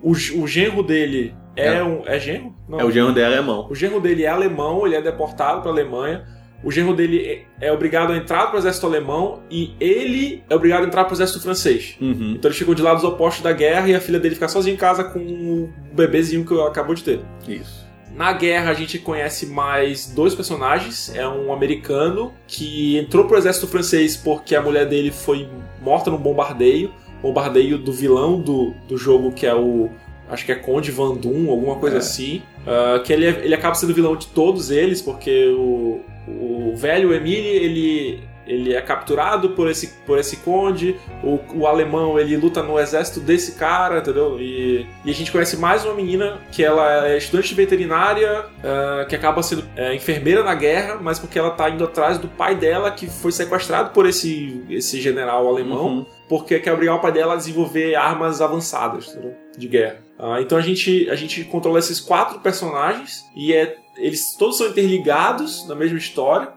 O, 0.02 0.12
o 0.12 0.48
genro 0.48 0.82
dele 0.84 1.36
é, 1.56 1.76
É. 1.76 1.84
um. 1.84 2.04
É 2.06 2.20
genro? 2.20 2.56
Não. 2.68 2.80
É 2.80 2.86
o 2.86 2.92
genro 2.92 3.12
dela 3.14 3.36
alemão. 3.36 3.68
O 3.70 3.76
genro 3.76 4.00
dele 4.00 4.24
é 4.24 4.30
alemão, 4.30 4.86
ele 4.86 4.96
é 4.96 5.02
deportado 5.02 5.62
para 5.62 5.70
a 5.70 5.74
Alemanha. 5.74 6.26
O 6.64 6.72
genro 6.72 6.96
dele 6.96 7.46
é 7.60 7.68
é 7.68 7.72
obrigado 7.72 8.12
a 8.12 8.18
entrar 8.18 8.48
para 8.48 8.56
o 8.56 8.60
exército 8.60 8.86
alemão 8.88 9.44
e 9.50 9.76
ele 9.80 10.44
é 10.50 10.56
obrigado 10.56 10.84
a 10.84 10.88
entrar 10.88 11.04
para 11.06 11.12
o 11.12 11.16
exército 11.16 11.40
francês. 11.42 11.96
Uhum. 12.02 12.34
Então 12.36 12.50
eles 12.50 12.58
ficam 12.58 12.74
de 12.74 12.82
lados 12.82 13.04
opostos 13.04 13.44
da 13.44 13.52
guerra 13.52 13.88
e 13.88 13.94
a 13.96 14.00
filha 14.02 14.20
dele 14.20 14.34
fica 14.36 14.48
sozinha 14.48 14.74
em 14.74 14.78
casa 14.78 15.04
com 15.04 15.20
o 15.20 15.74
bebezinho 15.94 16.44
que 16.46 16.60
acabou 16.62 16.96
de 16.96 17.04
ter. 17.04 17.20
Isso. 17.48 17.81
Na 18.16 18.34
guerra 18.34 18.72
a 18.72 18.74
gente 18.74 19.00
conhece 19.00 19.46
mais 19.46 20.08
dois 20.08 20.36
personagens. 20.36 21.12
É 21.16 21.28
um 21.28 21.52
americano 21.54 22.34
que 22.48 22.98
entrou 22.98 23.26
pro 23.26 23.38
exército 23.38 23.68
francês 23.68 24.18
porque 24.18 24.56
a 24.56 24.62
mulher 24.62 24.88
dele 24.88 25.12
foi 25.12 25.48
morta 25.82 26.12
num 26.12 26.18
bombardeio. 26.18 26.92
Bombardeio 27.22 27.78
do 27.78 27.94
vilão 27.94 28.40
do, 28.42 28.74
do 28.88 28.98
jogo, 28.98 29.32
que 29.32 29.46
é 29.46 29.54
o. 29.56 29.90
Acho 30.30 30.46
que 30.46 30.52
é 30.52 30.56
Conde 30.56 30.92
Van 30.92 31.16
Doom, 31.16 31.50
alguma 31.52 31.76
coisa 31.76 31.98
É. 31.98 32.00
assim. 32.00 32.42
Ah, 32.66 33.00
que 33.04 33.12
ele, 33.14 33.26
é- 33.26 33.42
ele 33.46 33.54
acaba 33.54 33.76
sendo 33.76 33.94
vilão 33.94 34.16
de 34.16 34.28
todos 34.28 34.72
eles, 34.72 35.02
porque 35.02 35.48
o, 35.50 36.02
o 36.28 36.74
velho 36.76 37.14
Emile, 37.14 37.48
ele, 37.48 38.20
ele 38.46 38.74
é 38.74 38.82
capturado 38.82 39.50
por 39.52 39.70
esse, 39.70 39.88
por 40.06 40.18
esse 40.18 40.38
conde. 40.38 40.96
O, 41.24 41.40
o 41.54 41.68
alemão, 41.68 42.20
ele 42.20 42.36
luta 42.38 42.64
no 42.64 42.80
exército 42.80 43.20
desse 43.20 43.54
cara, 43.54 44.00
entendeu? 44.00 44.40
E, 44.40 44.86
e 45.06 45.12
a 45.12 45.14
gente 45.14 45.32
conhece 45.32 45.58
mais 45.58 45.86
uma 45.86 45.94
menina 45.94 46.40
que 46.52 46.64
ela 46.64 47.08
é 47.08 47.18
estudante 47.18 47.50
de 47.50 47.56
veterinária, 47.56 48.46
ah, 48.64 49.06
que 49.08 49.16
acaba 49.16 49.44
sendo 49.44 49.64
é, 49.76 49.96
enfermeira 49.96 50.44
na 50.44 50.56
guerra, 50.56 51.00
mas 51.02 51.20
porque 51.20 51.38
ela 51.38 51.52
tá 51.52 51.70
indo 51.70 51.84
atrás 51.84 52.18
do 52.18 52.28
pai 52.28 52.56
dela, 52.56 52.92
que 52.92 53.08
foi 53.08 53.32
sequestrado 53.32 53.92
por 53.92 54.06
esse, 54.06 54.64
esse 54.70 55.00
general 55.02 55.48
alemão 55.48 55.82
Uhum. 55.82 56.06
porque 56.28 56.60
quer 56.60 56.74
obrigar 56.74 56.96
o 56.96 57.00
pai 57.00 57.12
dela 57.12 57.34
a 57.34 57.38
desenvolver 57.38 57.96
armas 57.96 58.42
avançadas 58.42 59.10
entendeu? 59.10 59.36
de 59.58 59.68
guerra. 59.68 59.98
Ah, 60.18 60.40
então 60.40 60.58
a 60.58 60.62
gente, 60.62 61.10
a 61.10 61.16
gente 61.16 61.44
controla 61.46 61.80
esses 61.80 62.00
quatro 62.00 62.40
personagens 62.40 63.26
e 63.36 63.54
é, 63.54 63.78
eles 63.98 64.36
todos 64.38 64.58
são 64.58 64.68
interligados 64.68 65.68
na 65.68 65.76
mesma 65.76 65.98
história. 65.98 66.50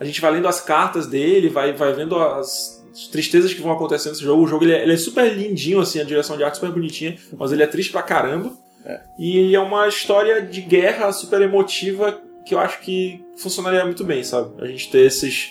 A 0.00 0.04
gente 0.04 0.20
vai 0.20 0.30
lendo 0.32 0.48
as 0.48 0.60
cartas 0.60 1.06
dele, 1.06 1.48
vai, 1.48 1.72
vai 1.72 1.92
vendo 1.92 2.16
as 2.16 2.78
tristezas 3.12 3.52
que 3.54 3.60
vão 3.60 3.72
acontecendo 3.72 4.12
nesse 4.12 4.24
jogo. 4.24 4.42
O 4.42 4.46
jogo 4.48 4.64
ele 4.64 4.72
é, 4.72 4.82
ele 4.82 4.92
é 4.92 4.96
super 4.96 5.32
lindinho, 5.32 5.80
assim, 5.80 6.00
a 6.00 6.04
direção 6.04 6.36
de 6.36 6.44
arte 6.44 6.56
super 6.56 6.70
bonitinha, 6.70 7.16
mas 7.38 7.52
ele 7.52 7.62
é 7.62 7.66
triste 7.66 7.92
pra 7.92 8.02
caramba. 8.02 8.52
E 9.18 9.54
é 9.54 9.60
uma 9.60 9.86
história 9.88 10.40
de 10.42 10.60
guerra 10.62 11.12
super 11.12 11.42
emotiva 11.42 12.20
que 12.46 12.54
eu 12.54 12.58
acho 12.58 12.80
que 12.80 13.22
funcionaria 13.36 13.84
muito 13.84 14.02
bem, 14.04 14.24
sabe? 14.24 14.50
A 14.62 14.66
gente 14.66 14.90
ter 14.90 15.00
esses, 15.04 15.50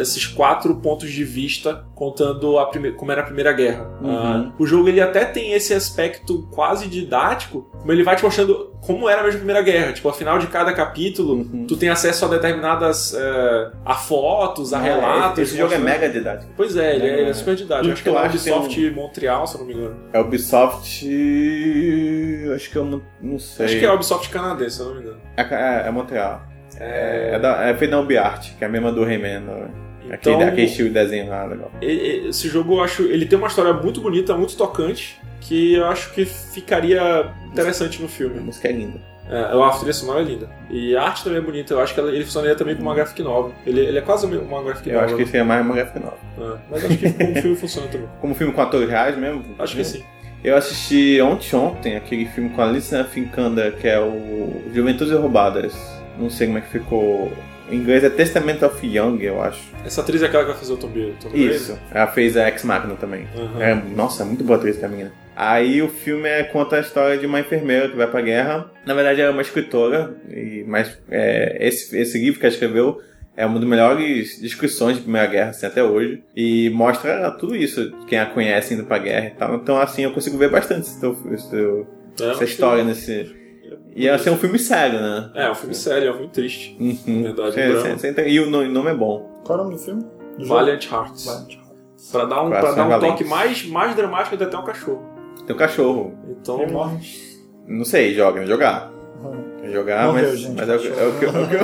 esses 0.00 0.26
quatro 0.26 0.74
pontos 0.80 1.10
de 1.12 1.22
vista 1.22 1.86
contando 1.94 2.58
a 2.58 2.66
prime- 2.66 2.92
como 2.92 3.12
era 3.12 3.20
a 3.20 3.24
Primeira 3.24 3.52
Guerra. 3.52 3.84
Uhum. 4.02 4.10
Ah, 4.10 4.52
o 4.58 4.66
jogo 4.66 4.88
ele 4.88 5.00
até 5.00 5.24
tem 5.24 5.52
esse 5.52 5.72
aspecto 5.72 6.48
quase 6.50 6.88
didático, 6.88 7.70
mas 7.84 7.90
ele 7.90 8.02
vai 8.02 8.16
te 8.16 8.24
mostrando 8.24 8.67
como 8.80 9.08
era 9.08 9.22
mesmo 9.22 9.36
a 9.36 9.38
Primeira 9.38 9.62
Guerra. 9.62 9.92
Tipo, 9.92 10.08
ao 10.08 10.14
final 10.14 10.38
de 10.38 10.46
cada 10.46 10.72
capítulo, 10.72 11.34
Uhum. 11.34 11.66
tu 11.66 11.76
tem 11.76 11.88
acesso 11.88 12.24
a 12.24 12.28
determinadas. 12.28 13.14
eh, 13.14 13.70
a 13.84 13.94
fotos, 13.94 14.72
a 14.72 14.78
É, 14.78 14.82
relatos. 14.94 15.38
Esse, 15.38 15.50
esse 15.52 15.58
jogo 15.58 15.74
é 15.74 15.78
mega 15.78 16.08
didático. 16.08 16.50
Pois 16.56 16.76
é, 16.76 16.94
ele 16.96 17.06
é, 17.06 17.20
É. 17.24 17.28
é 17.28 17.32
super 17.34 17.54
didático. 17.54 17.82
Tudo 17.84 17.92
Acho 17.92 18.02
que 18.02 18.08
é 18.08 18.12
o 18.12 18.24
Ubisoft 18.26 18.90
Montreal, 18.92 19.46
se 19.46 19.54
eu 19.56 19.60
não 19.60 19.66
me 19.66 19.74
engano. 19.74 19.96
É 20.12 20.20
Ubisoft. 20.20 21.06
Acho 22.54 22.70
que 22.70 22.76
eu 22.76 22.84
não, 22.84 23.02
não 23.20 23.38
sei. 23.38 23.66
Acho 23.66 23.78
que 23.78 23.84
é 23.86 23.92
Ubisoft 23.92 24.28
canadense, 24.30 24.76
se 24.76 24.80
eu 24.82 24.86
não 24.86 24.94
me 24.94 25.00
engano. 25.02 25.18
É, 25.36 25.42
é, 25.42 25.88
é 25.88 25.90
Montreal. 25.90 26.42
É, 26.80 27.30
é, 27.34 27.38
da, 27.38 27.62
é 27.64 27.74
feito 27.74 27.90
na 27.90 28.00
UbiArt, 28.00 28.56
que 28.56 28.62
é 28.64 28.66
a 28.66 28.70
mesma 28.70 28.92
do 28.92 29.04
Rayman. 29.04 29.40
né? 29.40 29.68
Aquele, 30.10 30.36
Então, 30.36 30.48
aquele 30.48 30.66
estilo 30.66 30.88
de 30.88 30.94
desenho 30.94 31.28
lá, 31.28 31.44
legal. 31.44 31.70
esse 31.82 32.48
jogo 32.48 32.74
eu 32.76 32.82
acho. 32.82 33.02
Ele 33.02 33.26
tem 33.26 33.38
uma 33.38 33.48
história 33.48 33.72
muito 33.72 34.00
bonita, 34.00 34.36
muito 34.36 34.56
tocante, 34.56 35.20
que 35.40 35.74
eu 35.74 35.86
acho 35.86 36.12
que 36.12 36.24
ficaria 36.24 37.30
interessante 37.52 38.00
no 38.00 38.06
A 38.06 38.08
filme. 38.08 38.40
música 38.40 38.68
é 38.68 38.72
linda. 38.72 39.00
É, 39.30 39.40
a 39.42 39.70
trilha 39.72 39.92
sonora 39.92 40.20
é 40.20 40.24
linda. 40.24 40.48
E 40.70 40.96
a 40.96 41.02
arte 41.02 41.22
também 41.22 41.38
é 41.38 41.42
bonita, 41.42 41.74
eu 41.74 41.80
acho 41.80 41.92
que 41.94 42.00
ele 42.00 42.24
funcionaria 42.24 42.56
também 42.56 42.74
como 42.74 42.88
uma 42.88 42.94
graphic 42.94 43.22
novel. 43.22 43.52
Ele, 43.66 43.80
ele 43.80 43.98
é 43.98 44.00
quase 44.00 44.24
uma 44.26 44.62
graphic 44.62 44.88
Eu 44.88 44.94
novel. 44.94 45.06
acho 45.08 45.16
que 45.16 45.26
seria 45.26 45.44
mais 45.44 45.62
uma 45.64 45.74
gráfica 45.74 46.00
nova. 46.00 46.16
É, 46.54 46.58
mas 46.70 46.84
acho 46.86 46.96
que 46.96 47.12
como 47.12 47.34
filme 47.42 47.56
funciona 47.56 47.88
também. 47.88 48.08
Como 48.22 48.34
filme 48.34 48.52
com 48.54 48.62
atores 48.62 48.88
reais 48.88 49.18
mesmo? 49.18 49.44
Acho 49.58 49.76
que 49.76 49.84
sim. 49.84 50.02
Eu 50.42 50.56
assisti 50.56 51.20
ontem, 51.20 51.54
ontem 51.56 51.96
aquele 51.96 52.24
filme 52.26 52.48
com 52.50 52.62
a 52.62 52.68
Alicia 52.68 53.04
Fincander, 53.04 53.76
que 53.76 53.86
é 53.88 54.00
o 54.00 54.62
Juventudes 54.72 55.12
Roubadas. 55.12 55.76
Não 56.18 56.30
sei 56.30 56.46
como 56.46 56.58
é 56.58 56.62
que 56.62 56.68
ficou 56.70 57.30
Em 57.70 57.76
inglês 57.76 58.02
é 58.04 58.08
Testament 58.10 58.62
of 58.62 58.86
Young, 58.86 59.22
eu 59.22 59.42
acho. 59.42 59.60
Essa 59.84 60.00
atriz 60.00 60.22
é 60.22 60.26
aquela 60.26 60.44
que 60.44 60.50
vai 60.50 60.58
fazer 60.58 60.72
o 60.72 60.76
Tomb? 60.76 61.14
Isso. 61.34 61.78
Ela 61.92 62.06
fez 62.06 62.36
a 62.36 62.48
Ex 62.48 62.64
Machina 62.64 62.94
também. 62.94 63.26
Uhum. 63.36 63.60
É, 63.62 63.74
nossa, 63.94 64.22
é 64.22 64.26
muito 64.26 64.42
boa 64.44 64.58
atriz 64.58 64.82
a 64.82 64.88
menina. 64.88 65.12
Aí 65.36 65.80
o 65.82 65.88
filme 65.88 66.28
é, 66.28 66.42
conta 66.44 66.76
a 66.76 66.80
história 66.80 67.16
de 67.18 67.26
uma 67.26 67.38
enfermeira 67.40 67.88
que 67.88 67.96
vai 67.96 68.06
pra 68.06 68.20
guerra. 68.20 68.70
Na 68.84 68.94
verdade, 68.94 69.20
ela 69.20 69.30
é 69.30 69.32
uma 69.32 69.42
escritora, 69.42 70.16
e, 70.28 70.64
mas 70.66 70.98
é, 71.10 71.56
esse, 71.60 71.96
esse 71.96 72.18
livro 72.18 72.40
que 72.40 72.46
ela 72.46 72.52
escreveu 72.52 73.00
é 73.36 73.46
uma 73.46 73.60
das 73.60 73.68
melhores 73.68 74.40
descrições 74.40 74.96
de 74.96 75.02
Primeira 75.02 75.28
Guerra 75.28 75.50
assim, 75.50 75.64
até 75.66 75.80
hoje. 75.84 76.24
E 76.34 76.70
mostra 76.70 77.30
tudo 77.32 77.54
isso, 77.54 77.92
quem 78.08 78.18
a 78.18 78.26
conhece 78.26 78.74
indo 78.74 78.82
pra 78.84 78.98
guerra 78.98 79.26
e 79.26 79.30
tal. 79.30 79.54
Então, 79.54 79.78
assim, 79.80 80.02
eu 80.02 80.10
consigo 80.12 80.36
ver 80.36 80.50
bastante 80.50 80.88
esse 80.88 81.00
teu- 81.00 81.16
esse 81.32 81.48
teu- 81.48 81.86
É, 82.20 82.30
essa 82.30 82.42
história 82.44 82.82
nesse. 82.82 83.36
E 83.94 84.08
assim, 84.08 84.30
é 84.30 84.32
um 84.32 84.36
filme 84.36 84.58
sério, 84.58 85.00
né? 85.00 85.30
É, 85.34 85.46
é 85.46 85.50
um 85.50 85.54
filme 85.54 85.74
sério, 85.74 86.08
é 86.08 86.10
um 86.10 86.14
filme 86.14 86.28
triste. 86.28 86.76
Uhum. 86.80 87.22
Verdade, 87.22 87.48
um 87.50 87.52
drama. 87.72 87.88
entende? 87.88 88.28
e 88.28 88.40
o 88.40 88.50
no- 88.50 88.68
nome 88.68 88.90
é 88.90 88.94
bom. 88.94 89.28
Qual 89.44 89.58
é 89.58 89.60
o 89.60 89.64
nome 89.64 89.76
do 89.76 89.82
filme? 89.82 90.02
Do 90.38 90.44
jogo? 90.44 90.60
Valiant 90.60 90.84
Hearts. 90.90 91.24
Valiant. 91.24 91.58
Pra 92.12 92.24
dar 92.24 92.42
um, 92.44 92.50
pra 92.50 92.72
dar 92.72 92.86
um 92.86 93.00
toque 93.00 93.24
mais, 93.24 93.66
mais 93.66 93.96
dramático 93.96 94.42
até 94.42 94.56
um 94.56 94.64
cachorro. 94.64 95.02
Tem 95.46 95.54
um 95.54 95.58
cachorro. 95.58 96.14
Então. 96.28 96.62
Ele 96.62 96.72
morre. 96.72 96.98
Não 97.66 97.84
sei, 97.84 98.14
joga, 98.14 98.46
jogar. 98.46 98.92
Jogar, 99.72 100.06
Morreu, 100.06 100.28
mas, 100.30 100.38
gente, 100.40 100.56
mas 100.56 100.68
é, 100.68 100.76
o 100.76 100.78
que- 100.78 100.86
é 100.88 100.90
o 101.06 101.18
que, 101.18 101.24
é 101.24 101.28
o 101.28 101.32
que 101.48 101.54
eu. 101.54 101.60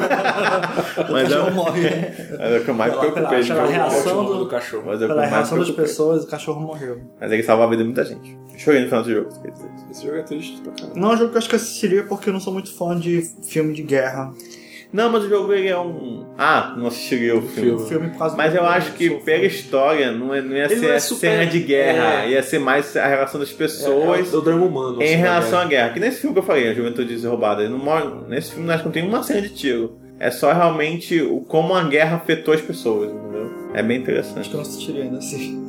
O 1.09 1.13
mas, 1.13 1.33
é, 1.33 1.51
morre. 1.51 1.81
mas 2.39 2.51
é 2.53 2.59
o 2.59 2.65
que 2.65 2.71
eu 2.71 2.75
mais 2.75 2.93
Pela- 2.93 3.11
preocupei. 3.13 3.41
de 3.41 3.49
jogo. 3.49 3.67
reação 3.67 4.25
do- 4.25 4.39
do 4.39 4.47
cachorro. 4.49 4.83
Mas 4.87 5.01
é 5.01 5.05
eu 5.05 5.09
Pela 5.09 5.27
reação 5.27 5.59
das 5.59 5.71
pessoas, 5.71 6.25
o 6.25 6.27
cachorro 6.27 6.61
morreu. 6.61 7.01
Mas 7.21 7.33
ele 7.33 7.43
salva 7.43 7.65
a 7.65 7.67
vida 7.67 7.83
de 7.83 7.89
muita 7.89 8.05
gente. 8.05 8.37
Chorei 8.57 8.81
no 8.83 8.87
final 8.87 9.03
do 9.03 9.11
jogo. 9.13 9.43
quer 9.43 9.51
dizer. 9.51 9.69
Esse 9.91 10.05
jogo 10.07 10.17
é 10.17 10.23
triste 10.23 10.61
pra 10.63 10.73
caramba. 10.73 11.01
Não 11.01 11.11
é 11.11 11.15
um 11.15 11.17
jogo 11.17 11.31
que 11.31 11.37
eu 11.37 11.39
acho 11.39 11.49
que 11.49 11.55
eu 11.55 11.59
assistiria 11.61 12.03
porque 12.05 12.29
eu 12.29 12.33
não 12.33 12.41
sou 12.41 12.53
muito 12.53 12.73
fã 12.77 12.99
de 12.99 13.23
filme 13.49 13.73
de 13.73 13.83
guerra. 13.83 14.33
Não, 14.95 15.11
mas 15.11 15.25
o 15.25 15.29
jogo 15.29 15.53
ele 15.53 15.67
é 15.69 15.77
um. 15.77 16.25
Ah, 16.39 16.73
não 16.79 16.87
assistiria 16.87 17.37
o 17.37 17.43
filme. 17.43 17.73
O 17.73 17.79
filme 17.81 18.11
por 18.11 18.19
causa 18.19 18.37
Mas 18.37 18.53
do- 18.53 18.59
eu 18.59 18.65
acho 18.65 18.93
que 18.93 19.11
pela 19.11 19.45
história 19.45 20.13
não, 20.13 20.33
é- 20.33 20.41
não 20.41 20.53
ia 20.57 20.65
Ele 20.67 20.77
ser 20.77 20.81
não 20.87 20.89
é 20.93 20.95
a 20.97 21.01
super- 21.01 21.21
cena 21.31 21.47
de 21.47 21.59
guerra, 21.61 22.23
é. 22.25 22.31
ia 22.31 22.43
ser 22.45 22.61
mais 22.61 22.97
a 22.97 23.05
relação 23.07 23.41
das 23.41 23.51
pessoas 23.53 24.33
É, 24.33 24.35
é 24.37 24.39
o 24.39 24.41
drama 24.41 24.65
humano. 24.65 25.03
em 25.03 25.05
assim, 25.05 25.15
relação 25.17 25.59
à 25.59 25.65
guerra. 25.65 25.91
Que 25.91 25.99
nesse 25.99 26.21
filme 26.21 26.33
que 26.33 26.39
eu 26.39 26.45
falei, 26.45 26.69
a 26.69 26.75
Juventude 26.75 27.27
Roubada, 27.27 27.63
ele 27.63 27.73
não 27.73 27.79
mora, 27.79 28.09
nesse 28.29 28.53
filme 28.55 28.71
acho 28.71 28.79
que 28.79 28.85
não 28.87 28.93
tem 28.93 29.05
uma 29.07 29.23
cena 29.25 29.43
de 29.43 29.49
tiro. 29.49 29.99
É 30.21 30.31
só 30.31 30.53
realmente 30.53 31.21
o, 31.21 31.41
como 31.41 31.75
a 31.75 31.83
guerra 31.83 32.17
afetou 32.19 32.55
as 32.55 32.61
pessoas, 32.61 33.11
entendeu? 33.11 33.51
É 33.75 33.83
bem 33.83 33.97
Acho 33.97 34.03
interessante. 34.05 34.49
que 34.49 34.55
eu 34.55 34.59
não 34.59 34.63
assistiria 34.63 35.03
ainda 35.03 35.19
assim. 35.19 35.67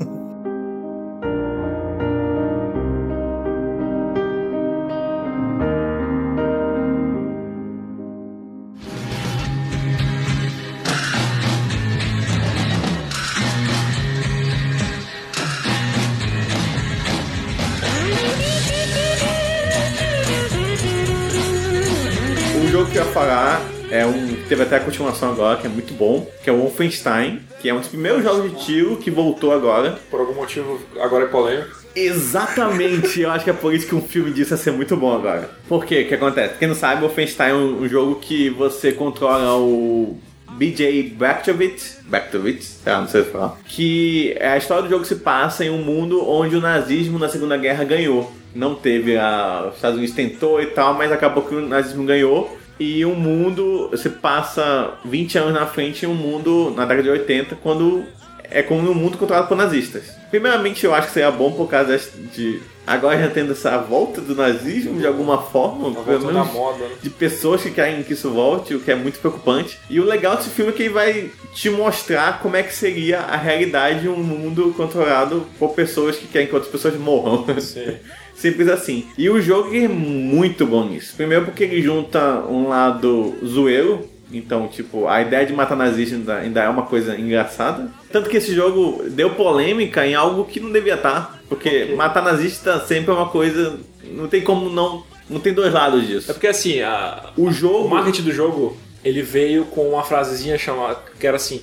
Até 24.96 25.04
a 25.04 25.08
continuação 25.08 25.32
agora, 25.32 25.58
que 25.58 25.68
é 25.68 25.70
muito 25.70 25.94
bom, 25.94 26.28
que 26.44 26.50
é 26.50 26.54
o 26.54 26.58
Wolfenstein, 26.58 27.42
que 27.62 27.70
é 27.70 27.74
um 27.74 27.80
dos 27.80 27.90
primeiros 27.90 28.24
jogos 28.24 28.52
de 28.52 28.66
tiro 28.66 28.98
que 28.98 29.12
voltou 29.12 29.52
agora. 29.52 30.00
Por 30.10 30.20
algum 30.20 30.34
motivo, 30.34 30.80
agora 31.00 31.26
é 31.26 31.28
polêmico. 31.28 31.84
Exatamente, 31.96 33.22
eu 33.22 33.32
acho 33.32 33.44
que 33.44 33.50
é 33.50 33.54
por 33.54 33.74
isso 33.74 33.88
que 33.88 33.96
um 33.96 34.02
filme 34.02 34.32
disso 34.32 34.54
ia 34.54 34.58
ser 34.58 34.72
muito 34.72 34.96
bom 34.96 35.14
agora. 35.16 35.50
Por 35.68 35.86
quê? 35.86 36.02
O 36.02 36.08
que 36.08 36.14
acontece? 36.14 36.58
Quem 36.58 36.68
não 36.68 36.76
sabe, 36.76 37.04
o 37.04 37.08
Wolfenstein 37.08 37.50
é 37.50 37.54
um, 37.54 37.82
um 37.84 37.88
jogo 37.88 38.16
que 38.16 38.50
você 38.50 38.92
controla 38.92 39.58
o 39.58 40.18
BJ 40.52 41.16
Bactovich, 41.18 41.98
Bactovich, 42.04 42.66
ah, 42.86 43.02
não 43.02 43.08
sei 43.08 43.24
falar, 43.24 43.58
que 43.66 44.38
a 44.40 44.58
história 44.58 44.84
do 44.84 44.90
jogo 44.90 45.06
se 45.06 45.16
passa 45.16 45.66
em 45.66 45.70
um 45.70 45.84
mundo 45.84 46.28
onde 46.28 46.56
o 46.56 46.62
nazismo 46.62 47.20
na 47.20 47.30
Segunda 47.30 47.58
Guerra 47.58 47.84
ganhou. 47.84 48.32
Não 48.54 48.74
teve 48.74 49.18
a... 49.18 49.66
os 49.70 49.76
Estados 49.76 49.98
Unidos 49.98 50.16
tentou 50.16 50.62
e 50.62 50.68
tal, 50.68 50.94
mas 50.94 51.12
acabou 51.12 51.44
que 51.44 51.56
o 51.56 51.68
nazismo 51.68 52.06
ganhou. 52.06 52.58
E 52.80 53.06
o 53.06 53.16
mundo 53.16 53.90
se 53.96 54.10
passa 54.10 54.94
20 55.06 55.38
anos 55.38 55.54
na 55.54 55.66
frente 55.66 56.06
em 56.06 56.10
um 56.10 56.14
mundo 56.14 56.74
na 56.76 56.84
década 56.84 57.04
de 57.04 57.10
80, 57.10 57.56
quando 57.62 58.04
é 58.50 58.62
como 58.62 58.90
um 58.90 58.94
mundo 58.94 59.18
controlado 59.18 59.48
por 59.48 59.58
nazistas. 59.58 60.04
Primeiramente, 60.30 60.86
eu 60.86 60.94
acho 60.94 61.08
que 61.08 61.14
seria 61.14 61.32
bom 61.32 61.52
por 61.52 61.70
causa 61.70 62.00
de. 62.34 62.62
Agora 62.86 63.20
já 63.20 63.30
tendo 63.30 63.54
essa 63.54 63.80
volta 63.80 64.22
do 64.22 64.36
nazismo 64.36 65.00
de 65.00 65.08
alguma 65.08 65.42
forma, 65.42 65.90
A 65.90 66.04
pelo 66.04 66.28
menos 66.28 66.54
moda, 66.54 66.78
né? 66.78 66.96
de 67.02 67.10
pessoas 67.10 67.64
que 67.64 67.72
querem 67.72 68.04
que 68.04 68.14
isso 68.14 68.30
volte, 68.30 68.76
o 68.76 68.80
que 68.80 68.92
é 68.92 68.96
muito 68.96 69.18
preocupante. 69.20 69.80
E 69.90 70.00
o 70.00 70.06
legal 70.06 70.36
desse 70.36 70.50
filme 70.50 70.72
é 70.72 70.74
que 70.76 70.84
ele 70.84 70.94
vai 70.94 71.32
te 71.54 71.70
mostrar 71.70 72.40
como 72.42 72.56
é 72.56 72.62
que 72.62 72.76
seria 72.76 73.22
a 73.22 73.38
realidade 73.38 74.02
de 74.02 74.10
um 74.10 74.18
mundo 74.18 74.72
controlado 74.78 75.48
por 75.58 75.74
pessoas 75.74 76.16
que 76.16 76.28
querem 76.28 76.48
que 76.48 76.54
outras 76.54 76.72
pessoas 76.72 76.96
morram. 76.96 77.46
Sim. 77.60 77.98
Simples 78.36 78.68
assim. 78.68 79.06
E 79.18 79.30
o 79.30 79.42
jogo 79.42 79.74
é 79.76 79.88
muito 79.88 80.66
bom 80.66 80.86
nisso. 80.86 81.16
Primeiro 81.16 81.46
porque 81.46 81.64
ele 81.64 81.82
junta 81.82 82.42
um 82.50 82.68
lado 82.68 83.34
zoeiro. 83.46 84.10
Então, 84.34 84.68
tipo, 84.68 85.08
a 85.08 85.22
ideia 85.22 85.46
de 85.46 85.54
matar 85.54 85.78
nazista 85.78 86.16
ainda, 86.16 86.36
ainda 86.38 86.64
é 86.64 86.68
uma 86.70 86.82
coisa 86.84 87.18
engraçada. 87.18 87.90
Tanto 88.12 88.30
que 88.30 88.38
esse 88.38 88.54
jogo 88.54 89.04
deu 89.10 89.30
polêmica 89.30 90.06
em 90.06 90.16
algo 90.16 90.44
que 90.46 90.60
não 90.60 90.72
devia 90.72 90.96
estar. 90.96 91.40
Porque 91.48 91.94
matar 91.96 92.24
nazista 92.24 92.80
sempre 92.86 93.12
é 93.12 93.14
uma 93.14 93.30
coisa. 93.30 93.80
Não 94.12 94.28
tem 94.28 94.42
como 94.42 94.70
não. 94.70 95.04
Não 95.30 95.40
tem 95.40 95.54
dois 95.54 95.72
lados 95.74 96.04
É 96.04 96.06
disso. 96.08 96.34
porque 96.34 96.48
assim, 96.48 96.82
a- 96.82 97.32
O 97.38 97.48
o 97.48 97.52
jogo. 97.52 97.88
marketing 97.88 98.24
do 98.24 98.32
jogo, 98.34 98.76
ele 99.04 99.22
veio 99.22 99.66
com 99.66 99.90
uma 99.90 100.04
frasezinha 100.04 100.58
chamada, 100.58 101.00
que 101.20 101.26
era 101.26 101.38
assim, 101.38 101.62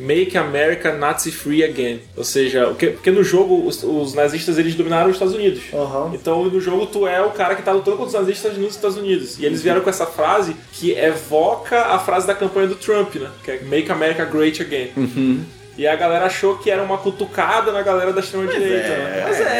Make 0.00 0.36
America 0.38 0.92
Nazi 0.92 1.30
Free 1.32 1.62
Again. 1.64 2.00
Ou 2.16 2.24
seja, 2.24 2.68
o 2.68 2.74
que- 2.74 2.88
porque 2.90 3.10
no 3.10 3.22
jogo 3.22 3.66
os, 3.66 3.82
os 3.82 4.14
nazistas 4.14 4.58
eles 4.58 4.74
dominaram 4.74 5.08
os 5.08 5.16
Estados 5.16 5.34
Unidos. 5.34 5.62
Aham. 5.72 6.10
Então 6.14 6.44
no 6.44 6.60
jogo 6.60 6.86
tu 6.86 7.06
é 7.06 7.20
o 7.22 7.30
cara 7.30 7.54
que 7.54 7.62
tá 7.62 7.72
lutando 7.72 7.96
contra 7.96 8.08
os 8.18 8.26
nazistas 8.26 8.56
nos 8.56 8.74
Estados 8.74 8.96
Unidos. 8.96 9.38
E 9.38 9.44
eles 9.44 9.62
vieram 9.62 9.80
com 9.80 9.90
essa 9.90 10.06
frase 10.06 10.56
que 10.72 10.92
evoca 10.92 11.80
a 11.86 11.98
frase 11.98 12.26
da 12.26 12.34
campanha 12.34 12.68
do 12.68 12.74
Trump, 12.74 13.14
né? 13.16 13.30
Que 13.44 13.50
é 13.52 13.60
Make 13.62 13.90
America 13.92 14.24
Great 14.24 14.60
Again. 14.62 14.90
Uhum. 14.96 15.40
E 15.76 15.86
a 15.86 15.96
galera 15.96 16.26
achou 16.26 16.58
que 16.58 16.70
era 16.70 16.82
uma 16.82 16.98
cutucada 16.98 17.72
na 17.72 17.80
galera 17.82 18.12
da 18.12 18.20
extrema-direita. 18.20 18.88
né? 18.88 19.22
Mas 19.26 19.40
é, 19.40 19.44
é. 19.44 19.46
é, 19.46 19.52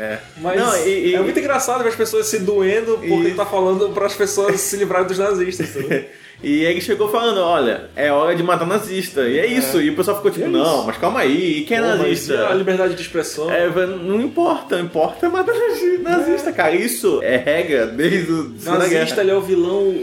é, 0.00 0.02
é. 0.02 0.18
Mas 0.38 0.60
Não, 0.60 0.76
e- 0.86 1.06
e- 1.10 1.14
é 1.14 1.20
muito 1.20 1.38
engraçado 1.38 1.82
ver 1.82 1.90
as 1.90 1.94
pessoas 1.96 2.26
se 2.26 2.40
doendo 2.40 2.98
porque 2.98 3.28
E- 3.28 3.34
tá 3.34 3.46
falando 3.46 3.90
para 3.90 4.06
as 4.06 4.14
pessoas 4.14 4.60
se 4.60 4.76
livrarem 4.76 5.06
dos 5.06 5.18
nazistas. 5.18 5.70
E 6.42 6.62
ele 6.64 6.80
chegou 6.80 7.08
falando, 7.08 7.38
olha, 7.40 7.84
é 7.96 8.12
hora 8.12 8.34
de 8.34 8.42
matar 8.42 8.66
nazista. 8.66 9.22
E 9.22 9.38
é 9.38 9.46
isso. 9.46 9.80
E 9.80 9.88
o 9.88 9.96
pessoal 9.96 10.16
ficou 10.18 10.30
tipo, 10.30 10.44
É 10.44 10.48
não, 10.48 10.84
mas 10.84 10.98
calma 10.98 11.20
aí, 11.20 11.60
e 11.60 11.64
quem 11.64 11.78
é 11.78 11.80
Pô, 11.80 11.86
mas 11.86 11.98
nazista? 12.00 12.34
e 12.34 12.44
a 12.44 12.52
liberdade 12.54 12.94
de 12.96 13.00
expressão. 13.00 13.50
É, 13.50 13.66
não 13.86 14.20
importa, 14.20 14.78
importa 14.78 15.24
é 15.24 15.28
matar 15.30 15.54
nazi- 15.54 15.98
nazista, 16.04 16.52
cara. 16.52 16.74
Isso 16.74 17.20
é 17.22 17.36
regra 17.38 17.86
desde 17.86 18.30
o 18.30 18.52
Segunda 18.58 18.80
nazista 18.80 19.22
ele 19.22 19.30
é 19.30 19.34
o 19.34 19.40
vilão 19.40 19.94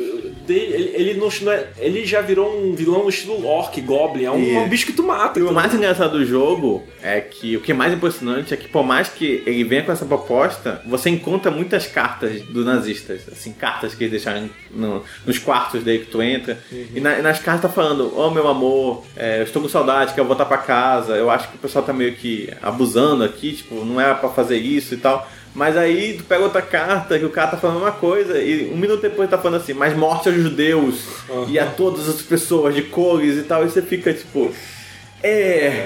dele, 0.52 0.74
ele, 0.74 1.10
ele, 1.10 1.14
não, 1.20 1.52
é- 1.52 1.68
ele 1.80 2.06
já 2.06 2.22
virou 2.22 2.56
um 2.64 2.74
vilão 2.76 3.04
no 3.04 3.10
estilo 3.10 3.46
orc, 3.46 3.80
goblin, 3.82 4.26
é 4.26 4.32
um, 4.32 4.40
E- 4.40 4.58
um 4.58 4.68
bicho 4.68 4.86
que 4.86 4.94
tu 4.94 5.04
mata. 5.04 5.40
E 5.40 5.44
o 5.44 5.52
mais 5.54 5.74
engraçado 5.74 6.18
do 6.18 6.26
jogo 6.26 6.84
é 7.02 7.20
que 7.22 7.56
o 7.58 7.62
que 7.62 7.72
é 7.72 7.76
mais 7.76 7.94
impressionante 7.94 8.54
é 8.54 8.58
que 8.58 8.68
por 8.68 8.84
mais 8.84 9.08
que 9.10 9.42
ele 9.46 9.64
venha 9.64 9.84
com 9.84 9.92
essa 9.92 10.06
proposta, 10.06 10.82
você 10.86 11.10
encontra 11.10 11.50
muitas 11.50 11.88
cartas 11.88 12.42
dos 12.44 12.66
nazistas, 12.66 13.22
assim, 13.32 13.54
cartas 13.54 13.96
que 13.96 14.04
eles 14.04 14.12
deixaram 14.12 14.50
no- 14.72 15.04
nos 15.26 15.38
quartos 15.40 15.84
dele 15.84 16.00
que 16.06 16.12
tu 16.12 16.22
entra. 16.22 16.58
E, 16.96 17.00
na- 17.00 17.18
e 17.20 17.22
nas 17.22 17.40
cartas 17.40 17.62
tá 17.64 17.70
falando, 17.70 18.14
oh 18.18 18.30
meu 18.30 18.48
amor, 18.48 19.04
é, 19.16 19.40
eu 19.40 19.44
estou 19.44 19.62
com 19.62 19.70
saudade, 19.70 20.14
quero 20.14 20.28
voltar 20.28 20.46
pra 20.46 20.58
casa. 20.58 21.14
Eu 21.16 21.30
acho 21.30 21.50
que 21.50 21.56
o 21.56 21.60
pessoal 21.60 21.84
tá 21.86 21.94
meio 21.94 22.14
que 22.14 22.50
abusando 22.62 23.24
aqui, 23.24 23.54
tipo, 23.54 23.84
não 23.86 24.00
era 24.00 24.16
pra 24.16 24.30
fazer 24.30 24.58
isso 24.58 24.94
e 24.94 24.98
tal. 24.98 25.28
Mas 25.54 25.76
aí 25.76 26.14
tu 26.18 26.24
pega 26.24 26.44
outra 26.44 26.62
carta 26.62 27.20
que 27.20 27.26
o 27.26 27.30
cara 27.30 27.52
tá 27.52 27.58
falando 27.58 27.78
uma 27.82 27.92
coisa 27.92 28.42
e 28.42 28.72
um 28.72 28.78
minuto 28.78 29.02
depois 29.02 29.30
tá 29.30 29.38
falando 29.38 29.62
assim, 29.62 29.74
mas 29.74 29.96
morte 29.96 30.30
aos 30.30 30.38
judeus 30.38 31.04
e 31.50 31.60
a 31.60 31.66
todas 31.66 32.08
as 32.08 32.22
pessoas 32.22 32.74
de 32.74 32.84
cores 32.84 33.38
e 33.38 33.44
tal, 33.44 33.66
e 33.66 33.70
você 33.70 33.82
fica 33.82 34.14
tipo. 34.14 34.52
É, 35.24 35.86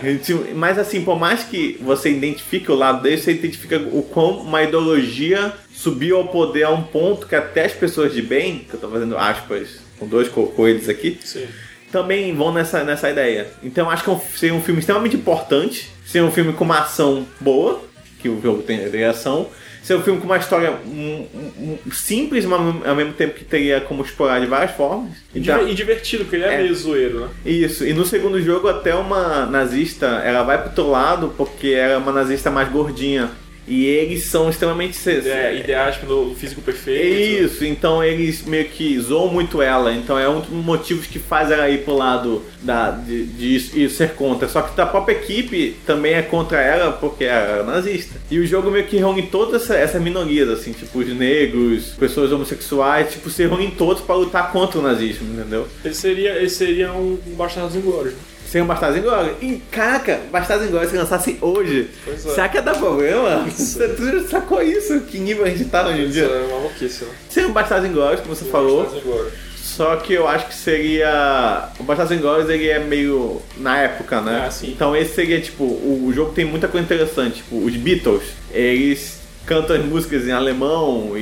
mas 0.53 0.78
assim, 0.80 1.01
por 1.03 1.20
mais 1.20 1.43
que 1.43 1.78
você 1.82 2.09
identifique 2.09 2.72
o 2.72 2.76
lado 2.76 3.01
dele, 3.01 3.18
você 3.18 3.32
identifica 3.32 3.78
o 3.91 4.01
quão 4.01 4.38
uma 4.39 4.63
ideologia 4.63 5.51
subiu 5.74 6.18
ao 6.18 6.28
poder 6.30 6.63
a 6.63 6.70
um 6.70 6.84
ponto 6.84 7.28
que 7.28 7.36
até 7.36 7.66
as 7.66 7.74
pessoas 7.74 8.13
de 8.13 8.22
bem, 8.22 8.59
que 8.70 8.76
eu 8.76 8.80
tô 8.80 8.88
fazendo 8.88 9.18
aspas 9.18 9.80
com 9.99 10.07
dois 10.07 10.30
co- 10.30 10.47
coelhos 10.47 10.88
aqui, 10.88 11.18
Sim. 11.22 11.47
também 11.91 12.34
vão 12.34 12.53
nessa, 12.53 12.84
nessa 12.86 13.09
ideia. 13.09 13.47
Então 13.61 13.88
eu 13.88 13.91
acho 13.91 14.03
que 14.05 14.09
é 14.09 14.13
um- 14.13 14.22
seria 14.38 14.55
um 14.55 14.61
filme 14.61 14.80
extremamente 14.80 15.18
importante, 15.18 15.89
seria 16.05 16.26
um 16.26 16.32
filme 16.32 16.53
com 16.53 16.63
uma 16.63 16.80
ação 16.80 17.26
boa, 17.41 17.82
que 18.26 18.30
o 18.30 18.41
jogo 18.41 18.63
tem 18.63 18.89
tem 18.89 19.03
ação, 19.03 19.47
seria 19.84 20.01
um 20.01 20.03
filme 20.03 20.19
com 20.19 20.26
uma 20.26 20.38
história 20.38 20.71
hum, 20.86 21.28
hum, 21.36 21.78
simples, 21.91 22.43
mas 22.45 22.59
ao 22.86 22.95
mesmo 22.95 23.13
tempo 23.13 23.36
que 23.36 23.45
teria 23.45 23.80
como 23.82 24.03
explorar 24.03 24.39
de 24.39 24.47
várias 24.47 24.71
formas. 24.71 25.11
E, 25.34 25.39
Então- 25.39 25.67
e 25.67 25.76
divertido, 25.76 26.23
porque 26.23 26.38
ele 26.38 26.45
é, 26.45 26.53
É. 26.55 26.57
meio 26.63 26.73
zoeiro, 26.76 27.19
né? 27.21 27.28
isso, 27.45 27.86
e 27.86 27.93
no 27.93 28.03
segundo 28.05 28.41
jogo 28.41 28.67
até 28.67 28.95
uma 28.95 29.45
nazista, 29.45 30.07
ela 30.26 30.41
vai 30.43 30.59
pro 30.61 30.71
teu 30.73 30.89
lado 30.89 31.34
porque 31.38 31.67
ela 31.67 31.93
é 31.93 31.97
uma 31.97 32.11
nazista 32.11 32.49
mais 32.49 32.67
gordinha. 32.69 33.30
E 33.68 33.86
eles 33.86 34.26
são 34.26 34.49
extremamente. 34.49 34.97
É, 35.09 35.55
ideais 35.59 35.95
pelo 35.97 36.36
físico 36.36 36.61
perfeito. 36.61 37.43
Isso, 37.45 37.66
então 37.66 38.03
eles 38.03 38.43
meio 38.45 38.66
que 38.66 38.99
zoam 38.99 39.28
muito 39.28 39.61
ela. 39.61 39.91
Então 39.93 40.18
é 40.20 40.30
um 40.30 40.39
dos 40.41 40.49
motivos 40.49 41.07
que 41.07 41.18
faz 41.18 41.49
ela 41.49 41.68
ir 41.70 41.80
pro 41.84 41.95
lado 41.95 42.43
da, 42.61 42.91
de, 42.91 43.26
de 43.26 43.55
isso- 43.55 43.78
e 43.80 43.89
ser 43.89 44.11
contra. 44.13 44.47
Só 44.47 44.61
que 44.61 44.80
a 44.80 44.86
própria 44.86 45.13
equipe 45.16 45.76
também 45.86 46.13
é 46.13 46.22
contra 46.22 46.61
ela 46.61 46.91
porque 46.91 47.26
é 47.26 47.63
nazista. 47.66 48.16
E 48.30 48.38
o 48.39 48.45
jogo 48.45 48.70
meio 48.70 48.86
que 48.86 48.97
reúne 48.97 49.24
todas 49.24 49.63
essa- 49.63 49.76
essas 49.76 50.01
minorias, 50.01 50.47
assim, 50.49 50.72
tipo 50.72 50.99
os 50.99 51.07
negros, 51.07 51.93
pessoas 51.99 52.32
homossexuais, 52.32 53.11
tipo, 53.13 53.30
se 53.30 53.43
reúnem 53.47 53.72
todos 53.72 54.01
pra 54.03 54.16
lutar 54.16 54.51
contra 54.51 54.80
o 54.80 54.82
nazismo, 54.82 55.34
entendeu? 55.34 55.68
Ele 55.84 55.93
seria, 55.93 56.36
ele 56.36 56.49
seria 56.49 56.93
um, 56.93 57.18
Bastardos 57.36 57.76
Inglórios. 57.76 58.13
né? 58.13 58.20
Sem 58.50 58.62
o 58.62 58.66
Bastardos 58.66 58.98
Inglórios. 59.00 59.36
E, 59.41 59.62
caraca, 59.72 60.20
Bastardos 60.32 60.68
Inglórios 60.68 60.91
se 60.91 60.98
lançasse 60.98 61.38
hoje, 61.41 61.89
Pois 62.06 62.26
é. 62.26 62.30
será 62.30 62.50
que 62.50 62.58
ia 62.58 62.62
dar 62.64 62.76
problema? 62.76 63.46
Você 63.50 63.88
tu 63.89 64.06
já 64.22 64.28
sacou 64.28 64.62
isso? 64.62 65.02
Que 65.02 65.18
nível 65.20 65.46
a 65.46 65.50
gente 65.50 65.66
tá 65.66 65.86
hoje 65.88 66.00
em 66.02 66.04
Isso 66.06 66.14
dia? 66.14 66.26
é 66.26 66.48
maluquice, 66.52 67.04
né? 67.06 67.12
Sem 67.30 67.46
o 67.46 67.50
Bastardos 67.50 67.89
Inglórios, 67.89 68.22
como 68.22 68.36
você 68.36 68.46
falou, 68.46 68.84
Bastardos 68.84 69.06
Inglórios. 69.06 69.34
Só 69.58 69.96
que 69.98 70.14
eu 70.14 70.26
acho 70.28 70.48
que 70.48 70.54
seria. 70.56 71.70
O 71.80 71.84
Bastardos 71.84 72.16
Inglórios 72.16 72.50
ele 72.50 72.70
é 72.70 72.80
meio. 72.80 73.41
na 73.58 73.78
época, 73.80 74.22
né? 74.22 74.48
Ah. 74.50 74.54
Então 74.64 74.96
esse 74.96 75.14
seria 75.16 75.41
tipo. 75.41 75.64
O 75.66 76.12
jogo 76.16 76.32
tem 76.34 76.46
muita 76.46 76.68
coisa 76.68 76.86
interessante. 76.86 77.38
Tipo, 77.38 77.58
os 77.58 77.76
Beatles, 77.76 78.24
eles 78.54 79.14
cantam 79.46 79.76
as 79.76 79.86
músicas 79.86 80.28
em 80.28 80.32
alemão 80.32 81.12
e, 81.16 81.22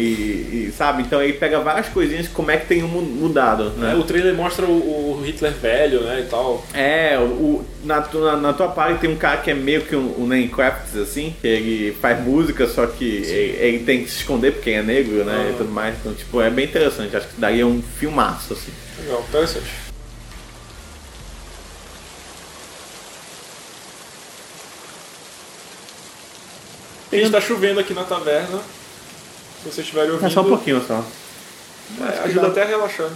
e, 0.69 0.73
sabe? 0.77 1.01
Então 1.03 1.21
ele 1.21 1.33
pega 1.33 1.59
várias 1.59 1.87
coisinhas 1.89 2.27
como 2.27 2.49
é 2.51 2.57
que 2.57 2.67
tem 2.67 2.81
mu- 2.81 3.01
mudado, 3.01 3.71
É, 3.77 3.81
né? 3.81 3.95
o 3.95 4.03
trailer 4.03 4.33
mostra 4.33 4.65
o, 4.65 4.69
o 5.19 5.21
Hitler 5.25 5.51
velho, 5.53 6.01
né, 6.01 6.23
e 6.25 6.29
tal. 6.29 6.65
É, 6.73 7.17
o, 7.19 7.63
na, 7.83 7.99
na, 8.13 8.37
na 8.37 8.53
tua 8.53 8.69
party 8.69 8.99
tem 9.01 9.09
um 9.09 9.15
cara 9.17 9.37
que 9.37 9.51
é 9.51 9.53
meio 9.53 9.81
que 9.81 9.95
um, 9.95 10.15
um 10.21 10.25
Minecraft, 10.25 10.99
assim, 10.99 11.35
que 11.41 11.47
ele 11.47 11.97
faz 12.01 12.23
música, 12.23 12.65
só 12.67 12.85
que 12.87 13.03
ele, 13.05 13.57
ele 13.59 13.79
tem 13.79 14.03
que 14.03 14.09
se 14.09 14.17
esconder 14.19 14.53
porque 14.53 14.69
é 14.71 14.81
negro, 14.81 15.23
né? 15.25 15.45
Ah. 15.47 15.51
E 15.51 15.57
tudo 15.57 15.69
mais. 15.71 15.95
Então, 15.99 16.13
tipo, 16.13 16.41
é 16.41 16.49
bem 16.49 16.65
interessante. 16.65 17.15
Acho 17.15 17.27
que 17.27 17.39
daria 17.39 17.67
um 17.67 17.81
filmaço, 17.81 18.53
assim. 18.53 18.71
Legal, 19.01 19.23
interessante. 19.27 19.65
Gente, 27.19 27.31
tá 27.31 27.41
chovendo 27.41 27.79
aqui 27.79 27.93
na 27.93 28.03
taverna. 28.03 28.57
Se 28.57 29.63
vocês 29.69 29.77
estiverem 29.79 30.11
ouvindo, 30.11 30.27
É 30.27 30.29
só 30.29 30.41
um 30.41 30.49
pouquinho 30.49 30.83
só. 30.85 31.03
é, 32.01 32.19
ajuda 32.25 32.47
até 32.47 32.63
a 32.63 32.65
relaxar. 32.65 33.09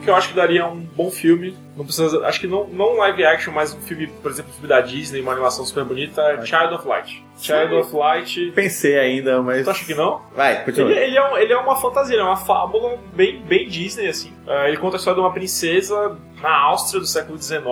Que 0.00 0.08
eu 0.10 0.14
acho 0.14 0.28
que 0.28 0.34
daria 0.34 0.66
um 0.66 0.80
bom 0.80 1.10
filme, 1.10 1.56
não 1.76 1.84
precisa, 1.84 2.26
acho 2.26 2.40
que 2.40 2.46
não, 2.46 2.66
não 2.68 2.96
live 2.96 3.24
action, 3.24 3.52
mas 3.52 3.74
um 3.74 3.80
filme, 3.80 4.06
por 4.06 4.30
exemplo, 4.30 4.50
um 4.50 4.54
filme 4.54 4.68
da 4.68 4.80
Disney, 4.80 5.20
uma 5.20 5.32
animação 5.32 5.64
super 5.64 5.84
bonita, 5.84 6.20
é 6.22 6.44
Child 6.44 6.74
of 6.74 6.86
Light. 6.88 7.24
Child 7.40 7.74
of 7.74 7.94
Light. 7.96 8.52
Pensei 8.54 8.98
ainda, 8.98 9.40
mas. 9.42 9.64
Tu 9.64 9.70
acha 9.70 9.84
que 9.84 9.94
não? 9.94 10.20
Vai, 10.36 10.62
continua. 10.64 10.90
Ele, 10.90 11.00
ele 11.00 11.16
é 11.18 11.30
um- 11.32 11.36
ele 11.38 11.52
é 11.52 11.56
uma 11.56 11.76
fantasia, 11.76 12.14
ele 12.14 12.22
é 12.22 12.24
uma 12.26 12.36
fábula 12.36 12.98
bem, 13.14 13.40
bem 13.42 13.66
Disney, 13.68 14.08
assim. 14.08 14.32
Ah, 14.46 14.68
ele 14.68 14.76
conta 14.76 14.96
a 14.96 14.98
história 14.98 15.14
de 15.20 15.26
uma 15.26 15.32
princesa 15.32 16.18
na 16.42 16.50
Áustria 16.54 17.00
do 17.00 17.06
século 17.06 17.38
XIX. 17.38 17.62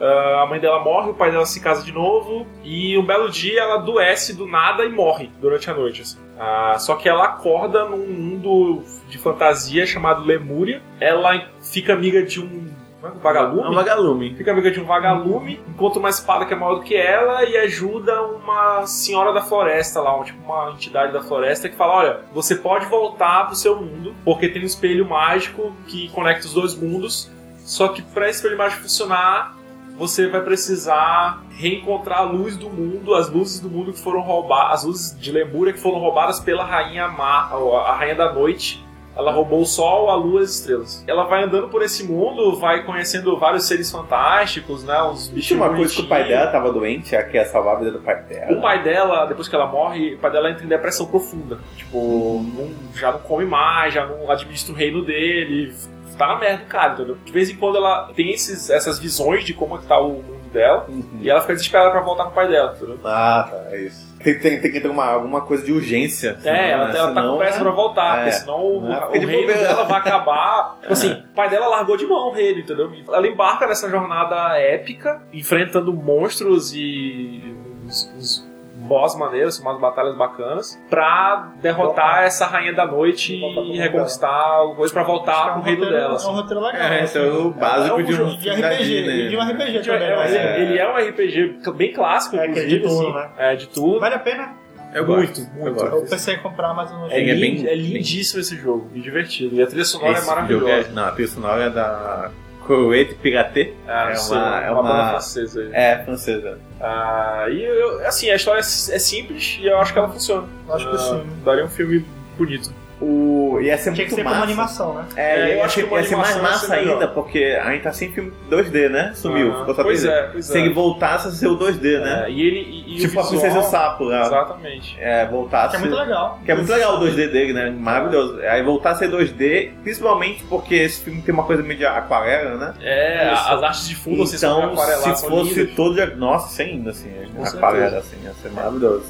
Ah, 0.00 0.42
a 0.42 0.46
mãe 0.46 0.58
dela 0.58 0.80
morre, 0.82 1.10
o 1.10 1.14
pai 1.14 1.30
dela 1.30 1.46
se 1.46 1.60
casa 1.60 1.84
de 1.84 1.92
novo. 1.92 2.46
E 2.64 2.98
um 2.98 3.04
belo 3.06 3.30
dia 3.30 3.60
ela 3.60 3.74
adoece 3.76 4.34
do 4.34 4.46
nada 4.46 4.84
e 4.84 4.88
morre 4.88 5.30
durante 5.40 5.70
a 5.70 5.74
noite. 5.74 6.02
assim. 6.02 6.18
Ah, 6.38 6.76
só 6.78 6.96
que 6.96 7.08
ela 7.08 7.24
acorda 7.24 7.84
num 7.84 8.06
mundo 8.06 8.82
de 9.08 9.18
fantasia 9.18 9.86
chamado 9.86 10.24
Lemúria. 10.24 10.82
Ela 11.00 11.48
fica 11.60 11.92
amiga 11.92 12.22
de 12.22 12.40
um. 12.40 12.68
é 13.02 13.06
é? 13.06 13.10
Vagalume? 13.22 13.62
É 13.62 13.68
um 13.68 13.74
vagalume. 13.74 14.34
fica 14.34 14.50
amiga 14.50 14.70
de 14.70 14.80
um 14.80 14.84
vagalume, 14.84 15.60
encontra 15.68 16.00
uma 16.00 16.08
espada 16.08 16.44
que 16.44 16.52
é 16.52 16.56
maior 16.56 16.76
do 16.76 16.82
que 16.82 16.96
ela 16.96 17.44
e 17.44 17.56
ajuda 17.56 18.22
uma 18.22 18.86
senhora 18.86 19.32
da 19.32 19.42
floresta 19.42 20.00
lá, 20.00 20.18
um, 20.18 20.24
tipo 20.24 20.42
uma 20.44 20.72
entidade 20.72 21.12
da 21.12 21.22
floresta 21.22 21.68
que 21.68 21.76
fala: 21.76 21.94
olha, 21.94 22.20
você 22.32 22.56
pode 22.56 22.86
voltar 22.86 23.46
pro 23.46 23.54
seu 23.54 23.76
mundo, 23.76 24.14
porque 24.24 24.48
tem 24.48 24.62
um 24.62 24.66
espelho 24.66 25.08
mágico 25.08 25.72
que 25.86 26.08
conecta 26.10 26.46
os 26.46 26.54
dois 26.54 26.74
mundos. 26.74 27.30
Só 27.58 27.88
que 27.88 28.02
para 28.02 28.28
esse 28.28 28.40
espelho 28.40 28.58
mágico 28.58 28.82
funcionar, 28.82 29.56
você 29.96 30.26
vai 30.28 30.40
precisar 30.42 31.42
reencontrar 31.50 32.18
a 32.18 32.22
luz 32.22 32.56
do 32.56 32.68
mundo, 32.68 33.14
as 33.14 33.28
luzes 33.30 33.60
do 33.60 33.68
mundo 33.68 33.92
que 33.92 34.00
foram 34.00 34.20
roubadas, 34.20 34.80
as 34.80 34.84
luzes 34.84 35.18
de 35.20 35.30
Lemúria 35.30 35.72
que 35.72 35.78
foram 35.78 35.98
roubadas 35.98 36.40
pela 36.40 36.64
rainha 36.64 37.08
Má, 37.08 37.50
a 37.86 37.94
rainha 37.96 38.14
da 38.16 38.32
noite. 38.32 38.82
Ela 39.16 39.30
roubou 39.30 39.60
o 39.60 39.64
sol, 39.64 40.10
a 40.10 40.16
lua 40.16 40.40
e 40.40 40.42
as 40.42 40.50
estrelas. 40.56 41.04
Ela 41.06 41.22
vai 41.22 41.44
andando 41.44 41.68
por 41.68 41.82
esse 41.82 42.02
mundo, 42.02 42.56
vai 42.58 42.82
conhecendo 42.82 43.38
vários 43.38 43.62
seres 43.68 43.88
fantásticos, 43.88 44.82
né? 44.82 45.00
Uns 45.04 45.28
bichos 45.28 45.46
Tinha 45.46 45.60
uma 45.62 45.72
coisa 45.72 45.94
que 45.94 46.00
o 46.00 46.08
pai 46.08 46.26
dela 46.26 46.50
tava 46.50 46.72
doente, 46.72 47.10
já 47.12 47.22
que 47.22 47.36
ia 47.36 47.44
salvar 47.46 47.76
a 47.76 47.78
vida 47.78 47.92
do 47.92 48.00
pai 48.00 48.20
O 48.24 48.28
dela. 48.28 48.60
pai 48.60 48.82
dela, 48.82 49.24
depois 49.26 49.46
que 49.46 49.54
ela 49.54 49.66
morre, 49.68 50.14
o 50.14 50.18
pai 50.18 50.32
dela 50.32 50.50
entra 50.50 50.64
em 50.64 50.68
depressão 50.68 51.06
profunda. 51.06 51.60
Tipo, 51.76 52.42
não- 52.42 52.72
já 52.98 53.12
não 53.12 53.20
come 53.20 53.44
mais, 53.44 53.94
já 53.94 54.04
não 54.04 54.28
administra 54.28 54.72
o 54.72 54.76
reino 54.76 55.04
dele. 55.04 55.72
Tá 56.16 56.26
na 56.28 56.38
merda, 56.38 56.64
cara, 56.66 56.94
entendeu? 56.94 57.16
De 57.24 57.32
vez 57.32 57.50
em 57.50 57.56
quando 57.56 57.76
ela 57.76 58.10
tem 58.14 58.30
esses, 58.30 58.70
essas 58.70 58.98
visões 58.98 59.44
de 59.44 59.52
como 59.54 59.76
é 59.76 59.78
que 59.78 59.86
tá 59.86 59.98
o 59.98 60.10
mundo 60.14 60.50
dela. 60.52 60.86
Uhum. 60.88 61.18
E 61.20 61.28
ela 61.28 61.40
fica 61.40 61.54
desesperada 61.54 61.90
pra 61.90 62.00
voltar 62.00 62.24
com 62.24 62.30
o 62.30 62.34
pai 62.34 62.48
dela, 62.48 62.74
entendeu? 62.76 62.98
Ah, 63.04 63.48
tá, 63.50 63.56
é 63.74 63.80
isso. 63.82 64.14
Tem, 64.22 64.38
tem, 64.38 64.58
tem 64.60 64.72
que 64.72 64.80
ter 64.80 64.88
uma, 64.88 65.04
alguma 65.04 65.42
coisa 65.42 65.62
de 65.64 65.72
urgência. 65.72 66.38
É, 66.44 66.70
ela, 66.70 66.86
senão, 66.92 67.04
ela 67.08 67.14
tá 67.14 67.22
com 67.28 67.36
pressa 67.36 67.58
é- 67.58 67.60
pra 67.62 67.70
voltar, 67.72 68.14
é. 68.18 68.22
porque 68.22 68.32
senão 68.32 68.64
o, 68.64 68.80
Não 68.80 68.92
é, 68.94 68.98
o 68.98 69.06
fica 69.08 69.18
de 69.18 69.26
reino 69.26 69.46
bobeira. 69.48 69.68
dela 69.68 69.84
vai 69.84 69.98
acabar. 69.98 70.78
Tipo 70.80 70.92
assim, 70.92 71.12
o 71.12 71.34
pai 71.34 71.50
dela 71.50 71.66
largou 71.68 71.96
de 71.96 72.06
mão 72.06 72.28
o 72.28 72.32
reino, 72.32 72.60
entendeu? 72.60 72.90
Ela 73.12 73.26
embarca 73.28 73.66
nessa 73.66 73.90
jornada 73.90 74.56
épica, 74.58 75.20
enfrentando 75.32 75.92
monstros 75.92 76.72
e 76.74 77.42
uns, 77.84 78.10
uns 78.16 78.53
boss 78.86 79.16
maneiros, 79.18 79.58
umas 79.60 79.80
batalhas 79.80 80.16
bacanas, 80.16 80.80
pra 80.90 81.52
derrotar 81.60 82.22
essa 82.24 82.46
rainha 82.46 82.72
da 82.72 82.86
noite 82.86 83.34
e 83.34 83.78
reconquistar 83.78 84.62
o 84.62 84.74
coisa 84.74 84.92
pra 84.92 85.02
voltar 85.02 85.48
é 85.48 85.50
pro 85.52 85.60
um 85.60 85.62
reino 85.62 85.84
dela. 85.90 86.12
É 86.12 86.16
assim. 86.16 86.28
um 86.28 86.32
roteiro 86.32 86.60
legal. 86.62 86.80
É, 86.82 86.94
assim. 86.96 87.04
esse 87.04 87.18
é 87.18 87.22
o 87.32 87.50
básico 87.50 88.00
é 88.00 88.02
de 88.02 88.12
um 88.12 88.16
jogo 88.16 88.36
de 88.36 88.60
da 88.60 88.68
RPG. 88.70 88.92
E 88.92 89.28
de 89.28 89.36
um 89.36 89.40
RPG 89.42 89.62
Ele, 89.76 89.82
também. 89.82 90.02
é, 90.08 90.16
né? 90.16 90.60
ele- 90.60 90.70
ele 90.72 90.78
é 90.78 90.88
um 90.92 90.96
RPG 90.96 91.58
bem 91.74 91.92
clássico, 91.92 92.36
É, 92.36 92.40
que 92.40 92.58
é 92.58 92.62
inclusive, 92.64 92.78
de 92.80 92.88
turno, 92.88 93.08
assim. 93.18 93.18
né? 93.18 93.30
É, 93.38 93.56
de 93.56 93.68
tudo. 93.68 94.00
Vale 94.00 94.14
a 94.14 94.18
pena. 94.18 94.52
Eu 94.94 95.04
Muito, 95.08 95.40
gosto, 95.40 95.50
muito. 95.58 95.84
eu 95.84 96.06
pensei 96.06 96.34
em 96.36 96.38
comprar, 96.38 96.72
mas 96.72 96.88
eu 96.88 96.96
não 96.98 97.10
É, 97.10 97.18
é 97.20 97.34
lind- 97.34 97.62
bem- 97.62 97.66
é 97.68 97.74
lindíssimo 97.74 98.40
esse 98.40 98.56
jogo, 98.56 98.88
e 98.94 99.00
divertido. 99.00 99.56
E 99.56 99.60
a 99.62 99.66
trilha 99.66 99.84
sonora 99.84 100.12
Esse 100.12 100.22
é 100.22 100.26
maravilhosa. 100.34 100.70
é- 100.70 100.88
não, 100.92 101.04
a 101.04 101.10
trilha 101.10 101.28
sonora 101.28 101.64
é 101.64 101.70
da 101.70 102.30
Croate 102.66 103.14
Piraté. 103.14 103.72
Ah, 103.86 104.10
É 104.12 104.18
uma- 104.18 104.60
é 104.64 104.70
uma 104.70 105.10
francesa 105.10 105.60
aí. 105.60 105.70
É, 105.72 106.02
francesa. 106.04 106.58
Ah, 106.80 107.46
e 107.50 107.62
eu, 107.62 108.06
assim, 108.06 108.30
a 108.30 108.36
história 108.36 108.58
é 108.60 108.62
é 108.62 108.98
simples 108.98 109.58
e 109.60 109.66
eu 109.66 109.78
acho 109.78 109.92
que 109.92 109.98
ela 109.98 110.08
funciona. 110.08 110.46
Acho 110.70 110.88
que 110.88 110.94
Ah, 110.94 110.98
sim. 110.98 111.26
Daria 111.44 111.64
um 111.64 111.68
filme 111.68 112.04
bonito. 112.36 112.72
O... 113.04 113.60
Ia 113.60 113.76
ser 113.76 113.92
Tinha 113.92 114.06
que 114.06 114.12
muito 114.12 114.14
ser 114.16 114.22
como 114.22 114.34
massa. 114.34 114.44
animação, 114.46 114.94
né? 114.94 115.04
É, 115.16 115.50
É, 115.52 115.58
eu 115.58 115.64
acho 115.64 115.74
ser, 115.74 115.86
que 115.88 115.94
ia 115.94 116.04
ser 116.04 116.16
mais 116.16 116.36
massa 116.40 116.66
ser 116.66 116.76
melhor. 116.76 116.92
ainda, 116.94 117.08
porque 117.08 117.58
a 117.62 117.70
gente 117.72 117.82
tá 117.82 117.92
sem 117.92 118.10
filme 118.12 118.32
2D, 118.50 118.88
né? 118.88 119.12
Sumiu, 119.14 119.52
Ah, 119.52 119.58
ficou 119.60 119.74
só 119.74 119.82
pois 119.82 120.02
3D. 120.04 120.10
é, 120.10 120.22
pois 120.32 120.46
Se 120.46 120.56
é. 120.58 120.60
ele 120.60 120.72
voltasse 120.74 121.28
a 121.28 121.30
ser 121.30 121.46
o 121.48 121.56
2D, 121.58 122.00
né? 122.00 122.24
É, 122.26 122.30
e 122.30 122.40
ele. 122.40 122.60
E, 122.60 122.96
e 122.96 122.98
tipo 123.00 123.16
o 123.16 123.20
a 123.20 123.22
visual, 123.22 123.40
Princesa 123.40 123.56
e 123.56 123.60
o 123.60 123.62
Sapo 123.70 124.04
lá. 124.04 124.20
Exatamente. 124.26 124.96
É, 125.00 125.26
voltasse. 125.26 125.70
Que 125.70 125.76
é 125.76 125.80
muito 125.80 125.96
legal. 126.00 126.40
Que 126.44 126.52
é 126.52 126.54
muito 126.54 126.72
legal 126.72 126.96
o 126.96 127.00
2D 127.00 127.30
dele, 127.30 127.52
né? 127.52 127.70
Maravilhoso. 127.70 128.40
Aí 128.40 128.62
voltar 128.62 128.90
a 128.90 128.94
ser 128.96 129.10
2D, 129.10 129.70
principalmente 129.82 130.42
porque 130.44 130.74
esse 130.74 131.02
filme 131.02 131.20
tem 131.22 131.34
uma 131.34 131.44
coisa 131.44 131.62
meio 131.62 131.78
de 131.78 131.86
aquarela, 131.86 132.56
né? 132.56 132.74
É, 132.82 133.32
Isso. 133.32 133.48
as 133.52 133.62
artes 133.62 133.88
de 133.88 133.96
fundo, 133.96 134.22
assim, 134.22 134.36
são 134.38 134.58
Então, 134.58 134.72
aquareladas, 134.72 135.18
se 135.20 135.28
fosse 135.28 135.54
lindas. 135.60 135.74
todo 135.76 135.94
de... 135.94 136.14
Nossa, 136.16 136.48
sem 136.48 136.66
ainda, 136.70 136.90
assim, 136.90 137.10
Com 137.36 137.42
aquarela, 137.44 137.90
certeza. 137.90 137.98
assim, 137.98 138.16
ia 138.24 138.32
ser 138.34 138.50
maravilhoso. 138.50 139.04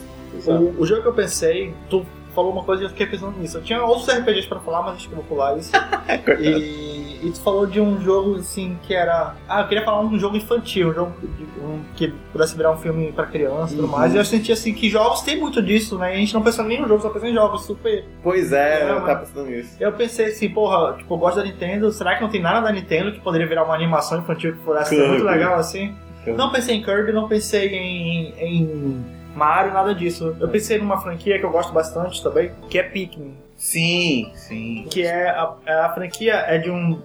O, 0.47 0.83
o 0.83 0.87
jogo 0.87 1.03
que 1.03 1.09
eu 1.09 1.13
pensei, 1.13 1.73
tu 1.89 2.05
falou 2.35 2.53
uma 2.53 2.65
coisa 2.65 2.83
e 2.83 2.87
eu 2.87 2.91
fiquei 2.91 3.07
pensando 3.07 3.39
nisso. 3.39 3.59
Eu 3.59 3.63
tinha 3.63 3.83
outros 3.83 4.09
RPGs 4.09 4.47
pra 4.49 4.61
falar, 4.61 4.83
mas 4.83 4.97
acho 4.97 5.07
que 5.09 5.13
eu 5.13 5.17
vou 5.17 5.25
pular 5.25 5.57
isso. 5.57 5.71
e, 6.41 7.21
e 7.27 7.31
tu 7.33 7.41
falou 7.41 7.67
de 7.67 7.81
um 7.81 8.01
jogo 8.01 8.37
assim 8.37 8.79
que 8.83 8.95
era. 8.95 9.35
Ah, 9.49 9.61
eu 9.63 9.69
queria 9.69 9.85
falar 9.85 10.01
um 10.01 10.19
jogo 10.19 10.37
infantil, 10.37 10.91
um 10.91 10.95
jogo 10.95 11.13
de- 11.23 11.45
um, 11.65 11.81
que 11.97 12.09
pudesse 12.33 12.57
virar 12.57 12.73
um 12.73 12.77
filme 12.77 13.13
pra 13.13 13.27
criança 13.27 13.73
e 13.73 13.77
tudo 13.77 13.87
Uhum. 13.87 13.93
mais. 13.99 14.15
E 14.15 14.17
eu 14.19 14.25
senti 14.25 14.53
assim 14.53 14.75
que 14.75 14.89
jogos 14.91 15.23
tem 15.23 15.39
muito 15.39 15.63
disso, 15.63 15.97
né? 15.99 16.13
E 16.13 16.17
a 16.17 16.19
gente 16.19 16.35
não 16.35 16.43
pensa 16.43 16.63
nem 16.63 16.81
no 16.81 16.89
jogo, 16.89 17.01
só 17.03 17.09
pensa 17.11 17.27
em 17.29 17.35
jogos 17.35 17.65
super. 17.65 18.05
Pois 18.23 18.53
é, 18.53 18.83
É, 18.83 18.91
eu 18.91 19.01
tava 19.03 19.21
pensando 19.21 19.47
nisso. 19.51 19.77
Eu 19.81 19.93
pensei 19.93 20.27
assim, 20.27 20.49
porra, 20.51 20.95
tipo, 20.99 21.15
eu 21.15 21.19
gosto 21.19 21.37
da 21.37 21.45
Nintendo, 21.45 21.91
será 21.93 22.17
que 22.17 22.23
não 22.23 22.29
tem 22.29 22.41
nada 22.43 22.61
da 22.61 22.73
Nintendo 22.73 23.13
que 23.13 23.21
poderia 23.21 23.47
virar 23.47 23.65
uma 23.65 23.75
animação 23.75 24.19
infantil 24.19 24.53
que 24.55 24.59
fosse 24.65 24.91
Kirby. 24.95 25.09
muito 25.09 25.25
legal 25.25 25.55
assim? 25.55 25.95
Não 26.27 26.51
pensei 26.51 26.77
em 26.77 26.83
Kirby, 26.83 27.13
não 27.13 27.29
pensei 27.29 27.69
em, 27.69 28.35
em 28.39 29.05
Mario, 29.35 29.73
nada 29.73 29.95
disso. 29.95 30.37
Eu 30.41 30.49
pensei 30.49 30.79
numa 30.79 30.99
franquia 31.01 31.39
que 31.39 31.45
eu 31.45 31.51
gosto 31.51 31.73
bastante 31.73 32.23
também, 32.23 32.53
que 32.71 32.79
é 32.79 32.83
Pikmin. 32.83 33.35
Sim, 33.57 34.31
sim. 34.35 34.87
Que 34.91 35.03
é 35.03 35.29
a, 35.31 35.55
a 35.87 35.93
franquia 35.95 36.35
é 36.35 36.59
de 36.59 36.71
um, 36.71 37.01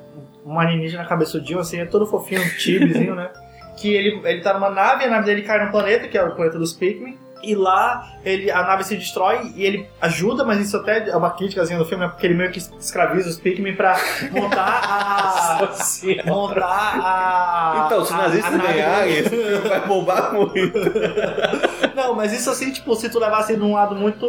um 0.46 0.60
alienígena 0.60 1.06
cabeçudinho, 1.06 1.60
assim, 1.60 1.80
é 1.80 1.86
todo 1.86 2.06
fofinho, 2.08 2.42
um 2.46 2.50
tibizinho, 2.58 3.16
né? 3.16 3.30
Que 3.78 3.94
ele, 3.94 4.22
ele 4.26 4.42
tá 4.42 4.54
numa 4.54 4.70
nave, 4.70 5.06
a 5.06 5.10
nave 5.10 5.26
dele 5.26 5.42
cai 5.44 5.64
num 5.64 5.72
planeta, 5.72 6.08
que 6.08 6.18
é 6.18 6.24
o 6.24 6.36
planeta 6.36 6.58
dos 6.60 6.74
Pikmin. 6.74 7.18
E 7.42 7.56
lá 7.56 8.06
ele, 8.26 8.52
a 8.52 8.64
nave 8.64 8.84
se 8.84 8.98
destrói 8.98 9.54
e 9.56 9.64
ele 9.64 9.88
ajuda, 10.02 10.44
mas 10.44 10.60
isso 10.60 10.76
até 10.76 11.08
é 11.10 11.16
uma 11.16 11.30
criticazinha 11.32 11.80
do 11.80 11.86
filme, 11.86 12.04
né? 12.04 12.10
Porque 12.10 12.28
ele 12.28 12.34
meio 12.34 12.52
que 12.52 12.60
escraviza 12.60 13.30
os 13.30 13.38
Pikmin 13.38 13.76
pra 13.76 13.98
montar 14.32 14.82
a. 14.84 15.70
montar 16.28 17.00
a. 17.02 17.84
Então, 17.86 18.04
se 18.04 18.12
os 18.12 18.20
a- 18.20 18.22
nazistas 18.24 18.54
a 18.54 18.58
nave- 18.58 18.74
ganharem, 18.74 19.14
esse 19.20 19.30
filme 19.30 19.56
vai 19.70 19.80
bombar 19.88 20.34
muito. 20.34 20.60
Não, 22.00 22.14
mas 22.16 22.32
isso 22.34 22.50
assim, 22.50 22.72
tipo, 22.72 22.96
se 22.96 23.10
tu 23.10 23.20
levasse 23.20 23.56
num 23.58 23.74
lado 23.74 23.96
muito. 23.96 24.26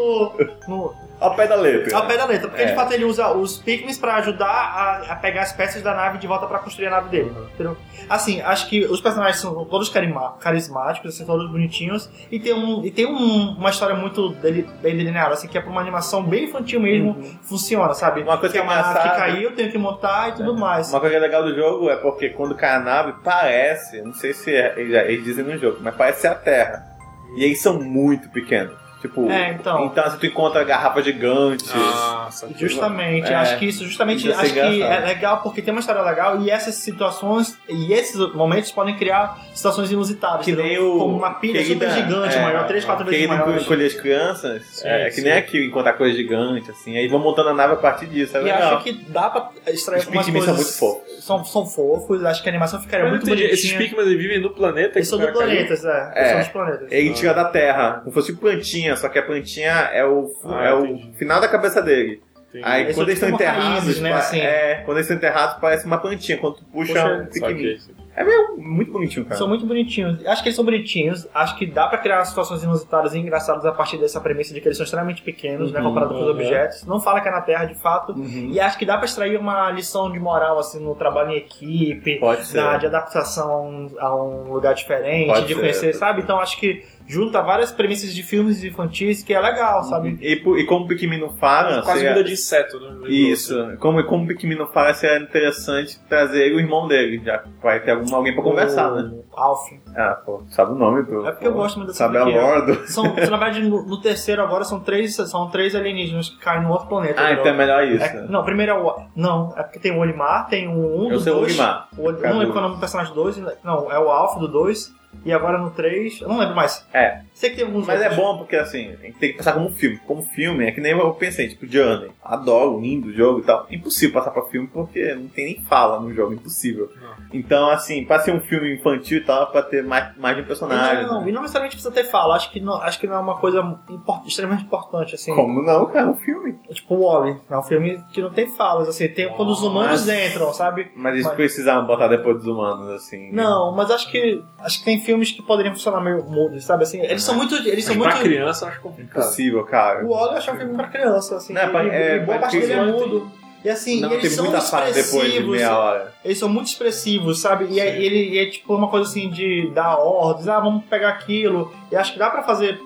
No, 0.66 0.94
Ao 1.20 1.34
pé 1.34 1.46
da 1.46 1.54
letra. 1.54 1.96
ao 1.96 2.06
pé 2.06 2.16
da 2.16 2.24
letra. 2.24 2.48
Porque 2.48 2.62
É. 2.62 2.66
de 2.66 2.74
fato 2.74 2.92
ele 2.92 3.04
usa 3.04 3.28
os 3.32 3.58
Pikmin 3.58 3.94
pra 3.96 4.16
ajudar 4.16 4.46
a, 4.48 5.12
a 5.12 5.16
pegar 5.16 5.42
as 5.42 5.52
peças 5.52 5.82
da 5.82 5.94
nave 5.94 6.16
de 6.18 6.26
volta 6.26 6.46
pra 6.46 6.58
construir 6.58 6.86
a 6.86 6.90
nave 6.92 7.10
dele. 7.10 7.30
Entendeu? 7.54 7.76
Assim, 8.08 8.40
acho 8.40 8.68
que 8.68 8.84
os 8.86 9.00
personagens 9.00 9.38
são 9.38 9.64
todos 9.66 9.88
carima- 9.90 10.34
carismáticos, 10.40 11.14
assim, 11.14 11.26
todos 11.26 11.48
bonitinhos. 11.50 12.10
E 12.32 12.40
tem, 12.40 12.54
um, 12.54 12.84
e 12.84 12.90
tem 12.90 13.06
um- 13.06 13.50
uma 13.56 13.68
história 13.70 13.94
muito 13.94 14.30
deli- 14.36 14.66
bem 14.82 14.96
delineada, 14.96 15.34
assim, 15.34 15.46
que 15.46 15.58
é 15.58 15.60
pra 15.60 15.70
uma 15.70 15.80
animação 15.80 16.22
bem 16.22 16.44
infantil 16.44 16.80
mesmo, 16.80 17.22
funciona, 17.42 17.92
sabe? 17.94 18.22
Uma 18.22 18.38
coisa 18.38 18.52
que 18.54 18.58
é 18.58 18.62
que 18.62 18.66
uma 18.66 18.78
é 18.78 18.82
nave 18.82 19.00
que 19.10 19.16
caiu, 19.16 19.42
eu 19.50 19.54
tenho 19.54 19.70
que 19.70 19.78
montar 19.78 20.30
e 20.30 20.32
tudo 20.32 20.56
mais. 20.56 20.88
Uma 20.90 21.00
coisa 21.00 21.18
legal 21.18 21.42
do 21.42 21.54
jogo 21.54 21.90
é 21.90 21.96
porque 21.96 22.30
quando 22.30 22.54
cai 22.54 22.70
a 22.76 22.80
nave, 22.80 23.12
parece, 23.22 24.00
não 24.02 24.14
sei 24.14 24.32
se 24.32 24.54
é- 24.54 24.74
eles 24.80 25.22
dizem 25.22 25.44
no 25.44 25.56
jogo, 25.58 25.76
mas 25.82 25.94
parece 25.94 26.22
ser 26.22 26.28
a 26.28 26.34
Terra. 26.34 26.89
E 27.36 27.44
eles 27.44 27.60
são 27.60 27.80
muito 27.80 28.28
pequenos. 28.30 28.78
Tipo, 29.00 29.30
É, 29.30 29.52
então. 29.54 29.86
então 29.86 30.10
se 30.10 30.18
tu 30.18 30.26
encontra 30.26 30.62
garrafa 30.62 31.00
gigante. 31.02 31.64
Ah, 31.74 32.28
saquei. 32.30 32.58
Justamente, 32.58 33.32
É. 33.32 33.34
acho 33.34 33.58
que 33.58 33.64
isso 33.64 33.82
justamente 33.86 34.18
Isso 34.18 34.28
ia 34.28 34.34
acho 34.36 34.52
que 34.52 34.58
engraçado. 34.60 35.02
é 35.02 35.06
legal 35.06 35.40
porque 35.42 35.62
tem 35.62 35.72
uma 35.72 35.80
história 35.80 36.02
legal 36.02 36.42
e 36.42 36.50
essas 36.50 36.74
situações 36.74 37.56
e 37.66 37.94
esses 37.94 38.16
momentos 38.34 38.70
podem 38.70 38.94
criar 38.98 39.38
situações 39.54 39.90
inusitadas, 39.90 40.44
Que 40.44 40.52
nem 40.52 40.78
o. 40.78 40.98
como 40.98 41.16
uma 41.16 41.30
pilha 41.32 41.62
querida- 41.62 41.90
super 41.90 42.02
gigante, 42.02 42.36
é, 42.36 42.42
maior, 42.42 42.66
três, 42.66 42.84
quatro 42.84 43.06
vezes 43.06 43.26
maior. 43.26 43.58
encolher 43.58 43.86
as 43.86 43.94
crianças, 43.94 44.66
Sim, 44.66 44.86
é, 44.88 45.02
é 45.02 45.04
que 45.06 45.12
sim. 45.12 45.22
nem 45.22 45.32
aqui, 45.32 45.64
encontrar 45.66 45.94
coisa 45.94 46.14
gigante, 46.14 46.70
assim. 46.70 46.94
Aí 46.98 47.08
vão 47.08 47.20
montando 47.20 47.48
a 47.48 47.54
nave 47.54 47.72
a 47.72 47.76
partir 47.76 48.04
disso, 48.04 48.36
é 48.36 48.40
E 48.40 48.44
legal. 48.44 48.74
acho 48.74 48.84
que 48.84 48.92
dá 49.08 49.30
pra 49.30 49.48
extrair 49.68 50.00
Os 50.00 50.06
algumas 50.08 50.26
Pikmin 50.26 50.42
são 50.42 50.54
coisas. 50.56 50.78
muito 50.78 50.78
fofos. 50.78 51.09
São, 51.20 51.44
são 51.44 51.66
fofos, 51.66 52.24
acho 52.24 52.42
que 52.42 52.48
a 52.48 52.52
animação 52.52 52.80
ficaria 52.80 53.04
Mas 53.04 53.12
muito 53.12 53.26
não 53.26 53.34
entendi, 53.34 53.50
esses 53.52 53.70
bonitinha. 53.72 53.90
Pikmin 53.90 54.06
eles 54.12 54.22
vivem 54.22 54.40
no 54.40 54.50
planeta? 54.50 54.98
Eles 54.98 55.08
são 55.08 55.18
do 55.18 55.24
caiu? 55.26 55.36
planetas, 55.38 55.84
é. 55.84 56.12
É. 56.14 56.18
Eles 56.18 56.30
são 56.30 56.38
dos 56.40 56.48
planetas. 56.48 56.88
Ele 56.92 57.10
tira 57.12 57.34
da 57.34 57.44
Terra, 57.44 58.00
como 58.00 58.10
fosse 58.12 58.32
plantinha, 58.34 58.96
só 58.96 59.08
que 59.08 59.18
a 59.18 59.22
plantinha 59.22 59.72
é 59.92 60.04
o, 60.04 60.30
Ah, 60.44 60.64
é 60.64 60.74
o 60.74 60.98
final 61.16 61.40
da 61.40 61.48
cabeça 61.48 61.80
dele. 61.82 62.22
Entendi. 62.48 62.64
Aí 62.66 62.82
Eles 62.82 62.96
quando 62.96 63.08
eles 63.08 63.22
estão 63.22 63.30
tipo 63.30 63.42
enterrados, 63.42 63.78
raízes, 63.84 64.00
né, 64.00 64.12
assim. 64.12 64.40
é, 64.40 64.82
quando 64.84 64.96
eles 64.96 65.06
estão 65.10 65.16
enterrados 65.16 65.60
parece 65.60 65.86
uma 65.86 65.98
plantinha, 65.98 66.36
quando 66.38 66.56
tu 66.56 66.64
puxa, 66.64 66.92
Puxa, 66.92 67.06
um 67.14 67.26
pequenininho. 67.26 67.78
É 68.20 68.24
meio 68.24 68.58
muito 68.58 68.92
bonitinho, 68.92 69.24
cara. 69.24 69.36
São 69.36 69.48
muito 69.48 69.64
bonitinhos. 69.64 70.24
Acho 70.26 70.42
que 70.42 70.48
eles 70.48 70.56
são 70.56 70.64
bonitinhos. 70.64 71.26
Acho 71.34 71.56
que 71.56 71.64
dá 71.64 71.86
pra 71.88 71.96
criar 71.96 72.22
situações 72.26 72.62
inusitadas 72.62 73.14
e 73.14 73.18
engraçadas 73.18 73.64
a 73.64 73.72
partir 73.72 73.96
dessa 73.96 74.20
premissa 74.20 74.52
de 74.52 74.60
que 74.60 74.68
eles 74.68 74.76
são 74.76 74.84
extremamente 74.84 75.22
pequenos, 75.22 75.72
né, 75.72 75.80
Uhum, 75.80 75.86
comparado 75.86 76.12
com 76.12 76.20
os 76.20 76.26
uhum. 76.26 76.32
objetos. 76.32 76.84
Não 76.84 77.00
fala 77.00 77.20
que 77.22 77.28
é 77.28 77.30
na 77.30 77.40
Terra, 77.40 77.64
de 77.64 77.74
fato. 77.76 78.12
Uhum. 78.12 78.50
E 78.52 78.60
acho 78.60 78.78
que 78.78 78.84
dá 78.84 78.96
pra 78.98 79.06
extrair 79.06 79.38
uma 79.38 79.70
lição 79.70 80.12
de 80.12 80.18
moral, 80.20 80.58
assim, 80.58 80.78
no 80.84 80.94
trabalho 80.94 81.30
em 81.30 81.36
equipe, 81.38 82.16
Pode 82.20 82.44
ser. 82.44 82.58
na, 82.60 82.76
de 82.76 82.86
adaptação 82.86 83.50
a 83.50 83.60
um, 83.62 83.88
a 83.98 84.14
um 84.24 84.52
lugar 84.52 84.74
diferente, 84.74 85.28
Pode 85.28 85.46
de 85.46 85.54
ser. 85.54 85.60
conhecer, 85.60 85.94
sabe? 85.94 86.20
Então 86.20 86.38
acho 86.38 86.58
que 86.60 86.84
junta 87.10 87.42
várias 87.42 87.72
premissas 87.72 88.14
de 88.14 88.22
filmes 88.22 88.62
infantis 88.62 89.22
que 89.22 89.34
é 89.34 89.40
legal, 89.40 89.82
sabe? 89.82 90.16
E, 90.20 90.32
e 90.34 90.64
como 90.64 90.84
o 90.84 90.88
Pikmin 90.88 91.18
não 91.18 91.36
fala, 91.36 91.82
Quase 91.82 92.06
vida 92.06 92.22
de 92.22 92.32
inseto, 92.32 92.78
né? 92.78 93.08
Isso, 93.08 93.76
como, 93.80 94.02
como 94.04 94.24
o 94.24 94.26
Pikmin 94.28 94.54
não 94.54 94.68
fala, 94.68 94.94
seria 94.94 95.18
interessante 95.18 95.98
trazer 96.08 96.54
o 96.54 96.60
irmão 96.60 96.86
dele, 96.86 97.20
já 97.24 97.42
vai 97.60 97.80
ter 97.80 97.90
algum, 97.90 98.14
alguém 98.14 98.32
pra 98.32 98.42
conversar, 98.42 98.92
né? 98.92 99.10
O 99.12 99.24
Alf. 99.40 99.70
Ah, 99.96 100.20
pô, 100.24 100.42
sabe 100.50 100.72
o 100.72 100.74
nome 100.76 101.02
do. 101.02 101.26
É 101.26 101.32
porque 101.32 101.48
eu 101.48 101.52
gosto 101.52 101.76
muito 101.76 101.88
dessa 101.88 102.04
Sabe 102.04 102.16
a 102.18 102.24
bordo. 102.24 102.86
São, 102.86 103.04
na 103.04 103.10
verdade, 103.12 103.62
no, 103.62 103.84
no 103.84 104.00
terceiro 104.00 104.42
agora 104.42 104.64
são 104.64 104.78
três, 104.80 105.16
são 105.16 105.50
três 105.50 105.74
alienígenas 105.74 106.28
que 106.28 106.38
caem 106.38 106.62
no 106.62 106.70
outro 106.70 106.86
planeta. 106.86 107.20
Ah, 107.20 107.32
entendeu? 107.32 107.40
então 107.40 107.52
é 107.52 107.56
melhor 107.56 107.84
isso. 107.84 108.04
É- 108.04 108.26
não, 108.28 108.44
primeiro 108.44 108.72
é 108.72 108.74
o. 108.78 108.96
Não, 109.16 109.52
é 109.56 109.62
porque 109.62 109.78
tem 109.78 109.92
o 109.92 109.98
Olimar, 109.98 110.48
tem 110.48 110.68
o 110.68 110.72
1 110.72 111.00
um 111.00 111.04
Eu 111.10 111.18
do 111.18 111.20
sei 111.20 111.32
o 111.32 111.36
2. 111.36 111.48
Olimar. 111.48 111.88
O, 111.98 112.12
não 112.12 112.38
lembro 112.38 112.52
qual 112.52 112.56
é 112.56 112.58
o 112.58 112.62
nome 112.62 112.74
do 112.76 112.80
personagem 112.80 113.12
do 113.12 113.22
2. 113.22 113.38
Não, 113.64 113.90
é 113.90 113.98
o 113.98 114.08
Alpha 114.10 114.38
do 114.38 114.48
2. 114.48 114.99
E 115.24 115.32
agora 115.32 115.58
no 115.58 115.70
3. 115.70 116.20
Eu 116.20 116.28
não 116.28 116.38
lembro 116.38 116.54
mais. 116.54 116.86
É. 116.92 117.22
Sei 117.40 117.48
que 117.48 117.56
tem 117.56 117.64
alguns 117.64 117.86
Mas 117.86 118.02
é 118.02 118.08
outros. 118.10 118.22
bom 118.22 118.36
porque 118.36 118.54
assim, 118.54 118.88
a 118.88 118.96
gente 118.96 119.18
tem 119.18 119.30
que 119.30 119.38
pensar 119.38 119.54
como 119.54 119.68
um 119.68 119.72
filme. 119.74 119.98
Como 120.06 120.20
filme, 120.22 120.66
é 120.66 120.72
que 120.72 120.78
nem 120.80 120.92
eu 120.92 121.10
pensei, 121.14 121.48
tipo, 121.48 121.66
Journey. 121.66 122.10
Adoro, 122.22 122.78
lindo 122.78 123.08
o 123.08 123.12
jogo 123.14 123.40
e 123.40 123.42
tal. 123.42 123.66
Impossível 123.70 124.12
passar 124.20 124.30
pra 124.30 124.42
filme 124.50 124.68
porque 124.70 125.14
não 125.14 125.26
tem 125.28 125.46
nem 125.46 125.64
fala 125.64 125.98
no 125.98 126.12
jogo, 126.12 126.34
impossível. 126.34 126.90
Não. 127.00 127.10
Então, 127.32 127.70
assim, 127.70 128.04
pra 128.04 128.18
ser 128.20 128.32
um 128.34 128.40
filme 128.40 128.74
infantil 128.74 129.18
e 129.18 129.24
tal, 129.24 129.46
pra 129.50 129.62
ter 129.62 129.82
mais, 129.82 130.14
mais 130.18 130.36
de 130.36 130.42
um 130.42 130.44
personagem. 130.44 131.06
Não, 131.06 131.22
né? 131.22 131.30
e 131.30 131.32
não 131.32 131.40
necessariamente 131.40 131.76
precisa 131.76 131.94
ter 131.94 132.04
fala. 132.04 132.34
Acho 132.36 132.50
que 132.52 132.60
não, 132.60 132.74
acho 132.74 133.00
que 133.00 133.06
não 133.06 133.14
é 133.16 133.18
uma 133.20 133.38
coisa 133.38 133.60
import- 133.88 134.26
extremamente 134.26 134.64
importante, 134.64 135.14
assim. 135.14 135.34
Como 135.34 135.62
não, 135.62 135.86
cara? 135.86 136.08
É 136.08 136.10
um 136.10 136.16
filme. 136.16 136.58
Tipo 136.74 136.94
o 136.94 137.06
Wally. 137.06 137.38
É 137.50 137.56
um 137.56 137.62
filme 137.62 138.04
que 138.12 138.20
não 138.20 138.30
tem 138.30 138.48
falas, 138.50 138.86
assim. 138.86 139.08
Tem 139.08 139.30
quando 139.30 139.48
os 139.48 139.62
humanos 139.62 140.04
Mas- 140.06 140.30
entram, 140.30 140.52
sabe? 140.52 140.90
Mas 140.94 141.14
eles 141.14 141.24
Mas- 141.24 141.34
precisavam 141.36 141.86
botar 141.86 142.08
depois 142.08 142.36
dos 142.36 142.46
humanos, 142.46 142.90
assim. 142.90 143.32
Não, 143.32 143.74
mas 143.74 143.90
acho 143.90 144.10
que. 144.10 144.42
Acho 144.58 144.78
que 144.80 144.84
tem 144.84 145.00
filmes 145.00 145.32
que 145.32 145.40
poderiam 145.42 145.72
funcionar 145.74 146.02
meio 146.02 146.22
mudos, 146.24 146.64
sabe? 146.64 146.82
Assim, 146.82 147.00
eles 147.00 147.22
são 147.30 147.36
muito. 147.38 147.54
Eles 147.68 147.84
são 147.84 147.94
Mas 147.96 148.04
muito. 148.04 148.14
pra 148.20 148.22
criança 148.28 148.64
eu 148.64 148.68
acho 148.68 148.80
complicado. 148.80 149.22
Impossível, 149.22 149.64
cara. 149.64 150.04
O 150.04 150.10
Wally 150.10 150.32
eu 150.32 150.36
achei 150.38 150.54
um 150.54 150.56
filme 150.56 150.74
pra 150.76 150.86
criança, 150.88 151.36
assim. 151.36 151.52
Não, 151.52 151.62
é 151.62 151.68
pra- 151.68 151.84
é, 151.86 152.18
boa 152.18 152.38
pra 152.38 152.38
parte 152.48 152.60
dele 152.60 152.72
é 152.72 152.84
mudo. 152.84 153.30
E 153.62 153.68
assim, 153.68 154.00
não, 154.00 154.08
eles 154.12 154.22
tem 154.22 154.30
são 154.30 154.44
muita 154.46 154.58
depois 154.60 154.94
de 154.94 155.00
expressivos. 155.00 155.50
meia 155.50 155.78
hora. 155.78 156.14
Eles 156.24 156.38
são 156.38 156.48
muito 156.48 156.68
expressivos, 156.68 157.40
sabe? 157.40 157.66
E 157.70 157.78
é, 157.78 158.00
ele 158.02 158.38
é 158.38 158.46
tipo 158.46 158.74
uma 158.74 158.88
coisa 158.88 159.06
assim 159.08 159.28
de 159.28 159.70
dar 159.74 159.96
ordens, 159.98 160.48
ah, 160.48 160.58
vamos 160.60 160.84
pegar 160.86 161.10
aquilo. 161.10 161.70
E 161.92 161.96
acho 161.96 162.14
que 162.14 162.18
dá 162.18 162.30
pra 162.30 162.42
fazer, 162.42 162.80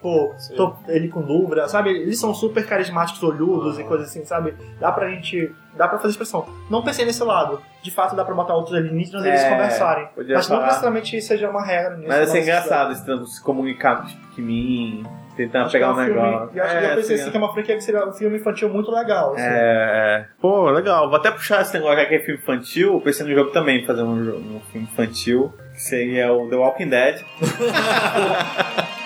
tipo, 0.00 0.34
tô- 0.56 0.74
ele 0.88 1.08
com 1.08 1.20
dúvida, 1.22 1.68
sabe? 1.68 1.90
Eles 1.90 2.18
são 2.18 2.34
super 2.34 2.66
carismáticos, 2.66 3.22
olhudos 3.22 3.78
e 3.78 3.84
coisas 3.84 4.08
assim, 4.08 4.24
sabe? 4.24 4.54
Dá 4.80 4.90
pra 4.90 5.08
gente. 5.10 5.52
Dá 5.76 5.86
pra 5.86 5.98
fazer 5.98 6.10
expressão. 6.12 6.46
Não 6.68 6.82
pensei 6.82 7.04
nesse 7.04 7.22
lado. 7.22 7.60
De 7.82 7.90
fato, 7.90 8.14
dá 8.16 8.24
pra 8.24 8.34
botar 8.34 8.54
outros 8.54 8.74
alienígenas 8.76 9.24
e 9.24 9.28
eles 9.28 9.40
É, 9.42 9.50
conversarem. 9.50 10.08
podia 10.14 10.34
Mas 10.36 10.48
não 10.48 10.56
falar. 10.56 10.66
necessariamente 10.68 11.22
seja 11.22 11.48
uma 11.48 11.64
regra. 11.64 11.96
nesse 11.96 12.08
Mas 12.08 12.18
assim, 12.22 12.30
é 12.30 12.40
lance, 12.40 12.50
engraçado 12.50 12.92
esse 12.92 13.06
tanto 13.06 13.26
se 13.26 13.42
comunicar 13.42 13.98
com 14.00 14.06
os 14.06 14.12
Pikmin, 14.12 15.04
tentando 15.36 15.62
Acho 15.66 15.70
que 15.70 15.76
é 15.76 15.80
pegar 15.80 15.92
um 15.92 15.94
um 15.94 16.04
negócio. 16.04 16.50
Eu 16.58 16.64
acho 16.64 16.78
que 16.78 16.84
eu 16.84 16.88
pensei 16.88 17.02
seria- 17.04 17.22
assim, 17.22 17.30
que 17.30 17.36
é 17.36 17.40
uma 17.40 17.52
franquia 17.54 17.76
que 17.76 17.80
seria 17.84 18.06
um 18.08 18.12
filme 18.12 18.36
infantil 18.36 18.68
muito 18.68 18.90
legal. 18.90 19.32
assim. 19.32 19.42
É, 19.42 19.46
é. 19.46 20.26
Pô, 20.40 20.70
legal. 20.70 21.08
Vou 21.08 21.16
até 21.16 21.30
puxar 21.30 21.62
esse 21.62 21.72
negócio 21.74 22.06
que 22.08 22.14
é 22.14 22.18
filme 22.20 22.40
infantil. 22.40 23.00
Pensei 23.02 23.24
no 23.26 23.32
jogo 23.34 23.50
também, 23.50 23.86
fazer 23.86 24.02
um, 24.02 24.56
um 24.56 24.60
filme 24.72 24.86
infantil, 24.92 25.54
que 25.72 25.80
seria 25.80 26.32
o 26.32 26.48
The 26.50 26.56
Walking 26.56 26.88
Dead. 26.88 27.24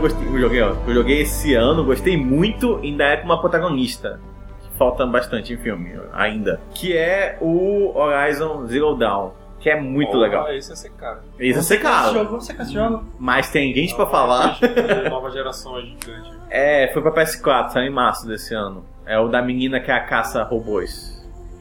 que 0.00 0.06
eu 0.06 0.10
joguei 0.10 0.22
hoje, 0.22 0.28
eu 0.28 0.28
gostei. 0.28 0.28
Eu 0.28 0.40
joguei, 0.40 0.62
ó, 0.62 0.74
eu 0.88 0.94
joguei 0.94 1.20
esse 1.22 1.54
ano, 1.54 1.84
gostei 1.84 2.16
muito, 2.16 2.76
ainda 2.76 3.04
é 3.04 3.16
com 3.16 3.24
uma 3.24 3.40
protagonista. 3.40 4.20
Que 4.62 4.76
falta 4.78 5.06
bastante 5.06 5.52
em 5.52 5.56
filme 5.56 5.98
ainda. 6.12 6.60
Que 6.74 6.96
é 6.96 7.38
o 7.40 7.96
Horizon 7.96 8.66
Zero 8.66 8.94
Dawn. 8.94 9.30
Que 9.60 9.70
é 9.70 9.80
muito 9.80 10.10
Porra, 10.10 10.22
legal. 10.22 10.52
Esse 10.52 10.72
é 10.72 10.76
ser 10.76 10.92
é 11.38 11.46
Esse 11.46 11.62
secado. 11.62 12.12
jogo, 12.12 12.30
vamos 12.30 12.44
secar 12.44 12.64
esse 12.64 12.74
jogo. 12.74 13.02
Mas 13.18 13.48
tem 13.48 13.72
gente 13.72 13.94
pra 13.94 14.04
falar. 14.04 14.58
Nova 15.08 15.30
geração 15.30 15.78
é 15.78 15.82
gigante. 15.82 16.32
É, 16.50 16.90
foi 16.92 17.00
pra 17.00 17.12
PS4, 17.12 17.70
saiu 17.70 17.86
em 17.86 17.90
março 17.90 18.26
desse 18.26 18.54
ano. 18.54 18.84
É 19.06 19.18
o 19.18 19.28
da 19.28 19.40
menina 19.40 19.80
que 19.80 19.90
é 19.90 19.94
a 19.94 20.00
caça 20.04 20.42
robôs. 20.42 21.13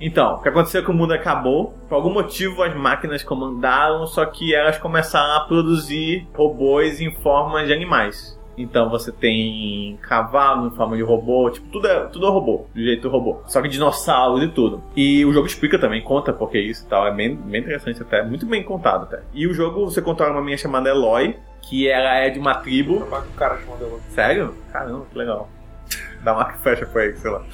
Então, 0.06 0.36
o 0.36 0.42
que 0.42 0.50
aconteceu 0.50 0.82
é 0.82 0.84
que 0.84 0.92
o 0.92 0.94
mundo 0.94 1.14
acabou. 1.14 1.74
Por 1.88 1.96
algum 1.96 2.12
motivo 2.12 2.62
as 2.62 2.76
máquinas 2.76 3.24
comandaram, 3.24 4.06
só 4.06 4.26
que 4.26 4.54
elas 4.54 4.78
começaram 4.78 5.38
a 5.38 5.46
produzir 5.46 6.28
robôs 6.34 7.00
em 7.00 7.10
forma 7.22 7.66
de 7.66 7.72
animais. 7.72 8.38
Então 8.58 8.90
você 8.90 9.14
tem 9.14 9.98
cavalo 10.02 10.68
em 10.68 10.76
forma 10.76 10.98
de 10.98 11.02
robô, 11.02 11.50
tipo, 11.50 11.68
tudo 11.70 11.88
é, 11.88 12.06
tudo 12.08 12.28
é 12.28 12.30
robô, 12.30 12.66
do 12.76 12.84
jeito 12.84 13.08
robô. 13.08 13.40
Só 13.48 13.62
que 13.62 13.70
dinossauros 13.70 14.44
e 14.44 14.50
tudo. 14.50 14.84
E 14.94 15.26
o 15.26 15.32
jogo 15.32 15.48
explica 15.48 15.80
também, 15.80 16.02
conta 16.02 16.34
porque 16.34 16.60
isso 16.60 16.86
e 16.86 16.90
tal. 16.90 17.08
É 17.08 17.12
bem, 17.12 17.34
bem 17.34 17.62
interessante 17.62 18.02
até, 18.02 18.22
muito 18.22 18.46
bem 18.46 18.62
contado 18.62 19.04
até. 19.04 19.22
E 19.34 19.48
o 19.48 19.54
jogo 19.54 19.86
você 19.86 20.02
controla 20.02 20.34
uma 20.34 20.42
menina 20.42 20.58
chamada 20.58 20.90
Eloy, 20.90 21.38
que 21.62 21.88
ela 21.88 22.14
é 22.16 22.30
de 22.30 22.40
uma 22.40 22.56
tribo 22.56 22.98
Trabalho 22.98 23.24
com 23.24 23.38
cara 23.38 23.58
chamado 23.58 23.86
ela. 23.86 24.00
Sério? 24.10 24.54
Caramba, 24.70 25.06
que 25.10 25.18
legal. 25.18 25.50
Dá 26.22 26.34
uma 26.34 26.52
fecha 26.58 26.86
pra 26.86 27.06
ele, 27.06 27.16
sei 27.16 27.32
lá. 27.32 27.42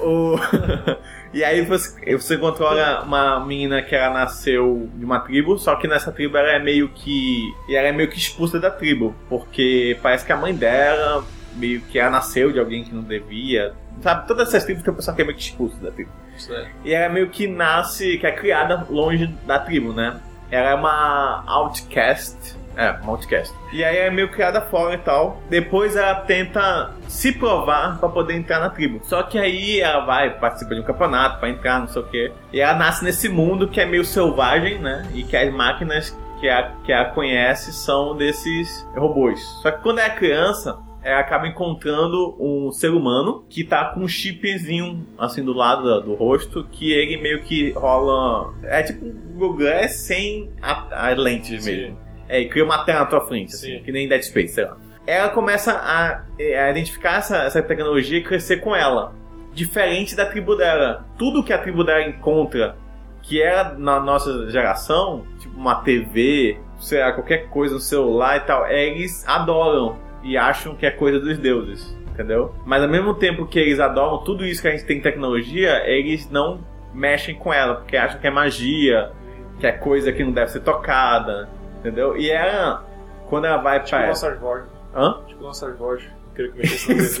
O... 0.00 0.36
e 1.32 1.44
aí 1.44 1.62
você, 1.62 2.16
você 2.16 2.36
controla 2.38 3.02
uma 3.02 3.44
menina 3.44 3.82
que 3.82 3.94
ela 3.94 4.12
nasceu 4.12 4.88
de 4.94 5.04
uma 5.04 5.20
tribo, 5.20 5.58
só 5.58 5.76
que 5.76 5.86
nessa 5.86 6.10
tribo 6.10 6.36
ela 6.36 6.50
é 6.50 6.58
meio 6.58 6.88
que. 6.88 7.52
E 7.68 7.76
ela 7.76 7.88
é 7.88 7.92
meio 7.92 8.08
que 8.08 8.18
expulsa 8.18 8.58
da 8.58 8.70
tribo. 8.70 9.14
Porque 9.28 9.98
parece 10.02 10.24
que 10.24 10.32
a 10.32 10.36
mãe 10.36 10.54
dela 10.54 11.24
meio 11.54 11.80
que 11.82 11.98
ela 11.98 12.10
nasceu 12.10 12.52
de 12.52 12.58
alguém 12.58 12.84
que 12.84 12.94
não 12.94 13.02
devia. 13.02 13.74
Sabe, 14.00 14.26
todas 14.28 14.48
essas 14.48 14.64
tribos 14.64 14.82
que 14.82 14.90
o 14.90 14.94
pessoal 14.94 15.14
que 15.14 15.22
é 15.22 15.24
meio 15.24 15.36
que 15.36 15.42
expulso 15.42 15.76
da 15.76 15.90
tribo. 15.90 16.10
É. 16.50 16.68
E 16.84 16.94
ela 16.94 17.12
meio 17.12 17.28
que 17.28 17.46
nasce, 17.46 18.16
que 18.16 18.26
é 18.26 18.32
criada 18.32 18.86
longe 18.88 19.26
da 19.46 19.58
tribo, 19.58 19.92
né? 19.92 20.20
Ela 20.50 20.70
é 20.70 20.74
uma 20.74 21.42
outcast. 21.46 22.56
É, 22.78 22.92
uma 23.02 23.10
outcast. 23.10 23.52
E 23.72 23.82
aí 23.84 23.96
é 23.98 24.08
meio 24.10 24.30
criada 24.30 24.60
fora 24.60 24.94
e 24.94 24.98
tal. 24.98 25.42
Depois 25.50 25.96
ela 25.96 26.14
tenta 26.14 26.92
se 27.08 27.32
provar 27.32 27.98
pra 27.98 28.08
poder 28.08 28.34
entrar 28.34 28.60
na 28.60 28.70
tribo. 28.70 29.00
Só 29.02 29.22
que 29.24 29.36
aí 29.36 29.80
ela 29.80 30.04
vai 30.06 30.38
participar 30.38 30.76
de 30.76 30.80
um 30.80 30.84
campeonato 30.84 31.40
pra 31.40 31.50
entrar, 31.50 31.80
não 31.80 31.88
sei 31.88 32.02
o 32.02 32.06
quê. 32.06 32.32
E 32.52 32.60
ela 32.60 32.78
nasce 32.78 33.04
nesse 33.04 33.28
mundo 33.28 33.66
que 33.68 33.80
é 33.80 33.84
meio 33.84 34.04
selvagem, 34.04 34.78
né? 34.78 35.08
E 35.12 35.24
que 35.24 35.36
as 35.36 35.52
máquinas 35.52 36.16
que 36.38 36.48
a, 36.48 36.72
que 36.84 36.92
a 36.92 37.06
conhece 37.06 37.72
são 37.72 38.16
desses 38.16 38.86
robôs. 38.96 39.40
Só 39.60 39.72
que 39.72 39.82
quando 39.82 39.98
é 39.98 40.08
criança, 40.08 40.78
ela 41.02 41.18
acaba 41.18 41.48
encontrando 41.48 42.36
um 42.38 42.70
ser 42.70 42.90
humano 42.92 43.44
que 43.48 43.64
tá 43.64 43.86
com 43.86 44.00
um 44.02 44.08
chipzinho 44.08 45.04
assim 45.18 45.44
do 45.44 45.52
lado 45.52 45.82
da- 45.84 45.98
do 46.00 46.14
rosto 46.14 46.64
que 46.70 46.92
ele 46.92 47.16
meio 47.20 47.42
que 47.42 47.72
rola. 47.72 48.54
É 48.62 48.84
tipo 48.84 49.04
um 49.04 49.12
Google 49.36 49.66
sem 49.88 50.48
a, 50.62 51.08
a 51.08 51.10
lentes 51.14 51.66
mesmo. 51.66 51.98
É, 52.28 52.40
e 52.40 52.48
cria 52.48 52.64
uma 52.64 52.84
tela 52.84 53.00
na 53.00 53.06
tua 53.06 53.26
frente, 53.26 53.54
assim, 53.54 53.78
Sim. 53.78 53.82
que 53.82 53.90
nem 53.90 54.08
Dead 54.08 54.22
Space, 54.22 54.54
sei 54.54 54.64
lá. 54.64 54.76
Ela 55.06 55.30
começa 55.30 55.72
a, 55.72 56.22
a 56.38 56.70
identificar 56.70 57.16
essa, 57.18 57.38
essa 57.38 57.62
tecnologia 57.62 58.18
e 58.18 58.22
crescer 58.22 58.58
com 58.58 58.76
ela. 58.76 59.14
Diferente 59.54 60.14
da 60.14 60.26
tribo 60.26 60.54
dela. 60.54 61.06
Tudo 61.16 61.42
que 61.42 61.52
a 61.52 61.58
tribo 61.58 61.82
dela 61.82 62.02
encontra 62.02 62.76
que 63.22 63.42
era 63.42 63.74
na 63.74 64.00
nossa 64.00 64.50
geração, 64.50 65.24
tipo 65.38 65.56
uma 65.56 65.76
TV, 65.76 66.58
sei 66.78 67.00
lá, 67.00 67.12
qualquer 67.12 67.48
coisa 67.48 67.74
no 67.74 67.80
celular 67.80 68.36
e 68.36 68.40
tal, 68.40 68.66
eles 68.66 69.26
adoram 69.26 69.96
e 70.22 70.36
acham 70.36 70.74
que 70.74 70.86
é 70.86 70.90
coisa 70.90 71.20
dos 71.20 71.36
deuses, 71.38 71.96
entendeu? 72.10 72.54
Mas 72.64 72.82
ao 72.82 72.88
mesmo 72.88 73.14
tempo 73.14 73.46
que 73.46 73.58
eles 73.58 73.80
adoram 73.80 74.24
tudo 74.24 74.46
isso 74.46 74.62
que 74.62 74.68
a 74.68 74.70
gente 74.70 74.84
tem 74.84 74.98
em 74.98 75.02
tecnologia, 75.02 75.82
eles 75.86 76.30
não 76.30 76.60
mexem 76.94 77.34
com 77.34 77.52
ela, 77.52 77.76
porque 77.76 77.96
acham 77.96 78.18
que 78.18 78.26
é 78.26 78.30
magia, 78.30 79.12
que 79.60 79.66
é 79.66 79.72
coisa 79.72 80.12
que 80.12 80.24
não 80.24 80.32
deve 80.32 80.50
ser 80.50 80.60
tocada, 80.60 81.48
entendeu? 81.78 82.16
E 82.16 82.30
ela, 82.30 82.84
quando 83.28 83.46
ela 83.46 83.58
vai 83.58 83.78
Tipo 83.80 83.90
pra. 83.96 84.06
nossa 84.08 84.34
voz. 84.36 84.64
Hã? 84.94 85.20
Tipo 85.26 85.42
voz. 85.74 86.02
Não 86.28 86.34
queria 86.34 86.52
que 86.52 86.58
mexesse. 86.58 87.20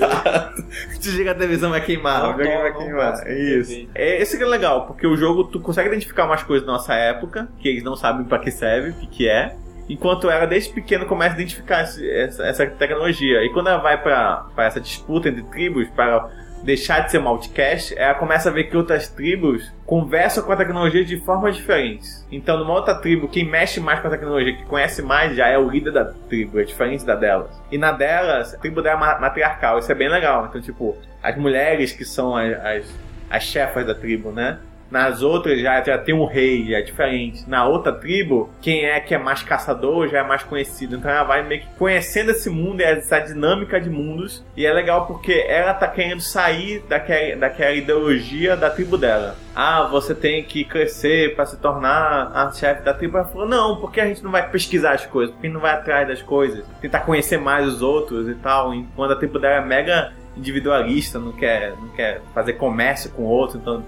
Desliga 1.00 1.32
a 1.32 1.34
televisão, 1.34 1.70
vai 1.70 1.80
queimar. 1.80 2.22
Não, 2.22 2.34
o 2.34 2.36
não, 2.38 2.62
vai 2.62 2.72
queimar. 2.76 3.28
Isso. 3.30 3.88
É, 3.94 4.20
esse 4.22 4.36
que 4.36 4.42
é 4.44 4.46
legal, 4.46 4.86
porque 4.86 5.06
o 5.06 5.16
jogo 5.16 5.44
tu 5.44 5.58
consegue 5.60 5.88
identificar 5.88 6.24
umas 6.24 6.42
coisas 6.42 6.66
da 6.66 6.72
nossa 6.72 6.94
época, 6.94 7.48
que 7.58 7.68
eles 7.68 7.82
não 7.82 7.96
sabem 7.96 8.24
pra 8.24 8.38
que 8.38 8.50
serve, 8.50 8.90
o 8.90 8.94
que, 8.94 9.08
é. 9.28 9.56
Enquanto 9.88 10.30
ela, 10.30 10.46
desde 10.46 10.70
pequeno, 10.72 11.06
começa 11.06 11.32
a 11.34 11.38
identificar 11.38 11.82
esse- 11.82 12.08
essa, 12.10 12.44
essa 12.46 12.66
tecnologia. 12.66 13.42
E 13.42 13.50
quando 13.52 13.68
ela 13.68 13.78
vai 13.78 14.00
pra 14.00 14.46
essa 14.58 14.78
disputa 14.80 15.30
entre 15.30 15.42
tribos, 15.44 15.88
para 15.96 16.28
deixar 16.62 17.00
de 17.00 17.10
ser 17.10 17.18
uma 17.18 17.30
outcast, 17.30 17.96
ela 17.98 18.14
começa 18.14 18.48
a 18.48 18.52
ver 18.52 18.64
que 18.64 18.76
outras 18.76 19.08
tribos 19.08 19.72
conversam 19.86 20.42
com 20.44 20.52
a 20.52 20.56
tecnologia 20.56 21.04
de 21.04 21.16
formas 21.18 21.56
diferentes. 21.56 22.26
Então, 22.30 22.58
numa 22.58 22.74
outra 22.74 22.94
tribo, 22.94 23.28
quem 23.28 23.44
mexe 23.44 23.80
mais 23.80 24.00
com 24.00 24.08
a 24.08 24.10
tecnologia, 24.10 24.54
que 24.56 24.64
conhece 24.64 25.02
mais, 25.02 25.34
já 25.36 25.46
é 25.48 25.56
o 25.58 25.68
líder 25.68 25.92
da 25.92 26.04
tribo, 26.28 26.60
é 26.60 26.64
diferente 26.64 27.04
da 27.04 27.14
delas. 27.14 27.50
E 27.70 27.78
na 27.78 27.92
delas, 27.92 28.54
a 28.54 28.58
tribo 28.58 28.82
dela 28.82 28.96
é 28.96 29.00
ma- 29.00 29.18
matriarcal, 29.18 29.78
isso 29.78 29.90
é 29.90 29.94
bem 29.94 30.08
legal. 30.08 30.46
Então, 30.48 30.60
tipo, 30.60 30.96
as 31.22 31.36
mulheres 31.36 31.92
que 31.92 32.04
são 32.04 32.36
as, 32.36 32.52
as, 32.64 32.94
as 33.30 33.42
chefas 33.44 33.86
da 33.86 33.94
tribo, 33.94 34.30
né? 34.30 34.58
Nas 34.90 35.22
outras 35.22 35.60
já, 35.60 35.82
já 35.82 35.98
tem 35.98 36.14
um 36.14 36.24
rei, 36.24 36.66
já 36.70 36.78
é 36.78 36.82
diferente. 36.82 37.48
Na 37.48 37.66
outra 37.66 37.92
tribo, 37.92 38.50
quem 38.60 38.86
é 38.86 38.98
que 39.00 39.14
é 39.14 39.18
mais 39.18 39.42
caçador 39.42 40.08
já 40.08 40.18
é 40.18 40.22
mais 40.22 40.42
conhecido. 40.42 40.96
Então 40.96 41.10
ela 41.10 41.24
vai 41.24 41.42
meio 41.42 41.62
que 41.62 41.68
conhecendo 41.78 42.30
esse 42.30 42.48
mundo 42.48 42.80
essa 42.80 43.18
dinâmica 43.18 43.80
de 43.80 43.90
mundos. 43.90 44.44
E 44.56 44.64
é 44.64 44.72
legal 44.72 45.06
porque 45.06 45.44
ela 45.46 45.74
tá 45.74 45.86
querendo 45.86 46.20
sair 46.20 46.82
daquela, 46.88 47.36
daquela 47.36 47.74
ideologia 47.74 48.56
da 48.56 48.70
tribo 48.70 48.96
dela. 48.96 49.36
Ah, 49.54 49.88
você 49.90 50.14
tem 50.14 50.42
que 50.42 50.64
crescer 50.64 51.34
para 51.34 51.44
se 51.44 51.56
tornar 51.58 52.30
a 52.32 52.50
chefe 52.52 52.82
da 52.82 52.94
tribo. 52.94 53.18
Ela 53.18 53.26
falou, 53.26 53.48
não, 53.48 53.76
porque 53.76 54.00
a 54.00 54.06
gente 54.06 54.22
não 54.22 54.30
vai 54.30 54.48
pesquisar 54.48 54.92
as 54.92 55.04
coisas, 55.04 55.34
porque 55.34 55.48
não 55.48 55.60
vai 55.60 55.72
atrás 55.72 56.06
das 56.06 56.22
coisas, 56.22 56.64
tentar 56.80 57.00
conhecer 57.00 57.38
mais 57.38 57.66
os 57.66 57.82
outros 57.82 58.28
e 58.28 58.34
tal. 58.36 58.72
Enquanto 58.72 59.12
a 59.12 59.16
tribo 59.16 59.38
dela 59.38 59.56
é 59.56 59.66
mega 59.66 60.12
individualista, 60.36 61.18
não 61.18 61.32
quer, 61.32 61.72
não 61.72 61.88
quer 61.88 62.22
fazer 62.32 62.54
comércio 62.54 63.10
com 63.10 63.24
outros, 63.24 63.60
então 63.60 63.82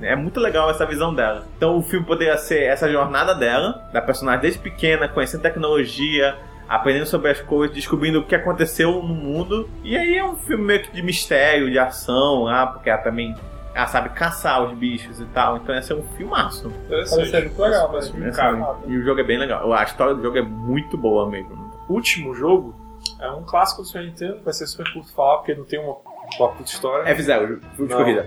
é 0.00 0.14
muito 0.16 0.38
legal 0.40 0.70
essa 0.70 0.84
visão 0.86 1.14
dela. 1.14 1.44
Então 1.56 1.78
o 1.78 1.82
filme 1.82 2.04
poderia 2.06 2.36
ser 2.36 2.62
essa 2.64 2.90
jornada 2.90 3.34
dela, 3.34 3.88
da 3.92 4.00
personagem 4.02 4.40
desde 4.42 4.58
pequena, 4.60 5.08
conhecendo 5.08 5.42
tecnologia, 5.42 6.36
aprendendo 6.68 7.06
sobre 7.06 7.30
as 7.30 7.40
coisas, 7.40 7.74
descobrindo 7.74 8.20
o 8.20 8.24
que 8.24 8.34
aconteceu 8.34 9.02
no 9.02 9.14
mundo. 9.14 9.68
E 9.82 9.96
aí 9.96 10.16
é 10.16 10.24
um 10.24 10.36
filme 10.36 10.64
meio 10.64 10.82
que 10.82 10.90
de 10.92 11.02
mistério, 11.02 11.70
de 11.70 11.78
ação, 11.78 12.46
ah, 12.48 12.66
porque 12.66 12.88
ela 12.90 13.00
também 13.00 13.34
ela 13.74 13.86
sabe 13.88 14.10
caçar 14.10 14.62
os 14.62 14.72
bichos 14.78 15.18
e 15.20 15.24
tal. 15.26 15.56
Então 15.56 15.74
esse 15.76 15.92
é 15.92 15.96
um 15.96 16.02
filmaço. 16.16 16.68
Interessante. 16.86 17.16
Parece 17.16 17.30
ser 17.30 17.40
muito 17.42 17.60
legal, 17.62 17.88
Parece 17.88 18.08
mas- 18.10 18.18
muito 18.18 18.28
Esse 18.28 18.38
caro. 18.38 18.56
é 18.56 18.60
um- 18.86 18.90
E 18.92 18.98
o 18.98 19.02
jogo 19.04 19.20
é 19.20 19.24
bem 19.24 19.38
legal. 19.38 19.72
A 19.72 19.82
história 19.82 20.14
do 20.14 20.22
jogo 20.22 20.38
é 20.38 20.42
muito 20.42 20.96
boa 20.96 21.28
mesmo. 21.28 21.64
último 21.88 22.34
jogo 22.34 22.74
é 23.20 23.30
um 23.30 23.42
clássico 23.42 23.82
do 23.82 23.86
Super 23.88 24.04
Nintendo, 24.04 24.40
vai 24.42 24.54
ser 24.54 24.66
super 24.66 24.90
curto 24.92 25.12
falar 25.12 25.36
porque 25.38 25.54
não 25.54 25.64
tem 25.64 25.78
uma, 25.78 25.96
uma 26.38 26.48
puta 26.48 26.70
história. 26.70 27.04
F0, 27.14 27.60
jogo 27.76 27.88
de 27.88 27.94
corrida. 27.94 28.26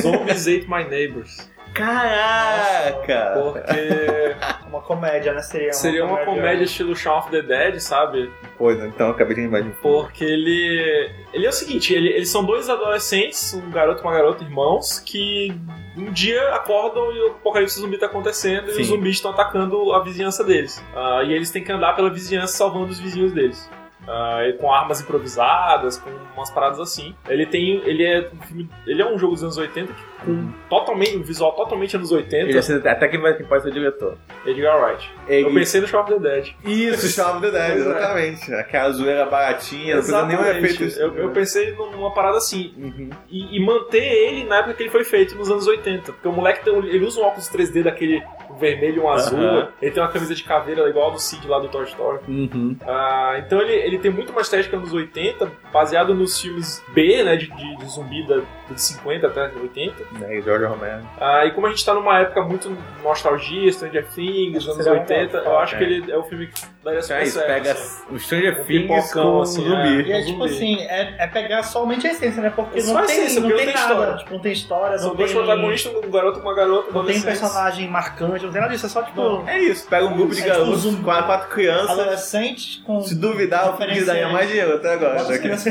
Zombies 0.00 0.46
Ate 0.46 0.66
My 0.68 0.84
Neighbors. 0.84 1.50
Caraca! 1.74 3.34
Porque 3.40 4.36
Uma 4.68 4.80
comédia, 4.80 5.32
né? 5.32 5.40
Seria 5.42 5.68
uma 5.68 5.72
seria 5.74 6.04
uma 6.04 6.18
comédia 6.24 6.64
estilo 6.64 6.96
Shaun 6.96 7.18
of 7.18 7.30
the 7.30 7.42
Dead, 7.42 7.78
sabe? 7.80 8.30
Pois, 8.58 8.82
então 8.82 9.10
acabei 9.10 9.34
de 9.36 9.42
lembrar 9.42 9.60
de 9.60 9.70
Porque 9.80 10.24
ele. 10.24 11.10
Ele 11.32 11.46
é 11.46 11.48
o 11.48 11.52
seguinte, 11.52 11.92
ele- 11.94 12.08
eles 12.08 12.30
são 12.30 12.44
dois 12.44 12.68
adolescentes, 12.68 13.52
um 13.54 13.70
garoto 13.70 14.00
e 14.00 14.04
uma 14.04 14.12
garota, 14.12 14.42
irmãos, 14.42 14.98
que 15.00 15.54
um 15.96 16.10
dia 16.12 16.54
acordam 16.54 17.12
e 17.12 17.20
o 17.20 17.26
apocalipse 17.32 17.78
zumbi 17.78 17.98
tá 17.98 18.06
acontecendo 18.06 18.70
Sim. 18.70 18.78
e 18.78 18.82
os 18.82 18.86
zumbis 18.88 19.16
estão 19.16 19.30
atacando 19.30 19.92
a 19.92 20.02
vizinhança 20.02 20.42
deles. 20.42 20.82
Ah, 20.94 21.22
e 21.24 21.32
eles 21.32 21.50
têm 21.50 21.62
que 21.62 21.70
andar 21.72 21.94
pela 21.94 22.10
vizinhança 22.10 22.56
salvando 22.56 22.86
os 22.86 22.98
vizinhos 22.98 23.32
deles. 23.32 23.70
E 24.08 24.52
com 24.54 24.72
armas 24.72 25.00
improvisadas, 25.00 25.98
com 25.98 26.10
umas 26.36 26.50
paradas 26.50 26.78
assim. 26.80 27.14
Ele 27.28 27.46
tem. 27.46 27.82
Ele 27.84 28.04
é 28.04 28.30
um 28.32 28.40
filme. 28.42 28.70
Ele 28.86 29.02
é 29.02 29.06
um 29.06 29.18
jogo 29.18 29.34
dos 29.34 29.42
anos 29.42 29.56
80 29.56 29.92
que- 29.92 30.02
com 30.24 30.48
totalmente. 30.68 31.16
um 31.16 31.22
visual 31.22 31.52
totalmente 31.52 31.96
anos 31.96 32.10
80. 32.12 32.36
Ele 32.50 32.88
até 32.88 33.08
quem 33.08 33.20
vai 33.20 33.34
quem 33.34 33.46
pode 33.46 33.62
ser 33.62 33.68
o 33.70 33.72
diretor. 33.72 34.16
Edgar 34.44 34.80
Wright. 34.82 35.10
Eu 35.28 35.52
pensei 35.52 35.80
no 35.80 35.86
Shaun 35.86 36.02
of 36.02 36.14
the 36.14 36.18
Dead. 36.20 36.54
Isso, 36.64 37.08
Shaun 37.08 37.38
of 37.38 37.40
the 37.42 37.50
Dead, 37.50 37.70
é. 37.70 37.74
exatamente. 37.74 38.54
Aquela 38.54 38.90
zoeira 38.92 39.26
baratinha, 39.26 39.96
não 39.96 40.02
precisa 40.02 40.50
efeito. 40.58 41.00
Eu, 41.00 41.14
eu 41.16 41.30
pensei 41.30 41.72
numa 41.72 42.12
parada 42.12 42.38
assim. 42.38 42.72
Uhum. 42.76 43.10
E, 43.28 43.56
e 43.56 43.60
manter 43.64 44.02
ele 44.04 44.44
na 44.44 44.58
época 44.58 44.74
que 44.74 44.82
ele 44.84 44.90
foi 44.90 45.04
feito, 45.04 45.34
nos 45.36 45.50
anos 45.50 45.66
80. 45.66 46.12
Porque 46.12 46.28
o 46.28 46.32
moleque 46.32 46.64
tem, 46.64 46.74
ele 46.74 47.04
usa 47.04 47.20
um 47.20 47.24
óculos 47.24 47.48
3D 47.50 47.82
daquele 47.82 48.22
vermelho 48.58 48.96
e 48.96 49.00
um 49.00 49.08
azul. 49.08 49.38
Aham. 49.38 49.68
Ele 49.80 49.90
tem 49.90 50.02
uma 50.02 50.10
camisa 50.10 50.34
de 50.34 50.42
caveira 50.42 50.88
igual 50.88 51.10
a 51.10 51.12
do 51.14 51.18
Cid 51.18 51.46
lá 51.46 51.58
do 51.58 51.68
Toy 51.68 51.84
Story. 51.84 52.20
Uhum. 52.28 52.76
Ah, 52.86 53.34
então 53.38 53.60
ele, 53.60 53.72
ele 53.72 53.98
tem 53.98 54.10
muito 54.10 54.30
uma 54.30 54.40
estética 54.40 54.76
nos 54.76 54.92
80, 54.92 55.50
baseado 55.72 56.14
nos 56.14 56.40
filmes 56.40 56.82
B, 56.92 57.22
né? 57.22 57.36
De, 57.36 57.46
de, 57.48 57.76
de 57.76 57.86
zumbi 57.86 58.26
da, 58.26 58.42
de 58.74 58.80
50 58.82 59.26
até 59.26 59.50
80. 59.60 59.94
Né, 60.18 60.40
Jorge 60.42 60.64
Romero. 60.66 61.02
Ah, 61.20 61.44
e 61.44 61.50
como 61.52 61.66
a 61.66 61.70
gente 61.70 61.84
tá 61.84 61.94
numa 61.94 62.18
época 62.20 62.42
muito 62.42 62.76
nostalgia, 63.02 63.70
Stranger 63.72 64.06
Things, 64.14 64.64
anos 64.66 64.84
Seria 64.84 65.00
80, 65.00 65.38
legal, 65.38 65.52
eu 65.52 65.58
acho 65.60 65.74
é. 65.74 65.78
que 65.78 65.84
ele 65.84 66.12
é 66.12 66.16
o 66.16 66.22
filme 66.24 66.46
que 66.48 66.60
daria 66.84 66.98
É 66.98 67.02
super 67.02 67.22
isso, 67.22 67.38
certo. 67.38 67.46
pega 67.46 67.72
assim. 67.72 68.02
o 68.10 68.18
Stranger 68.18 68.64
Things 68.64 69.12
com 69.12 69.40
assim, 69.40 69.64
zumbi. 69.64 70.02
E 70.02 70.12
é 70.12 70.22
tipo 70.22 70.48
zumbi. 70.48 70.54
assim, 70.54 70.80
é, 70.82 71.14
é 71.18 71.26
pegar 71.26 71.62
somente 71.62 72.06
a 72.06 72.10
essência, 72.10 72.42
né? 72.42 72.50
Porque 72.54 72.78
É 72.78 72.82
não 72.82 72.94
tem, 72.94 73.04
essência, 73.04 73.40
não 73.40 73.48
porque 73.48 73.64
tem 73.64 73.74
não 73.74 73.88
tem 73.88 73.96
nada. 73.96 74.16
Tipo, 74.16 74.32
não 74.32 74.40
tem 74.40 74.52
história, 74.52 74.98
São 74.98 75.08
não 75.08 75.16
dois 75.16 75.32
tem... 75.32 75.40
protagonistas, 75.42 75.94
um 75.94 76.10
garoto 76.10 76.38
e 76.38 76.42
uma 76.42 76.54
garota. 76.54 76.82
Não 76.92 77.04
tem 77.04 77.16
adolescentes. 77.16 77.40
personagem 77.40 77.88
marcante, 77.88 78.44
não 78.44 78.52
tem 78.52 78.60
nada 78.60 78.72
disso, 78.72 78.86
é 78.86 78.88
só 78.88 79.02
tipo... 79.02 79.44
É 79.46 79.58
isso, 79.58 79.88
pega 79.88 80.04
um 80.06 80.14
grupo 80.16 80.34
de 80.34 80.40
É 80.40 80.44
tipo 80.44 80.56
garotos, 80.58 80.80
zumbi. 80.80 81.02
quatro, 81.02 81.26
quatro 81.26 81.48
crianças. 81.50 81.90
Adolescente 81.90 82.82
com... 82.82 83.00
Se 83.00 83.14
duvidar, 83.14 83.74
o 83.74 83.76
filme 83.76 84.04
daria 84.04 84.28
mais 84.28 84.48
dinheiro 84.48 84.74
até 84.76 84.92
agora. 84.94 85.24
Things. 85.24 85.66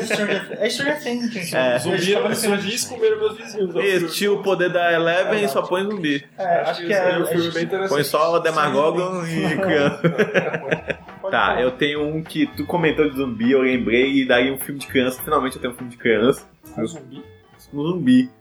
É 0.59 0.69
Stranger 0.69 1.01
Things, 1.01 1.31
gente. 1.31 1.55
É. 1.55 1.79
Eles 2.91 3.01
comeram 3.01 3.17
meus 3.19 3.37
vizinhos. 3.37 3.75
o 3.75 3.81
Isso, 3.81 4.07
tira 4.15 4.33
o 4.33 4.43
poder 4.43 4.69
da 4.69 4.93
Eleven 4.93 5.43
e 5.43 5.47
só 5.47 5.61
põe 5.61 5.83
zumbi. 5.83 6.25
É, 6.37 6.61
acho 6.61 6.85
que 6.85 6.93
é... 6.93 7.11
é 7.11 7.19
um 7.19 7.25
filme 7.25 7.47
é- 7.47 7.51
bem 7.51 7.63
interessante. 7.63 7.89
Põe 7.89 8.03
só 8.03 8.33
o 8.33 9.25
e 9.25 9.57
criança. 9.57 10.01
Tá, 11.29 11.59
eu 11.59 11.71
tenho 11.71 12.03
um 12.03 12.21
que 12.23 12.45
tu 12.45 12.67
comentou 12.67 13.09
de 13.09 13.17
zumbi, 13.17 13.51
eu 13.51 13.61
lembrei, 13.61 14.21
e 14.21 14.27
daí 14.27 14.51
um 14.51 14.59
filme 14.59 14.79
de 14.79 14.85
criança. 14.85 15.21
Finalmente 15.23 15.55
eu 15.55 15.61
tenho 15.61 15.73
um 15.73 15.75
filme 15.75 15.91
de 15.91 15.97
criança. 15.97 16.47
Um 16.77 16.85
zumbi. 16.85 17.23
Um 17.73 17.83
zumbi. 17.83 18.31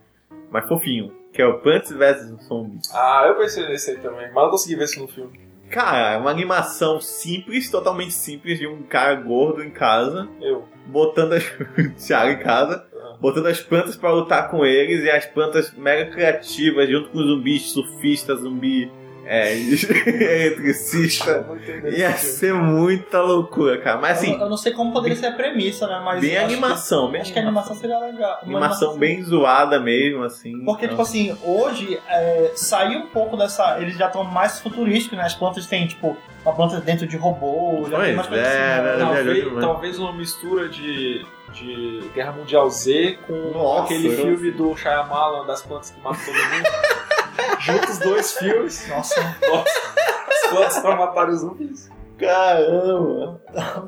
Mas 0.50 0.68
fofinho. 0.68 1.10
Que 1.32 1.42
é 1.42 1.46
o 1.46 1.58
Plants 1.60 1.90
vs 1.90 2.44
Zombies. 2.46 2.94
Ah, 2.94 3.24
eu 3.26 3.36
pensei 3.36 3.66
nesse 3.66 3.90
aí 3.92 3.96
também, 3.96 4.26
mas 4.32 4.44
não 4.44 4.50
consegui 4.50 4.76
ver 4.76 4.84
isso 4.84 5.00
no 5.00 5.08
filme. 5.08 5.40
Cara, 5.70 6.12
é 6.12 6.16
uma 6.18 6.30
animação 6.30 7.00
simples, 7.00 7.68
totalmente 7.70 8.12
simples, 8.12 8.58
de 8.58 8.66
um 8.66 8.82
cara 8.82 9.14
gordo 9.16 9.64
em 9.64 9.70
casa, 9.70 10.28
Eu. 10.40 10.68
botando 10.86 11.32
as. 11.32 11.44
Thiago 12.06 12.30
em 12.30 12.38
casa, 12.38 12.86
botando 13.20 13.46
as 13.46 13.60
plantas 13.60 13.96
pra 13.96 14.12
lutar 14.12 14.50
com 14.50 14.64
eles, 14.64 15.04
e 15.04 15.10
as 15.10 15.26
plantas 15.26 15.72
mega 15.72 16.10
criativas, 16.10 16.88
junto 16.88 17.10
com 17.10 17.18
os 17.18 17.26
zumbis 17.26 17.70
surfistas, 17.70 18.40
zumbi 18.40 18.90
é, 19.26 19.56
eletricista. 19.56 21.46
Ia 21.96 22.12
ser 22.16 22.52
muita 22.54 23.20
loucura, 23.20 23.78
cara. 23.80 24.00
Mas 24.00 24.22
eu, 24.22 24.30
assim, 24.30 24.40
eu 24.40 24.48
não 24.48 24.56
sei 24.56 24.72
como 24.72 24.92
poderia 24.92 25.16
ser 25.16 25.26
a 25.26 25.32
premissa, 25.32 25.86
né? 25.86 26.00
Mas 26.04 26.20
bem 26.20 26.32
eu 26.34 26.42
animação, 26.44 27.06
que- 27.06 27.12
bem 27.12 27.20
Acho 27.22 27.32
que 27.32 27.38
a 27.38 27.42
animação 27.42 27.74
seria 27.76 27.98
legal. 27.98 28.38
Uma 28.42 28.58
Animação 28.58 28.96
bem 28.98 29.22
zoada 29.22 29.80
mesmo, 29.80 30.22
assim. 30.22 30.64
Porque, 30.64 30.88
tipo 30.88 31.00
assim, 31.02 31.36
hoje 31.42 32.00
é, 32.08 32.52
saiu 32.54 33.00
um 33.00 33.06
pouco 33.06 33.36
dessa. 33.36 33.78
Eles 33.80 33.96
já 33.96 34.06
estão 34.06 34.24
mais 34.24 34.60
futurísticos, 34.60 35.16
né? 35.18 35.24
As 35.24 35.34
plantas 35.34 35.66
têm, 35.66 35.86
tipo, 35.86 36.16
uma 36.44 36.54
planta 36.54 36.80
dentro 36.80 37.06
de 37.06 37.16
robô, 37.16 37.86
já 37.90 38.00
tem 38.02 38.14
mais 38.14 38.30
é, 38.32 38.40
assim, 38.40 38.82
né? 38.82 38.96
né? 38.96 38.98
Talvez, 38.98 39.60
talvez 39.60 39.98
uma 39.98 40.12
mistura 40.12 40.68
de, 40.68 41.24
de 41.52 42.10
Guerra 42.14 42.32
Mundial 42.32 42.68
Z 42.70 43.18
com 43.26 43.32
Nossa, 43.52 43.84
aquele 43.84 44.08
eu- 44.08 44.12
filme 44.12 44.50
do 44.50 44.76
Shyamalan 44.76 45.46
das 45.46 45.62
plantas 45.62 45.90
que 45.90 46.00
matam 46.00 46.20
todo 46.24 46.34
mundo. 46.34 46.68
Junta 47.60 47.90
os 47.90 47.98
dois 47.98 48.32
filmes. 48.38 48.88
Nossa, 48.88 49.20
As 49.20 50.50
plantas 50.50 50.78
para 50.78 50.96
matar 50.96 51.28
os 51.28 51.40
zumbis. 51.40 51.90
Caramba! 52.18 53.40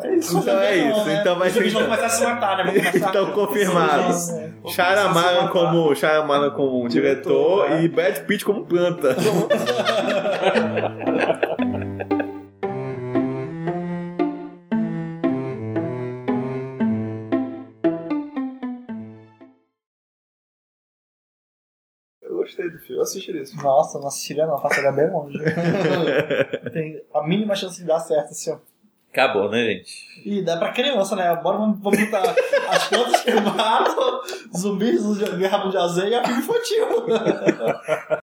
é 0.02 0.14
isso. 0.16 0.38
Então 0.38 0.60
é 0.60 0.76
não, 0.76 0.90
isso, 0.90 1.04
né? 1.06 1.18
então 1.20 1.38
vai 1.38 1.48
Os 1.48 1.54
zumbis 1.54 1.72
ser- 1.72 1.78
vão 1.78 1.84
começar 1.88 2.06
a 2.06 2.08
se 2.08 2.24
matar, 2.24 2.56
né? 2.56 2.64
Vão 2.64 2.74
começar 2.74 3.08
Então 3.08 3.30
confirmado. 3.30 4.12
Sim, 4.12 4.32
né? 4.34 4.52
Shyamalan 4.66 5.48
como, 5.48 5.94
Shyamalan 5.94 6.50
como 6.50 6.88
diretor, 6.88 7.68
Diretor, 7.68 7.70
né? 7.70 7.82
e 7.84 7.88
Brad 7.88 8.18
Pitt 8.26 8.44
como 8.44 8.66
planta. 8.66 9.14
assistiria 23.06 23.42
esse 23.42 23.52
filme. 23.52 23.66
Nossa, 23.66 23.98
não 23.98 24.08
assistiria 24.08 24.46
não, 24.46 24.60
passaria 24.60 24.92
bem 24.92 25.10
longe. 25.10 25.38
Tem 26.72 27.02
a 27.14 27.26
mínima 27.26 27.54
chance 27.54 27.80
de 27.80 27.86
dar 27.86 28.00
certo, 28.00 28.30
assim, 28.30 28.50
ó. 28.52 28.58
Acabou, 29.16 29.48
né, 29.48 29.64
gente? 29.64 30.22
E 30.26 30.42
dá 30.42 30.58
pra 30.58 30.72
criança, 30.72 31.16
né? 31.16 31.34
Bora 31.36 31.56
vamos, 31.56 31.80
vamos 31.80 31.98
botar 31.98 32.34
as 32.68 32.86
plantas 32.86 33.22
que 33.22 33.32
matam, 33.32 34.20
zumbis, 34.54 35.02
Guerra 35.38 35.64
Mundial 35.64 35.88
Z 35.88 36.06
e 36.06 36.14
a 36.14 36.22
filme 36.22 36.42
infantil. 36.42 36.86